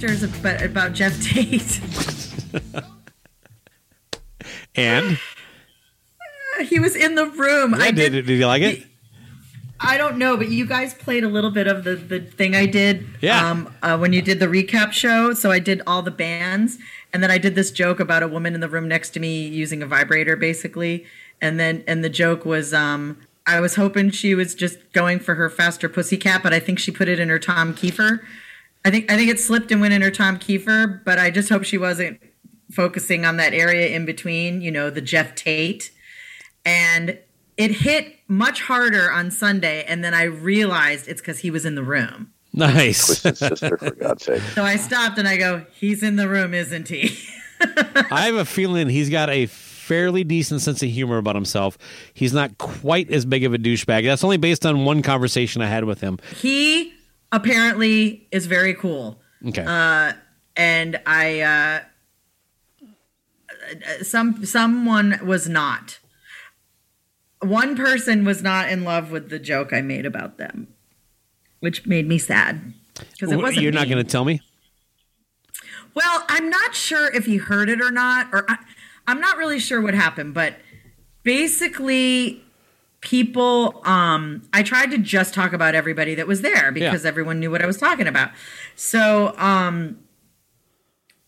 Monsters, 0.08 0.42
but 0.42 0.62
about 0.62 0.94
Geoff 0.94 1.22
Tate. 1.22 1.82
And 4.76 5.20
he 6.62 6.80
was 6.80 6.96
in 6.96 7.16
the 7.16 7.26
room. 7.28 7.74
I 7.74 7.92
did. 7.92 8.12
Did 8.14 8.30
you 8.30 8.46
like 8.48 8.62
it? 8.62 8.84
I 9.80 9.98
don't 9.98 10.18
know, 10.18 10.38
but 10.38 10.50
you 10.50 10.66
guys 10.66 10.94
played 10.96 11.24
a 11.24 11.28
little 11.28 11.52
bit 11.52 11.68
of 11.68 11.84
the, 11.84 11.96
the 11.96 12.20
thing 12.20 12.56
I 12.56 12.66
did 12.66 13.06
Yeah. 13.22 13.48
um, 13.52 13.72
uh, 13.84 13.96
when 13.98 14.12
you 14.12 14.24
did 14.24 14.40
the 14.40 14.48
recap 14.48 14.92
show. 14.92 15.34
So 15.34 15.52
I 15.52 15.60
did 15.60 15.82
all 15.86 16.02
the 16.02 16.10
bands, 16.12 16.80
and 17.14 17.22
then 17.22 17.30
I 17.30 17.38
did 17.38 17.54
this 17.54 17.70
joke 17.70 18.00
about 18.00 18.24
a 18.24 18.28
woman 18.28 18.56
in 18.56 18.60
the 18.62 18.70
room 18.70 18.88
next 18.88 19.12
to 19.12 19.20
me 19.20 19.48
using 19.48 19.84
a 19.84 19.86
vibrator, 19.86 20.36
basically. 20.36 21.06
And 21.42 21.60
then 21.60 21.84
and 21.88 22.04
the 22.04 22.10
joke 22.10 22.44
was 22.46 22.74
um, 22.74 23.20
I 23.46 23.60
was 23.60 23.76
hoping 23.76 24.10
she 24.10 24.34
was 24.34 24.56
just 24.56 24.80
going 24.94 25.20
for 25.20 25.36
her 25.36 25.50
faster 25.50 25.88
pussycat, 25.90 26.42
but 26.42 26.54
I 26.54 26.60
think 26.60 26.80
she 26.80 26.90
put 26.92 27.08
it 27.08 27.20
in 27.20 27.30
her 27.30 27.38
Tom 27.40 27.76
Keifer. 27.76 28.22
I 28.88 28.90
think 28.90 29.12
I 29.12 29.18
think 29.18 29.30
it 29.30 29.38
slipped 29.40 29.70
and 29.72 29.82
went 29.82 29.94
in 29.94 30.02
her 30.02 30.12
Tom 30.12 30.40
Keifer, 30.40 31.04
but 31.04 31.20
I 31.20 31.30
just 31.30 31.50
hope 31.50 31.64
she 31.66 31.78
wasn't 31.78 32.22
focusing 32.72 33.26
on 33.26 33.36
that 33.38 33.54
area 33.54 33.90
in 33.90 34.06
between, 34.06 34.62
you 34.62 34.72
know, 34.72 34.90
the 34.90 35.02
Geoff 35.02 35.36
Tate 35.36 35.92
and 36.66 37.18
it 37.58 37.72
hit 37.72 38.16
much 38.28 38.62
harder 38.62 39.12
on 39.12 39.32
Sunday 39.32 39.84
and 39.88 40.04
then 40.04 40.14
i 40.14 40.24
realized 40.24 41.08
it's 41.08 41.22
because 41.22 41.40
he 41.40 41.50
was 41.50 41.66
in 41.66 41.76
the 41.76 41.84
room 41.84 42.32
Nice. 42.54 43.06
Twisted 43.22 43.38
sister, 43.38 43.78
for 43.78 43.92
God's 43.92 44.24
sake. 44.26 44.42
so 44.54 44.64
i 44.64 44.76
stopped 44.76 45.18
and 45.18 45.28
i 45.28 45.38
go 45.38 45.66
he's 45.74 46.04
in 46.04 46.18
the 46.18 46.28
room 46.28 46.54
isn't 46.54 46.88
he 46.90 47.18
I 48.12 48.26
have 48.28 48.36
a 48.36 48.46
feeling 48.46 48.90
he's 48.90 49.10
got 49.10 49.30
a 49.30 49.48
fairly 49.48 50.24
decent 50.24 50.62
sense 50.62 50.84
of 50.84 50.90
humor 50.90 51.18
about 51.18 51.34
himself. 51.34 51.78
He's 52.14 52.34
not 52.34 52.58
quite 52.60 53.10
as 53.10 53.26
big 53.26 53.46
of 53.46 53.54
a 53.54 53.58
douchebag. 53.58 54.04
That's 54.06 54.24
only 54.24 54.38
based 54.38 54.64
on 54.64 54.86
one 54.86 55.02
conversation 55.02 55.64
I 55.64 55.68
had 55.68 55.86
with 55.86 56.02
him. 56.02 56.20
he 56.40 56.94
apparently 57.32 58.28
is 58.32 58.46
very 58.46 58.74
cool 58.74 59.20
Okay. 59.48 59.64
Uh, 59.64 60.14
and 60.56 61.00
i 61.06 61.42
uh 61.42 61.80
some 64.02 64.46
someone 64.46 65.20
was 65.24 65.48
not 65.48 66.00
one 67.42 67.76
person 67.76 68.26
was 68.26 68.42
not 68.42 68.70
in 68.70 68.84
love 68.84 69.12
with 69.12 69.30
the 69.30 69.40
joke 69.40 69.74
i 69.74 69.82
made 69.82 70.06
about 70.06 70.38
them 70.38 70.68
which 71.60 71.86
made 71.86 72.08
me 72.08 72.18
sad 72.18 72.74
because 73.14 73.32
it 73.32 73.38
wasn't 73.38 73.62
You're 73.62 73.72
not 73.72 73.88
going 73.90 74.04
to 74.04 74.10
tell 74.10 74.26
me? 74.26 74.42
Well, 75.94 76.24
I'm 76.30 76.50
not 76.50 76.76
sure 76.76 77.14
if 77.14 77.26
he 77.26 77.38
heard 77.38 77.70
it 77.70 77.82
or 77.82 77.92
not, 77.92 78.28
or 78.34 78.46
I, 78.50 78.58
I'm 79.08 79.20
not 79.20 79.38
really 79.38 79.60
sure 79.60 79.82
what 79.82 79.94
happened, 79.94 80.34
but 80.34 80.56
basically, 81.24 82.44
people, 83.02 83.82
um, 83.86 84.42
I 84.54 84.64
tried 84.64 84.92
to 84.92 84.98
just 84.98 85.34
talk 85.34 85.54
about 85.54 85.76
everybody 85.76 86.16
that 86.16 86.28
was 86.28 86.42
there 86.42 86.72
because 86.72 87.04
Yeah. 87.04 87.08
everyone 87.10 87.40
knew 87.40 87.52
what 87.52 87.62
I 87.62 87.66
was 87.68 87.78
talking 87.78 88.08
about. 88.08 88.32
So, 88.76 89.34
um, 89.38 89.98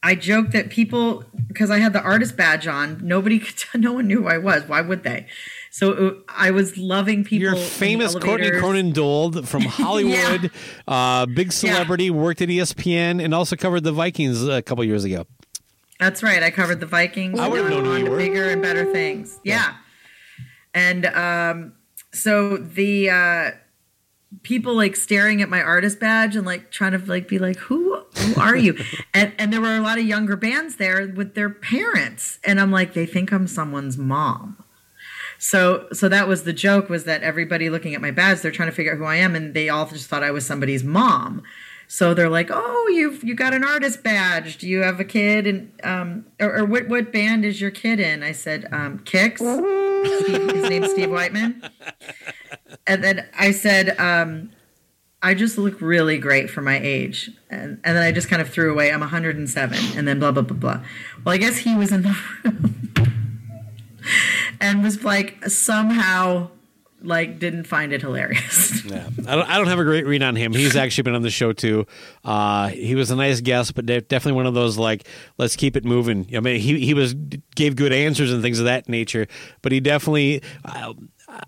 I 0.02 0.16
joked 0.16 0.54
that 0.54 0.70
people, 0.70 1.26
because 1.48 1.70
I 1.70 1.80
had 1.80 1.92
the 1.92 2.02
artist 2.02 2.38
badge 2.38 2.68
on, 2.68 3.02
nobody 3.04 3.38
could, 3.72 3.82
no 3.82 3.92
one 3.94 4.08
knew 4.08 4.22
who 4.24 4.28
I 4.30 4.38
was. 4.38 4.64
Why 4.64 4.80
would 4.82 5.04
they? 5.04 5.26
So 5.72 5.92
it, 5.92 6.18
I 6.30 6.52
was 6.52 6.78
loving 6.78 7.24
people. 7.26 7.50
You're 7.50 7.56
famous 7.56 8.16
Courtney. 8.16 8.50
Cronin 8.52 8.92
Dold 8.94 9.48
from 9.48 9.62
Hollywood, 9.66 10.52
uh, 10.88 11.26
big 11.26 11.52
celebrity, 11.52 12.10
worked 12.10 12.42
at 12.42 12.48
ESPN, 12.50 13.22
and 13.24 13.34
also 13.36 13.56
covered 13.58 13.84
the 13.84 13.92
Vikings 13.92 14.48
a 14.48 14.62
couple 14.62 14.84
years 14.86 15.04
ago. 15.04 15.28
That's 16.00 16.24
right. 16.24 16.42
I 16.42 16.50
covered 16.50 16.80
the 16.80 16.86
Vikings. 16.86 17.38
I 17.38 17.50
would've 17.50 17.70
known 17.70 17.84
who 17.84 17.98
you 17.98 18.10
were. 18.10 18.18
Bigger 18.18 18.50
and 18.50 18.62
better 18.62 18.86
things. 18.92 19.38
Yeah. 19.44 19.74
And 20.80 21.06
um, 21.08 21.74
so 22.14 22.56
the 22.56 23.10
uh, 23.10 23.52
people 24.44 24.76
like 24.76 24.96
staring 24.96 25.42
at 25.42 25.50
my 25.50 25.62
artist 25.62 26.00
badge 26.00 26.38
and 26.38 26.46
like 26.46 26.72
trying 26.72 26.94
to 26.94 27.00
like 27.00 27.28
be 27.28 27.38
like, 27.38 27.58
who 27.58 28.02
who 28.18 28.42
are 28.42 28.56
you? 28.56 28.78
and 29.14 29.34
and 29.38 29.52
there 29.52 29.60
were 29.60 29.76
a 29.76 29.82
lot 29.82 29.98
of 29.98 30.06
younger 30.06 30.38
bands 30.38 30.78
there 30.78 31.06
with 31.08 31.36
their 31.36 31.50
parents, 31.50 32.40
and 32.46 32.62
I'm 32.62 32.72
like, 32.72 32.94
they 32.94 33.06
think 33.06 33.34
I'm 33.34 33.46
someone's 33.46 33.98
mom. 33.98 34.64
So 35.38 35.88
so 35.92 36.08
that 36.08 36.30
was 36.30 36.44
the 36.44 36.54
joke 36.54 36.88
was 36.88 37.04
that 37.04 37.24
everybody 37.24 37.70
looking 37.70 37.94
at 37.94 38.02
my 38.02 38.12
badge, 38.12 38.40
they're 38.40 38.52
trying 38.52 38.70
to 38.70 38.76
figure 38.76 38.94
out 38.94 39.00
who 39.00 39.06
I 39.06 39.18
am, 39.18 39.36
and 39.36 39.54
they 39.54 39.68
all 39.68 39.86
just 39.86 40.08
thought 40.08 40.24
I 40.24 40.32
was 40.32 40.46
somebody's 40.46 40.84
mom. 40.84 41.44
So 41.88 42.14
they're 42.14 42.30
like, 42.30 42.50
"Oh, 42.52 42.88
you've 42.94 43.22
you 43.24 43.36
got 43.36 43.54
an 43.54 43.66
artist 43.66 44.02
badge. 44.02 44.60
Do 44.60 44.68
you 44.68 44.84
have 44.84 45.02
a 45.02 45.06
kid?" 45.06 45.46
And 45.46 45.72
um, 45.84 46.26
or, 46.40 46.60
or 46.60 46.66
what 46.66 46.88
what 46.88 47.12
band 47.12 47.44
is 47.44 47.60
your 47.60 47.72
kid 47.72 48.00
in? 48.00 48.24
I 48.24 48.32
said, 48.32 48.68
um, 48.72 49.00
"Kix." 49.00 49.42
His 50.06 50.70
name's 50.70 50.92
Steve 50.92 51.12
Whiteman. 51.12 51.64
And 52.88 53.04
then 53.04 53.28
I 53.38 53.52
said, 53.52 54.00
um, 54.00 54.52
"I 55.22 55.34
just 55.34 55.58
look 55.58 55.82
really 55.82 56.18
great 56.18 56.50
for 56.50 56.62
my 56.62 56.80
age." 56.80 57.32
And 57.50 57.80
and 57.84 57.98
then 57.98 58.04
I 58.04 58.12
just 58.12 58.30
kind 58.30 58.42
of 58.42 58.50
threw 58.50 58.72
away, 58.72 58.92
"I'm 58.92 59.02
107," 59.02 59.78
and 59.96 60.08
then 60.08 60.20
blah 60.20 60.32
blah 60.32 60.44
blah 60.44 60.58
blah. 60.58 60.82
Well, 61.24 61.34
I 61.34 61.38
guess 61.38 61.58
he 61.58 61.76
was 61.76 61.92
in 61.92 62.04
the 62.04 62.18
room 62.44 62.80
and 64.60 64.84
was 64.84 65.04
like 65.04 65.44
somehow 65.46 66.50
like 67.02 67.40
didn't 67.40 67.64
find 67.66 67.94
it 67.94 68.02
hilarious. 68.02 68.78
Yeah, 68.90 69.08
I 69.28 69.36
don't, 69.36 69.48
I 69.48 69.58
don't 69.58 69.68
have 69.68 69.78
a 69.78 69.84
great 69.84 70.08
read 70.08 70.24
on 70.24 70.36
him. 70.36 70.52
He's 70.52 70.76
actually 70.76 71.04
been 71.04 71.14
on 71.14 71.22
the 71.22 71.30
show 71.30 71.54
too. 71.54 71.86
Uh, 72.24 72.70
he 72.70 72.96
was 72.96 73.12
a 73.12 73.16
nice 73.16 73.40
guest, 73.40 73.76
but 73.76 73.86
de- 73.86 74.02
definitely 74.02 74.38
one 74.38 74.48
of 74.48 74.56
those 74.56 74.80
like 74.80 75.08
let's 75.38 75.56
keep 75.56 75.76
it 75.76 75.86
moving. 75.86 76.28
I 76.36 76.40
mean, 76.40 76.60
he 76.60 76.80
he 76.84 76.96
was 76.96 77.14
gave 77.14 77.76
good 77.76 77.94
answers 77.94 78.32
and 78.32 78.42
things 78.42 78.58
of 78.58 78.66
that 78.66 78.90
nature, 78.90 79.28
but 79.62 79.72
he 79.72 79.80
definitely. 79.80 80.42
I, 80.66 80.94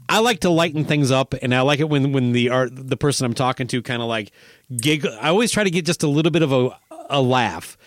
I 0.07 0.19
like 0.19 0.41
to 0.41 0.51
lighten 0.51 0.85
things 0.85 1.09
up, 1.09 1.33
and 1.41 1.55
I 1.55 1.61
like 1.61 1.79
it 1.79 1.89
when 1.89 2.11
when 2.11 2.33
the 2.33 2.49
art 2.49 2.69
the 2.73 2.97
person 2.97 3.25
I'm 3.25 3.33
talking 3.33 3.65
to 3.67 3.81
kind 3.81 4.03
of 4.03 4.07
like 4.07 4.31
giggle. 4.75 5.17
I 5.19 5.29
always 5.29 5.51
try 5.51 5.63
to 5.63 5.71
get 5.71 5.85
just 5.85 6.03
a 6.03 6.07
little 6.07 6.31
bit 6.31 6.43
of 6.43 6.51
a 6.51 6.77
a 7.09 7.21
laugh. 7.21 7.77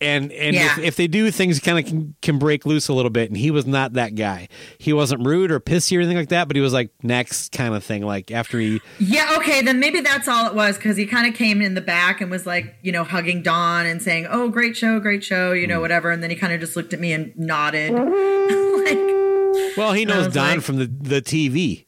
And 0.00 0.32
and 0.32 0.54
Yeah. 0.54 0.72
if, 0.72 0.78
if 0.84 0.96
they 0.96 1.06
do 1.06 1.30
things 1.30 1.60
kind 1.60 1.78
of 1.78 1.86
can, 1.86 2.14
can 2.20 2.38
break 2.38 2.66
loose 2.66 2.88
a 2.88 2.92
little 2.92 3.10
bit, 3.12 3.30
and 3.30 3.36
he 3.38 3.50
was 3.50 3.64
not 3.64 3.94
that 3.94 4.14
guy. 4.16 4.48
He 4.76 4.92
wasn't 4.92 5.24
rude 5.26 5.50
or 5.50 5.60
pissy 5.60 5.96
or 5.96 6.00
anything 6.00 6.16
like 6.16 6.28
that, 6.30 6.46
but 6.48 6.56
he 6.56 6.60
was 6.60 6.72
like 6.72 6.90
next 7.02 7.52
kind 7.52 7.74
of 7.74 7.82
thing. 7.84 8.02
Like 8.04 8.30
after 8.30 8.58
he 8.58 8.80
yeah, 8.98 9.36
okay, 9.38 9.62
then 9.62 9.78
maybe 9.80 10.00
that's 10.00 10.26
all 10.28 10.46
it 10.46 10.54
was 10.54 10.76
because 10.76 10.96
he 10.96 11.06
kind 11.06 11.26
of 11.26 11.34
came 11.34 11.62
in 11.62 11.74
the 11.74 11.80
back 11.80 12.20
and 12.20 12.30
was 12.30 12.44
like, 12.44 12.74
you 12.82 12.92
know, 12.92 13.04
hugging 13.04 13.42
Don 13.42 13.86
and 13.86 14.02
saying, 14.02 14.26
"Oh, 14.28 14.48
great 14.48 14.76
show, 14.76 14.98
great 15.00 15.22
show," 15.24 15.52
you 15.52 15.66
Mm. 15.66 15.70
know, 15.70 15.80
whatever. 15.80 16.10
And 16.10 16.22
then 16.22 16.28
he 16.30 16.36
kind 16.36 16.52
of 16.52 16.60
just 16.60 16.76
looked 16.76 16.92
at 16.92 17.00
me 17.00 17.12
and 17.12 17.32
nodded, 17.36 17.92
like, 17.94 19.76
Well, 19.76 19.92
he 19.92 20.04
knows 20.04 20.32
Don 20.32 20.56
like- 20.56 20.60
from 20.62 20.76
the, 20.76 20.86
the 20.86 21.22
TV. 21.22 21.86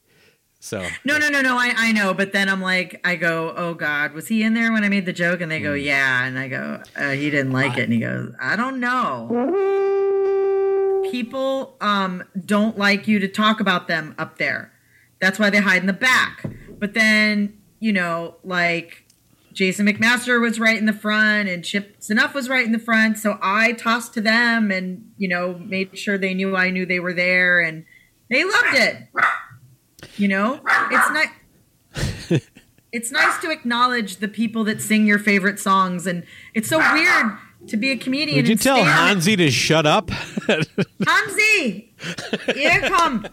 So 0.59 0.85
no, 1.05 1.17
no, 1.17 1.29
no, 1.29 1.41
no, 1.41 1.57
I, 1.57 1.73
I 1.75 1.91
know. 1.91 2.13
But 2.13 2.33
then 2.33 2.49
I'm 2.49 2.61
like, 2.61 2.99
I 3.03 3.15
go, 3.15 3.53
"Oh 3.55 3.73
God, 3.73 4.13
was 4.13 4.27
he 4.27 4.43
in 4.43 4.53
there 4.53 4.71
when 4.71 4.83
I 4.83 4.89
made 4.89 5.05
the 5.05 5.13
joke?" 5.13 5.41
And 5.41 5.51
they 5.51 5.59
go, 5.59 5.73
"Yeah," 5.73 6.25
and 6.25 6.37
I 6.37 6.47
go, 6.47 6.81
uh, 6.95 7.11
"He 7.11 7.29
didn't 7.29 7.51
like 7.51 7.77
it," 7.77 7.83
and 7.83 7.93
he 7.93 7.99
goes, 7.99 8.33
"I 8.39 8.55
don't 8.55 8.79
know." 8.79 9.29
People 11.11 11.77
um, 11.79 12.23
don't 12.45 12.77
like 12.77 13.07
you 13.07 13.19
to 13.19 13.27
talk 13.27 13.59
about 13.59 13.87
them 13.87 14.15
up 14.17 14.37
there. 14.39 14.73
That's 15.21 15.39
why 15.39 15.49
they 15.49 15.59
hide 15.59 15.81
in 15.81 15.87
the 15.87 15.93
back. 15.93 16.45
But 16.79 16.93
then, 16.93 17.57
you 17.79 17.93
know, 17.93 18.35
like 18.43 19.05
Jason 19.53 19.87
McMaster 19.87 20.39
was 20.39 20.59
right 20.59 20.77
in 20.77 20.85
the 20.85 20.93
front 20.93 21.49
and 21.49 21.63
Chip 21.63 21.99
Z'Nuff 21.99 22.33
was 22.33 22.49
right 22.49 22.65
in 22.65 22.71
the 22.71 22.79
front. 22.79 23.17
So 23.17 23.39
I 23.41 23.73
tossed 23.73 24.13
to 24.15 24.21
them 24.21 24.69
and, 24.69 25.11
you 25.17 25.27
know, 25.27 25.57
made 25.57 25.97
sure 25.97 26.17
they 26.17 26.33
knew 26.33 26.55
I 26.55 26.69
knew 26.69 26.85
they 26.85 26.99
were 26.99 27.13
there 27.13 27.59
and 27.59 27.85
they 28.29 28.43
loved 28.43 28.75
it. 28.75 29.07
You 30.17 30.27
know, 30.27 30.59
it's 30.91 31.11
not. 31.11 32.41
It's 32.93 33.11
nice 33.11 33.37
to 33.41 33.51
acknowledge 33.51 34.17
the 34.17 34.29
people 34.29 34.63
that 34.63 34.81
sing 34.81 35.05
your 35.05 35.19
favorite 35.19 35.59
songs, 35.59 36.07
and 36.07 36.23
it's 36.53 36.69
so 36.69 36.79
weird 36.93 37.37
to 37.67 37.75
be 37.75 37.91
a 37.91 37.97
comedian. 37.97 38.37
Did 38.37 38.47
you 38.47 38.55
tell 38.55 38.81
Hansi 38.81 39.35
to 39.35 39.51
shut 39.51 39.85
up? 39.85 40.09
Hansi, 41.05 41.91
here 42.55 42.79
come 42.87 43.27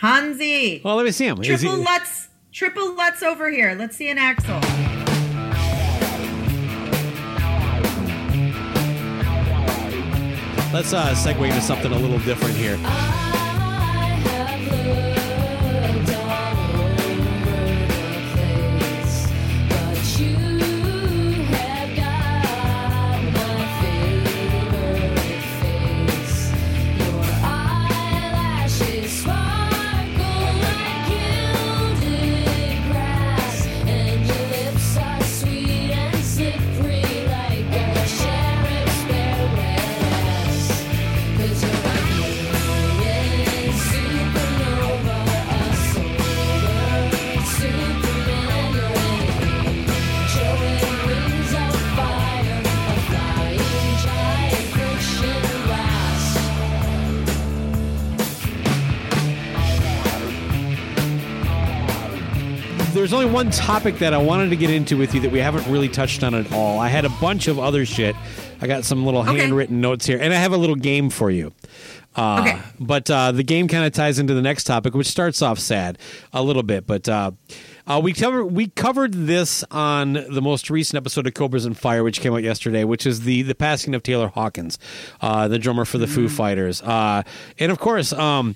Hansi. 0.00 0.80
well, 0.82 0.96
let 0.96 1.04
me 1.04 1.12
see 1.12 1.26
him. 1.26 1.36
Triple 1.36 1.76
he- 1.76 1.84
Lutz, 1.84 2.28
Triple 2.50 2.96
Lutz 2.96 3.22
over 3.22 3.50
here. 3.50 3.74
Let's 3.78 3.94
see 3.94 4.08
an 4.08 4.16
axle. 4.16 4.60
let's 10.72 10.94
uh, 10.94 11.14
segue 11.14 11.46
into 11.46 11.60
something 11.60 11.92
a 11.92 11.98
little 11.98 12.18
different 12.20 12.56
here. 12.56 12.78
One 63.42 63.50
topic 63.50 63.98
that 63.98 64.14
I 64.14 64.18
wanted 64.18 64.50
to 64.50 64.56
get 64.56 64.70
into 64.70 64.96
with 64.96 65.14
you 65.16 65.20
that 65.22 65.32
we 65.32 65.40
haven't 65.40 65.66
really 65.66 65.88
touched 65.88 66.22
on 66.22 66.32
at 66.32 66.52
all. 66.52 66.78
I 66.78 66.86
had 66.86 67.04
a 67.04 67.08
bunch 67.08 67.48
of 67.48 67.58
other 67.58 67.84
shit. 67.84 68.14
I 68.60 68.68
got 68.68 68.84
some 68.84 69.04
little 69.04 69.22
Okay. 69.22 69.36
handwritten 69.40 69.80
notes 69.80 70.06
here, 70.06 70.16
and 70.20 70.32
I 70.32 70.36
have 70.36 70.52
a 70.52 70.56
little 70.56 70.76
game 70.76 71.10
for 71.10 71.28
you. 71.28 71.52
Uh, 72.14 72.44
Okay. 72.46 72.58
But 72.78 73.10
uh, 73.10 73.32
the 73.32 73.42
game 73.42 73.66
kind 73.66 73.84
of 73.84 73.90
ties 73.92 74.20
into 74.20 74.32
the 74.32 74.42
next 74.42 74.62
topic, 74.62 74.94
which 74.94 75.08
starts 75.08 75.42
off 75.42 75.58
sad 75.58 75.98
a 76.32 76.40
little 76.40 76.62
bit. 76.62 76.86
But 76.86 77.08
uh, 77.08 77.32
uh, 77.84 78.00
we 78.00 78.12
cover 78.12 78.44
we 78.46 78.68
covered 78.68 79.12
this 79.12 79.64
on 79.72 80.12
the 80.12 80.40
most 80.40 80.70
recent 80.70 80.96
episode 80.98 81.26
of 81.26 81.34
Cobras 81.34 81.64
and 81.64 81.76
Fire, 81.76 82.04
which 82.04 82.20
came 82.20 82.32
out 82.34 82.44
yesterday, 82.44 82.84
which 82.84 83.06
is 83.06 83.22
the 83.22 83.42
the 83.42 83.56
passing 83.56 83.92
of 83.96 84.04
Taylor 84.04 84.28
Hawkins, 84.28 84.78
uh, 85.20 85.48
the 85.48 85.58
drummer 85.58 85.84
for 85.84 85.98
the 85.98 86.06
Foo 86.06 86.28
Fighters, 86.28 86.80
uh, 86.82 87.24
and 87.58 87.72
of 87.72 87.80
course. 87.80 88.12
Um, 88.12 88.54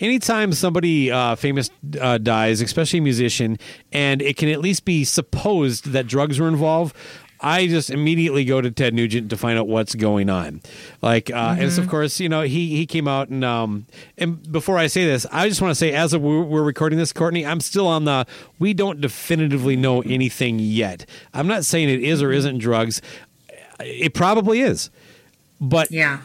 Anytime 0.00 0.52
somebody 0.52 1.10
uh, 1.10 1.34
famous 1.36 1.70
uh, 2.00 2.18
dies, 2.18 2.60
especially 2.60 3.00
a 3.00 3.02
musician, 3.02 3.58
and 3.92 4.22
it 4.22 4.36
can 4.36 4.48
at 4.48 4.60
least 4.60 4.84
be 4.84 5.04
supposed 5.04 5.92
that 5.92 6.06
drugs 6.06 6.38
were 6.38 6.48
involved, 6.48 6.94
I 7.40 7.68
just 7.68 7.90
immediately 7.90 8.44
go 8.44 8.60
to 8.60 8.70
Ted 8.70 8.94
Nugent 8.94 9.30
to 9.30 9.36
find 9.36 9.58
out 9.58 9.68
what's 9.68 9.94
going 9.94 10.28
on. 10.28 10.60
Like, 11.02 11.30
uh, 11.30 11.54
and 11.58 11.70
so 11.72 11.82
of 11.82 11.88
course, 11.88 12.18
you 12.18 12.28
know, 12.28 12.42
he 12.42 12.76
he 12.76 12.84
came 12.84 13.06
out 13.06 13.28
and 13.28 13.44
um, 13.44 13.86
and 14.16 14.50
before 14.50 14.76
I 14.76 14.88
say 14.88 15.04
this, 15.04 15.24
I 15.30 15.48
just 15.48 15.60
want 15.62 15.70
to 15.70 15.76
say, 15.76 15.92
as 15.92 16.12
of 16.12 16.20
we're, 16.22 16.42
we're 16.42 16.64
recording 16.64 16.98
this, 16.98 17.12
Courtney, 17.12 17.46
I'm 17.46 17.60
still 17.60 17.86
on 17.86 18.04
the 18.06 18.26
we 18.58 18.74
don't 18.74 19.00
definitively 19.00 19.76
know 19.76 20.00
anything 20.02 20.58
yet. 20.58 21.06
I'm 21.32 21.46
not 21.46 21.64
saying 21.64 21.88
it 21.88 22.02
is 22.02 22.22
or 22.22 22.32
isn't 22.32 22.58
drugs. 22.58 23.00
It 23.78 24.14
probably 24.14 24.60
is, 24.60 24.90
but 25.60 25.92
Yeah. 25.92 26.18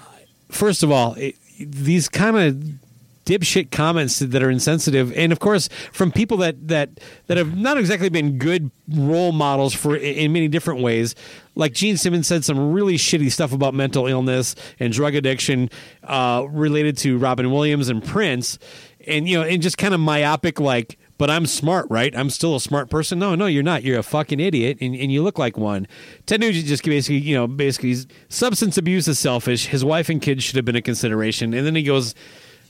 first 0.50 0.82
of 0.82 0.91
all, 0.91 1.14
it, 1.14 1.36
these 1.60 2.10
kind 2.10 2.38
of 2.38 2.82
dipshit 3.26 3.72
comments 3.72 4.20
that 4.20 4.44
are 4.44 4.50
insensitive, 4.50 5.12
and 5.14 5.32
of 5.32 5.40
course 5.40 5.70
from 5.91 6.12
people 6.12 6.38
that 6.38 6.68
that 6.68 7.00
that 7.28 7.38
have 7.38 7.58
not 7.58 7.78
exactly 7.78 8.10
been 8.10 8.38
good 8.38 8.72
role 8.90 9.32
models 9.32 9.74
for 9.74 9.95
in 9.95 10.34
many 10.34 10.48
different 10.48 10.82
ways. 10.82 11.16
Like 11.56 11.74
Gene 11.74 11.98
Simmons 11.98 12.28
said 12.28 12.44
some 12.44 12.74
really 12.74 12.95
shitty 12.95 13.32
stuff 13.32 13.54
about 13.54 13.74
mental 13.74 14.08
illness 14.08 14.56
and 14.80 14.91
drug 14.91 15.16
addiction 15.16 15.70
uh, 16.04 16.45
related 16.50 16.98
to 17.00 17.18
Robin 17.18 17.52
Williams 17.52 17.90
and 17.90 18.04
Prince, 18.04 18.60
and 19.08 19.28
you 19.28 19.40
know, 19.40 19.48
and 19.48 19.62
just 19.62 19.78
kind 19.78 19.94
of 19.94 20.00
myopic 20.00 20.60
like. 20.60 20.98
But 21.20 21.30
I'm 21.30 21.45
smart, 21.45 21.86
right? 21.90 22.14
I'm 22.18 22.32
still 22.32 22.56
a 22.56 22.60
smart 22.60 22.90
person. 22.90 23.20
No, 23.20 23.36
no, 23.36 23.45
you're 23.45 23.64
not. 23.64 23.84
You're 23.84 24.00
a 24.00 24.04
fucking 24.04 24.40
idiot, 24.40 24.80
and, 24.82 24.95
and 24.95 25.12
you 25.12 25.22
look 25.22 25.38
like 25.38 25.58
one. 25.58 25.88
Ted 26.26 26.41
Nugent 26.41 26.66
just 26.66 26.84
basically, 26.84 27.20
you 27.20 27.36
know, 27.36 27.45
basically, 27.48 27.95
substance 28.30 28.80
abuse 28.80 29.08
is 29.08 29.20
selfish. 29.20 29.68
His 29.68 29.86
wife 29.86 30.10
and 30.10 30.22
kids 30.22 30.44
should 30.44 30.56
have 30.56 30.66
been 30.66 30.76
a 30.76 30.82
consideration. 30.82 31.54
And 31.54 31.68
then 31.68 31.76
he 31.76 31.84
goes, 31.84 32.16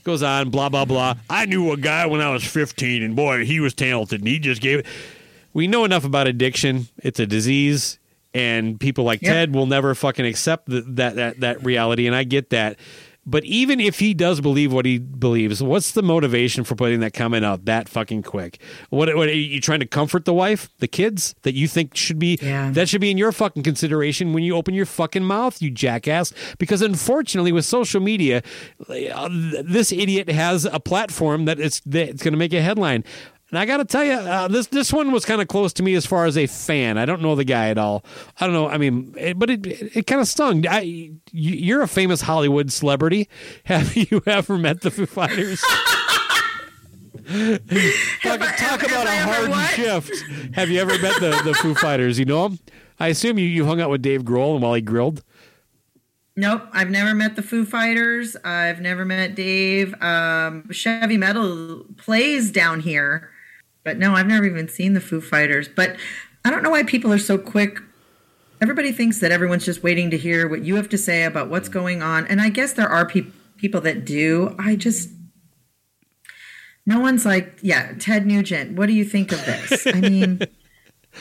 goes 0.04 0.22
on, 0.22 0.50
blah 0.50 0.68
blah 0.68 0.84
blah. 0.84 1.14
I 1.28 1.46
knew 1.46 1.72
a 1.72 1.76
guy 1.76 2.06
when 2.06 2.20
I 2.20 2.30
was 2.30 2.44
15, 2.44 3.02
and 3.02 3.16
boy, 3.16 3.44
he 3.44 3.60
was 3.60 3.74
talented, 3.74 4.20
and 4.20 4.28
he 4.28 4.38
just 4.38 4.60
gave 4.60 4.80
it. 4.80 4.86
We 5.52 5.66
know 5.66 5.84
enough 5.84 6.04
about 6.04 6.26
addiction. 6.26 6.88
It's 6.98 7.18
a 7.20 7.26
disease, 7.26 7.98
and 8.32 8.78
people 8.78 9.04
like 9.04 9.22
Yep. 9.22 9.32
Ted 9.32 9.54
will 9.54 9.66
never 9.66 9.94
fucking 9.94 10.24
accept 10.26 10.68
th- 10.70 10.84
that 10.86 11.16
that 11.16 11.40
that 11.40 11.64
reality, 11.64 12.06
and 12.06 12.14
I 12.14 12.24
get 12.24 12.50
that. 12.50 12.78
But 13.26 13.44
even 13.44 13.80
if 13.80 13.98
he 14.00 14.12
does 14.14 14.40
believe 14.40 14.72
what 14.72 14.84
he 14.84 14.98
believes, 14.98 15.62
what's 15.62 15.92
the 15.92 16.02
motivation 16.02 16.62
for 16.64 16.74
putting 16.74 17.00
that 17.00 17.14
comment 17.14 17.44
out 17.44 17.64
that 17.64 17.88
fucking 17.88 18.22
quick? 18.22 18.60
What, 18.90 19.14
what 19.16 19.28
are 19.28 19.32
you 19.34 19.60
trying 19.60 19.80
to 19.80 19.86
comfort 19.86 20.24
the 20.26 20.34
wife, 20.34 20.68
the 20.78 20.88
kids 20.88 21.34
that 21.42 21.54
you 21.54 21.66
think 21.66 21.96
should 21.96 22.18
be 22.18 22.38
Yeah. 22.42 22.70
that 22.72 22.88
should 22.88 23.00
be 23.00 23.10
in 23.10 23.16
your 23.18 23.32
fucking 23.32 23.62
consideration 23.62 24.32
when 24.32 24.44
you 24.44 24.54
open 24.56 24.74
your 24.74 24.86
fucking 24.86 25.24
mouth, 25.24 25.62
you 25.62 25.70
jackass? 25.70 26.32
Because 26.58 26.82
unfortunately, 26.82 27.52
with 27.52 27.64
social 27.64 28.00
media, 28.00 28.42
uh, 28.88 29.28
this 29.64 29.90
idiot 29.90 30.28
has 30.28 30.64
a 30.66 30.78
platform 30.80 31.46
that 31.46 31.58
it's 31.58 31.80
that's 31.86 32.22
going 32.22 32.32
to 32.32 32.38
make 32.38 32.52
a 32.52 32.60
headline. 32.60 33.04
And 33.54 33.60
I 33.60 33.66
got 33.66 33.76
to 33.76 33.84
tell 33.84 34.02
you, 34.02 34.14
uh, 34.14 34.48
this 34.48 34.66
this 34.66 34.92
one 34.92 35.12
was 35.12 35.24
kind 35.24 35.40
of 35.40 35.46
close 35.46 35.72
to 35.74 35.84
me 35.84 35.94
as 35.94 36.04
far 36.04 36.26
as 36.26 36.36
a 36.36 36.48
fan. 36.48 36.98
I 36.98 37.04
don't 37.04 37.22
know 37.22 37.36
the 37.36 37.44
guy 37.44 37.68
at 37.68 37.78
all. 37.78 38.04
I 38.40 38.46
don't 38.46 38.52
know. 38.52 38.68
I 38.68 38.78
mean, 38.78 39.14
it, 39.16 39.38
but 39.38 39.48
it 39.48 39.64
it, 39.64 40.08
kind 40.08 40.20
of 40.20 40.26
stung. 40.26 40.66
I, 40.66 40.80
you, 40.80 41.20
you're 41.30 41.82
a 41.82 41.86
famous 41.86 42.22
Hollywood 42.22 42.72
celebrity. 42.72 43.28
Have 43.66 43.94
you 43.94 44.24
ever 44.26 44.58
met 44.58 44.80
the 44.80 44.90
Foo 44.90 45.06
Fighters? 45.06 45.60
talk 48.24 48.40
I- 48.40 48.56
talk 48.56 48.82
about 48.82 49.06
a 49.06 49.16
hard 49.22 49.50
what? 49.50 49.70
shift. 49.70 50.24
Have 50.54 50.68
you 50.68 50.80
ever 50.80 50.98
met 50.98 51.20
the, 51.20 51.40
the 51.44 51.54
Foo 51.54 51.76
Fighters? 51.76 52.18
You 52.18 52.24
know 52.24 52.48
them? 52.48 52.58
I 52.98 53.06
assume 53.06 53.38
you, 53.38 53.46
you 53.46 53.66
hung 53.66 53.80
out 53.80 53.88
with 53.88 54.02
Dave 54.02 54.24
Grohl 54.24 54.54
and 54.54 54.64
while 54.64 54.74
he 54.74 54.80
grilled. 54.80 55.22
Nope, 56.36 56.62
I've 56.72 56.90
never 56.90 57.14
met 57.14 57.36
the 57.36 57.42
Foo 57.42 57.64
Fighters. 57.64 58.36
I've 58.44 58.80
never 58.80 59.04
met 59.04 59.36
Dave. 59.36 59.94
Um, 60.02 60.68
Chevy 60.72 61.16
Metal 61.16 61.84
plays 61.96 62.50
down 62.50 62.80
here, 62.80 63.30
but 63.84 63.98
no, 63.98 64.14
I've 64.14 64.26
never 64.26 64.44
even 64.46 64.68
seen 64.68 64.94
the 64.94 65.00
Foo 65.00 65.20
Fighters. 65.20 65.68
But 65.68 65.96
I 66.44 66.50
don't 66.50 66.62
know 66.62 66.70
why 66.70 66.82
people 66.82 67.12
are 67.12 67.18
so 67.18 67.38
quick. 67.38 67.78
Everybody 68.60 68.92
thinks 68.92 69.18
that 69.20 69.30
everyone's 69.32 69.64
just 69.64 69.82
waiting 69.82 70.10
to 70.10 70.16
hear 70.18 70.48
what 70.48 70.64
you 70.64 70.76
have 70.76 70.88
to 70.90 70.98
say 70.98 71.24
about 71.24 71.50
what's 71.50 71.68
going 71.68 72.02
on, 72.02 72.26
and 72.26 72.40
I 72.40 72.48
guess 72.48 72.72
there 72.72 72.88
are 72.88 73.06
peop 73.06 73.32
people 73.56 73.80
that 73.82 74.04
do. 74.04 74.54
I 74.58 74.76
just 74.76 75.10
no 76.86 77.00
one's 77.00 77.24
like, 77.24 77.58
yeah, 77.62 77.92
Ted 77.98 78.26
Nugent. 78.26 78.76
What 78.76 78.86
do 78.86 78.92
you 78.92 79.04
think 79.04 79.32
of 79.32 79.44
this? 79.46 79.86
I 79.86 80.00
mean. 80.00 80.40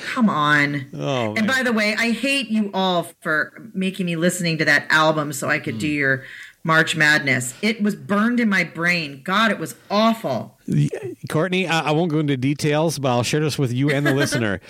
Come 0.06 0.28
on. 0.28 0.88
Oh, 0.96 1.36
and 1.36 1.46
by 1.46 1.62
the 1.62 1.72
way, 1.72 1.96
I 1.96 2.10
hate 2.12 2.48
you 2.50 2.72
all 2.74 3.12
for 3.22 3.70
making 3.76 4.08
me 4.08 4.16
listening 4.16 4.58
to 4.58 4.66
that 4.66 4.88
album 4.90 5.32
so 5.32 5.50
I 5.50 5.60
could 5.60 5.78
do 5.78 5.88
Hmm. 5.88 5.94
your 5.94 6.24
March 6.64 6.96
Madness. 6.96 7.54
It 7.62 7.82
was 7.82 7.96
burned 7.96 8.40
in 8.40 8.50
my 8.50 8.64
brain. 8.64 9.22
God, 9.24 9.52
it 9.52 9.60
was 9.60 9.76
awful. 9.92 10.58
Courtney, 11.30 11.68
I, 11.68 11.90
I 11.90 11.92
won't 11.92 12.12
go 12.12 12.20
into 12.20 12.38
details, 12.38 13.00
but 13.00 13.10
I'll 13.10 13.24
share 13.24 13.42
this 13.42 13.60
with 13.60 13.74
you 13.74 13.90
and 13.90 14.06
the 14.06 14.14
listener. 14.16 14.62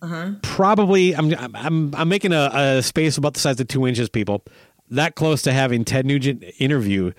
Uh-huh. 0.00 0.32
Probably, 0.42 1.14
I'm 1.14 1.34
I'm 1.54 1.94
I'm 1.94 2.08
making 2.08 2.32
a, 2.32 2.50
a 2.52 2.82
space 2.82 3.16
about 3.16 3.34
the 3.34 3.40
size 3.40 3.58
of 3.60 3.68
two 3.68 3.86
inches, 3.86 4.08
people. 4.08 4.44
That 4.90 5.14
close 5.14 5.40
to 5.42 5.52
having 5.52 5.84
Ted 5.84 6.04
Nugent 6.04 6.44
interview, 6.58 7.12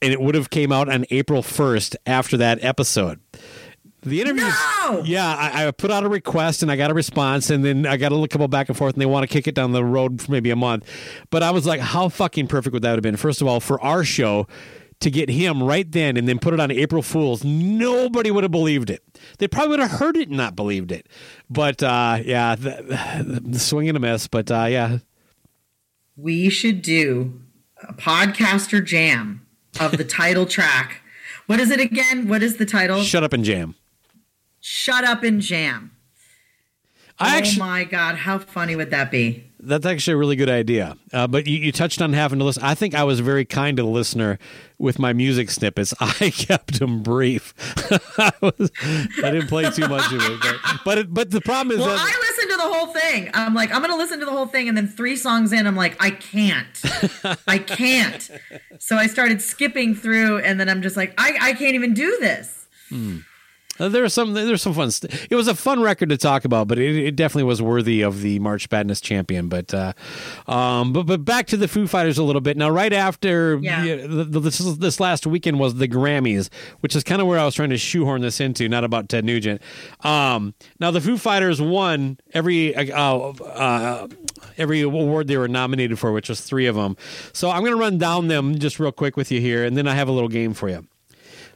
and 0.00 0.12
it 0.12 0.20
would 0.20 0.36
have 0.36 0.50
came 0.50 0.70
out 0.70 0.88
on 0.88 1.04
April 1.10 1.42
first 1.42 1.96
after 2.06 2.36
that 2.36 2.62
episode. 2.62 3.20
The 4.06 4.20
interview, 4.20 4.44
No! 4.44 5.02
yeah, 5.04 5.34
I, 5.34 5.66
I 5.66 5.70
put 5.72 5.90
out 5.90 6.04
a 6.04 6.08
request 6.08 6.62
and 6.62 6.70
I 6.70 6.76
got 6.76 6.90
a 6.90 6.94
response, 6.94 7.50
and 7.50 7.64
then 7.64 7.86
I 7.86 7.96
got 7.96 8.12
a 8.12 8.14
little 8.14 8.28
couple 8.28 8.46
back 8.48 8.68
and 8.68 8.78
forth, 8.78 8.94
and 8.94 9.02
they 9.02 9.06
want 9.06 9.24
to 9.24 9.26
kick 9.32 9.48
it 9.48 9.54
down 9.56 9.72
the 9.72 9.84
road 9.84 10.22
for 10.22 10.30
maybe 10.30 10.50
a 10.50 10.56
month. 10.56 10.88
But 11.30 11.42
I 11.42 11.50
was 11.50 11.66
like, 11.66 11.80
how 11.80 12.08
fucking 12.08 12.46
perfect 12.46 12.72
would 12.72 12.82
that 12.82 12.92
have 12.92 13.02
been? 13.02 13.16
First 13.16 13.42
of 13.42 13.48
all, 13.48 13.58
for 13.58 13.80
our 13.82 14.04
show 14.04 14.46
to 15.00 15.10
get 15.10 15.28
him 15.28 15.60
right 15.62 15.90
then 15.90 16.16
and 16.16 16.26
then 16.28 16.38
put 16.38 16.54
it 16.54 16.60
on 16.60 16.70
April 16.70 17.02
Fools, 17.02 17.42
nobody 17.44 18.30
would 18.30 18.44
have 18.44 18.50
believed 18.52 18.90
it. 18.90 19.02
They 19.38 19.48
probably 19.48 19.70
would 19.70 19.80
have 19.80 19.98
heard 19.98 20.16
it 20.16 20.28
and 20.28 20.36
not 20.36 20.54
believed 20.56 20.92
it. 20.92 21.08
But 21.50 21.82
uh, 21.82 22.20
yeah, 22.24 22.54
the, 22.54 23.24
the, 23.26 23.40
the 23.40 23.58
swing 23.58 23.88
and 23.88 23.96
a 23.96 24.00
miss. 24.00 24.28
But 24.28 24.50
uh, 24.50 24.66
yeah, 24.70 24.98
We 26.16 26.48
should 26.48 26.80
do 26.80 27.40
a 27.82 27.92
podcaster 27.92 28.82
jam 28.84 29.44
of 29.80 29.98
the 29.98 30.04
title 30.04 30.46
track. 30.46 31.02
What 31.46 31.60
is 31.60 31.70
it 31.70 31.80
again? 31.80 32.28
What 32.28 32.42
is 32.42 32.56
the 32.56 32.66
title? 32.66 33.02
shut 33.02 33.22
up 33.24 33.32
and 33.32 33.44
jam. 33.44 33.74
Shut 34.60 35.04
Up 35.04 35.22
and 35.22 35.40
Jam. 35.40 35.92
I 37.18 37.34
oh 37.34 37.38
actually, 37.38 37.60
my 37.60 37.84
God, 37.84 38.16
how 38.16 38.38
funny 38.38 38.76
would 38.76 38.90
that 38.90 39.10
be? 39.10 39.44
That's 39.58 39.86
actually 39.86 40.14
a 40.14 40.16
really 40.18 40.36
good 40.36 40.50
idea. 40.50 40.96
Uh, 41.14 41.26
but 41.26 41.46
you, 41.46 41.56
you 41.56 41.72
touched 41.72 42.02
on 42.02 42.12
having 42.12 42.38
to 42.40 42.44
listen. 42.44 42.62
I 42.62 42.74
think 42.74 42.94
I 42.94 43.04
was 43.04 43.20
very 43.20 43.46
kind 43.46 43.78
to 43.78 43.82
the 43.82 43.88
listener 43.88 44.38
with 44.78 44.98
my 44.98 45.14
music 45.14 45.50
snippets. 45.50 45.94
I 46.00 46.30
kept 46.30 46.78
them 46.78 47.02
brief. 47.02 47.54
I, 48.18 48.32
was, 48.42 48.70
I 49.24 49.30
didn't 49.30 49.48
play 49.48 49.70
too 49.70 49.88
much 49.88 50.12
of 50.12 50.20
it. 50.20 50.40
But 50.40 50.84
but, 50.84 50.98
it, 50.98 51.14
but 51.14 51.30
the 51.30 51.40
problem 51.40 51.74
is 51.74 51.84
Well, 51.84 51.96
that 51.96 52.00
I 52.00 52.30
listened 52.30 52.50
to 52.50 52.56
the 52.58 52.74
whole 52.74 52.86
thing. 52.88 53.30
I'm 53.32 53.54
like, 53.54 53.70
I'm 53.72 53.78
going 53.78 53.90
to 53.90 53.96
listen 53.96 54.20
to 54.20 54.26
the 54.26 54.32
whole 54.32 54.46
thing. 54.46 54.68
And 54.68 54.76
then 54.76 54.86
three 54.86 55.16
songs 55.16 55.52
in, 55.52 55.66
I'm 55.66 55.74
like, 55.76 55.96
I 56.04 56.10
can't. 56.10 56.82
I 57.48 57.58
can't. 57.58 58.30
So 58.78 58.96
I 58.96 59.06
started 59.06 59.40
skipping 59.40 59.94
through, 59.94 60.38
and 60.40 60.60
then 60.60 60.68
I'm 60.68 60.82
just 60.82 60.98
like, 60.98 61.14
I, 61.16 61.38
I 61.40 61.52
can't 61.54 61.74
even 61.74 61.94
do 61.94 62.18
this. 62.20 62.68
Uh, 63.78 63.88
there 63.88 64.02
was 64.02 64.14
some 64.14 64.32
there's 64.34 64.62
some 64.62 64.74
fun. 64.74 64.90
St- 64.90 65.26
it 65.30 65.34
was 65.36 65.48
a 65.48 65.54
fun 65.54 65.80
record 65.82 66.08
to 66.10 66.16
talk 66.16 66.44
about, 66.44 66.68
but 66.68 66.78
it, 66.78 66.96
it 66.96 67.16
definitely 67.16 67.44
was 67.44 67.60
worthy 67.60 68.02
of 68.02 68.22
the 68.22 68.38
March 68.38 68.70
Madness 68.70 69.00
champion. 69.00 69.48
But 69.48 69.72
uh, 69.74 69.92
um, 70.46 70.92
but 70.92 71.04
but 71.04 71.24
back 71.24 71.46
to 71.48 71.56
the 71.56 71.68
Foo 71.68 71.86
Fighters 71.86 72.18
a 72.18 72.22
little 72.22 72.40
bit. 72.40 72.56
Now, 72.56 72.70
right 72.70 72.92
after 72.92 73.58
Yeah. 73.60 73.84
yeah, 73.84 73.96
the, 74.06 74.24
the, 74.24 74.40
this 74.40 74.58
this 74.58 75.00
last 75.00 75.26
weekend 75.26 75.58
was 75.58 75.74
the 75.76 75.88
Grammys, 75.88 76.48
which 76.80 76.96
is 76.96 77.04
kind 77.04 77.20
of 77.20 77.26
where 77.28 77.38
I 77.38 77.44
was 77.44 77.54
trying 77.54 77.70
to 77.70 77.78
shoehorn 77.78 78.22
this 78.22 78.40
into, 78.40 78.68
not 78.68 78.84
about 78.84 79.08
Ted 79.08 79.24
Nugent. 79.24 79.60
Um, 80.00 80.54
now 80.80 80.90
the 80.90 81.00
Foo 81.00 81.16
Fighters 81.18 81.60
won 81.60 82.18
every 82.32 82.74
uh, 82.74 82.92
uh, 82.92 84.08
every 84.58 84.80
award 84.82 85.26
they 85.28 85.36
were 85.36 85.48
nominated 85.48 85.98
for, 85.98 86.12
which 86.12 86.28
was 86.28 86.40
three 86.40 86.66
of 86.66 86.76
them. 86.76 86.96
So 87.32 87.50
I'm 87.50 87.60
going 87.60 87.72
to 87.72 87.78
run 87.78 87.98
down 87.98 88.28
them 88.28 88.58
just 88.58 88.78
real 88.80 88.92
quick 88.92 89.16
with 89.16 89.30
you 89.30 89.40
here, 89.40 89.64
and 89.64 89.76
then 89.76 89.86
I 89.86 89.94
have 89.94 90.08
a 90.08 90.12
little 90.12 90.28
game 90.28 90.54
for 90.54 90.68
you. 90.68 90.86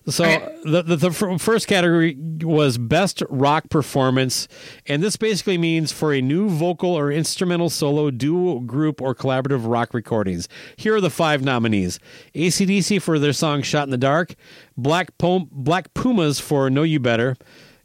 So 0.09 0.25
Okay. 0.25 0.49
the, 0.65 0.83
the 0.83 0.97
the 0.97 1.11
first 1.39 1.69
category 1.69 2.17
was 2.43 2.79
best 2.79 3.23
rock 3.29 3.69
performance, 3.69 4.49
and 4.87 5.03
this 5.03 5.17
basically 5.17 5.59
means 5.59 5.93
for 5.93 6.13
a 6.15 6.23
new 6.23 6.49
vocal 6.49 6.91
or 6.95 7.13
instrumental 7.13 7.69
solo, 7.69 8.11
duo, 8.11 8.61
group, 8.61 9.01
or 9.03 9.15
collaborative 9.15 9.71
rock 9.71 9.93
recordings. 9.93 10.49
Here 10.77 10.95
are 10.97 11.01
the 11.03 11.11
five 11.11 11.43
nominees: 11.43 12.01
ACDC 12.35 13.01
for 13.03 13.19
their 13.19 13.35
song 13.35 13.61
"Shot 13.63 13.85
in 13.85 13.91
the 13.91 13.99
Dark," 13.99 14.35
Black 14.77 15.17
Pom- 15.19 15.49
Black 15.53 15.93
Pumas 15.93 16.41
for 16.41 16.71
"Know 16.71 16.83
You 16.83 16.99
Better," 16.99 17.37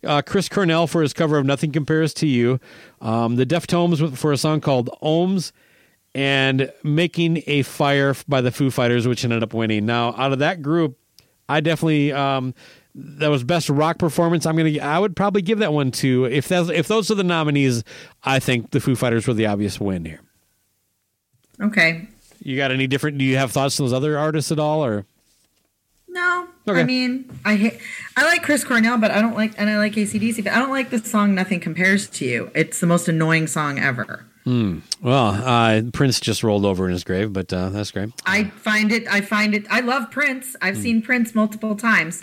uh, 0.06 0.22
Chris 0.22 0.48
Cornell 0.48 0.88
for 0.88 1.02
his 1.02 1.12
cover 1.14 1.38
of 1.38 1.46
"Nothing 1.46 1.74
Compares 1.74 2.14
to 2.16 2.28
You," 2.28 2.60
um, 3.02 3.36
the 3.36 3.46
Deftones 3.46 4.16
for 4.18 4.32
a 4.32 4.38
song 4.38 4.62
called 4.62 4.90
"Ohms," 5.04 5.52
and 6.16 6.72
"Making 6.82 7.44
a 7.46 7.62
Fire" 7.64 8.16
by 8.28 8.40
the 8.40 8.52
Foo 8.52 8.72
Fighters, 8.72 9.06
which 9.06 9.24
ended 9.26 9.44
up 9.44 9.54
winning. 9.54 9.86
Now, 9.86 10.16
out 10.18 10.32
of 10.32 10.40
that 10.40 10.62
group, 10.62 10.98
I 11.48 11.62
definitely 11.62 12.12
um, 12.12 12.54
that 12.96 13.28
was 13.28 13.44
best 13.44 13.70
rock 13.70 13.98
performance. 13.98 14.46
I'm 14.46 14.56
gonna 14.56 14.80
I 14.80 15.00
would 15.00 15.16
probably 15.16 15.42
give 15.42 15.60
that 15.60 15.74
one 15.74 15.92
to 15.92 16.26
if 16.26 16.48
that's 16.48 16.70
if 16.70 16.88
those 16.88 17.12
are 17.12 17.16
the 17.16 17.24
nominees. 17.24 17.84
I 18.24 18.40
think 18.40 18.72
the 18.72 18.80
Foo 18.80 18.96
Fighters 18.96 19.28
were 19.28 19.34
the 19.34 19.46
obvious 19.46 19.80
win 19.80 20.06
here. 20.06 20.22
Okay. 21.62 22.08
You 22.42 22.58
got 22.58 22.72
any 22.72 22.88
different? 22.88 23.18
Do 23.18 23.26
you 23.26 23.38
have 23.38 23.52
thoughts 23.52 23.80
on 23.80 23.86
those 23.86 23.94
other 23.94 24.18
artists 24.18 24.52
at 24.52 24.60
all, 24.60 24.84
or 24.84 25.06
No, 26.08 26.48
Okay. 26.68 26.82
I 26.82 26.84
mean, 26.84 27.30
I 27.46 27.56
hate, 27.56 27.80
I 28.18 28.24
like 28.24 28.42
Chris 28.42 28.64
Cornell, 28.64 28.98
but 28.98 29.12
I 29.12 29.22
don't 29.22 29.36
like, 29.36 29.54
and 29.58 29.70
I 29.70 29.78
like 29.78 29.94
ACDC, 29.94 30.44
but 30.44 30.54
I 30.54 30.60
don't 30.60 30.72
like 30.72 30.90
the 30.90 31.00
song 31.00 31.36
"Nothing 31.36 31.60
Compares 31.60 32.10
to 32.10 32.26
You." 32.26 32.52
It's 32.56 32.80
the 32.80 32.88
most 32.88 33.08
annoying 33.08 33.48
song 33.48 33.78
ever. 33.80 34.26
Well, 34.46 35.28
uh, 35.28 35.82
Prince 35.92 36.20
just 36.20 36.44
rolled 36.44 36.66
over 36.66 36.86
in 36.86 36.92
his 36.92 37.04
grave, 37.04 37.34
but 37.34 37.52
uh, 37.52 37.70
that's 37.70 37.92
great. 37.92 38.10
I 38.26 38.46
find 38.46 38.92
it, 38.92 39.08
I 39.08 39.22
find 39.22 39.56
it, 39.56 39.66
I 39.70 39.80
love 39.82 40.12
Prince. 40.12 40.56
I've 40.62 40.78
seen 40.78 41.02
Prince 41.02 41.34
multiple 41.34 41.76
times. 41.76 42.22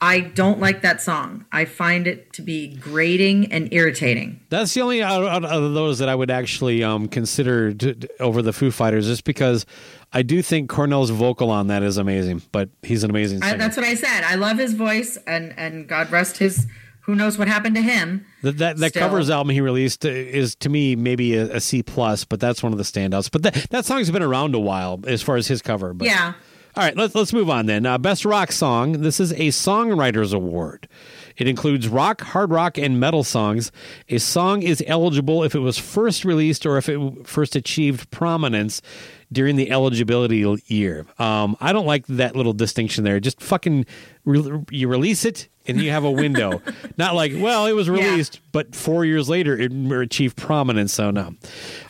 I 0.00 0.20
don't 0.20 0.60
like 0.60 0.82
that 0.82 1.00
song. 1.00 1.46
I 1.50 1.64
find 1.64 2.06
it 2.06 2.32
to 2.34 2.42
be 2.42 2.76
grating 2.76 3.50
and 3.50 3.72
irritating. 3.72 4.40
That's 4.50 4.74
the 4.74 4.82
only 4.82 5.02
out, 5.02 5.44
of 5.44 5.74
those 5.74 5.98
that 5.98 6.10
I 6.10 6.14
would 6.14 6.30
actually 6.30 6.84
um, 6.84 7.08
consider 7.08 7.72
t- 7.72 7.94
t- 7.94 8.08
over 8.20 8.42
the 8.42 8.52
Foo 8.52 8.70
Fighters, 8.70 9.06
just 9.06 9.24
because 9.24 9.64
I 10.12 10.22
do 10.22 10.42
think 10.42 10.68
Cornell's 10.68 11.08
vocal 11.08 11.50
on 11.50 11.68
that 11.68 11.82
is 11.82 11.96
amazing. 11.96 12.42
But 12.52 12.68
he's 12.82 13.02
an 13.02 13.08
amazing 13.08 13.42
I, 13.42 13.56
that's 13.56 13.78
what 13.78 13.86
I 13.86 13.94
said. 13.94 14.24
I 14.24 14.34
love 14.34 14.58
his 14.58 14.74
voice, 14.74 15.16
and 15.26 15.54
and 15.56 15.88
God 15.88 16.10
rest 16.10 16.36
his. 16.36 16.66
Who 17.06 17.14
knows 17.14 17.36
what 17.38 17.48
happened 17.48 17.76
to 17.76 17.82
him? 17.82 18.24
that 18.42 18.58
that, 18.58 18.76
that 18.78 18.94
covers 18.94 19.28
album 19.30 19.50
he 19.50 19.60
released 19.60 20.04
is 20.04 20.54
to 20.56 20.68
me 20.68 20.96
maybe 20.96 21.34
a, 21.36 21.56
a 21.56 21.60
C 21.60 21.82
plus, 21.82 22.24
but 22.24 22.40
that's 22.40 22.62
one 22.62 22.72
of 22.72 22.78
the 22.78 22.84
standouts. 22.84 23.30
But 23.30 23.42
that 23.42 23.54
that 23.70 23.84
song's 23.84 24.10
been 24.10 24.22
around 24.22 24.54
a 24.54 24.60
while 24.60 25.00
as 25.06 25.22
far 25.22 25.36
as 25.36 25.46
his 25.48 25.60
cover. 25.62 25.92
But 25.92 26.06
Yeah. 26.06 26.34
All 26.76 26.82
right, 26.82 26.96
let's 26.96 27.14
let's 27.14 27.32
move 27.32 27.48
on 27.50 27.66
then. 27.66 27.86
Uh, 27.86 27.98
Best 27.98 28.24
rock 28.24 28.50
song. 28.50 29.02
This 29.02 29.20
is 29.20 29.30
a 29.32 29.48
songwriters 29.48 30.34
award. 30.34 30.88
It 31.36 31.46
includes 31.46 31.86
rock, 31.86 32.20
hard 32.20 32.50
rock, 32.50 32.78
and 32.78 32.98
metal 32.98 33.22
songs. 33.22 33.70
A 34.08 34.18
song 34.18 34.62
is 34.62 34.82
eligible 34.86 35.44
if 35.44 35.54
it 35.54 35.60
was 35.60 35.78
first 35.78 36.24
released 36.24 36.66
or 36.66 36.76
if 36.76 36.88
it 36.88 37.28
first 37.28 37.54
achieved 37.54 38.10
prominence 38.10 38.82
during 39.30 39.54
the 39.54 39.70
eligibility 39.70 40.44
year. 40.66 41.06
Um, 41.18 41.56
I 41.60 41.72
don't 41.72 41.86
like 41.86 42.06
that 42.08 42.34
little 42.34 42.52
distinction 42.52 43.04
there. 43.04 43.20
Just 43.20 43.40
fucking 43.40 43.86
re- 44.24 44.64
you 44.70 44.88
release 44.88 45.24
it 45.24 45.48
and 45.66 45.80
you 45.80 45.90
have 45.90 46.04
a 46.04 46.10
window. 46.10 46.60
Not 46.96 47.14
like, 47.14 47.32
well, 47.36 47.66
it 47.66 47.72
was 47.72 47.88
released, 47.90 48.40
but 48.52 48.74
four 48.74 49.04
years 49.04 49.28
later 49.28 49.58
it 49.58 49.72
achieved 49.72 50.36
prominence. 50.36 50.92
So 50.92 51.10
no. 51.10 51.22
All 51.24 51.34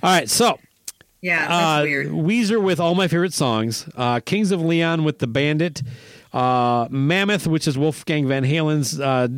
right, 0.02 0.28
so 0.28 0.58
Yeah, 1.20 1.46
that's 1.48 1.80
uh, 1.80 1.82
weird. 1.84 2.08
Weezer 2.08 2.62
with 2.62 2.80
all 2.80 2.94
my 2.94 3.08
favorite 3.08 3.32
songs. 3.32 3.88
Uh, 3.96 4.20
Kings 4.20 4.50
of 4.50 4.60
Leon 4.62 5.04
with 5.04 5.18
the 5.18 5.26
Bandit. 5.26 5.82
Uh, 6.32 6.88
Mammoth, 6.90 7.46
which 7.46 7.68
is 7.68 7.78
Wolfgang 7.78 8.26
Van 8.26 8.42
Halen's 8.44 8.98
uh, 8.98 9.28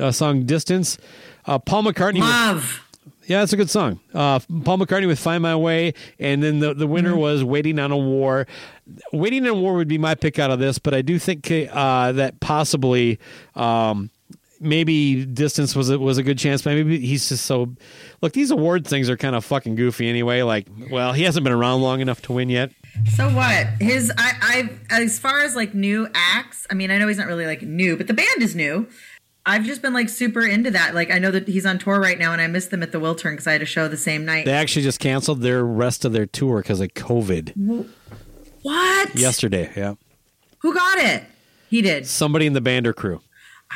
uh, 0.00 0.10
song 0.10 0.44
"Distance." 0.46 0.98
Uh, 1.46 1.58
Paul 1.60 1.84
McCartney. 1.84 2.14
with- 2.14 2.22
Love. 2.24 2.86
Yeah, 3.30 3.38
that's 3.38 3.52
a 3.52 3.56
good 3.56 3.70
song. 3.70 4.00
Uh, 4.12 4.40
Paul 4.64 4.78
McCartney 4.78 5.06
with 5.06 5.20
"Find 5.20 5.40
My 5.42 5.54
Way," 5.54 5.94
and 6.18 6.42
then 6.42 6.58
the 6.58 6.74
the 6.74 6.86
winner 6.88 7.10
Mm-hmm. 7.12 7.20
was 7.20 7.44
"Waiting 7.44 7.78
on 7.78 7.92
a 7.92 7.96
War." 7.96 8.46
"Waiting 9.12 9.44
on 9.44 9.50
a 9.50 9.54
War" 9.54 9.74
would 9.74 9.86
be 9.88 9.98
my 9.98 10.14
pick 10.16 10.38
out 10.40 10.50
of 10.50 10.58
this, 10.58 10.78
but 10.80 10.94
I 10.94 11.02
do 11.02 11.18
think 11.18 11.50
uh, 11.50 12.12
that 12.12 12.40
possibly. 12.40 13.18
Um, 13.54 14.10
Maybe 14.62 15.24
distance 15.24 15.74
was 15.74 15.88
a, 15.88 15.98
was 15.98 16.18
a 16.18 16.22
good 16.22 16.36
chance, 16.36 16.60
but 16.60 16.74
maybe 16.74 16.98
he's 17.00 17.30
just 17.30 17.46
so. 17.46 17.74
Look, 18.20 18.34
these 18.34 18.50
award 18.50 18.86
things 18.86 19.08
are 19.08 19.16
kind 19.16 19.34
of 19.34 19.42
fucking 19.42 19.74
goofy 19.74 20.06
anyway. 20.06 20.42
Like, 20.42 20.66
well, 20.90 21.14
he 21.14 21.22
hasn't 21.22 21.44
been 21.44 21.52
around 21.54 21.80
long 21.80 22.02
enough 22.02 22.20
to 22.24 22.34
win 22.34 22.50
yet. 22.50 22.70
So 23.16 23.30
what? 23.30 23.68
His 23.80 24.12
I 24.18 24.68
I 24.90 25.00
as 25.02 25.18
far 25.18 25.40
as 25.40 25.56
like 25.56 25.72
new 25.72 26.08
acts, 26.12 26.66
I 26.70 26.74
mean, 26.74 26.90
I 26.90 26.98
know 26.98 27.08
he's 27.08 27.16
not 27.16 27.26
really 27.26 27.46
like 27.46 27.62
new, 27.62 27.96
but 27.96 28.06
the 28.06 28.12
band 28.12 28.42
is 28.42 28.54
new. 28.54 28.86
I've 29.50 29.64
just 29.64 29.82
been 29.82 29.92
like 29.92 30.08
super 30.08 30.46
into 30.46 30.70
that. 30.70 30.94
Like 30.94 31.10
I 31.10 31.18
know 31.18 31.32
that 31.32 31.48
he's 31.48 31.66
on 31.66 31.78
tour 31.78 32.00
right 32.00 32.18
now, 32.18 32.32
and 32.32 32.40
I 32.40 32.46
missed 32.46 32.70
them 32.70 32.82
at 32.82 32.92
the 32.92 32.98
Wiltern 32.98 33.32
because 33.32 33.46
I 33.48 33.52
had 33.52 33.62
a 33.62 33.66
show 33.66 33.88
the 33.88 33.96
same 33.96 34.24
night. 34.24 34.44
They 34.44 34.52
actually 34.52 34.82
just 34.82 35.00
canceled 35.00 35.40
their 35.40 35.64
rest 35.64 36.04
of 36.04 36.12
their 36.12 36.26
tour 36.26 36.62
because 36.62 36.80
of 36.80 36.88
COVID 36.94 37.86
what? 38.62 39.14
yesterday. 39.16 39.72
Yeah, 39.76 39.94
Who 40.60 40.72
got 40.72 40.98
it? 40.98 41.24
He 41.68 41.82
did. 41.82 42.06
somebody 42.06 42.46
in 42.46 42.52
the 42.52 42.60
band 42.60 42.86
or 42.86 42.92
crew. 42.92 43.20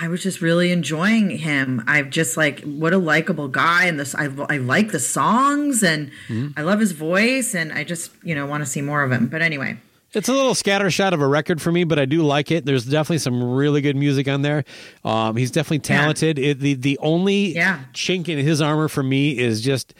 I 0.00 0.08
was 0.08 0.22
just 0.22 0.40
really 0.40 0.72
enjoying 0.72 1.30
him. 1.30 1.84
I've 1.86 2.10
just 2.10 2.36
like 2.36 2.60
what 2.62 2.92
a 2.92 2.98
likable 2.98 3.48
guy, 3.48 3.86
and 3.86 3.98
this 3.98 4.14
I 4.14 4.24
I 4.48 4.58
like 4.58 4.92
the 4.92 5.00
songs, 5.00 5.82
and 5.82 6.10
mm-hmm. 6.28 6.48
I 6.56 6.62
love 6.62 6.80
his 6.80 6.92
voice, 6.92 7.54
and 7.54 7.72
I 7.72 7.82
just 7.84 8.12
you 8.22 8.34
know 8.34 8.46
want 8.46 8.62
to 8.64 8.70
see 8.70 8.80
more 8.80 9.02
of 9.02 9.10
him. 9.10 9.26
But 9.26 9.42
anyway, 9.42 9.78
It's 10.14 10.28
a 10.28 10.32
little 10.32 10.54
scattershot 10.54 11.12
of 11.12 11.20
a 11.20 11.26
record 11.26 11.60
for 11.60 11.72
me, 11.72 11.84
but 11.84 11.98
I 11.98 12.04
do 12.04 12.22
like 12.22 12.50
it. 12.50 12.64
There's 12.64 12.84
definitely 12.84 13.18
some 13.18 13.42
really 13.54 13.80
good 13.80 13.96
music 13.96 14.28
on 14.28 14.42
there. 14.42 14.64
Um, 15.04 15.36
he's 15.36 15.50
definitely 15.50 15.80
talented. 15.80 16.38
It, 16.38 16.60
the 16.60 16.74
the 16.74 16.98
only 17.02 17.54
Yeah. 17.54 17.80
chink 17.92 18.28
in 18.28 18.38
his 18.38 18.60
armor 18.60 18.88
for 18.88 19.02
me 19.02 19.36
is 19.38 19.60
just 19.60 19.92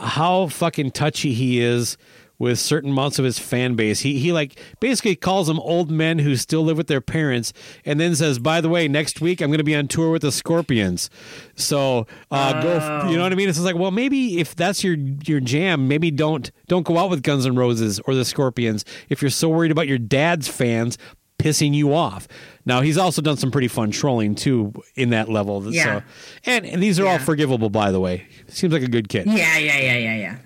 how 0.00 0.46
fucking 0.46 0.92
touchy 0.92 1.34
he 1.34 1.60
is 1.60 1.96
with 2.38 2.58
certain 2.58 2.90
amounts 2.92 3.18
of 3.18 3.24
his 3.24 3.38
fan 3.38 3.74
base. 3.74 4.00
He 4.00 4.18
he 4.18 4.32
like 4.32 4.58
basically 4.80 5.16
calls 5.16 5.48
them 5.48 5.58
old 5.60 5.90
men 5.90 6.20
who 6.20 6.36
still 6.36 6.62
live 6.62 6.76
with 6.76 6.86
their 6.86 7.00
parents, 7.00 7.52
and 7.84 7.98
then 7.98 8.14
says, 8.14 8.38
"By 8.38 8.60
the 8.60 8.68
way, 8.68 8.86
next 8.88 9.20
week 9.20 9.40
I'm 9.40 9.48
going 9.48 9.58
to 9.58 9.64
be 9.64 9.74
on 9.74 9.88
tour 9.88 10.10
with 10.10 10.22
the 10.22 10.30
Scorpions." 10.32 11.10
So 11.56 12.06
uh, 12.30 12.62
go, 12.62 12.68
f- 12.76 13.10
you 13.10 13.16
know 13.16 13.24
what 13.24 13.32
I 13.32 13.34
mean? 13.34 13.48
It's 13.48 13.58
just 13.58 13.64
like, 13.66 13.76
well, 13.76 13.90
maybe 13.90 14.38
if 14.38 14.54
that's 14.54 14.84
your 14.84 14.94
your 15.26 15.40
jam, 15.40 15.88
maybe 15.88 16.10
don't 16.10 16.50
don't 16.68 16.84
go 16.86 16.96
out 16.98 17.10
with 17.10 17.22
Guns 17.22 17.44
N' 17.46 17.56
Roses 17.56 18.00
or 18.06 18.14
the 18.14 18.24
Scorpions 18.24 18.84
if 19.08 19.20
you're 19.20 19.30
so 19.30 19.48
worried 19.48 19.70
about 19.72 19.88
your 19.88 19.98
dad's 19.98 20.46
fans 20.48 20.96
pissing 21.38 21.72
you 21.72 21.94
off. 21.94 22.26
Now 22.66 22.80
he's 22.80 22.98
also 22.98 23.22
done 23.22 23.36
some 23.36 23.50
pretty 23.52 23.68
fun 23.68 23.90
trolling 23.92 24.34
too 24.34 24.72
in 24.96 25.10
that 25.10 25.28
level. 25.28 25.72
Yeah. 25.72 26.00
So, 26.00 26.04
and, 26.46 26.66
and 26.66 26.82
these 26.82 26.98
are 26.98 27.06
all 27.06 27.18
forgivable, 27.18 27.70
by 27.70 27.90
the 27.92 28.00
way. 28.00 28.26
Seems 28.48 28.72
like 28.72 28.82
a 28.82 28.88
good 28.88 29.08
kid. 29.08 29.26
yeah, 29.26 29.56
yeah, 29.58 29.78
yeah, 29.78 29.96
yeah, 29.96 30.16
yeah. 30.16 30.36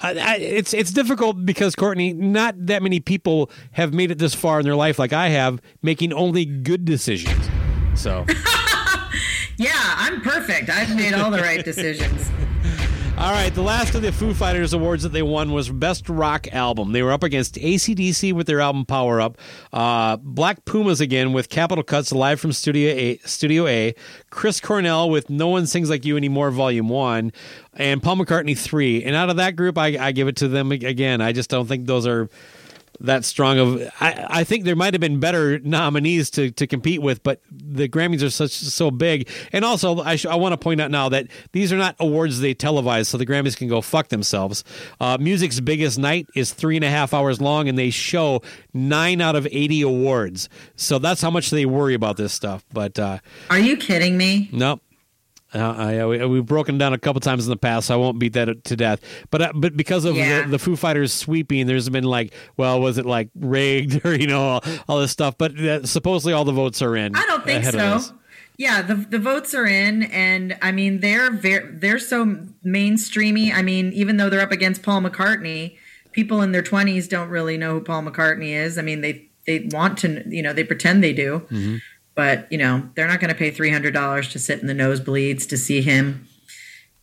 I, 0.00 0.12
I, 0.18 0.36
it's 0.36 0.72
it's 0.74 0.92
difficult 0.92 1.44
because 1.44 1.74
Courtney, 1.74 2.12
not 2.12 2.54
that 2.66 2.82
many 2.82 3.00
people 3.00 3.50
have 3.72 3.92
made 3.92 4.10
it 4.10 4.18
this 4.18 4.34
far 4.34 4.60
in 4.60 4.64
their 4.64 4.76
life 4.76 4.98
like 4.98 5.12
I 5.12 5.28
have, 5.30 5.60
making 5.82 6.12
only 6.12 6.44
good 6.44 6.84
decisions. 6.84 7.48
So, 7.94 8.24
Yeah, 9.58 9.72
I'm 9.74 10.20
perfect. 10.20 10.70
I've 10.70 10.94
made 10.94 11.14
all 11.14 11.32
the 11.32 11.42
right 11.42 11.64
decisions. 11.64 12.30
All 13.18 13.32
right, 13.32 13.52
the 13.52 13.62
last 13.62 13.96
of 13.96 14.02
the 14.02 14.12
Foo 14.12 14.32
Fighters 14.32 14.72
awards 14.72 15.02
that 15.02 15.08
they 15.08 15.22
won 15.22 15.50
was 15.50 15.68
Best 15.70 16.08
Rock 16.08 16.46
Album. 16.52 16.92
They 16.92 17.02
were 17.02 17.10
up 17.10 17.24
against 17.24 17.56
ACDC 17.56 18.32
with 18.32 18.46
their 18.46 18.60
album 18.60 18.84
Power 18.84 19.20
Up, 19.20 19.38
uh, 19.72 20.18
Black 20.18 20.64
Pumas 20.64 21.00
again 21.00 21.32
with 21.32 21.48
Capitol 21.48 21.82
Cuts 21.82 22.12
live 22.12 22.38
from 22.38 22.52
Studio 22.52 22.92
A, 22.92 23.16
Studio 23.24 23.66
A, 23.66 23.92
Chris 24.30 24.60
Cornell 24.60 25.10
with 25.10 25.30
No 25.30 25.48
One 25.48 25.66
Sings 25.66 25.90
Like 25.90 26.04
You 26.04 26.16
Anymore 26.16 26.52
Volume 26.52 26.88
One, 26.88 27.32
and 27.74 28.00
Paul 28.00 28.18
McCartney 28.18 28.56
three. 28.56 29.02
And 29.02 29.16
out 29.16 29.30
of 29.30 29.36
that 29.38 29.56
group, 29.56 29.76
I, 29.78 29.98
I 29.98 30.12
give 30.12 30.28
it 30.28 30.36
to 30.36 30.46
them 30.46 30.70
again. 30.70 31.20
I 31.20 31.32
just 31.32 31.50
don't 31.50 31.66
think 31.66 31.86
those 31.86 32.06
are 32.06 32.30
that 33.00 33.24
strong 33.24 33.58
of 33.58 33.82
I, 34.00 34.26
I 34.28 34.44
think 34.44 34.64
there 34.64 34.74
might 34.76 34.94
have 34.94 35.00
been 35.00 35.20
better 35.20 35.58
nominees 35.60 36.30
to, 36.30 36.50
to 36.52 36.66
compete 36.66 37.00
with 37.00 37.22
but 37.22 37.40
the 37.50 37.88
grammys 37.88 38.22
are 38.22 38.30
such 38.30 38.50
so 38.50 38.90
big 38.90 39.28
and 39.52 39.64
also 39.64 40.00
i, 40.00 40.16
sh- 40.16 40.26
I 40.26 40.34
want 40.34 40.52
to 40.52 40.56
point 40.56 40.80
out 40.80 40.90
now 40.90 41.08
that 41.10 41.28
these 41.52 41.72
are 41.72 41.76
not 41.76 41.94
awards 42.00 42.40
they 42.40 42.54
televise 42.54 43.06
so 43.06 43.16
the 43.18 43.26
grammys 43.26 43.56
can 43.56 43.68
go 43.68 43.80
fuck 43.80 44.08
themselves 44.08 44.64
uh, 45.00 45.16
music's 45.20 45.60
biggest 45.60 45.98
night 45.98 46.26
is 46.34 46.52
three 46.52 46.76
and 46.76 46.84
a 46.84 46.90
half 46.90 47.14
hours 47.14 47.40
long 47.40 47.68
and 47.68 47.78
they 47.78 47.90
show 47.90 48.42
nine 48.74 49.20
out 49.20 49.36
of 49.36 49.46
80 49.50 49.82
awards 49.82 50.48
so 50.76 50.98
that's 50.98 51.22
how 51.22 51.30
much 51.30 51.50
they 51.50 51.66
worry 51.66 51.94
about 51.94 52.16
this 52.16 52.32
stuff 52.32 52.64
but 52.72 52.98
uh, 52.98 53.18
Are 53.50 53.58
you 53.58 53.76
kidding 53.76 54.16
me? 54.16 54.48
no. 54.52 54.80
Uh, 55.54 55.58
I, 55.76 56.06
we, 56.06 56.24
we've 56.26 56.44
broken 56.46 56.76
down 56.76 56.92
a 56.92 56.98
couple 56.98 57.20
times 57.20 57.46
in 57.46 57.50
the 57.50 57.56
past, 57.56 57.86
so 57.86 57.94
I 57.94 57.96
won't 57.96 58.18
beat 58.18 58.34
that 58.34 58.64
to 58.64 58.76
death. 58.76 59.00
But 59.30 59.42
uh, 59.42 59.52
but 59.54 59.76
because 59.76 60.04
of 60.04 60.14
Yeah. 60.16 60.42
the, 60.42 60.48
the 60.50 60.58
Foo 60.58 60.76
Fighters 60.76 61.12
sweeping, 61.12 61.66
there's 61.66 61.88
been 61.88 62.04
like, 62.04 62.34
well, 62.56 62.80
was 62.80 62.98
it 62.98 63.06
like 63.06 63.30
rigged 63.34 64.00
or 64.04 64.14
you 64.14 64.26
know 64.26 64.40
all, 64.42 64.64
all 64.88 65.00
this 65.00 65.10
stuff? 65.10 65.38
But 65.38 65.58
uh, 65.58 65.86
supposedly 65.86 66.32
all 66.34 66.44
the 66.44 66.52
votes 66.52 66.82
are 66.82 66.94
in. 66.96 67.16
I 67.16 67.24
don't 67.26 67.44
think 67.44 67.64
so. 67.64 68.00
Yeah, 68.58 68.82
the 68.82 68.96
the 68.96 69.18
votes 69.20 69.54
are 69.54 69.66
in, 69.66 70.02
and 70.04 70.58
I 70.60 70.72
mean 70.72 71.00
they're 71.00 71.30
very 71.30 71.70
they're 71.76 71.98
so 72.00 72.26
mainstreamy. 72.66 73.52
I 73.54 73.62
mean, 73.62 73.92
even 73.92 74.16
though 74.16 74.28
they're 74.28 74.40
up 74.40 74.52
against 74.52 74.82
Paul 74.82 75.00
McCartney, 75.02 75.76
people 76.12 76.42
in 76.42 76.52
their 76.52 76.62
twenties 76.62 77.08
don't 77.08 77.28
really 77.28 77.56
know 77.56 77.74
who 77.74 77.80
Paul 77.80 78.02
McCartney 78.02 78.50
is. 78.54 78.76
I 78.78 78.82
mean, 78.82 79.00
they 79.00 79.28
they 79.46 79.68
want 79.72 79.98
to, 79.98 80.22
you 80.28 80.42
know, 80.42 80.52
they 80.52 80.64
pretend 80.64 81.02
they 81.02 81.12
do, 81.14 81.40
Mm-hmm. 81.50 81.76
But 82.18 82.50
you 82.50 82.58
know, 82.58 82.82
they're 82.96 83.06
not 83.06 83.20
going 83.20 83.32
to 83.32 83.38
pay 83.38 83.52
three 83.52 83.70
hundred 83.70 83.94
dollars 83.94 84.28
to 84.32 84.40
sit 84.40 84.60
in 84.60 84.66
the 84.66 84.74
nosebleeds 84.74 85.48
to 85.50 85.56
see 85.56 85.80
him, 85.82 86.26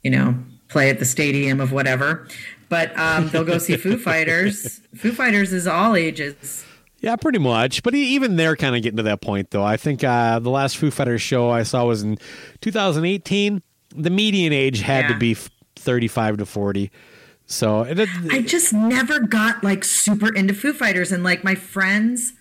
you 0.04 0.12
know, 0.12 0.36
play 0.68 0.90
at 0.90 1.00
the 1.00 1.06
stadium 1.06 1.62
of 1.62 1.72
whatever. 1.72 2.28
But 2.68 2.98
um, 3.00 3.30
they'll 3.30 3.46
go 3.46 3.58
see 3.58 3.78
Foo 3.78 3.98
Fighters. 4.10 4.82
Foo 4.98 5.14
Fighters 5.14 5.54
is 5.54 5.68
all 5.68 5.96
ages. 5.96 6.66
Yeah, 7.00 7.16
pretty 7.16 7.40
much. 7.40 7.82
But 7.82 7.96
even 7.96 8.36
they're 8.36 8.58
kind 8.58 8.76
of 8.76 8.82
getting 8.82 8.98
to 8.98 9.04
that 9.04 9.22
point, 9.22 9.52
though. 9.52 9.64
I 9.64 9.78
think 9.78 10.04
uh, 10.04 10.40
the 10.40 10.50
last 10.50 10.76
Foo 10.76 10.92
Fighters 10.92 11.22
show 11.22 11.50
I 11.50 11.64
saw 11.64 11.86
was 11.86 12.04
in 12.04 12.18
2018. 12.62 13.62
The 13.96 14.10
median 14.10 14.52
age 14.52 14.82
had 14.82 15.08
to 15.08 15.18
be 15.18 15.36
35 15.78 16.38
to 16.40 16.46
40. 16.46 16.92
So 17.46 17.84
it, 17.84 18.00
it- 18.00 18.10
I 18.32 18.42
just 18.42 18.74
never 18.74 19.20
got 19.22 19.64
like 19.64 19.86
super 19.86 20.34
into 20.34 20.54
Foo 20.54 20.74
Fighters 20.74 21.12
and 21.14 21.24
like 21.24 21.44
my 21.44 21.56
friends. 21.56 22.34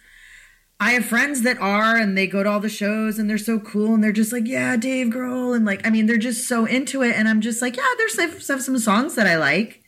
I 0.81 0.93
have 0.93 1.05
friends 1.05 1.43
that 1.43 1.59
are 1.59 1.97
and 1.97 2.17
they 2.19 2.27
go 2.27 2.43
to 2.43 2.51
all 2.51 2.61
the 2.61 2.69
shows 2.69 3.19
and 3.19 3.31
they're 3.31 3.39
so 3.39 3.59
cool 3.59 3.95
and 3.95 4.03
they're 4.03 4.13
just 4.13 4.33
like, 4.33 4.47
yeah, 4.47 4.77
Dave 4.77 5.07
Grohl 5.09 5.55
and 5.55 5.65
like 5.65 5.87
I 5.87 5.91
mean 5.91 6.07
they're 6.07 6.17
just 6.17 6.47
so 6.49 6.65
into 6.67 7.03
it 7.03 7.15
and 7.17 7.29
I'm 7.29 7.41
just 7.41 7.63
like, 7.63 7.77
yeah, 7.77 7.87
there's 7.97 8.15
some- 8.45 8.61
some 8.61 8.79
songs 8.79 9.15
that 9.15 9.27
I 9.27 9.37
like. 9.37 9.83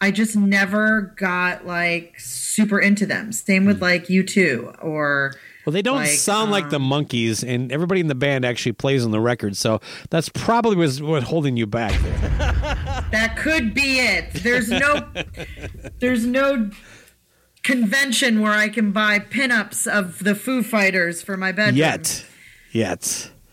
I 0.00 0.10
just 0.10 0.36
never 0.36 1.14
got 1.16 1.66
like 1.66 2.18
super 2.18 2.80
into 2.80 3.06
them. 3.06 3.32
Same 3.32 3.64
with 3.64 3.80
like 3.80 4.06
U2 4.06 4.82
or 4.84 5.34
well, 5.64 5.72
they 5.72 5.82
don't 5.82 5.96
like, 5.96 6.08
sound 6.10 6.50
like 6.50 6.68
the 6.68 6.76
um, 6.76 6.90
Monkees, 6.90 7.42
and 7.42 7.72
everybody 7.72 8.00
in 8.02 8.08
the 8.08 8.14
band 8.14 8.44
actually 8.44 8.72
plays 8.72 9.02
on 9.02 9.12
the 9.12 9.20
record. 9.20 9.56
So 9.56 9.80
that's 10.10 10.28
probably 10.28 10.76
was 10.76 11.00
what 11.00 11.22
holding 11.22 11.56
you 11.56 11.66
back 11.66 11.98
there. 12.02 12.80
That 13.10 13.36
could 13.36 13.74
be 13.74 14.00
it. 14.00 14.32
There's 14.34 14.68
no 14.68 15.06
there's 16.00 16.26
no 16.26 16.68
convention 17.64 18.40
where 18.40 18.52
I 18.52 18.68
can 18.68 18.92
buy 18.92 19.18
pinups 19.18 19.86
of 19.86 20.22
the 20.22 20.34
Foo 20.34 20.62
Fighters 20.62 21.22
for 21.22 21.36
my 21.36 21.50
bedroom. 21.50 21.76
Yet. 21.76 22.24
Yet. 22.70 23.30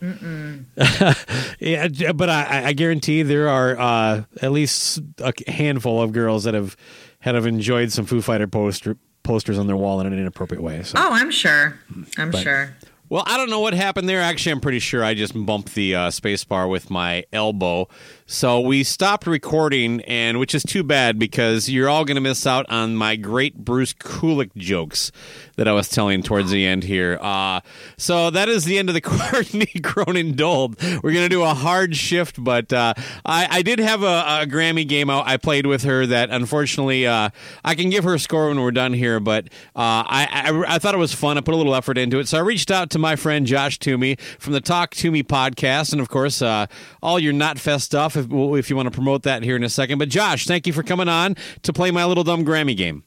yeah, 1.60 2.12
but 2.12 2.28
I, 2.28 2.62
I 2.66 2.72
guarantee 2.72 3.22
there 3.22 3.48
are 3.48 3.78
uh, 3.78 4.24
at 4.40 4.50
least 4.50 5.00
a 5.18 5.32
handful 5.50 6.02
of 6.02 6.12
girls 6.12 6.44
that 6.44 6.54
have 6.54 6.76
had 7.20 7.36
have 7.36 7.46
enjoyed 7.46 7.92
some 7.92 8.04
Foo 8.04 8.20
Fighter 8.20 8.48
poster 8.48 8.96
posters 9.22 9.58
on 9.58 9.68
their 9.68 9.76
wall 9.76 10.00
in 10.00 10.08
an 10.08 10.18
inappropriate 10.18 10.62
way. 10.62 10.82
So. 10.82 10.98
Oh, 10.98 11.12
I'm 11.12 11.30
sure. 11.30 11.78
I'm 12.18 12.32
sure. 12.32 12.74
Well, 13.08 13.22
I 13.26 13.36
don't 13.36 13.50
know 13.50 13.60
what 13.60 13.74
happened 13.74 14.08
there. 14.08 14.20
Actually, 14.20 14.52
I'm 14.52 14.60
pretty 14.60 14.78
sure 14.78 15.04
I 15.04 15.14
just 15.14 15.34
bumped 15.34 15.74
the 15.74 15.94
uh, 15.94 16.10
space 16.10 16.42
bar 16.44 16.66
with 16.66 16.90
my 16.90 17.24
elbow. 17.32 17.88
So 18.32 18.60
we 18.60 18.82
stopped 18.82 19.26
recording, 19.26 20.00
and 20.04 20.38
which 20.38 20.54
is 20.54 20.62
too 20.62 20.82
bad 20.82 21.18
because 21.18 21.68
you're 21.68 21.90
all 21.90 22.06
going 22.06 22.14
to 22.14 22.20
miss 22.22 22.46
out 22.46 22.64
on 22.70 22.96
my 22.96 23.14
great 23.14 23.58
Bruce 23.58 23.92
Kulick 23.92 24.56
jokes 24.56 25.12
that 25.56 25.68
I 25.68 25.72
was 25.72 25.90
telling 25.90 26.22
towards 26.22 26.50
the 26.50 26.64
end 26.66 26.82
here. 26.82 27.18
Uh, 27.20 27.60
so 27.98 28.30
that 28.30 28.48
is 28.48 28.64
the 28.64 28.78
end 28.78 28.88
of 28.88 28.94
the 28.94 29.00
Courtney 29.02 29.66
Cronin 29.82 30.32
Dold. 30.32 30.82
We're 30.82 31.12
going 31.12 31.26
to 31.26 31.28
do 31.28 31.42
a 31.42 31.52
hard 31.52 31.94
shift, 31.94 32.42
but 32.42 32.72
uh, 32.72 32.94
I, 33.26 33.48
I 33.50 33.62
did 33.62 33.78
have 33.80 34.02
a, 34.02 34.06
a 34.40 34.46
Grammy 34.46 34.88
game 34.88 35.10
I 35.10 35.36
played 35.36 35.66
with 35.66 35.82
her 35.82 36.06
that 36.06 36.30
unfortunately 36.30 37.06
uh, 37.06 37.28
I 37.62 37.74
can 37.74 37.90
give 37.90 38.02
her 38.04 38.14
a 38.14 38.18
score 38.18 38.48
when 38.48 38.62
we're 38.62 38.70
done 38.70 38.94
here, 38.94 39.20
but 39.20 39.48
uh, 39.76 40.08
I, 40.08 40.26
I, 40.30 40.76
I 40.76 40.78
thought 40.78 40.94
it 40.94 40.98
was 40.98 41.12
fun. 41.12 41.36
I 41.36 41.42
put 41.42 41.52
a 41.52 41.58
little 41.58 41.74
effort 41.74 41.98
into 41.98 42.18
it. 42.18 42.28
So 42.28 42.38
I 42.38 42.40
reached 42.40 42.70
out 42.70 42.88
to 42.90 42.98
my 42.98 43.14
friend 43.14 43.46
Josh 43.46 43.78
Toomey 43.78 44.16
from 44.38 44.54
the 44.54 44.62
Talk 44.62 44.92
to 44.94 45.10
Me 45.10 45.22
podcast, 45.22 45.92
and 45.92 46.00
of 46.00 46.08
course, 46.08 46.40
uh, 46.40 46.64
all 47.02 47.18
your 47.18 47.34
Not 47.34 47.58
Fest 47.58 47.84
stuff 47.84 48.16
if, 48.24 48.58
if 48.58 48.70
you 48.70 48.76
want 48.76 48.86
to 48.86 48.90
promote 48.90 49.22
that 49.24 49.42
here 49.42 49.56
in 49.56 49.64
a 49.64 49.68
second. 49.68 49.98
But 49.98 50.08
Josh, 50.08 50.46
thank 50.46 50.66
you 50.66 50.72
for 50.72 50.82
coming 50.82 51.08
on 51.08 51.36
to 51.62 51.72
play 51.72 51.90
my 51.90 52.04
little 52.04 52.24
dumb 52.24 52.44
Grammy 52.44 52.76
game. 52.76 53.04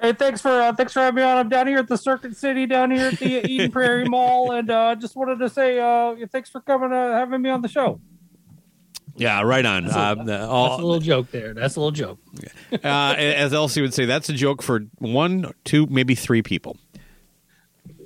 Hey, 0.00 0.12
thanks 0.12 0.40
for 0.40 0.48
uh, 0.50 0.72
thanks 0.72 0.92
for 0.92 1.00
having 1.00 1.16
me 1.16 1.22
on. 1.22 1.36
I'm 1.38 1.48
down 1.48 1.66
here 1.68 1.78
at 1.78 1.86
the 1.88 1.96
Circuit 1.96 2.36
City, 2.36 2.66
down 2.66 2.90
here 2.90 3.06
at 3.08 3.18
the 3.20 3.46
Eden 3.50 3.70
Prairie 3.70 4.04
Mall, 4.08 4.50
and 4.52 4.68
uh, 4.70 4.96
just 4.96 5.14
wanted 5.14 5.38
to 5.38 5.48
say 5.48 5.78
uh, 5.78 6.16
thanks 6.32 6.50
for 6.50 6.60
coming, 6.60 6.92
uh, 6.92 7.12
having 7.12 7.40
me 7.40 7.50
on 7.50 7.62
the 7.62 7.68
show. 7.68 8.00
Yeah, 9.14 9.42
right 9.42 9.64
on. 9.64 9.86
Uh, 9.86 10.14
the- 10.16 10.24
That's 10.24 10.44
all- 10.44 10.74
a 10.74 10.82
little 10.82 10.98
joke 10.98 11.30
there. 11.30 11.54
That's 11.54 11.76
a 11.76 11.80
little 11.80 11.92
joke. 11.92 12.18
uh, 12.72 13.14
as 13.16 13.52
Elsie 13.54 13.80
would 13.82 13.94
say, 13.94 14.06
that's 14.06 14.28
a 14.28 14.32
joke 14.32 14.62
for 14.62 14.80
one, 14.98 15.52
two, 15.64 15.86
maybe 15.86 16.14
three 16.16 16.42
people. 16.42 16.76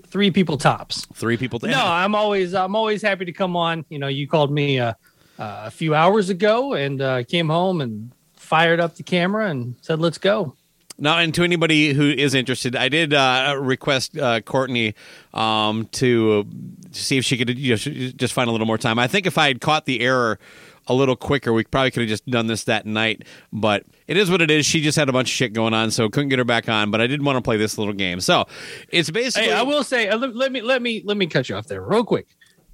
Three 0.09 0.31
people 0.31 0.59
tops. 0.59 1.07
Three 1.15 1.37
people. 1.37 1.61
No, 1.63 1.81
I'm 1.85 2.15
always 2.15 2.55
I'm 2.55 2.77
always 2.77 3.03
happy 3.03 3.25
to 3.25 3.33
come 3.33 3.57
on. 3.57 3.85
You 3.89 3.99
know, 3.99 4.09
you 4.09 4.29
called 4.29 4.51
me 4.53 4.79
uh, 4.79 4.95
uh, 5.39 5.63
a 5.67 5.71
few 5.71 5.95
hours 5.95 6.31
ago, 6.31 6.75
and 6.75 7.01
uh, 7.01 7.25
came 7.25 7.49
home 7.49 7.81
and 7.81 8.13
fired 8.35 8.81
up 8.81 8.97
the 8.97 9.03
camera 9.03 9.49
and 9.51 9.77
said, 9.83 10.01
"Let's 10.01 10.19
go." 10.19 10.55
Now, 10.99 11.19
and 11.19 11.35
to 11.35 11.43
anybody 11.43 11.93
who 11.93 12.09
is 12.09 12.35
interested, 12.35 12.75
I 12.75 12.89
did 12.89 13.13
uh, 13.13 13.57
request 13.61 14.17
uh, 14.17 14.41
Courtney 14.41 14.95
um, 15.35 15.89
to 15.93 16.47
see 16.93 17.19
if 17.19 17.25
she 17.25 17.37
could 17.37 17.59
you 17.59 17.73
know, 17.73 17.77
just 18.17 18.33
find 18.33 18.49
a 18.49 18.53
little 18.53 18.67
more 18.67 18.79
time. 18.79 18.99
I 18.99 19.07
think 19.07 19.27
if 19.27 19.37
I 19.37 19.49
had 19.49 19.61
caught 19.61 19.85
the 19.85 20.01
error 20.01 20.39
a 20.87 20.95
little 20.95 21.17
quicker, 21.17 21.53
we 21.53 21.65
probably 21.65 21.91
could 21.91 22.03
have 22.03 22.09
just 22.09 22.27
done 22.27 22.47
this 22.47 22.65
that 22.65 22.87
night. 22.87 23.25
But 23.53 23.85
it 24.07 24.17
is 24.17 24.31
what 24.31 24.41
it 24.41 24.51
is. 24.51 24.65
She 24.65 24.81
just 24.81 24.97
had 24.97 25.09
a 25.11 25.13
bunch 25.13 25.29
of 25.29 25.33
shit 25.33 25.53
going 25.53 25.75
on, 25.75 25.91
so 25.91 26.09
couldn't 26.09 26.31
get 26.31 26.39
her 26.39 26.45
back 26.45 26.69
on. 26.69 26.91
But 26.91 27.03
I 27.03 27.07
did 27.07 27.23
want 27.23 27.37
to 27.37 27.43
play 27.43 27.59
this 27.59 27.77
little 27.77 27.95
game. 27.95 28.21
So 28.21 28.47
it's 28.89 29.11
basically. 29.11 29.49
Hey, 29.49 29.55
I 29.55 29.63
will 29.63 29.85
say, 29.85 30.09
uh, 30.09 30.17
let, 30.17 30.35
let 30.35 30.53
me 30.53 30.63
let 30.63 30.81
me 30.81 31.03
let 31.05 31.19
me 31.19 31.27
cut 31.27 31.49
you 31.49 31.57
off 31.57 31.67
there 31.67 31.83
real 31.83 32.05
quick. 32.05 32.27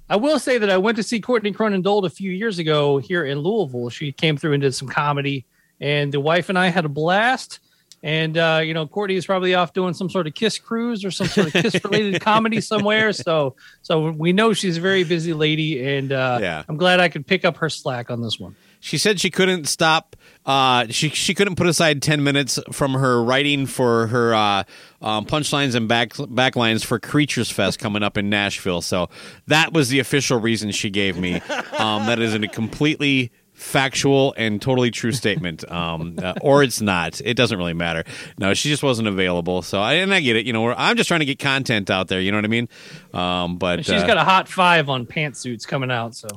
I 0.09 0.15
will 0.17 0.39
say 0.39 0.57
that 0.57 0.69
I 0.69 0.77
went 0.77 0.97
to 0.97 1.03
see 1.03 1.19
Courtney 1.19 1.51
Cronin 1.51 1.81
Dold 1.81 2.05
a 2.05 2.09
few 2.09 2.31
years 2.31 2.59
ago 2.59 2.97
here 2.97 3.25
in 3.25 3.39
Louisville. 3.39 3.89
She 3.89 4.11
came 4.11 4.37
through 4.37 4.53
and 4.53 4.61
did 4.61 4.75
some 4.75 4.87
comedy, 4.87 5.45
and 5.79 6.11
the 6.11 6.19
wife 6.19 6.49
and 6.49 6.57
I 6.59 6.67
had 6.67 6.85
a 6.85 6.89
blast. 6.89 7.59
And 8.03 8.37
uh, 8.37 8.61
you 8.63 8.73
know, 8.73 8.85
Courtney 8.85 9.15
is 9.15 9.25
probably 9.25 9.55
off 9.55 9.71
doing 9.71 9.93
some 9.93 10.09
sort 10.09 10.27
of 10.27 10.33
kiss 10.33 10.57
cruise 10.57 11.05
or 11.05 11.11
some 11.11 11.27
sort 11.27 11.47
of 11.47 11.53
kiss 11.53 11.81
related 11.85 12.21
comedy 12.21 12.59
somewhere. 12.59 13.13
So, 13.13 13.55
so 13.81 14.11
we 14.11 14.33
know 14.33 14.51
she's 14.51 14.77
a 14.77 14.81
very 14.81 15.05
busy 15.05 15.31
lady, 15.31 15.95
and 15.95 16.11
uh, 16.11 16.39
Yeah. 16.41 16.63
I'm 16.67 16.75
glad 16.75 16.99
I 16.99 17.07
could 17.07 17.25
pick 17.25 17.45
up 17.45 17.57
her 17.57 17.69
slack 17.69 18.11
on 18.11 18.21
this 18.21 18.37
one. 18.37 18.55
She 18.83 18.97
said 18.97 19.21
she 19.21 19.31
couldn't 19.31 19.69
stop. 19.69 20.17
Uh, 20.45 20.87
she 20.89 21.07
she 21.07 21.33
couldn't 21.33 21.55
put 21.55 21.67
aside 21.67 22.01
ten 22.01 22.21
minutes 22.21 22.59
from 22.73 22.95
her 22.95 23.23
writing 23.23 23.65
for 23.65 24.07
her 24.07 24.33
uh, 24.33 24.63
um, 25.01 25.25
punchlines 25.25 25.73
and 25.73 25.87
back 25.87 26.09
backlines 26.09 26.83
for 26.83 26.99
Creatures 26.99 27.49
Fest 27.49 27.79
coming 27.79 28.03
up 28.03 28.17
in 28.17 28.29
Nashville. 28.29 28.81
So 28.81 29.09
that 29.47 29.71
was 29.71 29.87
the 29.87 29.99
official 29.99 30.37
reason 30.37 30.69
she 30.71 30.89
gave 30.89 31.17
me. 31.17 31.35
Um, 31.79 32.07
that 32.07 32.19
is 32.19 32.33
a 32.33 32.45
completely 32.49 33.31
factual 33.53 34.33
and 34.37 34.61
totally 34.61 34.91
true 34.91 35.11
statement, 35.11 35.69
um, 35.71 36.17
uh, 36.21 36.33
or 36.41 36.63
it's 36.63 36.81
not. 36.81 37.21
It 37.23 37.35
doesn't 37.35 37.57
really 37.57 37.73
matter. 37.73 38.03
No, 38.37 38.53
she 38.53 38.69
just 38.69 38.83
wasn't 38.83 39.07
available. 39.07 39.61
So 39.61 39.79
I, 39.79 39.93
and 39.93 40.13
I 40.13 40.19
get 40.21 40.35
it. 40.35 40.45
You 40.45 40.53
know, 40.53 40.61
we're, 40.61 40.75
I'm 40.77 40.97
just 40.97 41.07
trying 41.07 41.21
to 41.21 41.25
get 41.25 41.39
content 41.39 41.89
out 41.89 42.07
there. 42.07 42.19
You 42.19 42.31
know 42.31 42.37
what 42.37 42.45
I 42.45 42.49
mean? 42.49 42.69
Um, 43.13 43.57
but 43.57 43.85
she's 43.85 44.01
uh, 44.01 44.07
got 44.07 44.17
a 44.17 44.23
hot 44.23 44.47
five 44.47 44.89
on 44.89 45.05
pantsuits 45.05 45.67
coming 45.67 45.91
out. 45.91 46.15
So 46.15 46.27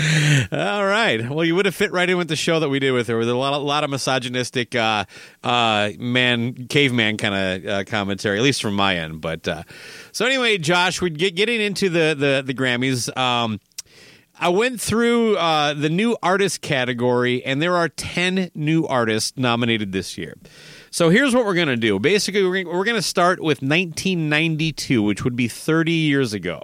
All 0.52 0.86
right. 0.86 1.28
Well, 1.28 1.44
you 1.44 1.54
would 1.54 1.66
have 1.66 1.74
fit 1.74 1.92
right 1.92 2.08
in 2.08 2.16
with 2.16 2.28
the 2.28 2.36
show 2.36 2.60
that 2.60 2.68
we 2.68 2.78
did 2.78 2.92
with 2.92 3.08
her. 3.08 3.18
With 3.18 3.28
a 3.28 3.34
lot, 3.34 3.52
a 3.52 3.58
lot 3.58 3.84
of 3.84 3.90
misogynistic, 3.90 4.74
uh, 4.74 5.04
uh, 5.42 5.90
man, 5.98 6.66
caveman 6.68 7.16
kind 7.16 7.34
of 7.34 7.66
uh, 7.70 7.84
commentary, 7.84 8.38
at 8.38 8.42
least 8.42 8.62
from 8.62 8.74
my 8.74 8.96
end. 8.96 9.20
But 9.20 9.46
uh, 9.46 9.62
so 10.12 10.26
anyway, 10.26 10.58
Josh, 10.58 11.00
we're 11.00 11.08
get, 11.08 11.34
getting 11.34 11.60
into 11.60 11.88
the 11.88 12.14
the, 12.18 12.42
the 12.44 12.54
Grammys. 12.54 13.14
Um, 13.16 13.60
I 14.42 14.48
went 14.48 14.80
through 14.80 15.36
uh, 15.36 15.74
the 15.74 15.90
new 15.90 16.16
artist 16.22 16.62
category, 16.62 17.44
and 17.44 17.60
there 17.60 17.76
are 17.76 17.88
ten 17.88 18.50
new 18.54 18.86
artists 18.86 19.36
nominated 19.36 19.92
this 19.92 20.16
year. 20.16 20.34
So 20.90 21.10
here's 21.10 21.34
what 21.34 21.44
we're 21.44 21.54
gonna 21.54 21.76
do. 21.76 21.98
Basically, 21.98 22.42
we're 22.42 22.64
gonna, 22.64 22.76
we're 22.76 22.84
gonna 22.84 23.02
start 23.02 23.40
with 23.40 23.62
1992, 23.62 25.02
which 25.02 25.24
would 25.24 25.36
be 25.36 25.48
30 25.48 25.92
years 25.92 26.32
ago 26.32 26.62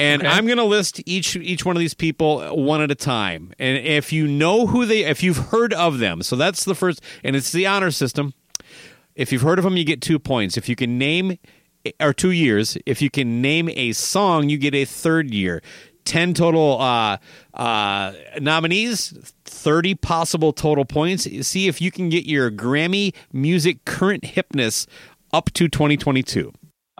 and 0.00 0.26
I'm 0.26 0.46
going 0.46 0.58
to 0.58 0.64
list 0.64 1.02
each 1.06 1.36
each 1.36 1.64
one 1.64 1.76
of 1.76 1.80
these 1.80 1.94
people 1.94 2.40
one 2.56 2.80
at 2.80 2.90
a 2.90 2.94
time. 2.94 3.52
And 3.58 3.78
if 3.86 4.12
you 4.12 4.26
know 4.26 4.66
who 4.66 4.86
they, 4.86 5.04
if 5.04 5.22
you've 5.22 5.36
heard 5.36 5.72
of 5.74 5.98
them, 5.98 6.22
so 6.22 6.36
that's 6.36 6.64
the 6.64 6.74
first, 6.74 7.02
and 7.22 7.36
it's 7.36 7.52
the 7.52 7.66
honor 7.66 7.90
system. 7.90 8.34
If 9.14 9.32
you've 9.32 9.42
heard 9.42 9.58
of 9.58 9.64
them, 9.64 9.76
you 9.76 9.84
get 9.84 10.00
two 10.00 10.18
points. 10.18 10.56
If 10.56 10.68
you 10.68 10.76
can 10.76 10.96
name, 10.96 11.38
or 12.00 12.12
two 12.12 12.30
years. 12.30 12.76
If 12.86 13.00
you 13.02 13.10
can 13.10 13.40
name 13.42 13.68
a 13.70 13.92
song, 13.92 14.48
you 14.48 14.58
get 14.58 14.74
a 14.74 14.84
third 14.84 15.32
year. 15.32 15.62
Ten 16.04 16.34
total 16.34 16.80
uh, 16.80 17.18
uh, 17.54 18.12
nominees, 18.40 19.32
thirty 19.44 19.94
possible 19.94 20.52
total 20.52 20.84
points. 20.84 21.24
See 21.46 21.68
if 21.68 21.80
you 21.80 21.90
can 21.90 22.08
get 22.08 22.24
your 22.26 22.50
Grammy 22.50 23.14
Music 23.32 23.84
Current 23.84 24.22
Hipness 24.24 24.86
up 25.32 25.52
to 25.52 25.68
2022. 25.68 26.52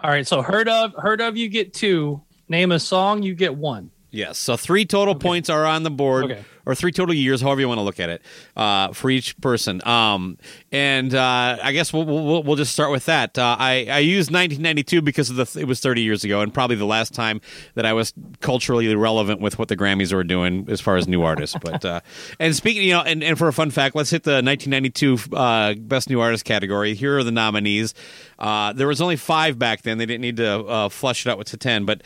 all 0.03 0.09
right, 0.09 0.25
so 0.25 0.41
heard 0.41 0.69
of 0.69 0.93
heard 0.95 1.19
of 1.19 1.35
you 1.35 1.49
get 1.49 1.73
two. 1.73 2.21
Name 2.47 2.71
a 2.71 2.79
song, 2.79 3.23
you 3.23 3.33
get 3.33 3.55
one. 3.55 3.91
Yes. 4.11 4.37
So 4.37 4.55
three 4.57 4.85
total 4.85 5.15
points 5.15 5.49
are 5.49 5.65
on 5.65 5.83
the 5.83 5.91
board, 5.91 6.25
Okay. 6.25 6.43
Or 6.65 6.75
three 6.75 6.91
total 6.91 7.13
years, 7.15 7.41
however 7.41 7.61
you 7.61 7.67
want 7.67 7.79
to 7.79 7.83
look 7.83 7.99
at 7.99 8.09
it, 8.09 8.21
uh, 8.55 8.93
for 8.93 9.09
each 9.09 9.39
person. 9.41 9.85
Um, 9.87 10.37
and 10.71 11.13
uh, 11.13 11.57
I 11.61 11.71
guess 11.71 11.91
we'll, 11.93 12.05
we'll 12.05 12.43
we'll 12.43 12.55
just 12.55 12.73
start 12.73 12.91
with 12.91 13.05
that. 13.05 13.37
Uh, 13.37 13.55
I 13.59 13.87
I 13.89 13.99
used 13.99 14.31
1992 14.31 15.01
because 15.01 15.29
of 15.29 15.35
the 15.35 15.59
it 15.59 15.65
was 15.65 15.79
30 15.79 16.01
years 16.01 16.23
ago, 16.23 16.41
and 16.41 16.53
probably 16.53 16.75
the 16.75 16.85
last 16.85 17.13
time 17.13 17.41
that 17.75 17.85
I 17.85 17.93
was 17.93 18.13
culturally 18.41 18.93
relevant 18.95 19.41
with 19.41 19.59
what 19.59 19.67
the 19.67 19.77
Grammys 19.77 20.13
were 20.13 20.23
doing 20.23 20.67
as 20.69 20.81
far 20.81 20.97
as 20.97 21.07
new 21.07 21.23
artists. 21.23 21.55
But 21.61 21.83
uh, 21.83 22.01
and 22.39 22.55
speaking, 22.55 22.83
you 22.83 22.93
know, 22.93 23.01
and, 23.01 23.23
and 23.23 23.37
for 23.37 23.47
a 23.47 23.53
fun 23.53 23.71
fact, 23.71 23.95
let's 23.95 24.09
hit 24.09 24.23
the 24.23 24.41
1992 24.41 25.35
uh, 25.35 25.73
best 25.75 26.09
new 26.09 26.19
artist 26.19 26.45
category. 26.45 26.93
Here 26.93 27.17
are 27.17 27.23
the 27.23 27.31
nominees. 27.31 27.93
Uh, 28.39 28.73
there 28.73 28.87
was 28.87 29.01
only 29.01 29.17
five 29.17 29.59
back 29.59 29.83
then. 29.83 29.97
They 29.97 30.05
didn't 30.05 30.21
need 30.21 30.37
to 30.37 30.89
flush 30.89 31.25
it 31.25 31.29
out 31.29 31.37
with 31.37 31.47
to 31.47 31.57
ten. 31.57 31.85
But 31.85 32.01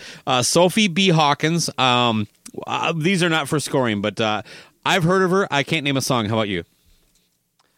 Sophie 0.46 0.88
B. 0.88 1.10
Hawkins. 1.10 1.70
Um, 1.78 2.28
uh, 2.68 2.94
these 2.96 3.22
are 3.24 3.30
not 3.30 3.48
for 3.48 3.60
scoring, 3.60 4.02
but 4.02 4.20
uh, 4.22 4.42
I've 4.86 5.04
heard 5.04 5.22
of 5.22 5.32
her. 5.32 5.48
I 5.52 5.64
can't 5.64 5.84
name 5.84 5.98
a 5.98 6.02
song. 6.02 6.26
How 6.28 6.36
about 6.36 6.50
you? 6.50 6.64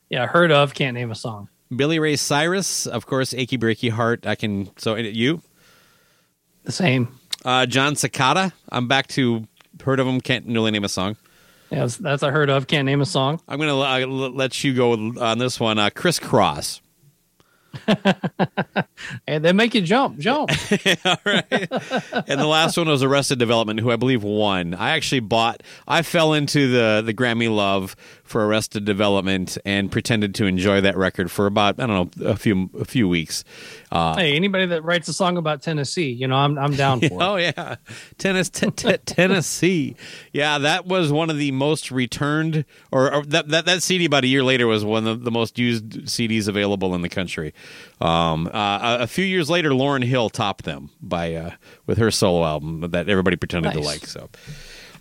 Yeah, 0.10 0.26
heard 0.28 0.52
of. 0.52 0.74
Can't 0.74 0.96
name 0.96 1.12
a 1.12 1.16
song. 1.16 1.50
Billy 1.76 2.00
Ray 2.00 2.16
Cyrus, 2.16 2.86
of 2.88 3.06
course, 3.06 3.34
"Achy 3.34 3.58
Breaky 3.58 3.90
Heart." 3.92 4.26
I 4.26 4.36
can. 4.36 4.70
So 4.78 4.96
you, 4.96 5.42
The 6.64 6.72
same. 6.72 7.20
uh, 7.44 7.66
Jon 7.66 7.96
Secada. 7.96 8.54
I'm 8.70 8.88
back 8.88 9.08
to 9.10 9.46
heard 9.84 10.00
of 10.00 10.08
him. 10.08 10.22
Can't 10.22 10.46
really 10.48 10.72
name 10.72 10.84
a 10.86 10.90
song. 10.90 11.18
Yeah, 11.70 11.80
that's, 11.80 11.98
that's 11.98 12.24
a 12.24 12.32
heard 12.32 12.50
of. 12.50 12.68
Can't 12.68 12.86
name 12.86 13.02
a 13.02 13.06
song. 13.06 13.42
I'm 13.50 13.60
gonna 13.60 13.78
uh, 13.78 14.06
let 14.08 14.64
you 14.64 14.74
go 14.74 14.94
on 14.94 15.38
this 15.40 15.60
one. 15.60 15.78
Uh, 15.78 15.90
Kris 15.90 16.20
Kross. 16.20 16.80
And 19.28 19.44
they 19.46 19.54
make 19.54 19.76
you 19.76 19.82
jump, 19.82 20.18
jump. 20.20 20.50
and 20.72 22.40
the 22.40 22.48
last 22.48 22.78
one 22.78 22.88
was 22.88 23.04
Arrested 23.04 23.38
Development, 23.40 23.80
who 23.80 23.92
I 23.92 23.96
believe 23.96 24.24
won. 24.24 24.74
I 24.74 24.92
actually 24.92 25.20
bought. 25.20 25.62
I 25.88 26.02
fell 26.02 26.34
into 26.34 26.72
the 26.72 27.04
the 27.06 27.14
Grammy 27.14 27.54
love 27.54 27.96
for 28.28 28.46
Arrested 28.46 28.86
Development 28.86 29.58
and 29.66 29.92
pretended 29.92 30.36
to 30.36 30.46
enjoy 30.46 30.82
that 30.82 30.98
record 30.98 31.32
for 31.32 31.46
about 31.46 31.80
I 31.80 31.88
don't 31.88 32.18
know 32.20 32.30
a 32.30 32.36
few 32.36 32.70
a 32.80 32.86
few 32.86 33.08
weeks. 33.08 33.44
Uh, 33.92 34.16
hey, 34.16 34.36
anybody 34.36 34.66
that 34.68 34.84
writes 34.84 35.08
a 35.08 35.14
song 35.14 35.38
about 35.38 35.62
Tennessee, 35.62 36.12
you 36.12 36.28
know, 36.28 36.36
I'm 36.36 36.58
I'm 36.58 36.76
down 36.76 37.00
for 37.00 37.06
it. 37.06 37.12
Oh 37.14 37.36
yeah, 37.36 37.76
Tennis, 38.18 38.50
t- 38.50 38.72
t- 38.72 38.98
Tennessee. 39.06 39.96
Yeah, 40.32 40.58
that 40.60 40.86
was 40.86 41.12
one 41.12 41.30
of 41.30 41.38
the 41.38 41.52
most 41.52 41.92
returned, 41.92 42.66
or, 42.92 43.14
or 43.14 43.24
that, 43.24 43.48
that 43.50 43.66
that 43.66 43.84
CD 43.84 44.06
about 44.06 44.24
a 44.24 44.28
year 44.28 44.44
later 44.44 44.68
was 44.68 44.84
one 44.84 45.08
of 45.08 45.24
the 45.24 45.32
most 45.32 45.58
used 45.58 45.86
CDs 46.06 46.48
available 46.48 46.94
in 46.96 47.02
the 47.02 47.10
country. 47.10 47.54
Um, 48.02 48.48
uh, 48.54 48.98
a, 49.00 49.04
a 49.04 49.08
few 49.08 49.26
years 49.26 49.50
later, 49.50 49.70
Lauryn 49.70 50.04
Hill 50.04 50.30
topped 50.30 50.66
them 50.66 50.90
by 51.02 51.34
uh, 51.34 51.52
with 51.86 51.98
her 51.98 52.12
solo 52.12 52.46
album 52.46 52.82
that 52.92 53.10
everybody 53.10 53.38
pretended 53.38 53.74
to 53.74 53.80
like. 53.80 54.06
So. 54.06 54.30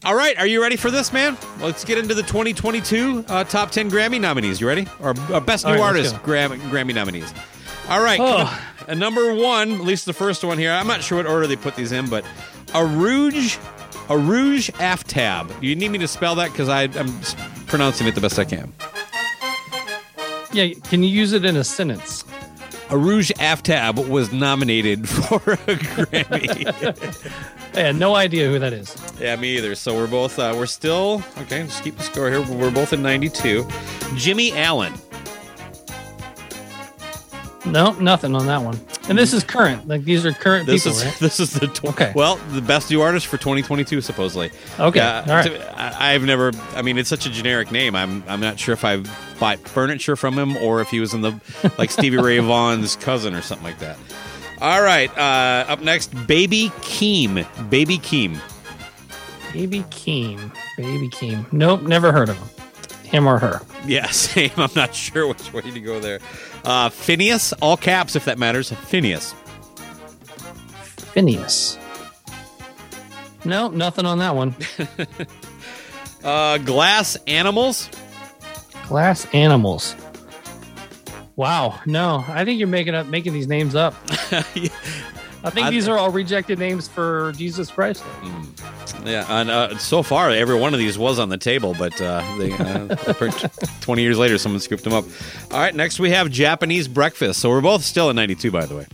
All 0.05 0.15
right, 0.15 0.37
are 0.39 0.47
you 0.47 0.63
ready 0.63 0.77
for 0.77 0.91
this, 0.91 1.13
man? 1.13 1.37
Let's 1.61 1.85
get 1.85 1.99
into 1.99 2.15
the 2.15 2.23
2022 2.23 3.25
uh, 3.29 3.45
top 3.45 3.71
10 3.71 3.91
Grammy 3.91 4.21
nominees. 4.21 4.61
You 4.61 4.69
ready? 4.69 4.87
Or 5.01 5.15
uh, 5.33 5.41
best 5.41 5.65
new 5.67 5.73
right, 5.73 5.81
artist 5.81 6.15
go. 6.19 6.23
Gram- 6.23 6.61
Grammy 6.71 6.95
nominees. 6.95 7.33
All 7.89 8.01
right, 8.03 8.21
Oh. 8.21 8.61
uh, 8.87 8.95
number 8.95 9.35
one, 9.35 9.73
at 9.73 9.81
least 9.81 10.07
the 10.07 10.13
first 10.13 10.45
one 10.45 10.59
here. 10.59 10.71
I'm 10.71 10.87
not 10.87 11.03
sure 11.03 11.19
what 11.19 11.27
order 11.27 11.47
they 11.47 11.57
put 11.57 11.77
these 11.77 11.93
in, 11.93 12.09
but 12.09 12.25
Arooj, 12.69 13.59
a 14.11 14.19
Rouge 14.19 14.71
Aftab. 14.71 15.63
You 15.63 15.75
need 15.75 15.91
me 15.91 15.99
to 15.99 16.09
spell 16.09 16.35
that 16.37 16.53
because 16.53 16.69
I'm 16.69 16.91
pronouncing 17.67 18.07
it 18.07 18.15
the 18.15 18.21
best 18.21 18.39
I 18.39 18.45
can. 18.45 18.73
Yeah, 20.53 20.73
can 20.85 21.03
you 21.03 21.09
use 21.09 21.33
it 21.33 21.45
in 21.45 21.57
a 21.57 21.65
sentence? 21.65 22.23
Arooj 22.89 23.33
Aftab 23.39 24.09
was 24.09 24.33
nominated 24.33 25.09
for 25.09 25.37
a 25.37 25.57
Grammy. 25.57 27.33
I 27.77 27.81
had 27.81 27.97
no 27.97 28.15
idea 28.17 28.49
who 28.49 28.59
that 28.59 28.73
is. 28.73 28.97
yeah, 29.21 29.37
me 29.37 29.57
either. 29.59 29.75
So 29.75 29.95
we're 29.95 30.07
both 30.07 30.39
uh, 30.39 30.55
we're 30.57 30.67
still 30.67 31.23
okay. 31.39 31.63
Just 31.65 31.85
keep 31.85 31.97
the 31.97 32.03
score 32.03 32.31
here. 32.31 32.41
We're 32.43 32.71
both 32.71 32.93
in 32.93 33.03
92. 33.03 33.67
Jimmy 34.17 34.53
Allen. 34.55 34.95
No, 37.67 37.91
nothing 37.95 38.37
on 38.37 38.47
that 38.47 38.63
one. 38.63 38.79
And 39.09 39.19
this 39.19 39.33
is 39.33 39.43
current. 39.43 39.89
Like 39.89 40.05
these 40.05 40.25
are 40.25 40.33
current 40.33 40.67
This 40.67 40.85
people, 40.85 40.99
is 40.99 41.05
right? 41.05 41.15
this 41.21 41.41
is 41.41 41.53
the 41.53 41.67
tw- 41.67 41.85
Okay. 41.87 42.13
well 42.15 42.37
the 42.53 42.63
best 42.63 42.91
new 42.91 43.03
artist 43.03 43.27
for 43.27 43.39
2022 43.39 44.01
supposedly. 44.01 44.51
Okay, 44.79 45.01
Yeah, 45.01 45.25
all 45.27 45.35
right. 45.35 45.61
I, 45.77 46.15
I've 46.15 46.23
never. 46.23 46.53
I 46.75 46.83
mean, 46.83 46.97
it's 46.97 47.09
such 47.09 47.27
a 47.27 47.31
generic 47.31 47.73
name. 47.73 47.97
I'm 47.97 48.23
I'm 48.29 48.41
not 48.41 48.59
sure 48.61 48.73
if 48.73 48.85
I 48.85 49.03
bought 49.41 49.59
furniture 49.69 50.15
from 50.17 50.39
him 50.39 50.57
or 50.59 50.81
if 50.81 50.91
he 50.91 51.01
was 51.01 51.13
in 51.13 51.23
the 51.23 51.41
like 51.77 51.91
Stevie 51.91 52.19
Ray 52.19 52.39
Vaughan's 52.41 52.95
cousin 52.97 53.35
or 53.35 53.43
something 53.43 53.65
like 53.67 53.81
that. 53.81 53.99
All 54.61 54.83
right. 54.83 55.11
Uh, 55.17 55.67
up 55.69 55.81
next, 55.81 56.09
Baby 56.27 56.71
Keem. 56.81 57.47
Baby 57.71 57.99
Keem. 57.99 58.41
Baby 59.53 59.81
Keem. 59.91 60.53
Baby 60.77 61.09
Keem. 61.09 61.51
Nope, 61.53 61.83
never 61.83 62.13
heard 62.13 62.29
of 62.29 62.37
him. 62.37 62.49
Him 63.05 63.27
or 63.29 63.39
her. 63.39 63.61
Yeah, 63.87 64.07
same. 64.11 64.51
I'm 64.57 64.71
not 64.75 64.95
sure 64.95 65.27
which 65.27 65.53
way 65.53 65.63
to 65.63 65.81
go 65.81 66.01
there. 66.01 66.21
Uh, 66.65 66.89
FINNEAS, 66.89 67.53
all 67.63 67.77
caps 67.77 68.17
if 68.17 68.25
that 68.25 68.39
matters. 68.39 68.71
FINNEAS. 68.73 69.33
FINNEAS. 71.15 71.79
Nope, 73.45 73.73
nothing 73.75 74.07
on 74.07 74.19
that 74.19 74.35
one. 74.35 74.55
Uh, 76.25 76.59
Glass 76.59 77.17
Animals. 77.29 77.89
Glass 78.89 79.27
animals. 79.33 79.95
Wow. 81.37 81.81
No, 81.85 82.25
I 82.29 82.45
think 82.45 82.59
you're 82.59 82.69
making 82.69 82.95
up 82.95 83.07
making 83.07 83.33
these 83.35 83.47
names 83.47 83.75
up. 83.75 83.95
I 85.45 85.51
think 85.51 85.67
I- 85.67 85.71
these 85.71 85.87
are 85.87 85.99
all 85.99 86.11
rejected 86.11 86.59
names 86.59 86.89
for 86.89 87.33
Jesus 87.37 87.71
Christ. 87.71 88.03
Yeah, 89.05 89.25
and 89.29 89.51
uh, 89.51 89.79
so 89.79 90.03
far 90.03 90.31
every 90.31 90.59
one 90.59 90.73
of 90.73 90.81
these 90.81 90.99
was 90.99 91.19
on 91.21 91.29
the 91.29 91.37
table, 91.37 91.77
but 91.79 92.01
uh, 92.01 92.21
they, 92.39 92.53
uh, 92.53 92.97
twenty 93.81 94.03
years 94.03 94.19
later, 94.19 94.37
someone 94.39 94.61
scooped 94.61 94.83
them 94.83 94.95
up. 94.95 95.05
All 95.53 95.61
right, 95.61 95.75
next 95.75 96.01
we 96.01 96.11
have 96.11 96.31
Japanese 96.31 96.89
breakfast. 96.89 97.39
So 97.41 97.51
we're 97.51 97.61
both 97.61 97.85
still 97.85 98.09
at 98.11 98.17
ninety-two, 98.17 98.51
by 98.51 98.67
the 98.67 98.75
way. 98.77 98.87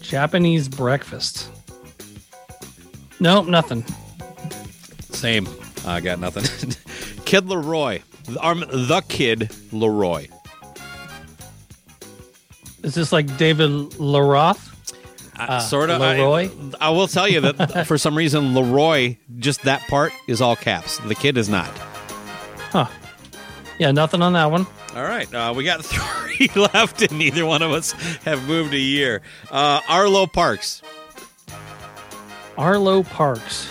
Japanese 0.00 0.68
breakfast. 0.68 1.50
Nope, 3.20 3.46
nothing. 3.48 3.84
Same. 5.10 5.48
I 5.84 6.00
got 6.00 6.20
nothing. 6.20 6.44
Kid 7.24 7.44
LAROI, 7.46 8.02
the, 8.24 8.46
um, 8.46 8.60
the 8.60 9.02
Kid 9.08 9.50
LAROI. 9.72 10.30
Is 12.82 12.94
this 12.94 13.12
like 13.12 13.36
David 13.36 13.70
Laroth? 13.70 14.74
Uh, 15.38 15.60
sort 15.60 15.90
of. 15.90 16.00
LAROI? 16.00 16.74
I, 16.80 16.88
I 16.88 16.90
will 16.90 17.06
tell 17.06 17.28
you 17.28 17.40
that 17.40 17.86
for 17.86 17.96
some 17.96 18.16
reason, 18.16 18.54
LAROI, 18.54 19.18
just 19.38 19.62
that 19.62 19.82
part 19.82 20.12
is 20.26 20.40
all 20.40 20.56
caps. 20.56 20.98
The 20.98 21.14
kid 21.14 21.36
is 21.36 21.48
not. 21.48 21.68
Huh. 22.70 22.86
Yeah, 23.78 23.92
nothing 23.92 24.20
on 24.20 24.32
that 24.32 24.50
one. 24.50 24.66
All 24.96 25.04
right, 25.04 25.32
uh, 25.32 25.52
we 25.56 25.62
got 25.62 25.84
three 25.84 26.48
left, 26.56 27.02
and 27.02 27.16
neither 27.18 27.46
one 27.46 27.62
of 27.62 27.70
us 27.70 27.92
have 28.24 28.46
moved 28.48 28.74
a 28.74 28.78
year. 28.78 29.22
Uh, 29.50 29.80
Arlo 29.88 30.26
Parks. 30.26 30.82
Arlo 32.56 33.04
Parks. 33.04 33.70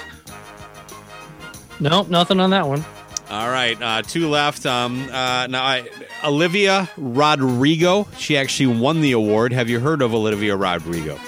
Nope, 1.79 2.07
nothing 2.09 2.39
on 2.39 2.51
that 2.51 2.67
one. 2.67 2.85
All 3.29 3.49
right, 3.49 3.79
uh, 3.81 4.01
two 4.03 4.29
left. 4.29 4.65
Um, 4.65 5.09
uh, 5.11 5.47
now, 5.47 5.63
I, 5.63 5.89
Olivia 6.23 6.89
Rodrigo. 6.95 8.07
She 8.17 8.37
actually 8.37 8.67
won 8.67 9.01
the 9.01 9.11
award. 9.11 9.51
Have 9.51 9.69
you 9.69 9.81
heard 9.81 10.01
of 10.01 10.13
Olivia 10.13 10.55
Rodrigo? 10.55 11.19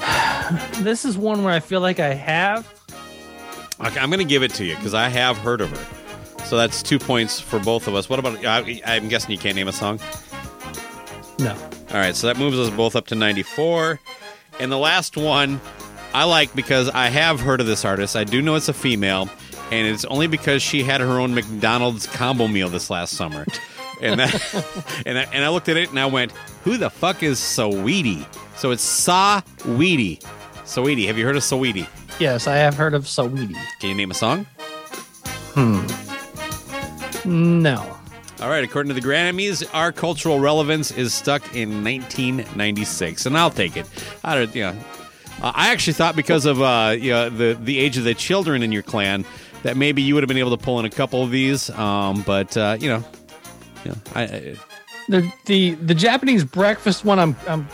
This 0.80 1.04
is 1.04 1.16
one 1.16 1.44
where 1.44 1.52
I 1.52 1.60
feel 1.60 1.80
like 1.80 2.00
I 2.00 2.14
have. 2.14 2.66
Okay, 3.80 4.00
I'm 4.00 4.10
going 4.10 4.18
to 4.18 4.24
give 4.24 4.42
it 4.42 4.52
to 4.54 4.64
you 4.64 4.74
because 4.76 4.94
I 4.94 5.08
have 5.08 5.38
heard 5.38 5.60
of 5.60 5.70
her. 5.70 6.44
So 6.46 6.56
that's 6.56 6.82
two 6.82 6.98
points 6.98 7.38
for 7.38 7.60
both 7.60 7.86
of 7.86 7.94
us. 7.94 8.08
What 8.08 8.18
about? 8.18 8.44
I, 8.44 8.80
I'm 8.84 9.08
guessing 9.08 9.30
you 9.30 9.38
can't 9.38 9.54
name 9.54 9.68
a 9.68 9.72
song. 9.72 10.00
No. 11.38 11.52
All 11.90 11.96
right, 11.96 12.16
so 12.16 12.26
that 12.26 12.36
moves 12.36 12.58
us 12.58 12.70
both 12.70 12.96
up 12.96 13.06
to 13.08 13.14
94. 13.14 14.00
And 14.58 14.72
the 14.72 14.78
last 14.78 15.16
one 15.16 15.60
I 16.12 16.24
like 16.24 16.54
because 16.54 16.88
I 16.88 17.08
have 17.08 17.40
heard 17.40 17.60
of 17.60 17.66
this 17.66 17.84
artist. 17.84 18.16
I 18.16 18.24
do 18.24 18.42
know 18.42 18.54
it's 18.56 18.68
a 18.68 18.72
female, 18.72 19.28
and 19.70 19.86
it's 19.86 20.04
only 20.06 20.26
because 20.26 20.62
she 20.62 20.82
had 20.82 21.00
her 21.00 21.20
own 21.20 21.34
McDonald's 21.34 22.06
combo 22.06 22.48
meal 22.48 22.68
this 22.68 22.90
last 22.90 23.16
summer. 23.16 23.46
And 24.00 24.18
that, 24.18 25.02
and 25.06 25.18
I, 25.18 25.22
and 25.32 25.44
I 25.44 25.48
looked 25.50 25.68
at 25.68 25.76
it 25.76 25.90
and 25.90 25.98
I 26.00 26.06
went, 26.06 26.32
"Who 26.64 26.76
the 26.76 26.90
fuck 26.90 27.22
is 27.22 27.38
Saweetie?" 27.38 28.26
So 28.56 28.70
it's 28.72 28.84
Saweetie. 28.84 30.20
Saweetie. 30.64 31.06
Have 31.06 31.18
you 31.18 31.24
heard 31.24 31.36
of 31.36 31.42
Saweetie? 31.42 31.86
Yes, 32.18 32.46
I 32.46 32.56
have 32.56 32.74
heard 32.74 32.94
of 32.94 33.04
Saweetie. 33.04 33.56
Can 33.80 33.90
you 33.90 33.94
name 33.94 34.10
a 34.10 34.14
song? 34.14 34.46
Hmm. 35.54 35.86
No. 37.24 37.96
All 38.40 38.48
right, 38.48 38.64
according 38.64 38.88
to 38.94 38.98
the 38.98 39.06
Grammys, 39.06 39.68
our 39.74 39.92
cultural 39.92 40.40
relevance 40.40 40.90
is 40.90 41.12
stuck 41.12 41.42
in 41.54 41.84
1996, 41.84 43.26
and 43.26 43.36
I'll 43.36 43.50
take 43.50 43.76
it. 43.76 43.86
I 44.24 44.34
don't, 44.34 44.54
you 44.54 44.62
know, 44.62 44.76
uh, 45.42 45.52
I 45.54 45.72
actually 45.72 45.94
thought 45.94 46.16
because 46.16 46.46
of 46.46 46.60
uh, 46.60 46.94
you 46.98 47.10
know, 47.10 47.30
the 47.30 47.58
the 47.60 47.78
age 47.78 47.96
of 47.98 48.04
the 48.04 48.14
children 48.14 48.62
in 48.62 48.72
your 48.72 48.82
clan 48.82 49.24
that 49.62 49.76
maybe 49.76 50.02
you 50.02 50.14
would 50.14 50.22
have 50.22 50.28
been 50.28 50.38
able 50.38 50.56
to 50.56 50.62
pull 50.62 50.78
in 50.80 50.86
a 50.86 50.90
couple 50.90 51.22
of 51.22 51.30
these, 51.30 51.68
um, 51.70 52.22
but 52.22 52.56
uh, 52.56 52.76
you 52.80 52.88
know, 52.88 53.04
I, 54.14 54.22
I, 54.22 54.56
The 55.08 55.32
the 55.46 55.74
the 55.74 55.94
Japanese 55.94 56.44
breakfast 56.44 57.04
one 57.04 57.18
I'm 57.18 57.36
I'm 57.48 57.68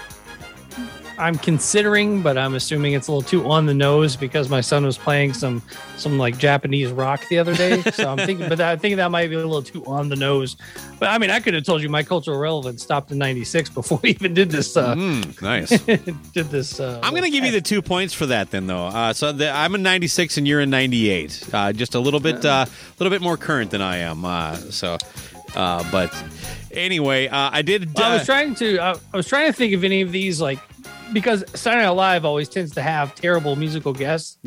I'm 1.19 1.37
considering, 1.37 2.23
but 2.23 2.37
I'm 2.37 2.55
assuming 2.55 2.93
it's 2.93 3.09
a 3.09 3.13
little 3.13 3.29
too 3.29 3.51
on 3.51 3.67
the 3.67 3.75
nose 3.75 4.17
because 4.17 4.49
my 4.49 4.61
son 4.61 4.85
was 4.85 4.99
playing 4.99 5.35
some 5.35 5.63
some 5.97 6.19
like 6.19 6.39
Japanese 6.39 6.91
rock 6.91 7.27
the 7.29 7.39
other 7.39 7.55
day. 7.55 7.83
So 7.83 8.11
I'm 8.11 8.19
thinking, 8.19 8.49
but 8.49 8.61
I 8.61 8.77
think 8.77 8.97
that 8.97 9.11
might 9.11 9.29
be 9.29 9.35
a 9.35 9.39
little 9.39 9.63
too 9.63 9.85
on 9.87 10.09
the 10.09 10.17
nose. 10.17 10.57
But 10.99 11.11
I 11.11 11.19
mean, 11.19 11.31
I 11.31 11.41
could 11.41 11.55
have 11.55 11.65
told 11.65 11.83
you 11.83 11.89
my 11.89 12.03
cultural 12.03 12.39
relevance 12.39 12.83
stopped 12.83 13.11
in 13.11 13.19
'96 13.19 13.71
before 13.71 13.99
we 14.03 14.11
even 14.11 14.35
did 14.35 14.51
this. 14.51 14.77
Uh, 14.77 14.95
mm, 14.95 15.43
nice. 15.43 15.71
did 16.33 16.51
this? 16.51 16.81
Uh, 16.81 17.01
I'm 17.03 17.13
going 17.13 17.25
to 17.25 17.31
give 17.31 17.45
you 17.45 17.53
the 17.53 17.61
two 17.61 17.83
points 17.83 18.13
for 18.13 18.27
that 18.27 18.51
then, 18.51 18.67
though. 18.67 18.87
Uh, 18.87 19.13
so 19.13 19.33
the, 19.33 19.51
I'm 19.51 19.75
in 19.75 19.83
'96 19.83 20.37
and 20.37 20.47
you're 20.47 20.61
in 20.61 20.71
'98, 20.71 21.49
uh, 21.53 21.73
just 21.73 21.95
a 21.95 22.01
little 22.01 22.21
bit, 22.21 22.45
a 22.45 22.69
little 22.99 23.11
bit 23.11 23.23
more 23.23 23.37
current 23.37 23.71
than 23.71 23.83
I 23.83 23.99
am. 23.99 24.25
Uh, 24.25 24.57
so, 24.57 24.99
uh, 25.55 25.85
but 25.91 26.15
anyway, 26.71 27.29
uh, 27.29 27.51
I 27.53 27.63
did. 27.63 27.99
I 27.99 28.11
uh, 28.11 28.19
was 28.19 28.27
trying 28.27 28.55
to. 28.57 28.79
I, 28.79 28.95
I 29.13 29.17
was 29.17 29.27
trying 29.27 29.47
to 29.47 29.53
think 29.53 29.75
of 29.75 29.85
any 29.85 30.03
of 30.03 30.13
these 30.13 30.41
like 30.41 30.59
because 31.13 31.45
Saturday 31.55 31.85
Night 31.85 31.91
Live 31.91 32.25
always 32.25 32.49
tends 32.49 32.73
to 32.75 32.83
have 32.83 33.15
terrible 33.15 33.57
musical 33.57 33.93
guests. 33.93 34.39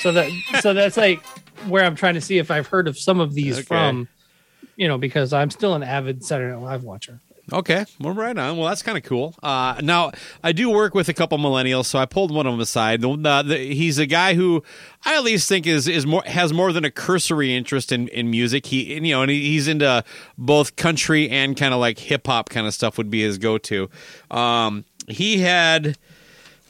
so 0.00 0.12
that 0.12 0.30
so 0.60 0.74
that's 0.74 0.96
like 0.96 1.24
where 1.68 1.84
I'm 1.84 1.96
trying 1.96 2.14
to 2.14 2.20
see 2.20 2.38
if 2.38 2.50
I've 2.50 2.66
heard 2.66 2.88
of 2.88 2.98
some 2.98 3.20
of 3.20 3.34
these 3.34 3.58
Okay. 3.58 3.64
from. 3.66 4.08
you 4.76 4.88
know, 4.88 4.98
because 4.98 5.32
I'm 5.32 5.50
still 5.50 5.74
an 5.74 5.82
avid 5.84 6.24
Saturday 6.24 6.52
Night 6.52 6.62
Live 6.62 6.82
watcher. 6.82 7.20
Okay, 7.52 7.84
well, 8.00 8.14
right 8.14 8.36
on. 8.38 8.56
Well, 8.56 8.68
that's 8.68 8.82
kind 8.82 8.96
of 8.96 9.04
cool. 9.04 9.34
Uh, 9.42 9.78
now, 9.82 10.12
I 10.42 10.52
do 10.52 10.70
work 10.70 10.94
with 10.94 11.10
a 11.10 11.12
couple 11.12 11.36
millennials, 11.36 11.84
so 11.84 11.98
I 11.98 12.06
pulled 12.06 12.30
one 12.32 12.46
of 12.46 12.54
them 12.54 12.60
aside. 12.60 13.02
The, 13.02 13.14
the, 13.16 13.42
the, 13.46 13.58
he's 13.58 13.98
a 13.98 14.06
guy 14.06 14.32
who 14.32 14.62
I 15.04 15.14
at 15.16 15.24
least 15.24 15.46
think 15.46 15.66
is 15.66 15.86
is 15.86 16.06
more 16.06 16.22
has 16.24 16.54
more 16.54 16.72
than 16.72 16.86
a 16.86 16.90
cursory 16.90 17.54
interest 17.54 17.92
in, 17.92 18.08
in 18.08 18.30
music. 18.30 18.64
He, 18.64 18.96
and, 18.96 19.06
you 19.06 19.14
know, 19.14 19.20
and 19.20 19.30
he, 19.30 19.42
he's 19.42 19.68
into 19.68 20.02
both 20.38 20.76
country 20.76 21.28
and 21.28 21.54
kind 21.54 21.74
of 21.74 21.80
like 21.80 21.98
hip 21.98 22.26
hop 22.26 22.48
kind 22.48 22.66
of 22.66 22.72
stuff 22.72 22.96
would 22.96 23.10
be 23.10 23.20
his 23.20 23.36
go 23.36 23.58
to. 23.58 23.90
Um, 24.30 24.86
he 25.08 25.38
had. 25.38 25.96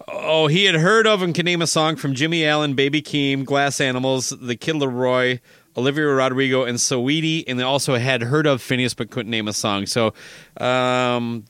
Oh, 0.06 0.48
he 0.48 0.64
had 0.64 0.74
heard 0.74 1.06
of 1.06 1.22
and 1.22 1.34
can 1.34 1.44
name 1.46 1.62
a 1.62 1.66
song 1.66 1.96
from 1.96 2.14
Jimmy 2.14 2.44
Allen, 2.44 2.74
Baby 2.74 3.00
Keem, 3.00 3.44
Glass 3.44 3.80
Animals, 3.80 4.30
The 4.38 4.54
Kid 4.56 4.74
LAROI, 4.74 5.40
Olivia 5.78 6.06
Rodrigo, 6.06 6.64
and 6.64 6.76
Saweetie, 6.78 7.44
and 7.46 7.58
they 7.58 7.62
also 7.62 7.94
had 7.96 8.22
heard 8.22 8.46
of 8.46 8.60
FINNEAS 8.60 8.94
but 8.94 9.10
couldn't 9.10 9.30
name 9.30 9.48
a 9.48 9.52
song. 9.54 9.86
So, 9.86 10.12
um, 10.60 11.44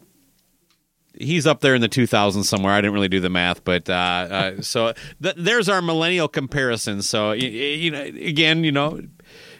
he's 1.18 1.46
up 1.46 1.62
there 1.62 1.74
in 1.74 1.80
the 1.80 1.88
2000s 1.88 2.44
somewhere. 2.44 2.72
I 2.74 2.80
didn't 2.80 2.94
really 2.94 3.08
do 3.08 3.20
the 3.20 3.30
math, 3.30 3.64
but 3.64 3.88
uh, 3.88 3.92
uh, 3.92 4.52
so 4.62 4.92
th- 5.22 5.36
there's 5.36 5.68
our 5.68 5.82
millennial 5.82 6.28
comparison. 6.28 7.02
So, 7.02 7.28
y- 7.30 7.38
y- 7.38 7.46
you 7.48 7.90
know, 7.90 8.02
again, 8.02 8.62
you 8.62 8.72
know. 8.72 9.00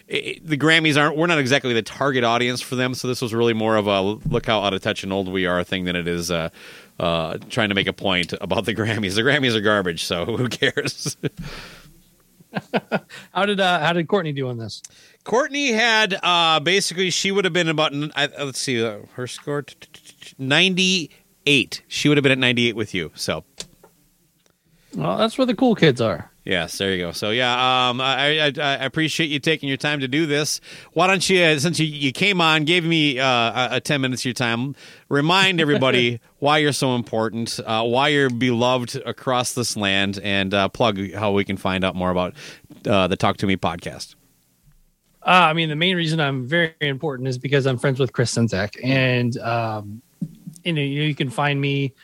The 0.07 0.59
Grammys 0.59 1.01
aren't. 1.01 1.17
We're 1.17 1.27
not 1.29 1.39
exactly 1.39 1.73
the 1.73 1.81
target 1.81 2.25
audience 2.25 2.61
for 2.61 2.77
them, 2.77 2.93
so 2.93 3.09
this 3.09 3.23
was 3.23 3.33
really 3.33 3.55
more 3.55 3.77
of 3.77 3.87
a 3.87 4.03
look 4.03 4.45
how 4.45 4.61
out 4.61 4.75
of 4.75 4.83
touch 4.83 5.03
and 5.03 5.11
old 5.11 5.29
we 5.33 5.47
are 5.47 5.65
thing 5.65 5.85
than 5.85 5.97
it 5.97 6.07
is 6.07 6.31
uh, 6.31 6.51
uh, 7.01 7.39
trying 7.51 7.69
to 7.71 7.75
make 7.75 7.87
a 7.87 7.93
point 7.93 8.33
about 8.41 8.65
the 8.65 8.75
Grammys. 8.75 9.15
The 9.15 9.23
Grammys 9.23 9.55
are 9.55 9.61
garbage, 9.61 10.05
so 10.05 10.25
who 10.37 10.49
cares? 10.49 11.17
How 13.33 13.47
did 13.47 13.59
uh, 13.59 13.81
how 13.81 13.93
did 13.93 14.07
Courtney 14.07 14.33
do 14.33 14.49
on 14.49 14.59
this? 14.59 14.81
Courtney 15.25 15.73
had 15.73 16.17
uh, 16.23 16.61
basically 16.61 17.11
she 17.11 17.33
would 17.33 17.45
have 17.45 17.53
been 17.53 17.69
about 17.69 17.93
I- 18.15 18.29
let's 18.45 18.61
see 18.61 18.85
uh, 18.85 18.99
her 19.15 19.27
score 19.27 19.65
ninety 20.39 21.11
eight. 21.47 21.83
She 21.89 22.09
would 22.09 22.17
have 22.17 22.23
been 22.23 22.31
at 22.31 22.39
ninety 22.39 22.69
eight 22.69 22.77
with 22.77 22.95
you. 22.95 23.11
So 23.17 23.43
Well, 24.95 25.19
that's 25.19 25.37
where 25.37 25.47
the 25.49 25.57
cool 25.57 25.75
kids 25.75 26.01
are. 26.01 26.31
Yes, 26.45 26.77
there 26.77 26.93
you 26.93 26.99
go. 26.99 27.13
So 27.13 27.31
yeah, 27.31 27.89
um, 27.89 28.03
I, 28.03 28.39
I, 28.39 28.53
I 28.59 28.85
appreciate 28.85 29.31
you 29.31 29.39
taking 29.39 29.67
your 29.67 29.79
time 29.79 30.01
to 30.01 30.09
do 30.09 30.27
this. 30.27 30.61
Why 30.93 31.07
don't 31.07 31.29
you, 31.31 31.43
uh, 31.43 31.59
since 31.59 31.81
you, 31.81 31.87
you 31.87 32.13
came 32.13 32.43
on, 32.43 32.65
gave 32.65 32.85
me 32.85 33.19
uh, 33.19 33.27
a, 33.27 33.77
a 33.77 33.81
ten 33.81 34.03
minutes 34.03 34.23
of 34.23 34.27
your 34.27 34.35
time, 34.35 34.75
remind 35.09 35.59
everybody 35.59 36.21
why 36.41 36.59
you're 36.59 36.73
so 36.73 36.97
important, 36.97 37.59
uh, 37.65 37.83
why 37.85 38.09
you're 38.09 38.29
beloved 38.29 38.97
across 39.07 39.55
this 39.55 39.75
land, 39.75 40.21
and 40.23 40.53
uh, 40.53 40.69
plug 40.69 41.15
how 41.15 41.33
we 41.33 41.45
can 41.45 41.57
find 41.57 41.83
out 41.83 41.97
more 41.97 42.11
about 42.11 42.35
uh, 42.87 43.09
the 43.09 43.17
Talk 43.17 43.39
Toomey 43.39 43.57
podcast. 43.57 44.15
Uh, 45.23 45.49
I 45.49 45.55
mean, 45.55 45.71
the 45.71 45.77
main 45.77 45.97
reason 45.97 46.21
I'm 46.21 46.47
very 46.47 46.75
important 46.81 47.27
is 47.27 47.39
because 47.39 47.65
I'm 47.65 47.79
friends 47.79 47.99
with 47.99 48.13
Chris 48.13 48.35
Czynszak, 48.35 48.77
and 48.85 49.39
um, 49.39 50.03
you 50.63 50.75
know, 50.75 50.83
you 50.83 51.15
can 51.15 51.31
find 51.31 51.59
me. 51.59 51.95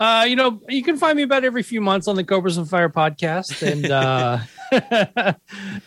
Uh, 0.00 0.26
you 0.28 0.36
know, 0.36 0.60
you 0.68 0.82
can 0.82 0.96
find 0.96 1.16
me 1.16 1.22
about 1.22 1.44
every 1.44 1.62
few 1.62 1.80
months 1.80 2.08
on 2.08 2.16
the 2.16 2.24
Cobras 2.24 2.56
and 2.56 2.68
Fire 2.68 2.88
podcast, 2.88 3.62
and 3.62 3.90
uh, 3.90 4.38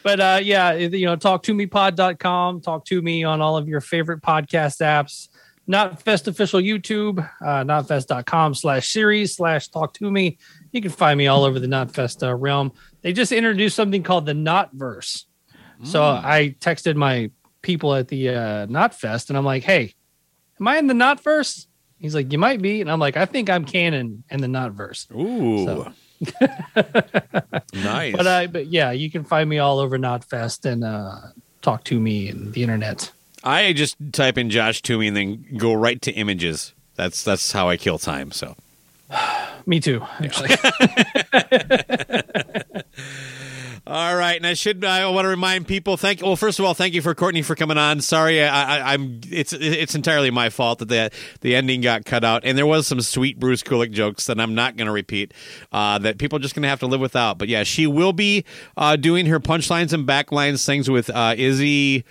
but 0.04 0.20
uh, 0.20 0.40
yeah, 0.42 0.74
you 0.74 1.06
know, 1.06 1.16
talk 1.16 1.44
to 1.44 1.54
me 1.54 1.66
pod.com, 1.66 2.62
talk 2.62 2.86
to 2.86 3.02
me 3.02 3.24
on 3.24 3.42
all 3.42 3.58
of 3.58 3.68
your 3.68 3.82
favorite 3.82 4.22
podcast 4.22 4.82
apps. 4.82 5.30
Knotfest 5.70 6.28
official 6.28 6.62
YouTube, 6.62 7.20
uh, 7.42 7.64
knotfest.com 7.66 8.54
slash 8.54 8.88
series 8.88 9.36
slash 9.36 9.68
talk 9.68 9.94
to 9.96 10.10
me. 10.10 10.38
You 10.72 10.82
can 10.82 10.92
find 10.92 11.18
me 11.18 11.28
all 11.28 11.44
over 11.44 11.60
the 11.60 11.68
Knotfest 11.68 12.26
uh, 12.26 12.34
realm. 12.34 12.72
They 13.02 13.12
just 13.12 13.34
introduced 13.34 13.76
something 13.76 14.02
called 14.02 14.26
the 14.26 14.34
Knotverse. 14.34 15.26
So 15.84 16.04
I 16.04 16.56
texted 16.60 16.96
my 16.96 17.30
people 17.62 17.94
at 17.94 18.08
the 18.08 18.30
uh, 18.30 18.68
Knotfest, 18.68 19.30
and 19.30 19.38
I'm 19.38 19.46
like, 19.46 19.64
"Hey, 19.64 19.94
am 20.60 20.68
I 20.68 20.78
in 20.78 20.88
the 20.88 20.94
Knotverse?" 20.94 21.67
He's 22.00 22.14
like, 22.16 22.32
"You 22.32 22.38
might 22.38 22.62
be," 22.62 22.82
and 22.82 22.92
I'm 22.92 23.00
like, 23.00 23.18
"I 23.18 23.26
think 23.26 23.50
I'm 23.50 23.66
canon 23.66 24.24
and 24.30 24.42
the 24.42 24.48
Knotverse." 24.48 25.08
Ooh, 25.16 25.66
So- 25.66 25.92
nice. 27.74 28.16
But 28.16 28.28
uh, 28.28 28.48
but 28.48 28.68
yeah, 28.68 28.92
you 28.92 29.12
can 29.12 29.24
find 29.24 29.48
me 29.50 29.60
all 29.60 29.80
over 29.80 29.98
Knotfest 30.00 30.66
and 30.66 30.84
uh, 30.84 31.16
talk 31.62 31.84
to 31.86 32.00
me 32.00 32.30
and 32.30 32.54
the 32.54 32.64
internet. 32.64 33.12
I 33.44 33.72
just 33.74 33.96
type 34.14 34.38
in 34.38 34.50
Josh 34.50 34.82
Toomey 34.82 35.08
and 35.10 35.18
then 35.18 35.46
go 35.58 35.74
right 35.74 36.02
to 36.02 36.12
images. 36.12 36.74
That's 36.96 37.24
that's 37.24 37.52
how 37.52 37.70
I 37.70 37.78
kill 37.78 38.00
time. 38.00 38.32
So 38.32 38.56
Me 39.68 39.80
too. 39.80 40.02
Actually, 40.20 40.50
all 43.90 44.16
right, 44.18 44.36
and 44.36 44.46
I 44.46 44.54
should 44.54 44.84
I 44.84 45.08
want 45.10 45.26
to 45.26 45.30
remind 45.30 45.66
people. 45.66 45.96
Thank 45.96 46.22
well, 46.22 46.36
first 46.36 46.60
of 46.60 46.66
all, 46.66 46.74
thank 46.74 46.94
you 46.94 47.02
for 47.02 47.16
Courtney 47.16 47.42
for 47.42 47.56
coming 47.56 47.78
on. 47.78 48.02
Sorry, 48.02 48.44
I, 48.44 48.94
I'm 48.94 49.22
it's 49.30 49.54
it's 49.54 49.96
entirely 49.96 50.30
my 50.30 50.50
fault 50.50 50.80
that 50.80 50.90
the 50.90 51.10
the 51.40 51.56
ending 51.56 51.80
got 51.80 52.04
cut 52.04 52.26
out, 52.26 52.44
and 52.44 52.58
there 52.58 52.66
was 52.66 52.86
some 52.86 53.00
sweet 53.00 53.40
Bruce 53.40 53.64
Kulick 53.64 53.92
jokes 53.92 54.26
that 54.26 54.42
I'm 54.42 54.54
not 54.54 54.76
going 54.76 54.88
to 54.88 54.92
repeat. 54.92 55.34
Uh, 55.72 55.98
that 56.00 56.18
people 56.18 56.38
are 56.38 56.42
just 56.42 56.54
going 56.54 56.64
to 56.64 56.70
have 56.70 56.82
to 56.82 56.88
live 56.88 57.00
without. 57.00 57.38
But 57.38 57.48
yeah, 57.48 57.64
she 57.64 57.88
will 57.88 58.14
be 58.14 58.44
uh, 58.76 58.98
doing 58.98 59.26
her 59.28 59.40
punchlines 59.40 59.94
and 59.94 60.06
backlines 60.06 60.66
things 60.66 60.90
with 60.90 61.10
uh, 61.10 61.36
Izzy. 61.38 62.04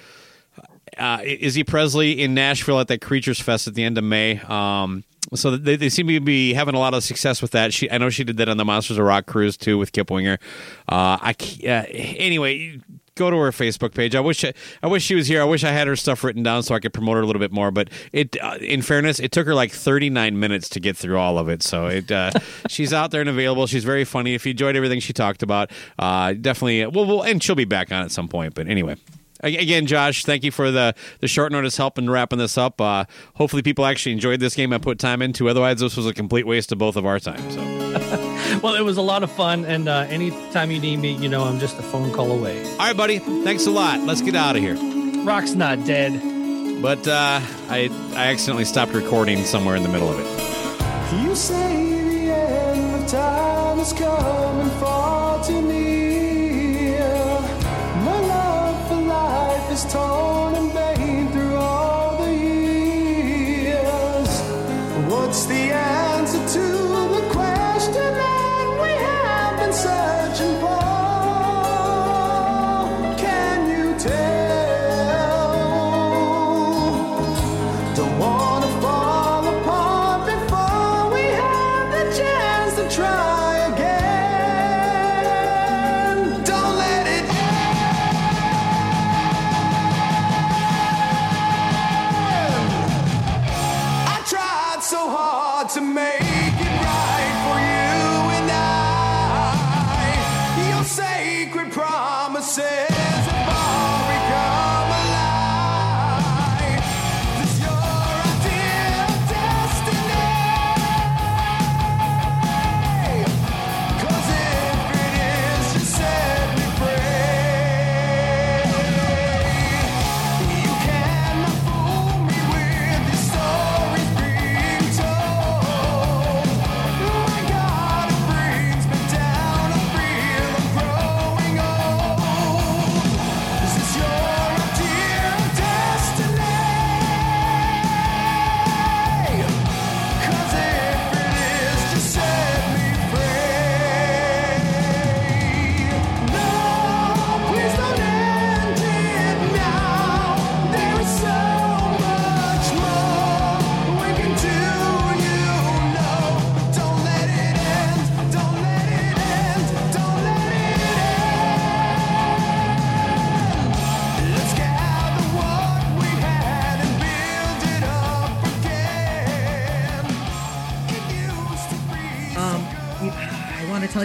Uh, 0.98 1.20
Izzy 1.22 1.64
Presley 1.64 2.22
in 2.22 2.34
Nashville 2.34 2.80
at 2.80 2.88
that 2.88 3.00
Creatures 3.00 3.40
Fest 3.40 3.68
at 3.68 3.74
the 3.74 3.84
end 3.84 3.98
of 3.98 4.04
May. 4.04 4.40
Um, 4.40 5.04
so 5.34 5.56
they, 5.56 5.76
they 5.76 5.88
seem 5.88 6.06
to 6.08 6.20
be 6.20 6.54
having 6.54 6.74
a 6.74 6.78
lot 6.78 6.94
of 6.94 7.02
success 7.02 7.42
with 7.42 7.50
that. 7.52 7.72
She, 7.72 7.90
I 7.90 7.98
know 7.98 8.10
she 8.10 8.24
did 8.24 8.36
that 8.36 8.48
on 8.48 8.56
the 8.56 8.64
Monsters 8.64 8.98
of 8.98 9.04
Rock 9.04 9.26
cruise 9.26 9.56
too 9.56 9.78
with 9.78 9.92
Kip 9.92 10.10
Winger. 10.10 10.38
Uh, 10.88 11.18
I 11.20 11.34
uh, 11.64 11.84
anyway. 11.90 12.80
Go 13.16 13.30
to 13.30 13.36
her 13.38 13.50
Facebook 13.50 13.94
page. 13.94 14.14
I 14.14 14.20
wish 14.20 14.44
I, 14.44 14.52
I 14.82 14.88
wish 14.88 15.02
she 15.02 15.14
was 15.14 15.26
here. 15.26 15.40
I 15.40 15.46
wish 15.46 15.64
I 15.64 15.70
had 15.70 15.86
her 15.88 15.96
stuff 15.96 16.22
written 16.22 16.42
down 16.42 16.62
so 16.62 16.74
I 16.74 16.80
could 16.80 16.92
promote 16.92 17.14
her 17.14 17.22
a 17.22 17.24
little 17.24 17.40
bit 17.40 17.50
more. 17.50 17.70
But 17.70 17.88
it, 18.12 18.36
uh, 18.42 18.58
in 18.60 18.82
fairness, 18.82 19.18
it 19.20 19.32
took 19.32 19.46
her 19.46 19.54
like 19.54 19.72
39 19.72 20.38
minutes 20.38 20.68
to 20.68 20.80
get 20.80 20.98
through 20.98 21.16
all 21.16 21.38
of 21.38 21.48
it. 21.48 21.62
So 21.62 21.86
it, 21.86 22.12
uh, 22.12 22.30
she's 22.68 22.92
out 22.92 23.12
there 23.12 23.22
and 23.22 23.30
available. 23.30 23.66
She's 23.66 23.84
very 23.84 24.04
funny. 24.04 24.34
If 24.34 24.44
you 24.44 24.50
enjoyed 24.50 24.76
everything 24.76 25.00
she 25.00 25.14
talked 25.14 25.42
about, 25.42 25.70
uh, 25.98 26.34
definitely. 26.34 26.84
Well, 26.84 27.06
well, 27.06 27.22
and 27.22 27.42
she'll 27.42 27.54
be 27.54 27.64
back 27.64 27.90
on 27.90 28.02
at 28.02 28.10
some 28.10 28.28
point. 28.28 28.54
But 28.54 28.68
anyway, 28.68 28.96
Again, 29.46 29.86
Josh, 29.86 30.24
thank 30.24 30.44
you 30.44 30.50
for 30.50 30.70
the, 30.70 30.94
the 31.20 31.28
short 31.28 31.52
notice 31.52 31.76
help 31.76 31.98
in 31.98 32.08
wrapping 32.10 32.38
this 32.38 32.58
up. 32.58 32.80
Uh, 32.80 33.04
hopefully, 33.34 33.62
people 33.62 33.84
actually 33.86 34.12
enjoyed 34.12 34.40
this 34.40 34.54
game 34.54 34.72
I 34.72 34.78
put 34.78 34.98
time 34.98 35.22
into. 35.22 35.48
Otherwise, 35.48 35.80
this 35.80 35.96
was 35.96 36.06
a 36.06 36.14
complete 36.14 36.46
waste 36.46 36.72
of 36.72 36.78
both 36.78 36.96
of 36.96 37.06
our 37.06 37.18
time. 37.18 37.50
So, 37.50 37.60
well, 38.62 38.74
it 38.74 38.82
was 38.82 38.96
a 38.96 39.02
lot 39.02 39.22
of 39.22 39.30
fun, 39.30 39.64
and 39.64 39.88
uh, 39.88 40.06
anytime 40.08 40.70
you 40.70 40.78
need 40.80 40.98
me, 40.98 41.12
you 41.12 41.28
know, 41.28 41.44
I'm 41.44 41.58
just 41.58 41.78
a 41.78 41.82
phone 41.82 42.12
call 42.12 42.30
away. 42.32 42.62
all 42.72 42.78
right, 42.78 42.96
buddy. 42.96 43.18
Thanks 43.18 43.66
a 43.66 43.70
lot. 43.70 44.00
Let's 44.00 44.20
get 44.22 44.34
out 44.36 44.56
of 44.56 44.62
here. 44.62 44.76
Rock's 45.24 45.54
not 45.54 45.84
dead. 45.84 46.20
But 46.82 47.08
uh, 47.08 47.40
I 47.68 47.88
I 48.14 48.26
accidentally 48.28 48.66
stopped 48.66 48.92
recording 48.92 49.44
somewhere 49.44 49.76
in 49.76 49.82
the 49.82 49.88
middle 49.88 50.10
of 50.10 50.18
it. 50.20 51.22
You 51.22 51.34
say 51.34 51.92
the 52.26 52.32
end 52.32 53.02
of 53.02 53.10
time 53.10 53.78
is 53.78 53.92
coming 53.94 54.70
far 54.78 55.42
too 55.42 55.62
near. 55.62 55.95
Is 59.76 59.92
torn 59.92 60.54
and 60.54 60.72
vain 60.72 61.30
through 61.32 61.56
all 61.56 62.16
the 62.24 62.32
years. 62.32 63.72
What's 65.10 65.44
the 65.44 65.72
answer 65.72 65.95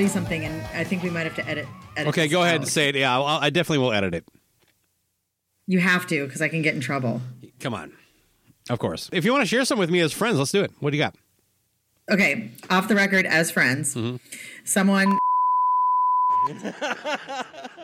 you 0.02 0.08
something, 0.10 0.44
and 0.46 0.62
I 0.76 0.84
think 0.84 1.04
we 1.04 1.10
might 1.10 1.24
have 1.24 1.36
to 1.36 1.48
edit. 1.48 1.68
edit 1.96 2.10
Okay, 2.10 2.28
go 2.28 2.42
ahead 2.44 2.58
and 2.58 2.68
say 2.68 2.90
it. 2.90 2.96
Yeah, 2.96 3.14
I'll, 3.16 3.26
I 3.26 3.50
definitely 3.50 3.80
will 3.80 3.94
edit 3.94 4.14
it. 4.14 4.26
You 5.68 5.80
have 5.80 6.06
to, 6.08 6.26
because 6.26 6.42
I 6.42 6.48
can 6.50 6.62
get 6.62 6.76
in 6.76 6.82
trouble. 6.82 7.22
Come 7.60 7.74
on. 7.74 7.94
Of 8.70 8.80
course. 8.80 9.10
If 9.14 9.26
you 9.26 9.32
want 9.32 9.44
to 9.44 9.48
share 9.48 9.64
some 9.66 9.80
with 9.80 9.90
me 9.90 10.00
as 10.02 10.12
friends, 10.12 10.38
let's 10.38 10.52
do 10.52 10.62
it. 10.64 10.72
What 10.80 10.92
do 10.92 10.98
you 10.98 11.04
got? 11.04 11.16
Okay, 12.12 12.52
off 12.70 12.88
the 12.88 12.96
record, 12.96 13.26
as 13.26 13.52
friends, 13.52 13.96
Mm-hmm. 13.96 14.18
someone 14.66 15.18